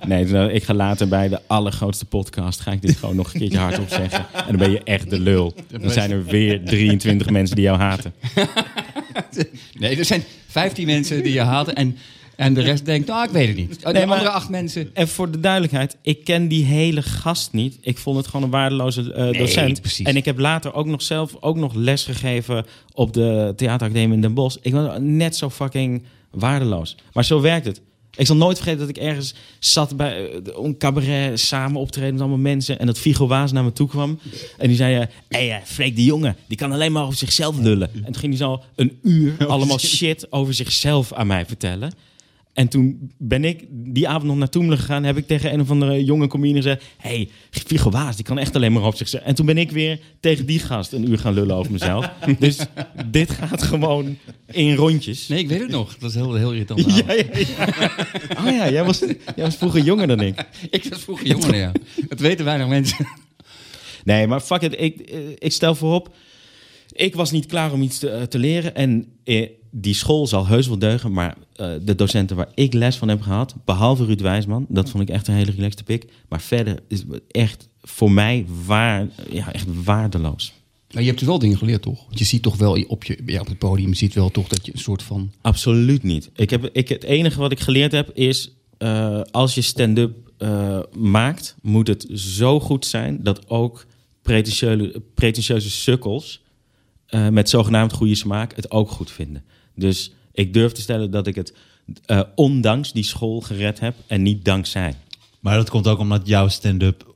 Nee, 0.07 0.53
ik 0.53 0.65
ga 0.65 0.75
later 0.75 1.09
bij 1.09 1.29
de 1.29 1.41
allergrootste 1.47 2.05
podcast... 2.05 2.61
ga 2.61 2.73
ik 2.73 2.83
dit 2.83 2.97
gewoon 2.97 3.17
nog 3.17 3.35
een 3.35 3.41
keertje 3.41 3.59
hardop 3.59 3.89
zeggen. 3.89 4.27
En 4.33 4.47
dan 4.47 4.57
ben 4.57 4.71
je 4.71 4.83
echt 4.83 5.11
de 5.11 5.21
lul. 5.21 5.55
Dan 5.81 5.91
zijn 5.91 6.11
er 6.11 6.25
weer 6.25 6.65
23 6.65 7.31
mensen 7.31 7.57
die 7.57 7.65
jou 7.65 7.79
haten. 7.79 8.15
Nee, 9.79 9.97
er 9.97 10.05
zijn 10.05 10.23
15 10.47 10.87
mensen 10.87 11.23
die 11.23 11.33
je 11.33 11.41
haten 11.41 11.75
en, 11.75 11.97
en 12.37 12.55
de 12.55 12.61
rest 12.61 12.85
denkt, 12.85 13.09
nou, 13.09 13.25
ik 13.25 13.31
weet 13.31 13.49
het 13.49 13.57
niet. 13.57 13.77
Oh, 13.77 13.85
de 13.87 13.93
Nee, 13.93 14.07
maar- 14.07 14.17
andere 14.17 14.35
acht 14.35 14.49
mensen... 14.49 14.91
En 14.93 15.09
voor 15.09 15.31
de 15.31 15.41
duidelijkheid, 15.41 15.97
ik 16.03 16.25
ken 16.25 16.49
die 16.49 16.65
hele 16.65 17.03
gast 17.03 17.53
niet. 17.53 17.79
Ik 17.81 17.99
vond 17.99 18.17
het 18.17 18.27
gewoon 18.27 18.43
een 18.43 18.51
waardeloze 18.51 19.13
eh, 19.13 19.39
docent. 19.39 19.81
precies. 19.81 20.07
En 20.07 20.17
ik 20.17 20.25
heb 20.25 20.39
later 20.39 20.75
ook 20.75 20.87
nog 20.87 21.03
zelf 21.03 21.37
ook 21.41 21.57
nog 21.57 21.75
les 21.75 22.05
gegeven 22.05 22.67
op 22.93 23.13
de 23.13 23.53
theateracademie 23.57 24.15
in 24.15 24.21
Den 24.21 24.35
Bosch. 24.35 24.57
Ik 24.63 24.73
was 24.73 24.99
net 25.01 25.37
zo 25.37 25.51
fucking 25.51 26.03
waardeloos. 26.31 26.97
Maar 27.13 27.25
zo 27.25 27.41
werkt 27.41 27.67
het. 27.67 27.81
Ik 28.17 28.27
zal 28.27 28.37
nooit 28.37 28.57
vergeten 28.57 28.81
dat 28.81 28.89
ik 28.89 28.97
ergens 28.97 29.35
zat 29.59 29.97
bij 29.97 30.31
eh, 30.31 30.65
een 30.65 30.79
cabaret 30.79 31.41
samen 31.41 31.81
optreden 31.81 32.13
met 32.13 32.21
allemaal 32.21 32.39
mensen. 32.39 32.79
En 32.79 32.87
dat 32.87 32.99
Figo 32.99 33.27
Waas 33.27 33.53
naar 33.53 33.65
me 33.65 33.73
toe 33.73 33.89
kwam. 33.89 34.19
En 34.59 34.69
die 34.69 34.77
zei, 34.77 34.95
hé, 34.95 35.07
hey, 35.29 35.51
eh, 35.51 35.57
Freek 35.65 35.97
de 35.97 36.05
Jonge, 36.05 36.35
die 36.49 36.57
kan 36.57 36.73
alleen 36.73 36.93
maar 36.93 37.03
over 37.03 37.17
zichzelf 37.17 37.59
lullen. 37.59 37.91
En 37.95 38.03
toen 38.05 38.17
ging 38.17 38.39
hij 38.39 38.47
zo 38.47 38.63
een 38.77 38.99
uur 39.03 39.47
allemaal 39.47 39.79
shit 39.79 40.33
over 40.33 40.55
zichzelf 40.55 41.13
aan 41.13 41.27
mij 41.27 41.47
vertellen. 41.47 41.93
En 42.57 42.69
toen 42.69 43.11
ben 43.19 43.45
ik 43.45 43.65
die 43.71 44.09
avond 44.09 44.25
nog 44.25 44.37
naar 44.37 44.49
Toemelen 44.49 44.79
gegaan. 44.79 45.05
Heb 45.05 45.17
ik 45.17 45.27
tegen 45.27 45.53
een 45.53 45.61
of 45.61 45.71
andere 45.71 46.05
jonge 46.05 46.27
comedian 46.27 46.57
gezegd... 46.57 46.85
hey, 46.97 47.29
Figo 47.51 47.91
Waas, 47.91 48.17
die 48.17 48.25
kan 48.25 48.39
echt 48.39 48.57
alleen 48.57 48.73
maar 48.73 48.83
op 48.83 48.97
zichzelf. 48.97 49.23
En 49.23 49.35
toen 49.35 49.47
ben 49.47 49.59
ik 49.59 49.71
weer 49.71 50.01
tegen 50.21 50.47
die 50.47 50.59
gast 50.59 50.93
een 50.93 51.11
uur 51.11 51.19
gaan 51.19 51.35
lullen 51.35 51.57
over 51.57 51.73
mezelf. 51.73 52.11
dus 52.39 52.59
dit 53.07 53.31
gaat 53.31 53.63
gewoon 53.63 54.19
in 54.53 54.75
rondjes. 54.75 55.29
Nee, 55.29 55.39
ik 55.39 55.49
weet 55.49 55.61
het 55.61 55.71
nog. 55.71 55.93
Dat 55.93 56.01
was 56.01 56.15
heel, 56.15 56.35
heel 56.35 56.53
irritant. 56.53 56.85
Ja, 56.97 57.13
ja, 57.13 57.25
ja. 57.33 57.91
Oh 58.39 58.51
ja, 58.51 58.71
jij 58.71 58.85
was, 58.85 58.99
jij 59.37 59.45
was 59.45 59.57
vroeger 59.57 59.81
jonger 59.81 60.07
dan 60.07 60.21
ik. 60.21 60.45
Ik 60.71 60.85
was 60.85 61.01
vroeger 61.03 61.27
jonger, 61.27 61.57
ja. 61.65 61.73
Het 62.09 62.21
weten 62.21 62.45
weinig 62.45 62.69
mensen. 62.69 63.07
Nee, 64.05 64.27
maar 64.27 64.41
fuck 64.41 64.63
it. 64.63 64.75
Ik, 64.81 65.01
eh, 65.01 65.19
ik 65.39 65.53
stel 65.53 65.75
voorop... 65.75 66.15
Ik 66.93 67.15
was 67.15 67.31
niet 67.31 67.47
klaar 67.47 67.73
om 67.73 67.83
iets 67.83 67.99
te, 67.99 68.09
eh, 68.09 68.23
te 68.23 68.39
leren. 68.39 68.75
En 68.75 69.07
eh, 69.25 69.49
die 69.71 69.95
school 69.95 70.27
zal 70.27 70.47
heus 70.47 70.67
wel 70.67 70.79
deugen. 70.79 71.13
Maar 71.13 71.37
eh, 71.53 71.71
de 71.83 71.95
docenten 71.95 72.37
waar 72.37 72.49
ik 72.55 72.73
les 72.73 72.97
van 72.97 73.09
heb 73.09 73.21
gehad... 73.21 73.55
behalve 73.65 74.05
Ruud 74.05 74.21
Wijsman... 74.21 74.67
dat 74.69 74.91
vond 74.91 75.03
ik 75.03 75.15
echt 75.15 75.29
een 75.29 75.35
hele 75.35 75.51
relaxte 75.51 75.85
pik. 75.85 76.07
Maar 76.29 76.41
verder 76.41 76.79
is 76.89 77.05
het 77.11 77.23
echt 77.31 77.69
voor 77.81 78.11
mij 78.11 78.47
waar, 78.67 79.09
ja, 79.31 79.53
echt 79.53 79.67
waardeloos. 79.85 80.53
Maar 80.93 81.03
je 81.03 81.09
hebt 81.09 81.21
wel 81.21 81.39
dingen 81.39 81.59
geleerd, 81.59 81.83
toch? 81.83 82.05
Want 82.07 82.19
je 82.19 82.25
ziet 82.25 82.43
toch 82.43 82.57
wel 82.57 82.85
op, 82.87 83.05
je, 83.05 83.23
ja, 83.27 83.41
op 83.41 83.47
het 83.47 83.59
podium, 83.59 83.89
je 83.89 83.97
ziet 83.97 84.15
wel 84.15 84.31
toch 84.31 84.49
dat 84.49 84.67
je 84.67 84.73
een 84.73 84.79
soort 84.79 85.03
van... 85.03 85.33
Absoluut 85.41 86.03
niet. 86.03 86.31
Ik 86.37 86.51
heb, 86.51 86.69
ik, 86.73 86.89
het 86.89 87.05
enige 87.05 87.39
wat 87.39 87.53
ik 87.53 87.61
geleerd 87.61 87.93
heb 87.93 88.11
is... 88.15 88.53
eh, 88.79 89.21
als 89.31 89.55
je 89.55 89.63
stand-up 89.63 90.17
maakt... 90.99 91.57
moet 91.63 91.87
het 91.87 92.07
zo 92.15 92.61
goed 92.61 92.87
zijn... 92.87 93.23
dat 93.23 93.49
ook 93.49 93.87
pretentieuze, 94.23 95.03
pretentieuze 95.15 95.71
sukkels... 95.71 96.45
eh, 97.07 97.29
met 97.29 97.49
zogenaamd 97.49 97.93
goede 97.93 98.15
smaak 98.15 98.57
het 98.57 98.71
ook 98.71 98.91
goed 98.91 99.11
vinden. 99.11 99.45
Dus 99.75 100.13
ik 100.33 100.53
durf 100.53 100.73
te 100.73 100.81
stellen 100.81 101.11
dat 101.11 101.27
ik 101.27 101.35
het... 101.35 101.55
eh, 102.07 102.21
ondanks 102.35 102.93
die 102.93 103.05
school 103.05 103.41
gered 103.41 103.81
heb... 103.81 103.95
en 104.07 104.23
niet 104.23 104.45
dankzij. 104.45 104.95
Maar 105.41 105.57
dat 105.57 105.71
komt 105.71 105.87
ook 105.87 105.99
omdat 105.99 106.27
jouw 106.27 106.49
stand-up 106.49 107.15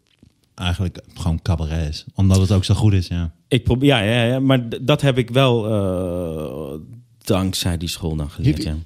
eigenlijk 0.55 0.99
gewoon 1.14 1.43
cabaret 1.43 1.88
is. 1.88 2.05
Omdat 2.14 2.41
het 2.41 2.53
ook 2.53 2.64
zo 2.64 2.74
goed 2.74 2.93
is, 2.93 3.09
ja. 3.09 3.32
Ik 3.49 3.64
probeer, 3.64 3.88
ja, 3.88 4.01
ja, 4.01 4.24
ja, 4.24 4.41
maar 4.41 4.82
dat 4.82 5.01
heb 5.01 5.18
ik 5.18 5.30
wel 5.30 5.66
eh, 5.66 6.80
dankzij 7.18 7.76
die 7.76 7.88
school 7.88 8.16
dan 8.16 8.30
geleerd. 8.30 8.62
Ja. 8.62 8.76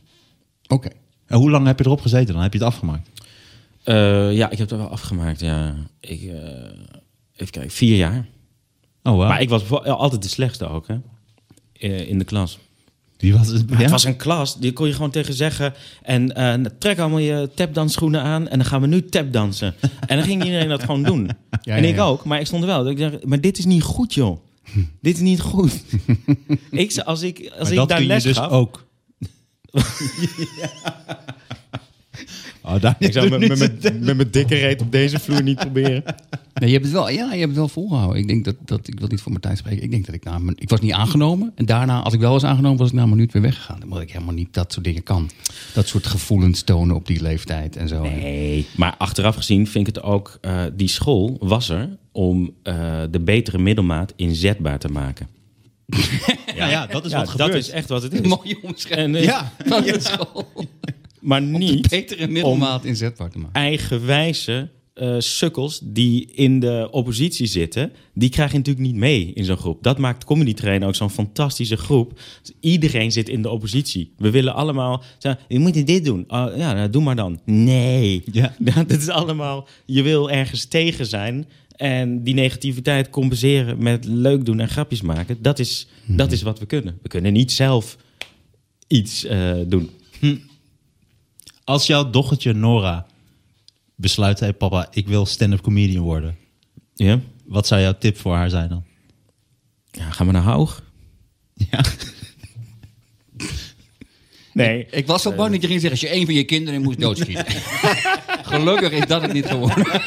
Oké. 0.67 0.89
En 1.27 1.39
hoe 1.39 1.51
lang 1.51 1.67
heb 1.67 1.79
je 1.79 1.85
erop 1.85 2.01
gezeten 2.01 2.35
dan? 2.35 2.43
Heb 2.43 2.53
je 2.53 2.59
het 2.59 2.69
afgemaakt? 2.69 3.09
Ja, 3.85 4.51
ik 4.51 4.59
heb 4.59 4.71
het 4.71 4.79
wel 4.79 4.89
afgemaakt. 4.89 5.41
Ja. 5.41 5.75
Ik, 6.01 6.21
even 7.37 7.51
kijken, 7.51 7.71
vier 7.71 7.97
jaar. 7.97 8.27
Oh, 9.07 9.13
wow. 9.13 9.29
Maar 9.29 9.41
ik 9.41 9.49
was 9.49 9.71
altijd 9.71 10.23
de 10.23 10.29
slechtste 10.29 10.69
ook, 10.69 10.89
hè? 10.89 10.97
Eh, 11.73 12.09
in 12.09 12.19
de 12.19 12.25
klas. 12.25 12.59
Die 13.17 13.33
was 13.33 13.49
het, 13.49 13.67
Maar 13.67 13.77
ja? 13.77 13.83
Het 13.83 13.91
was 13.91 14.05
een 14.05 14.17
klas, 14.17 14.59
die 14.59 14.73
kon 14.73 14.87
je 14.87 14.93
gewoon 14.93 15.11
tegen 15.11 15.35
zeggen. 15.35 15.75
En 16.03 16.35
eh, 16.35 16.71
trek 16.79 16.99
allemaal 16.99 17.19
je 17.19 17.51
tapdansschoenen 17.55 18.23
aan 18.23 18.49
en 18.49 18.59
dan 18.59 18.67
gaan 18.67 18.81
we 18.81 18.87
nu 18.87 19.05
tapdansen. 19.05 19.75
en 20.07 20.17
dan 20.17 20.27
ging 20.27 20.45
iedereen 20.45 20.69
dat 20.69 20.83
gewoon 20.83 21.03
doen. 21.03 21.31
Ja, 21.63 21.77
en 21.77 21.85
ik 21.85 21.95
ja. 21.95 22.05
ook, 22.05 22.25
maar 22.25 22.41
ik 22.41 22.47
stond 22.47 22.63
er 22.63 22.69
wel. 22.69 22.89
Ik 22.89 22.99
dacht, 22.99 23.25
maar 23.25 23.41
dit 23.41 23.59
is 23.59 23.65
niet 23.65 23.83
goed, 23.83 24.15
joh. 24.15 24.39
dit 25.01 25.15
is 25.15 25.23
niet 25.23 25.41
goed. 25.41 25.83
ik, 26.71 26.99
als 26.99 27.23
ik, 27.23 27.51
als 27.59 27.59
Maar 27.59 27.71
ik 27.71 27.77
dat 27.77 27.89
daar 27.89 27.99
kun 27.99 28.07
je 28.07 28.13
les 28.13 28.23
dus 28.23 28.37
gaf, 28.37 28.51
ook. 28.51 28.87
Oh, 32.67 32.81
daar 32.81 32.97
Ik 32.99 33.13
zou 33.13 33.29
met, 33.39 33.59
met, 33.59 33.83
met, 33.83 34.17
mijn 34.17 34.31
dikke 34.31 34.55
reet 34.55 34.81
op 34.81 34.93
deze 34.93 35.19
vloer 35.19 35.43
niet 35.43 35.59
proberen. 35.59 36.03
Nee, 36.55 36.69
je 36.69 36.75
hebt 36.75 36.85
het 36.85 36.95
wel, 36.95 37.11
ja, 37.11 37.25
je 37.33 37.39
hebt 37.39 37.49
het 37.49 37.57
wel 37.57 37.69
volgehouden. 37.69 38.21
Ik 38.21 38.29
denk 38.29 38.45
dat, 38.45 38.55
dat 38.65 38.89
ik 38.89 38.99
wil 38.99 39.09
niet 39.09 39.21
voor 39.21 39.33
Martijn 39.33 39.57
spreken. 39.57 39.83
Ik 39.83 39.91
denk 39.91 40.07
dat 40.07 40.15
ik 40.15 40.25
na 40.25 40.39
mijn, 40.39 40.57
ik 40.59 40.69
was 40.69 40.81
niet 40.81 40.93
aangenomen. 40.93 41.53
En 41.55 41.67
daarna, 41.67 42.01
als 42.03 42.15
ik 42.15 42.21
wel 42.21 42.33
was 42.33 42.45
aangenomen, 42.45 42.79
was 42.79 42.89
ik 42.89 42.95
na 42.95 43.03
een 43.03 43.09
minuut 43.09 43.33
weer 43.33 43.43
weggegaan. 43.43 43.83
Omdat 43.83 44.01
ik 44.01 44.13
helemaal 44.13 44.35
niet 44.35 44.55
dat 44.55 44.73
soort 44.73 44.85
dingen 44.85 45.03
kan. 45.03 45.31
Dat 45.73 45.87
soort 45.89 46.07
gevoelens 46.07 46.63
tonen 46.63 46.97
op 46.97 47.07
die 47.07 47.23
leeftijd 47.23 47.77
en 47.77 47.89
zo. 47.89 48.03
Nee, 48.03 48.67
maar 48.77 48.95
achteraf 48.99 49.37
gezien 49.37 49.67
vind 49.67 49.89
ik 49.89 49.95
het 49.95 50.05
ook... 50.05 50.39
eh, 50.41 50.63
die 50.75 50.89
school 50.89 51.37
was 51.41 51.69
er 51.69 51.97
om 52.13 52.55
eh, 52.63 53.03
de 53.11 53.21
betere 53.21 53.59
middelmaat 53.59 54.13
inzetbaar 54.17 54.79
te 54.79 54.89
maken. 54.89 55.29
Ja, 56.57 56.69
ja, 56.69 56.87
dat 56.87 57.05
is 57.05 57.11
Ja, 57.11 57.19
wat 57.19 57.29
gebeurt. 57.29 57.53
dat 57.53 57.61
is 57.61 57.71
echt 57.71 57.89
wat 57.89 58.03
het 58.03 58.13
is. 58.13 58.21
Mooie 58.21 58.59
omschrijving. 58.63 59.15
En, 59.15 59.21
eh, 59.21 59.25
ja, 59.27 59.53
van 59.67 59.83
de 59.83 60.01
school. 60.01 60.49
Maar 61.25 61.43
Niet 61.43 61.89
betere 61.89 62.29
middelmaat 62.29 62.85
inzetbaar 62.85 63.31
te 63.31 63.39
maken. 63.39 63.61
eigenwijze 63.61 64.69
eh, 64.95 65.15
sukkels 65.19 65.81
die 65.83 66.31
in 66.33 66.61
de 66.61 66.89
oppositie 66.91 67.47
zitten, 67.47 67.93
die 68.13 68.29
krijg 68.29 68.51
je 68.51 68.57
natuurlijk 68.57 68.87
niet 68.87 68.97
mee 68.97 69.33
in 69.35 69.45
zo'n 69.45 69.57
groep. 69.57 69.83
Dat 69.83 69.99
maakt 69.99 70.25
Comedy 70.25 70.55
Train 70.55 70.85
ook 70.85 70.95
zo'n 70.95 71.11
fantastische 71.11 71.77
groep. 71.77 72.21
Iedereen 72.61 73.13
zit 73.13 73.29
in 73.29 73.43
de 73.43 73.51
oppositie. 73.51 74.13
We 74.17 74.31
willen 74.31 74.55
allemaal 74.55 75.03
je 75.49 75.59
moet 75.59 75.87
dit 75.87 76.05
doen. 76.05 76.25
Oh, 76.29 76.47
ja, 76.57 76.73
nou, 76.73 76.91
doe 76.91 77.03
maar 77.03 77.17
dan. 77.17 77.41
Nee. 77.45 78.23
Ja. 78.33 78.55
Dat 78.59 78.91
is 78.91 79.09
allemaal, 79.09 79.69
je 79.87 80.03
wil 80.03 80.31
ergens 80.31 80.65
tegen 80.65 81.07
zijn 81.07 81.47
en 81.77 82.23
die 82.23 82.35
negativiteit 82.35 83.11
compenseren 83.11 83.83
met 83.83 84.05
leuk 84.05 84.45
doen 84.45 84.61
en 84.61 84.69
grapjes 84.69 85.01
maken. 85.01 85.37
Dat 85.41 85.59
is, 85.59 85.87
dat 86.07 86.33
is 86.33 86.43
wat 86.43 86.59
we 86.59 86.67
kunnen. 86.67 86.99
We 87.03 87.09
kunnen 87.09 87.33
niet 87.33 87.53
zelf 87.53 87.97
iets 88.87 89.25
eh, 89.25 89.53
doen. 89.67 89.91
Als 91.65 91.87
jouw 91.87 92.11
dochtertje 92.11 92.53
Nora 92.53 93.07
besluit, 93.95 94.41
hey 94.41 94.53
papa, 94.53 94.87
ik 94.91 95.09
wil 95.09 95.27
stand-up 95.27 95.61
comedian 95.61 96.03
worden. 96.03 96.37
Ja? 96.95 97.21
Wat 97.45 97.67
zou 97.67 97.81
jouw 97.81 97.99
tip 97.99 98.17
voor 98.19 98.35
haar 98.35 98.51
zijn 98.51 98.69
dan? 98.69 98.85
Ja, 99.91 100.11
gaan 100.11 100.27
we 100.27 100.33
naar 100.33 100.43
Haug? 100.43 100.83
Ja. 101.55 101.85
Nee. 104.55 104.87
Ik 104.91 105.07
was 105.07 105.23
zo 105.23 105.33
bang 105.33 105.53
dat 105.53 105.61
je 105.63 105.67
ging 105.67 105.81
zeggen, 105.81 106.01
als 106.01 106.11
je 106.11 106.17
een 106.19 106.25
van 106.25 106.35
je 106.35 106.45
kinderen 106.45 106.83
moest 106.83 107.01
doodschieten. 107.01 107.45
Gelukkig 108.53 108.91
is 108.93 109.07
dat 109.07 109.23
het 109.23 109.33
niet 109.33 109.47
geworden. 109.47 109.87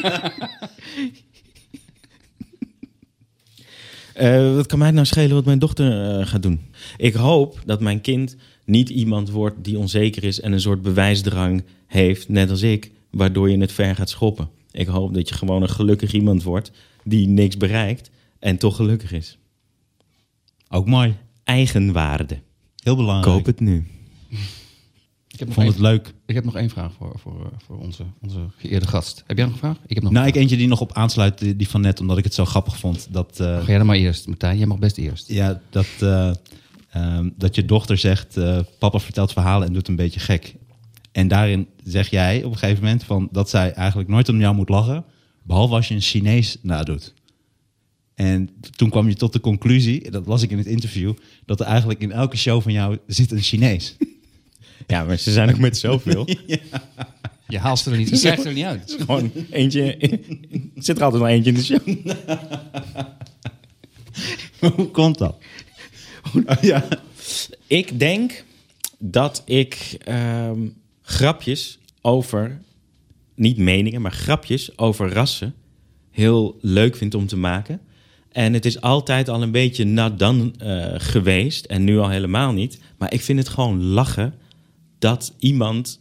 Eh, 4.14 4.54
wat 4.54 4.66
kan 4.66 4.78
mij 4.78 4.90
nou 4.90 5.06
schelen 5.06 5.34
wat 5.34 5.44
mijn 5.44 5.58
dochter 5.58 6.18
eh, 6.18 6.26
gaat 6.26 6.42
doen? 6.42 6.60
Ik 6.96 7.14
hoop 7.14 7.60
dat 7.64 7.80
mijn 7.80 8.00
kind 8.00 8.36
niet 8.68 8.88
iemand 8.88 9.30
wordt 9.30 9.64
die 9.64 9.78
onzeker 9.78 10.24
is 10.24 10.40
en 10.40 10.52
een 10.52 10.60
soort 10.60 10.82
bewijsdrang 10.82 11.64
heeft, 11.86 12.28
net 12.28 12.50
als 12.50 12.62
ik, 12.62 12.90
waardoor 13.10 13.50
je 13.50 13.58
het 13.58 13.72
ver 13.72 13.94
gaat 13.94 14.10
schoppen. 14.10 14.48
Ik 14.70 14.86
hoop 14.86 15.14
dat 15.14 15.28
je 15.28 15.34
gewoon 15.34 15.62
een 15.62 15.68
gelukkig 15.68 16.12
iemand 16.12 16.42
wordt 16.42 16.70
die 17.04 17.26
niks 17.26 17.56
bereikt 17.56 18.10
en 18.38 18.58
toch 18.58 18.76
gelukkig 18.76 19.12
is. 19.12 19.38
Ook 20.68 20.86
mooi. 20.86 21.16
Eigenwaarde. 21.44 22.38
Heel 22.76 22.96
belangrijk. 22.96 23.36
Koop 23.36 23.46
het 23.46 23.60
nu. 23.60 23.86
Ik 25.28 25.38
heb 25.38 25.56
nog, 25.56 25.64
vond 25.66 25.66
het 25.66 25.84
één, 25.84 25.92
leuk. 25.92 26.14
ik 26.26 26.34
heb 26.34 26.44
nog 26.44 26.56
één 26.56 26.70
vraag 26.70 26.92
voor, 26.92 27.12
voor, 27.18 27.40
eh, 27.40 27.58
voor 27.66 27.78
onze, 27.78 28.04
onze 28.20 28.38
geëerde 28.56 28.86
gast. 28.86 29.24
Heb 29.26 29.36
jij 29.36 29.46
nog 29.46 29.54
een 29.54 29.60
vraag? 29.60 29.76
Ik 29.86 29.94
heb 29.94 30.04
nog 30.04 30.12
Nou, 30.12 30.26
ik 30.26 30.34
eentje 30.34 30.56
die 30.56 30.68
nog 30.68 30.80
op 30.80 30.92
aansluit, 30.92 31.38
die 31.38 31.56
die 31.56 31.68
van 31.68 31.80
net, 31.80 32.00
omdat 32.00 32.18
ik 32.18 32.24
het 32.24 32.34
zo 32.34 32.44
grappig 32.44 32.76
vond. 32.78 33.08
Dat, 33.10 33.40
eh. 33.40 33.58
Ga 33.58 33.66
jij 33.66 33.76
dan 33.76 33.86
maar 33.86 33.96
eerst, 33.96 34.26
Martijn. 34.26 34.58
Jij 34.58 34.66
mag 34.66 34.78
best 34.78 34.96
eerst. 34.96 35.28
ja, 35.28 35.60
dat, 35.70 35.86
eh, 36.00 36.30
ehm, 36.98 37.28
dat 37.36 37.54
je 37.54 37.64
dochter 37.64 37.98
zegt, 37.98 38.36
eh, 38.36 38.58
papa 38.78 38.98
vertelt 38.98 39.32
verhalen 39.32 39.66
en 39.66 39.72
doet 39.72 39.88
een 39.88 39.96
beetje 39.96 40.20
gek. 40.20 40.54
En 41.12 41.28
daarin 41.28 41.66
zeg 41.84 42.10
jij 42.10 42.44
op 42.44 42.52
een 42.52 42.58
gegeven 42.58 42.82
moment 42.82 43.04
van, 43.04 43.28
dat 43.32 43.50
zij 43.50 43.72
eigenlijk 43.72 44.08
nooit 44.08 44.28
om 44.28 44.40
jou 44.40 44.54
moet 44.54 44.68
lachen, 44.68 45.04
behalve 45.42 45.74
als 45.74 45.88
je 45.88 45.94
een 45.94 46.00
Chinees 46.00 46.56
nadoet. 46.62 47.14
En 48.14 48.50
toen 48.76 48.90
kwam 48.90 49.08
je 49.08 49.14
tot 49.14 49.32
de 49.32 49.40
conclusie, 49.40 50.10
dat 50.10 50.26
las 50.26 50.42
ik 50.42 50.50
in 50.50 50.58
het 50.58 50.66
interview, 50.66 51.12
dat 51.44 51.60
er 51.60 51.66
eigenlijk 51.66 52.00
in 52.00 52.12
elke 52.12 52.36
show 52.36 52.62
van 52.62 52.72
jou 52.72 52.98
zit 53.06 53.30
een 53.30 53.42
Chinees. 53.42 53.96
Ja, 54.86 55.04
maar 55.04 55.16
ze 55.16 55.32
zijn 55.32 55.50
ook 55.50 55.58
met 55.58 55.78
zoveel. 55.78 56.28
Je 57.48 57.58
haalt 57.58 57.78
ze 57.78 57.90
er 57.90 57.96
niet, 57.96 58.08
je 58.08 58.18
krijgt 58.18 58.42
ze 58.42 58.48
er 58.48 58.54
niet 58.54 58.64
uit. 58.64 58.96
Gewoon 59.00 59.32
eentje. 59.50 59.96
zit 60.74 60.96
er 60.96 61.04
altijd 61.04 61.22
nog 61.22 61.30
eentje 61.30 61.50
in 61.50 61.56
de 61.56 61.64
show. 61.64 61.80
Hoe 64.60 64.86
komt 64.90 65.18
dat? 65.18 65.36
Ja. 66.60 66.88
Ik 67.66 67.98
denk 67.98 68.44
dat 68.98 69.42
ik 69.44 69.96
ehm, 70.04 70.60
grapjes 71.02 71.78
over, 72.00 72.60
niet 73.34 73.56
meningen, 73.56 74.00
maar 74.00 74.12
grapjes 74.12 74.78
over 74.78 75.12
rassen 75.12 75.54
heel 76.10 76.58
leuk 76.60 76.96
vind 76.96 77.14
om 77.14 77.26
te 77.26 77.36
maken. 77.36 77.80
En 78.32 78.52
het 78.52 78.64
is 78.64 78.80
altijd 78.80 79.28
al 79.28 79.42
een 79.42 79.50
beetje 79.50 79.84
not 79.84 80.18
done 80.18 80.52
eh, 80.58 80.94
geweest 80.96 81.64
en 81.64 81.84
nu 81.84 81.98
al 81.98 82.08
helemaal 82.08 82.52
niet. 82.52 82.80
Maar 82.98 83.12
ik 83.12 83.20
vind 83.20 83.38
het 83.38 83.48
gewoon 83.48 83.82
lachen 83.82 84.34
dat 84.98 85.34
iemand 85.38 86.00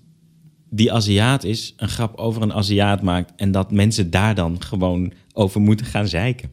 die 0.69 0.93
Aziat 0.93 1.43
is 1.43 1.73
een 1.77 1.89
grap 1.89 2.17
over 2.17 2.41
een 2.41 2.53
Aziat 2.53 3.01
maakt 3.01 3.31
en 3.35 3.51
dat 3.51 3.71
mensen 3.71 4.09
daar 4.09 4.35
dan 4.35 4.61
gewoon 4.61 5.13
over 5.33 5.61
moeten 5.61 5.85
gaan 5.85 6.07
zeiken. 6.07 6.51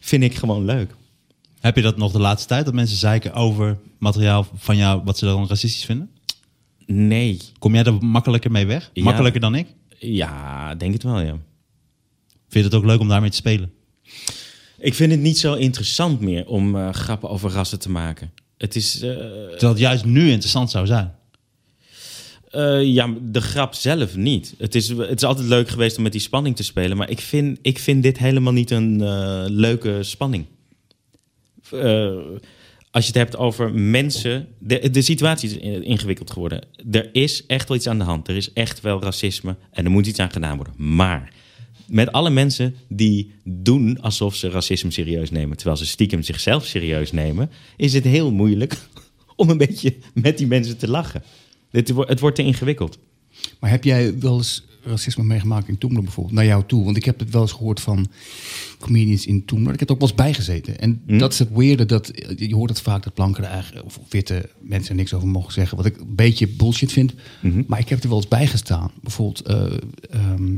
Vind 0.00 0.22
ik 0.22 0.34
gewoon 0.34 0.64
leuk. 0.64 0.94
Heb 1.64 1.76
je 1.76 1.82
dat 1.82 1.96
nog 1.96 2.12
de 2.12 2.18
laatste 2.18 2.48
tijd, 2.48 2.64
dat 2.64 2.74
mensen 2.74 2.96
zeiken 2.96 3.32
over 3.32 3.78
materiaal 3.98 4.46
van 4.54 4.76
jou, 4.76 5.02
wat 5.04 5.18
ze 5.18 5.24
dan 5.24 5.48
racistisch 5.48 5.84
vinden? 5.84 6.10
Nee. 6.86 7.40
Kom 7.58 7.74
jij 7.74 7.84
er 7.84 8.04
makkelijker 8.04 8.50
mee 8.50 8.66
weg? 8.66 8.90
Ja. 8.92 9.02
Makkelijker 9.04 9.40
dan 9.40 9.54
ik? 9.54 9.66
Ja, 9.98 10.74
denk 10.74 10.92
het 10.92 11.02
wel, 11.02 11.20
ja. 11.20 11.30
Vind 11.30 11.40
je 12.48 12.62
het 12.62 12.74
ook 12.74 12.84
leuk 12.84 13.00
om 13.00 13.08
daarmee 13.08 13.30
te 13.30 13.36
spelen? 13.36 13.72
Ik 14.78 14.94
vind 14.94 15.10
het 15.12 15.20
niet 15.20 15.38
zo 15.38 15.54
interessant 15.54 16.20
meer 16.20 16.46
om 16.46 16.76
eh, 16.76 16.92
grappen 16.92 17.28
over 17.28 17.50
rassen 17.50 17.78
te 17.78 17.90
maken. 17.90 18.32
Het 18.56 18.76
is, 18.76 18.94
eh, 18.94 19.10
Terwijl 19.10 19.72
het 19.72 19.78
juist 19.78 20.04
nu 20.04 20.30
interessant 20.30 20.70
zou 20.70 20.86
zijn. 20.86 21.14
eh, 22.50 22.82
ja, 22.82 23.14
de 23.22 23.40
grap 23.40 23.74
zelf 23.74 24.16
niet. 24.16 24.54
Het 24.58 24.74
is, 24.74 24.88
het 24.88 25.16
is 25.16 25.24
altijd 25.24 25.48
leuk 25.48 25.68
geweest 25.68 25.96
om 25.96 26.02
met 26.02 26.12
die 26.12 26.20
spanning 26.20 26.56
te 26.56 26.62
spelen, 26.62 26.96
maar 26.96 27.10
ik 27.10 27.20
vind, 27.20 27.58
ik 27.62 27.78
vind 27.78 28.02
dit 28.02 28.18
helemaal 28.18 28.52
niet 28.52 28.70
een 28.70 29.02
leuke 29.50 30.02
spanning. 30.02 30.46
Eh, 31.72 32.16
als 32.90 33.06
je 33.06 33.10
het 33.12 33.14
hebt 33.20 33.36
over 33.36 33.72
mensen. 33.74 34.48
De, 34.58 34.90
de 34.90 35.02
situatie 35.02 35.48
is 35.48 35.56
in- 35.56 35.84
ingewikkeld 35.84 36.30
geworden. 36.30 36.64
Er 36.90 37.08
is 37.12 37.46
echt 37.46 37.68
wel 37.68 37.76
iets 37.76 37.86
aan 37.88 37.98
de 37.98 38.04
hand. 38.04 38.28
Er 38.28 38.36
is 38.36 38.52
echt 38.52 38.80
wel 38.80 39.02
racisme 39.02 39.56
en 39.70 39.84
er 39.84 39.90
moet 39.90 40.06
iets 40.06 40.18
aan 40.18 40.30
gedaan 40.30 40.56
worden. 40.56 40.74
Maar 40.76 41.32
met 41.86 42.12
alle 42.12 42.30
mensen 42.30 42.74
die 42.88 43.32
doen 43.44 44.00
alsof 44.00 44.34
ze 44.34 44.48
racisme 44.50 44.90
serieus 44.90 45.30
nemen, 45.30 45.56
terwijl 45.56 45.76
ze 45.78 45.86
stiekem 45.86 46.22
zichzelf 46.22 46.66
serieus 46.66 47.12
nemen, 47.12 47.50
is 47.76 47.92
het 47.92 48.04
heel 48.04 48.32
moeilijk 48.32 48.78
om 49.36 49.50
een 49.50 49.58
beetje 49.58 49.94
met 50.14 50.38
die 50.38 50.46
mensen 50.46 50.76
te 50.76 50.88
lachen. 50.90 51.22
Het 51.70 52.20
wordt 52.20 52.36
te 52.36 52.42
ingewikkeld. 52.42 52.98
Maar 53.60 53.70
heb 53.70 53.84
jij 53.84 54.18
wel 54.18 54.36
eens 54.36 54.64
racisme 54.84 55.24
meegemaakt 55.24 55.68
in 55.68 55.78
Toemler 55.78 56.02
bijvoorbeeld? 56.02 56.34
Naar 56.36 56.44
jou 56.44 56.62
toe? 56.66 56.84
Want 56.84 56.96
ik 56.96 57.04
heb 57.04 57.18
het 57.18 57.30
wel 57.30 57.42
eens 57.42 57.52
gehoord 57.52 57.80
van 57.80 58.06
comedians 58.78 59.26
in 59.26 59.44
Toemler. 59.44 59.72
Ik 59.72 59.78
heb 59.78 59.88
er 59.88 59.94
ook 59.94 60.00
wel 60.00 60.10
eens 60.10 60.18
bijgezeten. 60.18 60.78
En 60.80 61.02
dat 61.06 61.32
is 61.32 61.38
het 61.38 61.48
weirde. 61.52 61.86
Dat, 61.86 62.10
je 62.36 62.54
hoort 62.54 62.70
het 62.70 62.80
vaak 62.80 63.02
dat 63.02 63.14
blanke 63.14 63.42
er 63.42 63.48
eigenlijk, 63.48 63.86
of 63.86 64.00
witte 64.08 64.48
mensen 64.60 64.90
er 64.90 64.96
niks 64.96 65.14
over 65.14 65.28
mogen 65.28 65.52
zeggen. 65.52 65.76
Wat 65.76 65.86
ik 65.86 65.96
een 65.96 66.14
beetje 66.14 66.48
bullshit 66.48 66.92
vind. 66.92 67.14
Maar 67.66 67.78
ik 67.78 67.88
heb 67.88 68.02
er 68.02 68.08
wel 68.08 68.18
eens 68.18 68.28
bijgestaan. 68.28 68.90
Bijvoorbeeld... 69.02 69.42
eh, 69.42 69.66
ehm, 70.10 70.56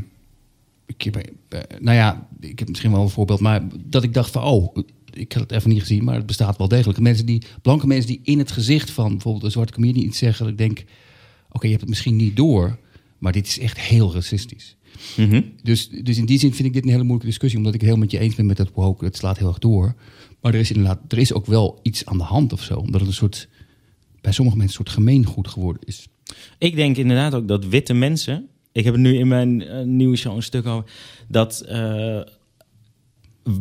ik 0.86 1.02
heb, 1.02 1.16
eh, 1.48 1.60
nou 1.80 1.96
ja, 1.96 2.28
ik 2.40 2.58
heb 2.58 2.68
misschien 2.68 2.92
wel 2.92 3.02
een 3.02 3.08
voorbeeld. 3.08 3.40
Maar 3.40 3.62
dat 3.84 4.02
ik 4.02 4.14
dacht 4.14 4.30
van... 4.30 4.42
Oh, 4.42 4.76
ik 5.12 5.32
had 5.32 5.42
het 5.42 5.52
even 5.52 5.70
niet 5.70 5.80
gezien, 5.80 6.04
maar 6.04 6.14
het 6.14 6.26
bestaat 6.26 6.58
wel 6.58 6.68
degelijk. 6.68 7.00
Mensen 7.00 7.26
die, 7.26 7.42
blanke 7.62 7.86
mensen 7.86 8.06
die 8.06 8.20
in 8.22 8.38
het 8.38 8.50
gezicht 8.50 8.90
van 8.90 9.10
bijvoorbeeld 9.10 9.44
een 9.44 9.50
zwarte 9.50 9.72
comedian 9.72 10.06
iets 10.06 10.18
zeggen. 10.18 10.44
Dat 10.44 10.52
ik 10.52 10.58
denk, 10.58 10.84
oké, 11.50 11.64
je 11.64 11.68
hebt 11.68 11.80
het 11.80 11.90
misschien 11.90 12.16
niet 12.16 12.36
door, 12.36 12.78
maar 13.18 13.32
dit 13.32 13.46
is 13.46 13.58
echt 13.58 13.80
heel 13.80 14.12
racistisch. 14.12 14.76
Dus, 15.62 15.88
dus 15.88 16.18
in 16.18 16.26
die 16.26 16.38
zin 16.38 16.54
vind 16.54 16.68
ik 16.68 16.74
dit 16.74 16.82
een 16.82 16.90
hele 16.90 17.02
moeilijke 17.02 17.26
discussie, 17.26 17.58
omdat 17.58 17.74
ik 17.74 17.80
het 17.80 17.88
heel 17.88 17.98
met 17.98 18.10
je 18.10 18.18
eens 18.18 18.34
ben 18.34 18.46
met 18.46 18.56
dat 18.56 18.70
woke. 18.74 19.04
Het 19.04 19.16
slaat 19.16 19.38
heel 19.38 19.48
erg 19.48 19.58
door. 19.58 19.94
Maar 20.40 20.54
er 20.54 20.60
is 20.60 20.70
inderdaad, 20.70 21.00
er 21.08 21.18
is 21.18 21.32
ook 21.32 21.46
wel 21.46 21.78
iets 21.82 22.04
aan 22.04 22.18
de 22.18 22.24
hand 22.24 22.52
of 22.52 22.62
zo. 22.62 22.74
Omdat 22.74 23.00
het 23.00 23.08
een 23.08 23.16
soort, 23.16 23.48
bij 24.20 24.32
sommige 24.32 24.56
mensen 24.56 24.78
een 24.78 24.84
soort 24.84 24.96
gemeengoed 24.96 25.48
geworden 25.48 25.82
is. 25.84 26.08
Ik 26.58 26.76
denk 26.76 26.96
inderdaad 26.96 27.34
ook 27.34 27.48
dat 27.48 27.66
witte 27.66 27.94
mensen. 27.94 28.48
Ik 28.72 28.84
heb 28.84 28.92
het 28.92 29.02
nu 29.02 29.18
in 29.18 29.28
mijn 29.28 29.62
eh, 29.62 29.84
nieuwe 29.84 30.16
show 30.16 30.36
een 30.36 30.42
stuk 30.42 30.66
over. 30.66 30.90
Dat 31.28 31.60
eh, 31.60 32.20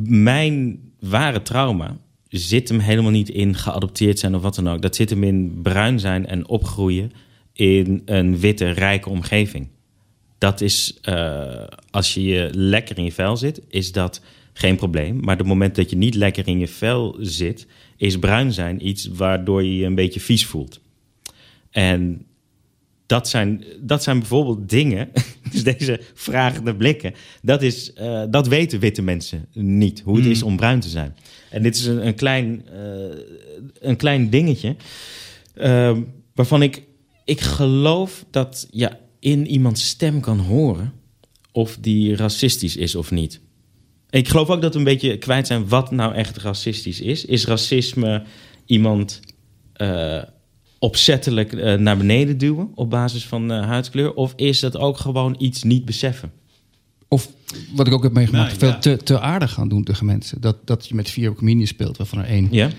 mijn 0.03 0.79
ware 0.99 1.41
trauma 1.41 1.97
zit 2.29 2.69
hem 2.69 2.79
helemaal 2.79 3.11
niet 3.11 3.29
in 3.29 3.55
geadopteerd 3.55 4.19
zijn 4.19 4.35
of 4.35 4.41
wat 4.41 4.55
dan 4.55 4.69
ook. 4.69 4.81
Dat 4.81 4.95
zit 4.95 5.09
hem 5.09 5.23
in 5.23 5.59
bruin 5.61 5.99
zijn 5.99 6.25
en 6.25 6.47
opgroeien 6.47 7.11
in 7.55 8.01
een 8.05 8.39
witte, 8.39 8.69
rijke 8.69 9.09
omgeving. 9.09 9.67
Dat 10.37 10.61
is, 10.61 10.97
eh, 11.01 11.63
als 11.89 12.13
je 12.13 12.23
je 12.23 12.49
lekker 12.53 12.97
in 12.97 13.03
je 13.03 13.11
vel 13.11 13.37
zit, 13.37 13.61
is 13.67 13.91
dat 13.91 14.21
geen 14.53 14.75
probleem. 14.75 15.19
Maar 15.19 15.37
het 15.37 15.47
moment 15.47 15.75
dat 15.75 15.89
je 15.89 15.95
niet 15.95 16.15
lekker 16.15 16.47
in 16.47 16.59
je 16.59 16.67
vel 16.67 17.15
zit, 17.19 17.67
is 17.97 18.19
bruin 18.19 18.53
zijn 18.53 18.87
iets 18.87 19.07
waardoor 19.07 19.63
je 19.63 19.75
je 19.75 19.85
een 19.85 19.95
beetje 19.95 20.19
vies 20.19 20.45
voelt. 20.45 20.81
En 21.69 22.25
dat 23.05 23.29
zijn, 23.29 23.63
dat 23.79 24.03
zijn 24.03 24.19
bijvoorbeeld 24.19 24.69
dingen, 24.69 25.09
dus 25.51 25.63
deze 25.63 25.99
vragende 26.13 26.75
blikken, 26.75 27.13
dat, 27.41 27.61
is, 27.61 27.93
eh, 27.93 28.23
dat 28.29 28.47
weten 28.47 28.79
witte 28.79 29.01
mensen 29.01 29.45
niet, 29.53 30.01
hoe 30.01 30.17
het 30.17 30.25
is 30.25 30.43
om 30.43 30.55
bruin 30.55 30.79
te 30.79 30.89
zijn. 30.89 31.15
En 31.49 31.63
dit 31.63 31.75
is 31.75 31.85
een, 31.85 32.07
een, 32.07 32.15
klein, 32.15 32.65
eh, 32.67 33.19
een 33.79 33.95
klein 33.95 34.29
dingetje, 34.29 34.75
eh, 35.53 35.97
waarvan 36.33 36.61
ik, 36.61 36.81
ik 37.25 37.41
geloof 37.41 38.25
dat 38.31 38.67
je 38.71 38.91
in 39.19 39.47
iemands 39.47 39.87
stem 39.87 40.19
kan 40.19 40.39
horen 40.39 40.93
of 41.51 41.77
die 41.81 42.15
racistisch 42.15 42.75
is 42.75 42.95
of 42.95 43.11
niet. 43.11 43.39
Ik 44.09 44.27
geloof 44.27 44.49
ook 44.49 44.61
dat 44.61 44.73
we 44.73 44.79
een 44.79 44.85
beetje 44.85 45.17
kwijt 45.17 45.47
zijn 45.47 45.67
wat 45.67 45.91
nou 45.91 46.13
echt 46.13 46.37
racistisch 46.37 47.01
is. 47.01 47.25
Is 47.25 47.45
racisme 47.45 48.23
iemand 48.65 49.19
eh, 49.73 50.21
opzettelijk 50.79 51.53
eh, 51.53 51.73
naar 51.73 51.97
beneden 51.97 52.37
duwen 52.37 52.71
op 52.75 52.89
basis 52.89 53.25
van 53.25 53.51
eh, 53.51 53.65
huidskleur? 53.65 54.13
Of 54.13 54.33
is 54.35 54.59
dat 54.59 54.77
ook 54.77 54.97
gewoon 54.97 55.35
iets 55.37 55.63
niet 55.63 55.85
beseffen? 55.85 56.31
Of 57.07 57.29
wat 57.73 57.87
ik 57.87 57.93
ook 57.93 58.03
heb 58.03 58.13
meegemaakt, 58.13 58.47
Nou, 58.47 58.59
veel 58.59 58.69
ja. 58.69 58.77
te, 58.97 59.03
te 59.03 59.19
aardig 59.19 59.51
gaan 59.51 59.69
doen 59.69 59.83
tegen 59.83 60.05
mensen. 60.05 60.41
Dat, 60.41 60.67
dat 60.67 60.87
je 60.87 60.95
met 60.95 61.09
vier 61.09 61.33
comedians 61.33 61.69
speelt, 61.69 61.97
waarvan 61.97 62.19
er 62.19 62.25
één 62.25 62.47
Ja? 62.51 62.69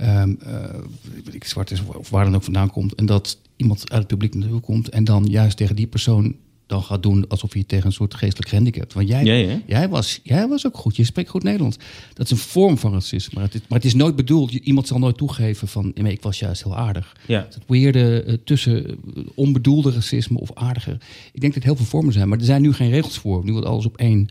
Ehm, 0.00 0.34
eh, 0.40 1.32
ik, 1.32 1.44
zwart 1.44 1.70
is 1.70 1.82
of 1.86 2.10
waar 2.10 2.24
dan 2.24 2.34
ook 2.34 2.42
vandaan 2.42 2.70
komt. 2.70 2.94
En 2.94 3.06
dat 3.06 3.38
iemand 3.56 3.90
uit 3.90 3.98
het 3.98 4.06
publiek 4.06 4.34
naartoe 4.34 4.60
komt 4.60 4.88
en 4.88 5.04
dan 5.04 5.24
juist 5.24 5.56
tegen 5.56 5.76
die 5.76 5.86
persoon 5.86 6.36
dan 6.70 6.82
gaat 6.82 7.02
doen 7.02 7.28
alsof 7.28 7.54
je 7.54 7.66
tegen 7.66 7.86
een 7.86 7.92
soort 7.92 8.14
geestelijk 8.14 8.50
handicap. 8.50 8.92
Want 8.92 9.08
jij. 9.08 9.62
Jij, 9.66 9.88
was, 9.88 10.20
jij 10.22 10.48
was 10.48 10.66
ook 10.66 10.76
goed, 10.76 10.96
je 10.96 11.04
spreekt 11.04 11.28
goed 11.28 11.42
Nederlands. 11.42 11.76
Dat 12.14 12.24
is 12.24 12.30
een 12.30 12.36
vorm 12.36 12.78
van 12.78 12.92
racisme. 12.92 13.34
Maar 13.34 13.44
het 13.44 13.54
is, 13.54 13.60
maar 13.68 13.78
het 13.78 13.86
is 13.86 13.94
nooit 13.94 14.16
bedoeld, 14.16 14.52
iemand 14.52 14.86
zal 14.86 14.98
nooit 14.98 15.16
toegeven 15.16 15.68
van 15.68 15.92
"Ja, 15.94 16.02
maar 16.02 16.10
ik 16.10 16.22
was 16.22 16.38
juist 16.38 16.62
heel 16.62 16.76
aardig. 16.76 17.16
Ja. 17.26 17.46
Het 17.50 17.58
weerde 17.66 18.22
eh, 18.22 18.34
tussen 18.44 18.86
eh, 18.86 18.94
onbedoelde 19.34 19.90
racisme 19.90 20.38
of 20.38 20.54
aardige. 20.54 20.98
Ik 21.32 21.40
denk 21.40 21.54
dat 21.54 21.62
heel 21.62 21.76
veel 21.76 21.86
vormen 21.86 22.12
zijn, 22.12 22.28
maar 22.28 22.38
er 22.38 22.44
zijn 22.44 22.62
nu 22.62 22.72
geen 22.72 22.90
regels 22.90 23.18
voor. 23.18 23.44
Nu 23.44 23.52
wordt 23.52 23.66
alles 23.66 23.86
op 23.86 23.96
één 23.96 24.28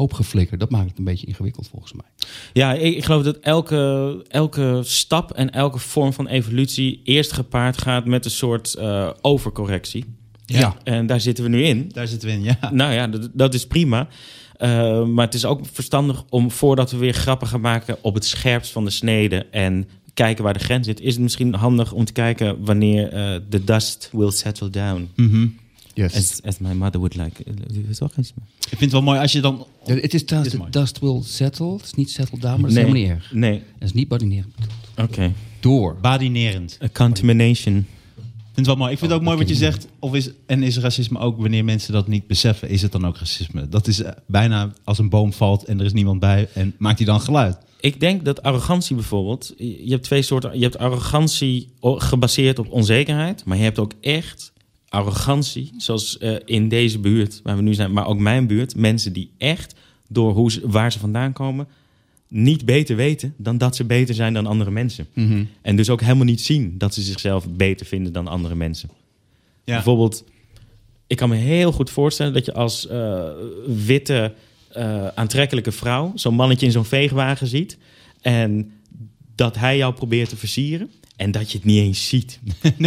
hoop 0.00 0.12
geflikkerd. 0.12 0.60
Dat 0.60 0.70
maakt 0.70 0.88
het 0.88 0.98
een 0.98 1.04
beetje 1.04 1.26
ingewikkeld 1.26 1.68
volgens 1.68 1.92
mij. 1.92 2.04
Ja, 2.52 2.72
ik, 2.72 2.96
ik 2.96 3.04
geloof 3.04 3.22
dat 3.22 3.36
elke, 3.36 4.24
elke 4.28 4.80
stap 4.84 5.32
en 5.32 5.50
elke 5.50 5.78
vorm 5.78 6.12
van 6.12 6.26
evolutie 6.26 7.00
eerst 7.04 7.32
gepaard 7.32 7.78
gaat 7.78 8.04
met 8.04 8.24
een 8.24 8.30
soort 8.30 8.74
eh, 8.74 9.10
overcorrectie. 9.20 10.04
Ja. 10.46 10.76
En 10.84 11.06
daar 11.06 11.20
zitten 11.20 11.44
we 11.44 11.50
nu 11.50 11.62
in. 11.62 11.88
Daar 11.92 12.06
zitten 12.06 12.28
we 12.28 12.34
in, 12.34 12.42
ja. 12.42 12.58
Nou 12.72 12.92
ja, 12.92 13.06
dat, 13.06 13.30
dat 13.32 13.54
is 13.54 13.66
prima. 13.66 14.08
Eh, 14.56 15.04
maar 15.04 15.24
het 15.24 15.34
is 15.34 15.44
ook 15.44 15.60
verstandig 15.72 16.24
om 16.28 16.50
voordat 16.50 16.90
we 16.90 16.96
weer 16.96 17.12
grappen 17.12 17.48
gaan 17.48 17.60
maken 17.60 17.96
op 18.02 18.14
het 18.14 18.24
scherpst 18.24 18.72
van 18.72 18.84
de 18.84 18.90
snede 18.90 19.46
en 19.50 19.88
kijken 20.14 20.44
waar 20.44 20.52
de 20.52 20.58
grens 20.58 20.86
zit, 20.86 21.00
is 21.00 21.12
het 21.12 21.22
misschien 21.22 21.54
handig 21.54 21.92
om 21.92 22.04
te 22.04 22.12
kijken 22.12 22.64
wanneer 22.64 23.12
eh, 23.12 23.34
the 23.48 23.64
dust 23.64 24.08
will 24.12 24.30
settle 24.30 24.70
down. 24.70 25.08
Yes. 26.02 26.14
As, 26.16 26.42
as 26.42 26.58
my 26.58 26.72
mother 26.72 27.00
would 27.00 27.14
like. 27.16 27.44
Eens? 28.16 28.32
Ik 28.58 28.68
vind 28.68 28.80
het 28.80 28.90
wel 28.92 29.02
mooi 29.02 29.18
als 29.18 29.32
je 29.32 29.40
dan... 29.40 29.66
Ja, 29.84 29.94
het 29.94 30.14
is 30.14 30.24
trouwens, 30.24 30.54
Is 30.54 30.60
de 30.60 30.70
dust 30.70 30.98
will 30.98 31.20
settle. 31.22 31.72
Het 31.72 31.84
is 31.84 31.94
niet 31.94 32.10
settle 32.10 32.38
down, 32.38 32.60
maar 32.60 32.70
dat 32.70 32.70
is 32.70 32.76
helemaal 32.76 33.00
niet 33.00 33.10
erg. 33.10 33.32
Nee, 33.32 33.62
Dat 33.78 33.88
is 33.88 33.92
niet 33.92 34.08
badinerend. 34.08 34.54
oké. 34.96 35.32
Door. 35.60 35.96
Badinerend. 36.00 36.78
A 36.82 36.88
contamination. 36.92 37.76
Ik 37.76 38.56
vind 38.56 38.66
het 38.66 38.66
wel 38.66 38.76
mooi. 38.76 38.92
Ik 38.92 38.98
vind 38.98 39.10
het 39.10 39.20
ook 39.20 39.26
mooi 39.26 39.38
wat 39.38 39.48
je 39.48 39.54
zegt. 39.54 39.86
Of 39.98 40.14
is, 40.14 40.30
en 40.46 40.62
is 40.62 40.78
racisme 40.78 41.18
ook 41.18 41.40
wanneer 41.40 41.64
mensen 41.64 41.92
dat 41.92 42.08
niet 42.08 42.26
beseffen, 42.26 42.68
is 42.68 42.82
het 42.82 42.92
dan 42.92 43.06
ook 43.06 43.16
racisme? 43.16 43.68
Dat 43.68 43.86
is 43.86 44.02
eh, 44.02 44.12
bijna 44.26 44.72
als 44.84 44.98
een 44.98 45.08
boom 45.08 45.32
valt 45.32 45.64
en 45.64 45.78
er 45.78 45.84
is 45.84 45.92
niemand 45.92 46.20
bij 46.20 46.48
en 46.54 46.74
maakt 46.78 46.98
hij 46.98 47.06
dan 47.06 47.20
geluid. 47.20 47.56
Ik 47.80 48.00
denk 48.00 48.24
dat 48.24 48.42
arrogantie 48.42 48.96
bijvoorbeeld. 48.96 49.54
Je 49.56 49.84
hebt 49.88 50.02
twee 50.02 50.22
soorten. 50.22 50.56
Je 50.58 50.62
hebt 50.62 50.78
arrogantie 50.78 51.68
gebaseerd 51.82 52.58
op 52.58 52.70
onzekerheid. 52.72 53.44
Maar 53.44 53.56
je 53.56 53.62
hebt 53.62 53.78
ook 53.78 53.92
echt 54.00 54.52
arrogantie. 54.90 55.72
Zoals 55.76 56.18
eh, 56.18 56.34
in 56.44 56.68
deze 56.68 56.98
buurt 56.98 57.40
waar 57.42 57.56
we 57.56 57.62
nu 57.62 57.74
zijn. 57.74 57.92
Maar 57.92 58.06
ook 58.06 58.18
mijn 58.18 58.46
buurt. 58.46 58.76
Mensen 58.76 59.12
die 59.12 59.30
echt 59.38 59.74
door 60.08 60.32
hoe 60.32 60.52
ze, 60.52 60.60
waar 60.64 60.92
ze 60.92 60.98
vandaan 60.98 61.32
komen. 61.32 61.68
niet 62.28 62.64
beter 62.64 62.96
weten 62.96 63.34
dan 63.36 63.58
dat 63.58 63.76
ze 63.76 63.84
beter 63.84 64.14
zijn 64.14 64.34
dan 64.34 64.46
andere 64.46 64.70
mensen. 64.70 65.06
En 65.62 65.76
dus 65.76 65.90
ook 65.90 66.00
helemaal 66.00 66.24
niet 66.24 66.40
zien 66.40 66.74
dat 66.78 66.94
ze 66.94 67.02
zichzelf 67.02 67.48
beter 67.48 67.86
vinden 67.86 68.12
dan 68.12 68.26
andere 68.26 68.54
mensen. 68.54 68.90
Ja. 69.64 69.74
Bijvoorbeeld, 69.74 70.24
ik 71.06 71.16
kan 71.16 71.28
me 71.28 71.36
heel 71.36 71.72
goed 71.72 71.90
voorstellen 71.90 72.32
dat 72.32 72.44
je 72.44 72.54
als 72.54 72.86
eh, 72.86 73.28
witte, 73.66 74.34
eh, 74.72 75.06
aantrekkelijke 75.06 75.72
vrouw 75.72 76.12
zo'n 76.14 76.34
mannetje 76.34 76.66
in 76.66 76.72
zo'n 76.72 76.84
veegwagen 76.84 77.46
ziet. 77.46 77.78
En 78.20 78.72
dat 79.34 79.56
hij 79.56 79.76
jou 79.76 79.94
probeert 79.94 80.28
te 80.28 80.36
versieren. 80.36 80.90
En 81.16 81.30
dat 81.30 81.50
je 81.50 81.56
het 81.58 81.66
niet 81.66 81.78
eens 81.78 82.08
ziet. 82.08 82.40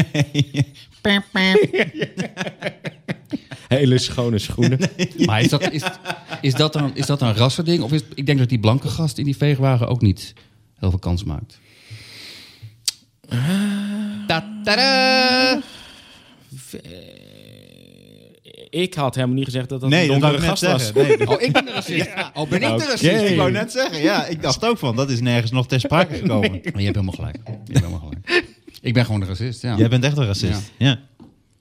Hele 3.67 3.97
schone 3.97 4.39
schoenen. 4.39 4.79
Maar 5.25 5.41
is 5.41 5.49
dat, 5.49 5.71
is, 5.71 5.83
is, 6.41 6.53
dat 6.53 6.73
dan, 6.73 6.91
is 6.95 7.05
dat 7.05 7.19
dan 7.19 7.27
een 7.27 7.35
rassending? 7.35 7.81
Of 7.83 7.91
is, 7.91 8.01
ik 8.13 8.25
denk 8.25 8.39
dat 8.39 8.49
die 8.49 8.59
blanke 8.59 8.87
gast 8.87 9.17
in 9.17 9.25
die 9.25 9.37
veegwagen 9.37 9.87
ook 9.87 10.01
niet 10.01 10.33
heel 10.79 10.89
veel 10.89 10.99
kans 10.99 11.23
maakt. 11.23 11.59
Ta-tada! 14.27 15.61
Ik 18.69 18.93
had 18.93 19.15
helemaal 19.15 19.35
niet 19.35 19.45
gezegd 19.45 19.69
dat 19.69 19.81
dat 19.81 19.89
Nee, 19.89 20.09
een 20.09 20.19
donkere 20.19 20.41
gast 20.41 20.61
was. 20.63 20.93
Nee, 20.93 21.27
Oh, 21.27 21.41
ik 21.41 21.51
ben 21.51 21.65
de 21.65 21.71
racist. 21.71 22.09
Oh, 22.33 22.49
ben 22.49 22.61
ik 22.61 22.77
de 22.77 22.85
racist? 22.85 23.13
Oké. 23.13 23.23
Ik 23.23 23.37
wou 23.37 23.51
net 23.51 23.71
zeggen, 23.71 24.01
ja, 24.01 24.25
ik 24.25 24.41
dacht 24.41 24.65
ook 24.65 24.77
van, 24.77 24.95
dat 24.95 25.09
is 25.09 25.21
nergens 25.21 25.51
nog 25.51 25.67
ter 25.67 25.79
sprake 25.79 26.13
gekomen. 26.21 26.51
Maar 26.51 26.59
je 26.63 26.83
hebt 26.83 26.95
helemaal 26.95 27.13
gelijk. 27.13 27.37
Je 27.45 27.51
hebt 27.51 27.85
helemaal 27.85 27.99
gelijk. 27.99 28.45
Ik 28.83 28.93
ben 28.93 29.05
gewoon 29.05 29.19
de 29.19 29.25
racist, 29.25 29.61
ja. 29.61 29.77
Jij 29.77 29.89
bent 29.89 30.03
echt 30.03 30.17
een 30.17 30.25
racist. 30.25 30.71
Ja. 30.77 30.89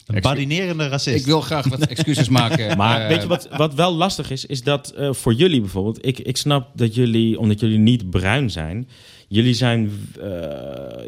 Een 0.07 0.15
Excu- 0.15 0.21
badinerende 0.35 0.89
racist. 0.89 1.17
Ik 1.19 1.25
wil 1.27 1.41
graag 1.41 1.69
wat 1.69 1.87
excuses 1.87 2.29
maken. 2.29 2.77
Maar 2.77 3.01
Eh, 3.01 3.09
weet 3.09 3.23
je 3.23 3.29
wat, 3.29 3.49
wat 3.57 3.75
wel 3.75 3.95
lastig 3.95 4.31
is? 4.31 4.47
Is 4.47 4.63
dat 4.63 4.91
eh, 4.91 5.13
voor 5.13 5.35
jullie 5.35 5.61
bijvoorbeeld... 5.61 6.07
Ik, 6.07 6.19
ik 6.19 6.37
snap 6.37 6.69
dat 6.75 6.95
jullie, 6.95 7.39
omdat 7.39 7.61
jullie 7.61 7.79
niet 7.79 8.11
bruin 8.11 8.51
zijn... 8.51 8.89
Jullie 9.29 9.55
zijn 9.55 9.91
eh, 10.21 10.29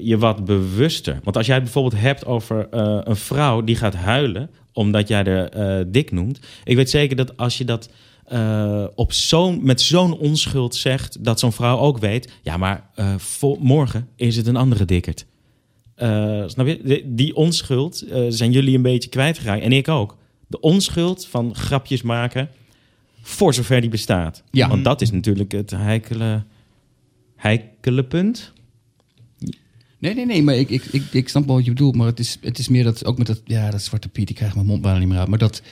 je 0.01 0.17
wat 0.19 0.45
bewuster. 0.45 1.21
Want 1.25 1.37
als 1.37 1.47
jij 1.47 1.55
het 1.55 1.65
bijvoorbeeld 1.65 2.03
hebt 2.03 2.27
over 2.27 2.69
eh, 2.71 2.99
een 3.05 3.17
vrouw 3.17 3.63
die 3.65 3.77
gaat 3.77 3.95
huilen... 3.95 4.51
omdat 4.73 5.09
jij 5.09 5.25
er 5.25 5.49
eh, 5.49 5.85
dik 5.89 6.11
noemt. 6.13 6.39
Ik 6.65 6.77
weet 6.77 6.91
zeker 6.91 7.17
dat 7.17 7.37
als 7.37 7.59
je 7.59 7.65
dat 7.65 7.89
eh, 8.25 8.85
op 8.95 9.13
zo'n, 9.13 9.61
met 9.63 9.81
zo'n 9.81 10.19
onschuld 10.19 10.75
zegt... 10.75 11.25
dat 11.25 11.41
zo'n 11.41 11.53
vrouw 11.53 11.79
ook 11.79 11.99
weet... 11.99 12.33
ja, 12.43 12.57
maar 12.57 12.85
eh, 12.95 13.15
voor, 13.17 13.57
morgen 13.61 14.09
is 14.17 14.37
het 14.37 14.47
een 14.47 14.57
andere 14.57 14.85
dikkerd. 14.85 15.25
Eh, 15.95 16.43
snap 16.47 16.67
je? 16.67 16.81
De- 16.85 17.03
die 17.07 17.37
onschuld 17.37 18.03
eh, 18.03 18.25
zijn 18.29 18.53
jullie 18.53 18.77
een 18.77 18.83
beetje 18.83 19.09
kwijtgeraakt. 19.09 19.63
En 19.63 19.73
ik 19.73 19.89
ook. 19.89 20.17
De 20.47 20.61
onschuld 20.61 21.27
van 21.27 21.55
grapjes 21.55 22.03
maken, 22.03 22.49
voor 23.23 23.55
zover 23.55 23.81
die 23.81 23.91
bestaat. 23.91 24.43
Ja. 24.51 24.69
Want 24.69 24.85
dat 24.85 25.01
is 25.01 25.11
natuurlijk 25.11 25.53
het 25.53 25.71
heikele, 25.71 26.45
heikele 27.37 28.05
punt. 28.05 28.53
Nee, 29.99 30.15
nee, 30.15 30.27
nee, 30.27 30.43
maar 30.43 30.55
ik, 30.55 30.71
ik, 30.71 30.85
ik, 30.85 31.03
ik 31.13 31.29
snap 31.29 31.47
wel 31.47 31.55
wat 31.55 31.65
je 31.65 31.71
bedoelt. 31.71 31.97
Maar 31.97 32.07
het 32.07 32.19
is, 32.19 32.39
het 32.41 32.59
is 32.59 32.69
meer 32.69 32.85
dat, 32.85 33.05
ook 33.05 33.19
met 33.19 33.27
dat, 33.27 33.41
ja, 33.45 33.71
dat 33.71 33.83
Zwarte 33.83 34.09
Piet, 34.09 34.31
ik 34.31 34.37
krijg 34.37 34.55
mijn 34.55 34.67
mond 34.67 34.83
bijna 34.83 34.99
niet 34.99 35.09
meer 35.09 35.19
uit. 35.19 35.29
Maar 35.29 35.39
dat 35.39 35.63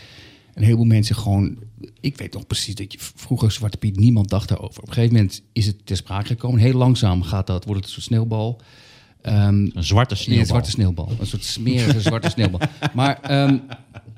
een 0.54 0.62
heleboel 0.62 0.84
mensen 0.84 1.16
gewoon, 1.16 1.58
ik 2.00 2.16
weet 2.16 2.32
nog 2.32 2.46
precies 2.46 2.74
dat 2.74 2.92
je 2.92 2.98
vroeger 3.00 3.50
Zwarte 3.52 3.76
Piet, 3.76 3.96
niemand 3.96 4.28
dacht 4.28 4.48
daarover. 4.48 4.82
Op 4.82 4.88
een 4.88 4.94
gegeven 4.94 5.16
moment 5.16 5.42
is 5.52 5.66
het 5.66 5.86
ter 5.86 5.96
sprake 5.96 6.26
gekomen. 6.26 6.60
Heel 6.60 6.72
langzaam 6.72 7.22
gaat 7.22 7.46
dat, 7.46 7.64
wordt 7.64 7.80
het 7.80 7.84
een 7.88 7.94
soort 7.94 8.06
sneeuwbal. 8.06 8.60
Ehm, 9.22 9.68
Een 9.74 9.84
zwarte 9.84 10.14
Nee, 10.14 10.22
sneeuwbal. 10.22 10.40
een 10.40 10.46
zwarte 10.46 10.70
sneeuwbal. 10.70 11.12
Een 11.20 11.26
soort 11.26 11.44
smerige 11.44 12.00
zwarte 12.10 12.28
sneeuwbal. 12.30 12.60
Maar, 12.94 13.20
ehm, 13.20 13.58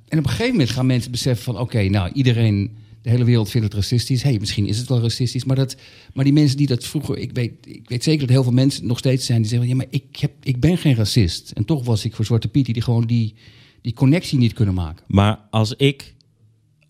en 0.09 0.19
op 0.19 0.25
een 0.25 0.29
gegeven 0.29 0.51
moment 0.53 0.71
gaan 0.71 0.87
mensen 0.87 1.11
beseffen 1.11 1.45
van... 1.45 1.59
oké, 1.59 1.83
nou, 1.83 2.11
iedereen, 2.13 2.77
de 3.03 3.11
hele 3.11 3.25
wereld 3.25 3.51
vindt 3.51 3.67
het 3.67 3.77
racistisch. 3.77 4.23
hey, 4.23 4.37
misschien 4.39 4.67
is 4.67 4.79
het 4.79 4.89
wel 4.89 5.01
racistisch. 5.01 5.45
Maar, 5.45 5.57
dat, 5.57 5.77
maar 6.13 6.25
die 6.25 6.33
mensen 6.33 6.57
die 6.57 6.67
dat 6.67 6.85
vroeger... 6.85 7.19
Ik 7.19 7.33
weet, 7.33 7.53
ik 7.67 7.89
weet 7.89 8.05
zeker 8.05 8.21
dat 8.21 8.29
heel 8.29 8.43
veel 8.43 8.53
mensen 8.53 8.87
nog 8.87 8.99
steeds 8.99 9.27
zijn 9.27 9.41
die 9.41 9.51
zeggen... 9.51 9.69
ja, 9.69 9.75
maar 9.75 9.87
ik, 9.91 10.17
heb, 10.17 10.33
ik 10.43 10.61
ben 10.61 10.79
geen 10.79 10.95
racist. 10.95 11.51
En 11.51 11.65
toch 11.65 11.85
was 11.85 12.05
ik 12.05 12.15
voor 12.15 12.25
Zwarte 12.25 12.49
Piet 12.49 12.67
die 12.67 12.83
gewoon 12.83 13.07
die, 13.07 13.35
die 13.83 13.93
connectie 13.93 14.39
niet 14.39 14.53
kunnen 14.53 14.75
maken. 14.75 15.05
Maar 15.09 15.39
als 15.51 15.75
ik, 15.75 16.15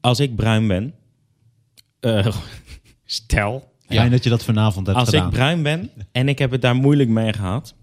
als 0.01 0.21
ik 0.21 0.37
bruin 0.37 0.67
ben, 0.67 0.95
eh, 2.01 2.27
stel, 3.05 3.73
Fijn 3.87 4.11
dat 4.11 4.25
je 4.25 4.31
dat 4.31 4.45
vanavond 4.45 4.87
hebt 4.87 4.99
als 4.99 5.09
gedaan. 5.09 5.27
ik 5.27 5.33
bruin 5.33 5.63
ben 5.63 5.91
en 6.13 6.29
ik 6.29 6.39
heb 6.39 6.51
het 6.51 6.63
daar 6.63 6.77
moeilijk 6.77 7.09
mee 7.09 7.33
gehad. 7.33 7.75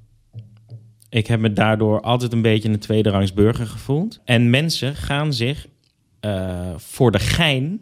Ik 1.12 1.28
heb 1.28 1.39
me 1.39 1.53
daardoor 1.53 2.01
altijd 2.01 2.34
een 2.34 2.41
beetje 2.41 2.70
een 2.70 2.80
tweede 2.80 3.09
rangs 3.09 3.34
burger 3.34 3.68
gevoeld. 3.68 4.20
En 4.26 4.49
mensen 4.49 4.95
gaan 4.95 5.34
zich 5.34 5.68
eh, 6.20 6.70
voor 6.78 7.12
de 7.12 7.20
gein 7.20 7.82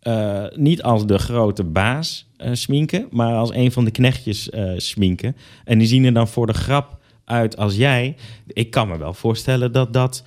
eh, 0.00 0.44
niet 0.54 0.82
als 0.82 1.06
de 1.06 1.18
grote 1.18 1.64
baas 1.64 2.26
eh, 2.36 2.50
sminken, 2.52 3.06
maar 3.10 3.34
als 3.34 3.50
een 3.52 3.72
van 3.72 3.84
de 3.84 3.90
knechtjes 3.90 4.50
sminken. 4.76 5.36
En 5.64 5.78
die 5.78 5.86
zien 5.86 6.04
er 6.04 6.12
dan 6.12 6.28
voor 6.28 6.46
de 6.46 6.52
grap 6.52 6.98
uit 7.24 7.56
als 7.56 7.76
jij. 7.76 8.16
Ik 8.46 8.70
kan 8.70 8.88
me 8.88 8.98
wel 8.98 9.14
voorstellen 9.14 9.72
dat 9.72 9.92
dat 9.92 10.24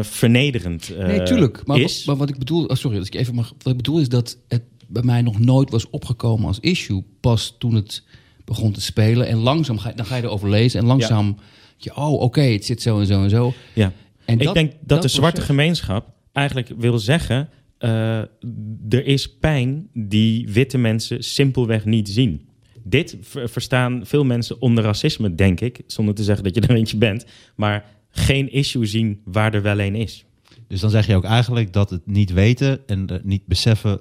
vernederend 0.00 0.92
Nee, 0.98 1.22
tuurlijk. 1.22 1.66
Maar, 1.66 1.78
is. 1.78 2.04
maar 2.04 2.16
wat 2.16 2.28
ik 2.28 2.38
bedoel... 2.38 2.64
Oh, 2.64 2.76
sorry, 2.76 2.98
als 2.98 3.06
ik 3.06 3.14
even 3.14 3.34
mag... 3.34 3.52
Wat 3.58 3.72
ik 3.72 3.76
bedoel 3.76 4.00
is 4.00 4.08
dat 4.08 4.38
het 4.48 4.62
bij 4.86 5.02
mij 5.02 5.22
nog 5.22 5.38
nooit 5.38 5.70
was 5.70 5.90
opgekomen 5.90 6.46
als 6.46 6.60
issue. 6.60 7.04
Pas 7.20 7.54
toen 7.58 7.74
het 7.74 8.02
begon 8.50 8.72
te 8.72 8.80
spelen. 8.80 9.26
En 9.26 9.36
langzaam 9.36 9.78
ga 9.78 9.88
je, 9.88 9.94
dan 9.94 10.06
ga 10.06 10.16
je 10.16 10.22
erover 10.22 10.50
lezen. 10.50 10.80
En 10.80 10.86
langzaam... 10.86 11.36
Je, 11.76 11.96
oh, 11.96 12.20
oké, 12.20 12.40
het 12.40 12.64
zit 12.64 12.82
zo 12.82 13.00
en 13.00 13.06
zo 13.06 13.22
en 13.22 13.30
zo. 13.30 13.52
Ja. 13.74 13.92
En 14.24 14.38
ik 14.38 14.44
dat- 14.44 14.54
denk 14.54 14.70
dat, 14.70 14.78
dat 14.88 15.02
de 15.02 15.08
zwarte 15.08 15.34
proces- 15.36 15.50
gemeenschap 15.56 16.08
eigenlijk 16.32 16.72
wil 16.78 16.98
zeggen... 16.98 17.48
eh, 17.78 18.18
er 18.88 19.04
is 19.06 19.36
pijn 19.38 19.88
die 19.94 20.48
witte 20.48 20.78
mensen 20.78 21.22
simpelweg 21.24 21.84
niet 21.84 22.08
zien. 22.08 22.48
Dit 22.84 23.16
ver- 23.20 23.48
verstaan 23.48 24.00
veel 24.06 24.24
mensen 24.24 24.60
onder 24.60 24.84
racisme, 24.84 25.34
denk 25.34 25.60
ik. 25.60 25.80
Zonder 25.86 26.14
te 26.14 26.24
zeggen 26.24 26.44
dat 26.44 26.54
je 26.54 26.60
er 26.60 26.74
eentje 26.76 26.96
bent. 26.96 27.24
Maar 27.56 27.84
geen 28.10 28.52
issue 28.52 28.86
zien 28.86 29.20
waar 29.24 29.54
er 29.54 29.62
wel 29.62 29.80
een 29.80 29.94
is. 29.94 30.24
Dus 30.68 30.80
dan 30.80 30.90
zeg 30.90 31.06
je 31.06 31.14
ook 31.16 31.24
eigenlijk 31.24 31.72
dat 31.72 31.90
het 31.90 32.06
niet 32.06 32.32
weten 32.32 32.80
en 32.86 33.20
niet 33.22 33.46
beseffen 33.46 34.00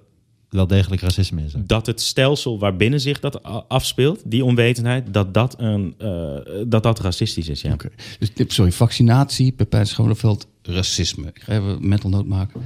wel 0.50 0.68
degelijk 0.68 1.02
racisme 1.02 1.44
is. 1.44 1.54
dat 1.58 1.86
het 1.86 2.02
stelsel 2.02 2.60
waarbinnen 2.60 3.00
zich 3.02 3.20
dat 3.20 3.44
afspeelt, 3.68 4.22
die 4.26 4.44
onwetendheid, 4.46 5.14
dat 5.14 5.34
dat, 5.34 5.56
een, 5.60 5.96
eh, 5.98 6.36
dat, 6.68 6.84
dat 6.84 7.00
racistisch 7.00 7.50
is. 7.50 7.62
Ja. 7.62 7.74
Oké. 7.74 7.90
Dus 8.20 8.30
tip, 8.34 8.52
sorry, 8.52 8.72
vaccinatie, 8.72 9.52
Pepijn 9.52 9.88
Schoneveld, 9.88 10.48
racisme. 10.62 11.28
Ik 11.28 11.42
ga 11.42 11.52
even 11.54 11.64
een 11.68 11.88
mental 11.88 12.10
note 12.10 12.28
maken. 12.28 12.62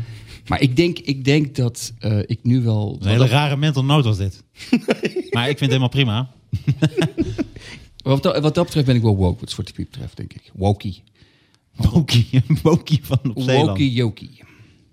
Maar 0.48 0.62
ik 0.62 0.76
denk, 0.76 1.00
ik 1.00 1.26
denk 1.26 1.56
dat 1.56 1.94
eh, 2.00 2.20
ik 2.26 2.40
nu 2.44 2.62
wel... 2.62 2.98
Een 3.02 3.08
hele 3.08 3.28
rare 3.28 3.58
mental 3.58 3.84
note 3.86 4.08
was 4.08 4.18
dit. 4.18 4.44
maar 5.34 5.50
ik 5.50 5.58
vind 5.58 5.72
het 5.72 5.82
helemaal 5.82 5.90
prima. 5.90 6.30
Wat, 8.04 8.24
dat- 8.24 8.40
wat 8.40 8.56
dat 8.56 8.66
betreft 8.66 8.86
ben 8.86 8.96
ik 8.96 9.02
wel 9.02 9.16
woke, 9.16 9.40
wat 9.40 9.50
Zwarte 9.50 9.74
Piet 9.74 9.90
betreft, 9.90 10.18
denk 10.18 10.34
ik. 10.34 10.52
Wokie. 10.54 11.04
Boki, 11.76 12.42
Boki 12.62 13.00
van 13.04 13.20
op 13.34 13.42
Zeeland. 13.42 13.68
Wokie 13.68 13.92
jokie. 13.92 14.42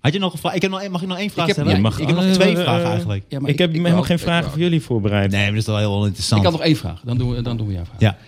Had 0.01 0.13
je 0.13 0.19
nog 0.19 0.33
een 0.33 0.39
vraag? 0.39 0.55
Ik 0.55 0.63
heb 0.63 0.71
nog, 0.71 0.81
één- 0.81 0.91
mag 0.91 1.03
ik 1.03 1.09
nog 1.09 1.19
één 1.19 1.31
vraag 1.31 1.49
Ik 1.49 1.55
heb- 1.57 1.65
stellen? 1.67 1.71
ja, 1.83 1.89
ik, 1.89 1.97
mag- 1.99 2.07
heb 2.07 2.17
nog 2.17 2.25
eh, 2.25 2.31
twee 2.33 2.57
eh, 2.57 2.63
vragen 2.63 2.85
eigenlijk. 2.91 3.25
Ja, 3.29 3.41
maar 3.41 3.51
ik 3.51 3.59
heb 3.59 3.71
ik 3.75 3.77
helemaal 3.77 4.03
geen 4.03 4.19
vragen 4.19 4.51
voor 4.51 4.61
jullie 4.61 4.81
voorbereid. 4.81 5.31
Nee, 5.31 5.41
maar 5.43 5.51
dat 5.51 5.61
is 5.61 5.67
wel 5.67 5.79
heel 5.79 6.05
interessant. 6.07 6.41
Ik 6.41 6.47
had 6.49 6.57
nog 6.57 6.67
één 6.67 6.77
vraag, 6.77 7.01
dan 7.05 7.19
doen 7.19 7.31
we, 7.35 7.43
dan 7.43 7.57
doen 7.57 7.67
we 7.67 7.73
jouw 7.73 7.85
vraag. 7.85 8.01
Ja. 8.01 8.19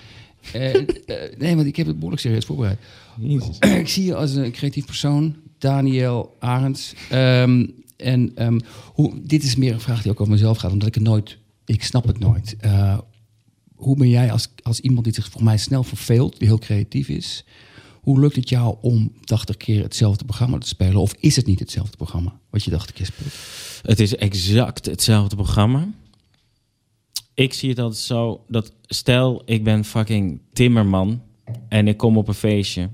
Eh, 0.52 0.74
eh, 0.74 0.84
nee, 1.38 1.54
want 1.56 1.66
ik 1.66 1.76
heb 1.76 1.86
het 1.86 1.94
behoorlijk 1.94 2.22
serieus 2.22 2.44
voorbereid. 2.44 2.78
Jezus. 3.20 3.58
ik 3.82 3.88
zie 3.88 4.04
je 4.04 4.14
als 4.14 4.34
een 4.34 4.52
creatief 4.52 4.84
persoon, 4.86 5.36
Daniel 5.58 6.36
Arends. 6.38 6.94
Ehm, 7.10 7.66
en 7.96 8.32
ehm, 8.34 8.58
hoe, 8.92 9.12
dit 9.22 9.42
is 9.42 9.56
meer 9.56 9.72
een 9.72 9.80
vraag 9.80 10.02
die 10.02 10.10
ook 10.12 10.20
over 10.20 10.32
mezelf 10.32 10.58
gaat, 10.58 10.72
omdat 10.72 10.88
ik 10.88 10.94
het 10.94 11.02
nooit, 11.04 11.38
ik 11.64 11.84
snap 11.84 12.06
het 12.06 12.18
nooit. 12.18 12.56
Eh, 12.60 12.98
hoe 13.74 13.96
ben 13.96 14.08
jij 14.08 14.32
als, 14.32 14.48
als 14.62 14.80
iemand 14.80 15.04
die 15.04 15.14
zich 15.14 15.28
voor 15.30 15.44
mij 15.44 15.56
snel 15.56 15.82
verveelt, 15.84 16.38
die 16.38 16.48
heel 16.48 16.58
creatief 16.58 17.08
is, 17.08 17.44
hoe 18.02 18.20
lukt 18.20 18.36
het 18.36 18.48
jou 18.48 18.76
om 18.80 19.12
80 19.24 19.56
keer 19.56 19.82
hetzelfde 19.82 20.24
programma 20.24 20.58
te 20.58 20.68
spelen? 20.68 21.00
Of 21.00 21.14
is 21.18 21.36
het 21.36 21.46
niet 21.46 21.58
hetzelfde 21.58 21.96
programma 21.96 22.38
wat 22.50 22.64
je 22.64 22.70
80 22.70 22.94
keer 22.94 23.06
speelt? 23.06 23.34
Het 23.82 24.00
is 24.00 24.16
exact 24.16 24.86
hetzelfde 24.86 25.36
programma. 25.36 25.88
Ik 27.34 27.52
zie 27.52 27.70
het 27.70 27.78
altijd 27.78 28.02
zo 28.02 28.44
dat 28.48 28.72
stel 28.82 29.42
ik 29.44 29.64
ben 29.64 29.84
fucking 29.84 30.40
timmerman 30.52 31.22
en 31.68 31.88
ik 31.88 31.96
kom 31.96 32.16
op 32.16 32.28
een 32.28 32.34
feestje, 32.34 32.90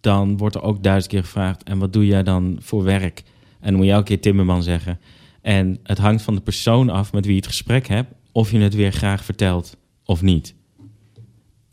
dan 0.00 0.36
wordt 0.36 0.54
er 0.54 0.62
ook 0.62 0.82
duizend 0.82 1.12
keer 1.12 1.22
gevraagd 1.22 1.62
en 1.62 1.78
wat 1.78 1.92
doe 1.92 2.06
jij 2.06 2.22
dan 2.22 2.56
voor 2.60 2.82
werk? 2.82 3.22
En 3.60 3.68
dan 3.68 3.76
moet 3.76 3.86
je 3.86 3.92
elke 3.92 4.04
keer 4.04 4.20
timmerman 4.20 4.62
zeggen. 4.62 5.00
En 5.42 5.78
het 5.82 5.98
hangt 5.98 6.22
van 6.22 6.34
de 6.34 6.40
persoon 6.40 6.90
af 6.90 7.12
met 7.12 7.24
wie 7.24 7.34
je 7.34 7.40
het 7.40 7.48
gesprek 7.48 7.88
hebt, 7.88 8.12
of 8.32 8.50
je 8.50 8.58
het 8.58 8.74
weer 8.74 8.92
graag 8.92 9.24
vertelt 9.24 9.76
of 10.04 10.22
niet. 10.22 10.54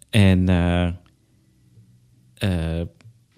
En 0.10 0.50
eh, 0.50 0.88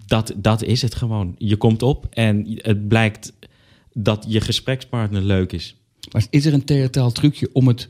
dat, 0.06 0.32
dat 0.36 0.62
is 0.62 0.82
het 0.82 0.94
gewoon. 0.94 1.34
Je 1.38 1.56
komt 1.56 1.82
op 1.82 2.06
en 2.10 2.44
het 2.56 2.88
blijkt 2.88 3.32
dat 3.92 4.24
je 4.28 4.40
gesprekspartner 4.40 5.22
leuk 5.22 5.52
is. 5.52 5.76
Maar 6.12 6.26
is 6.30 6.44
er 6.46 6.52
een 6.52 6.64
theatraal 6.64 7.12
trucje 7.12 7.48
om 7.52 7.68
het 7.68 7.88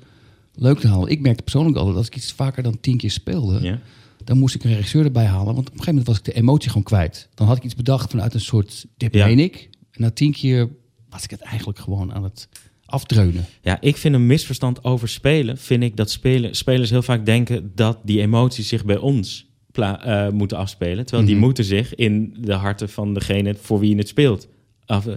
leuk 0.54 0.78
te 0.78 0.88
houden? 0.88 1.10
Ik 1.10 1.20
merkte 1.20 1.42
persoonlijk 1.42 1.76
altijd, 1.76 1.96
als 1.96 2.06
ik 2.06 2.16
iets 2.16 2.32
vaker 2.32 2.62
dan 2.62 2.80
tien 2.80 2.96
keer 2.96 3.10
speelde, 3.10 3.60
Ja? 3.62 3.80
dan 4.24 4.38
moest 4.38 4.54
ik 4.54 4.64
een 4.64 4.74
regisseur 4.74 5.04
erbij 5.04 5.24
halen. 5.24 5.54
Want 5.54 5.58
op 5.58 5.64
een 5.64 5.70
gegeven 5.78 5.88
moment 5.94 6.06
was 6.06 6.18
ik 6.18 6.24
de 6.24 6.32
emotie 6.32 6.68
gewoon 6.68 6.82
kwijt. 6.84 7.28
Dan 7.34 7.46
had 7.46 7.56
ik 7.56 7.62
iets 7.64 7.74
bedacht 7.74 8.10
vanuit 8.10 8.34
een 8.34 8.40
soort, 8.40 8.86
dit 8.96 9.14
Ja. 9.14 9.26
meen 9.26 9.38
ik. 9.38 9.68
En 9.90 10.00
na 10.02 10.10
tien 10.10 10.32
keer 10.32 10.68
was 11.08 11.24
ik 11.24 11.30
het 11.30 11.40
eigenlijk 11.40 11.78
gewoon 11.78 12.12
aan 12.14 12.24
het 12.24 12.48
afdreunen. 12.84 13.44
ja, 13.62 13.80
ik 13.80 13.96
vind 13.96 14.14
een 14.14 14.26
misverstand 14.26 14.84
over 14.84 15.08
spelen. 15.08 15.58
Vind 15.58 15.82
ik 15.82 15.96
dat 15.96 16.10
spelen, 16.10 16.54
spelers 16.54 16.90
heel 16.90 17.02
vaak 17.02 17.26
denken 17.26 17.72
dat 17.74 17.98
die 18.04 18.20
emoties 18.20 18.68
zich 18.68 18.84
bij 18.84 18.96
ons 18.96 19.45
pla- 19.76 20.04
eh, 20.26 20.32
moeten 20.32 20.56
afspelen. 20.58 21.06
Terwijl 21.06 21.26
die 21.28 21.36
moeten 21.36 21.64
zich 21.64 21.94
in 21.94 22.36
de 22.40 22.52
harten 22.52 22.88
van 22.88 23.14
degene 23.14 23.54
voor 23.60 23.78
wie 23.78 23.90
je 23.90 23.96
het 23.96 24.08
speelt. 24.08 24.48
Af, 24.86 25.06
eh, 25.06 25.16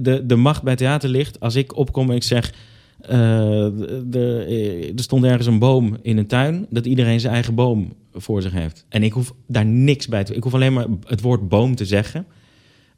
de, 0.00 0.26
de 0.26 0.36
macht 0.36 0.62
bij 0.62 0.76
theater 0.76 1.08
ligt 1.08 1.40
als 1.40 1.54
ik 1.54 1.76
opkom 1.76 2.10
en 2.10 2.16
ik 2.16 2.22
zeg. 2.22 2.52
eh, 3.00 3.66
eh, 3.66 4.88
er 4.96 5.02
stond 5.02 5.24
ergens 5.24 5.46
een 5.46 5.58
boom 5.58 5.96
in 6.02 6.18
een 6.18 6.26
tuin, 6.26 6.66
dat 6.70 6.86
iedereen 6.86 7.20
zijn 7.20 7.32
eigen 7.32 7.54
boom 7.54 7.92
voor 8.12 8.42
zich 8.42 8.52
heeft. 8.52 8.84
En 8.88 9.02
ik 9.02 9.12
hoef 9.12 9.32
daar 9.46 9.66
niks 9.66 10.08
bij 10.08 10.24
te 10.24 10.34
Ik 10.34 10.42
hoef 10.42 10.54
alleen 10.54 10.72
maar 10.72 10.86
het 11.06 11.20
woord 11.20 11.48
boom 11.48 11.74
te 11.74 11.84
zeggen. 11.86 12.26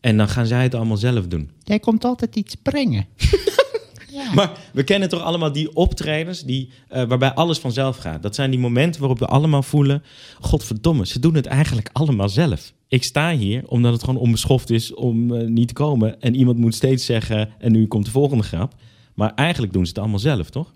En 0.01 0.17
dan 0.17 0.29
gaan 0.29 0.47
zij 0.47 0.63
het 0.63 0.75
allemaal 0.75 0.97
zelf 0.97 1.27
doen. 1.27 1.51
Jij 1.65 1.79
komt 1.79 2.05
altijd 2.05 2.37
iets 2.37 2.55
brengen. 2.55 3.07
Maar 4.35 4.59
we 4.73 4.83
kennen 4.83 5.09
toch 5.09 5.23
allemaal 5.23 5.53
die 5.53 5.77
optredens 5.77 6.45
die, 6.45 6.71
eh, 6.89 7.05
waarbij 7.05 7.33
alles 7.33 7.59
vanzelf 7.59 7.97
gaat. 7.97 8.23
Dat 8.23 8.35
zijn 8.35 8.51
die 8.51 8.61
momenten 8.61 9.01
waarop 9.01 9.19
we 9.19 9.27
allemaal 9.27 9.63
voelen... 9.63 10.03
Godverdomme, 10.41 11.07
ze 11.07 11.19
doen 11.19 11.35
het 11.35 11.47
eigenlijk 11.47 11.91
allemaal 11.93 12.29
zelf. 12.29 12.73
Ik 12.89 13.05
sta 13.05 13.37
hier 13.37 13.63
omdat 13.67 13.93
het 13.93 14.05
gewoon 14.05 14.21
onbeschoft 14.21 14.71
is 14.71 14.95
om 14.95 15.35
eh, 15.35 15.47
niet 15.47 15.69
te 15.69 15.75
komen. 15.75 16.21
En 16.21 16.35
iemand 16.35 16.59
moet 16.59 16.75
steeds 16.75 17.05
zeggen, 17.05 17.51
en 17.59 17.73
nu 17.73 17.87
komt 17.87 18.05
de 18.05 18.11
volgende 18.11 18.45
grap. 18.45 18.75
Maar 19.15 19.35
eigenlijk 19.35 19.73
doen 19.73 19.83
ze 19.83 19.89
het 19.89 19.99
allemaal 19.99 20.19
zelf, 20.19 20.51
toch? 20.51 20.73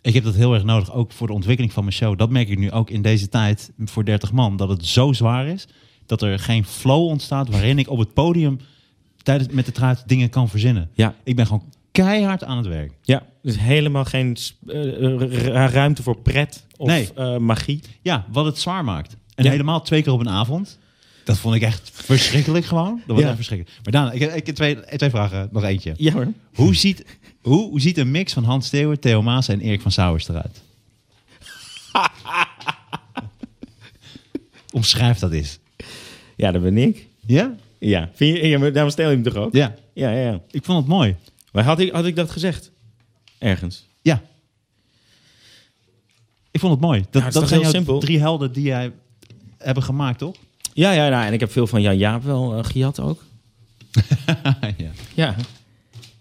Ik 0.00 0.14
heb 0.14 0.24
dat 0.24 0.34
heel 0.34 0.54
erg 0.54 0.64
nodig, 0.64 0.92
ook 0.92 1.12
voor 1.12 1.26
de 1.26 1.32
ontwikkeling 1.32 1.72
van 1.72 1.84
mijn 1.84 1.96
show. 1.96 2.18
Dat 2.18 2.30
merk 2.30 2.48
ik 2.48 2.58
nu 2.58 2.70
ook 2.70 2.90
in 2.90 3.02
deze 3.02 3.28
tijd 3.28 3.72
voor 3.84 4.04
30 4.04 4.32
man. 4.32 4.56
Dat 4.56 4.68
het 4.68 4.86
zo 4.86 5.12
zwaar 5.12 5.46
is 5.46 5.66
dat 6.06 6.22
er 6.22 6.38
geen 6.38 6.64
flow 6.64 7.06
ontstaat 7.06 7.48
waarin 7.48 7.78
ik 7.78 7.90
op 7.90 7.98
het 7.98 8.12
podium 8.14 8.58
tijdens 9.22 9.52
met 9.52 9.66
de 9.66 9.72
truit 9.72 10.02
dingen 10.06 10.30
kan 10.30 10.48
verzinnen. 10.48 10.90
Ja. 10.92 11.14
Ik 11.24 11.36
ben 11.36 11.46
gewoon 11.46 11.64
keihard 12.04 12.44
aan 12.44 12.56
het 12.56 12.66
werk. 12.66 12.92
Ja, 13.02 13.22
dus 13.42 13.58
helemaal 13.58 14.04
geen 14.04 14.36
eh, 14.66 15.04
eh, 15.64 15.72
ruimte 15.72 16.02
voor 16.02 16.18
pret 16.20 16.64
of 16.76 16.86
Nee. 16.88 17.08
eh, 17.14 17.36
magie. 17.36 17.80
Ja, 18.02 18.26
wat 18.32 18.44
het 18.44 18.58
zwaar 18.58 18.84
maakt. 18.84 19.16
En 19.34 19.44
Ja. 19.44 19.50
helemaal 19.50 19.82
twee 19.82 20.02
keer 20.02 20.12
op 20.12 20.20
een 20.20 20.28
avond. 20.28 20.78
Dat 21.24 21.38
vond 21.38 21.54
ik 21.54 21.62
echt 21.62 21.90
verschrikkelijk 21.94 22.64
gewoon. 22.64 23.02
Dat 23.06 23.14
was 23.14 23.20
Ja. 23.20 23.26
echt 23.26 23.36
verschrikkelijk. 23.36 23.78
Maar 23.82 23.92
Daan, 23.92 24.12
ik, 24.12 24.34
ik 24.34 24.46
heb 24.46 24.54
twee, 24.54 24.76
twee 24.96 25.10
vragen. 25.10 25.48
Nog 25.52 25.62
eentje. 25.64 25.94
Ja 25.96 26.12
hoor. 26.12 26.26
Hoe 26.54 26.74
ziet, 26.74 27.04
hoe, 27.42 27.68
hoe 27.70 27.80
ziet 27.80 27.98
een 27.98 28.10
mix 28.10 28.32
van 28.32 28.44
Hans 28.44 28.66
Steeuwen, 28.66 29.00
Theo 29.00 29.22
Maas 29.22 29.48
en 29.48 29.60
Erik 29.60 29.80
van 29.80 29.90
Sauers 29.92 30.28
eruit? 30.28 30.62
Omschrijf 34.72 35.18
dat 35.18 35.32
eens. 35.32 35.58
Ja, 36.36 36.52
dat 36.52 36.62
ben 36.62 36.78
ik. 36.78 37.06
Ja? 37.26 37.54
Ja, 37.78 38.10
Vind 38.14 38.36
je, 38.36 38.48
ja 38.48 38.70
daarom 38.70 38.90
stel 38.92 39.08
je 39.10 39.14
hem 39.14 39.24
toch 39.24 39.34
ook? 39.34 39.52
Ja. 39.54 39.74
Ja, 39.94 40.10
ja, 40.10 40.20
ja. 40.30 40.40
Ik 40.50 40.64
vond 40.64 40.78
het 40.78 40.86
mooi. 40.88 41.16
Maar 41.58 41.66
had 41.66 41.78
ik, 41.78 41.92
had 41.92 42.04
ik 42.04 42.16
dat 42.16 42.30
gezegd? 42.30 42.70
Ergens? 43.38 43.86
Ja. 44.02 44.22
Ik 46.50 46.60
vond 46.60 46.72
het 46.72 46.80
mooi. 46.80 47.04
Dat, 47.10 47.32
zijn 47.32 47.46
heel 47.46 47.60
jouw 47.60 47.70
simpel? 47.70 47.98
drie 47.98 48.18
helden 48.18 48.52
die 48.52 48.62
jij 48.62 48.92
hebben 49.56 49.82
gemaakt, 49.82 50.18
toch? 50.18 50.36
Ja, 50.72 50.90
ja, 50.92 51.08
nou, 51.08 51.26
en 51.26 51.32
ik 51.32 51.40
heb 51.40 51.52
veel 51.52 51.66
van 51.66 51.82
Jan 51.82 51.96
Jaap 51.96 52.22
wel 52.22 52.56
eh, 52.56 52.64
gejat 52.64 53.00
ook. 53.00 53.22
ja. 54.76 54.90
Ja. 55.14 55.34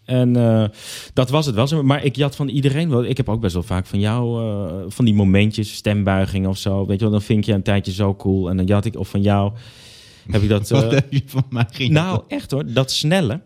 En 0.05 0.35
eh, 0.35 0.65
dat 1.13 1.29
was 1.29 1.45
het 1.45 1.55
wel. 1.55 1.83
Maar 1.83 2.03
ik 2.03 2.15
jat 2.15 2.35
van 2.35 2.47
iedereen 2.47 2.89
wel. 2.89 3.03
Ik 3.03 3.17
heb 3.17 3.29
ook 3.29 3.41
best 3.41 3.53
wel 3.53 3.63
vaak 3.63 3.85
van 3.85 3.99
jou, 3.99 4.43
eh, 4.43 4.85
van 4.88 5.05
die 5.05 5.13
momentjes, 5.13 5.75
stembuiging 5.75 6.47
of 6.47 6.57
zo. 6.57 6.85
Weet 6.85 6.97
je 6.97 7.03
wel, 7.03 7.11
dan 7.11 7.21
vind 7.21 7.45
je 7.45 7.53
een 7.53 7.63
tijdje 7.63 7.91
zo 7.91 8.15
cool. 8.15 8.49
En 8.49 8.57
dan 8.57 8.65
jat 8.65 8.85
ik, 8.85 8.95
of 8.95 9.09
van 9.09 9.21
jou, 9.21 9.53
heb 10.31 10.41
ik 10.41 10.49
dat... 10.49 10.69
Wat 10.69 10.91
heb 10.91 11.13
je 11.13 11.21
van 11.25 11.45
mij 11.49 11.88
nou, 11.88 12.21
echt 12.27 12.51
hoor. 12.51 12.73
Dat 12.73 12.91
snelle, 12.91 13.41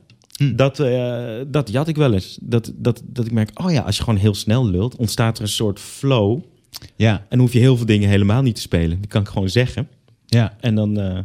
dat, 0.56 0.80
eh, 0.80 1.26
dat 1.48 1.70
jat 1.72 1.88
ik 1.88 1.96
wel 1.96 2.14
eens. 2.14 2.38
Dat, 2.42 2.72
dat, 2.76 3.02
dat 3.06 3.26
ik 3.26 3.32
merk, 3.32 3.60
oh 3.64 3.72
ja, 3.72 3.82
als 3.82 3.98
je 3.98 4.04
gewoon 4.04 4.20
heel 4.20 4.34
snel 4.36 4.68
lult, 4.70 4.96
ontstaat 4.96 5.38
er 5.38 5.44
een 5.44 5.50
soort 5.50 5.80
flow. 5.80 6.40
Ja, 6.96 7.26
En 7.30 7.40
hoef 7.40 7.54
je 7.54 7.60
heel 7.60 7.78
veel 7.78 7.86
dingen 7.86 8.10
helemaal 8.10 8.42
niet 8.42 8.56
te 8.56 8.62
spelen. 8.62 8.98
Die 9.00 9.08
kan 9.10 9.22
ik 9.22 9.28
gewoon 9.28 9.50
zeggen. 9.50 9.88
ja. 10.26 10.56
En 10.60 10.76
dan... 10.76 11.00
eh, 11.00 11.20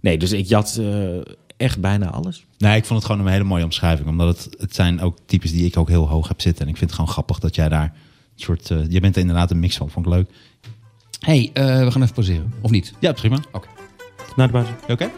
nee, 0.00 0.18
dus 0.18 0.32
ik 0.32 0.46
jat 0.46 0.76
eh, 0.80 1.18
echt 1.56 1.80
bijna 1.80 2.10
alles. 2.10 2.44
Nee, 2.58 2.76
ik 2.76 2.84
vond 2.84 3.02
het 3.02 3.10
gewoon 3.10 3.26
een 3.26 3.32
hele 3.32 3.44
mooie 3.44 3.64
omschrijving. 3.64 4.08
Omdat 4.08 4.44
het, 4.44 4.56
het 4.60 4.74
zijn 4.74 5.00
ook 5.00 5.18
types 5.26 5.52
die 5.52 5.66
ik 5.66 5.76
ook 5.76 5.88
heel 5.88 6.08
hoog 6.08 6.28
heb 6.28 6.40
zitten. 6.40 6.62
En 6.64 6.70
ik 6.70 6.76
vind 6.76 6.90
het 6.90 6.98
gewoon 6.98 7.14
grappig 7.14 7.38
dat 7.38 7.54
jij 7.54 7.68
daar 7.68 7.82
een 7.84 8.42
soort... 8.42 8.70
eh, 8.70 8.78
je 8.88 9.00
bent 9.00 9.14
er 9.14 9.20
inderdaad 9.20 9.50
een 9.50 9.60
mix 9.60 9.76
van. 9.76 9.90
Vond 9.90 10.06
ik 10.06 10.12
leuk. 10.12 10.30
hey, 11.20 11.50
eh, 11.52 11.84
we 11.84 11.90
gaan 11.90 12.02
even 12.02 12.14
pauzeren. 12.14 12.52
Of 12.60 12.70
niet? 12.70 12.92
Ja, 13.00 13.12
prima. 13.12 13.38
Oké. 13.52 13.68
Naar 14.36 14.46
de 14.46 14.52
basis. 14.52 14.74
Oké. 14.88 15.10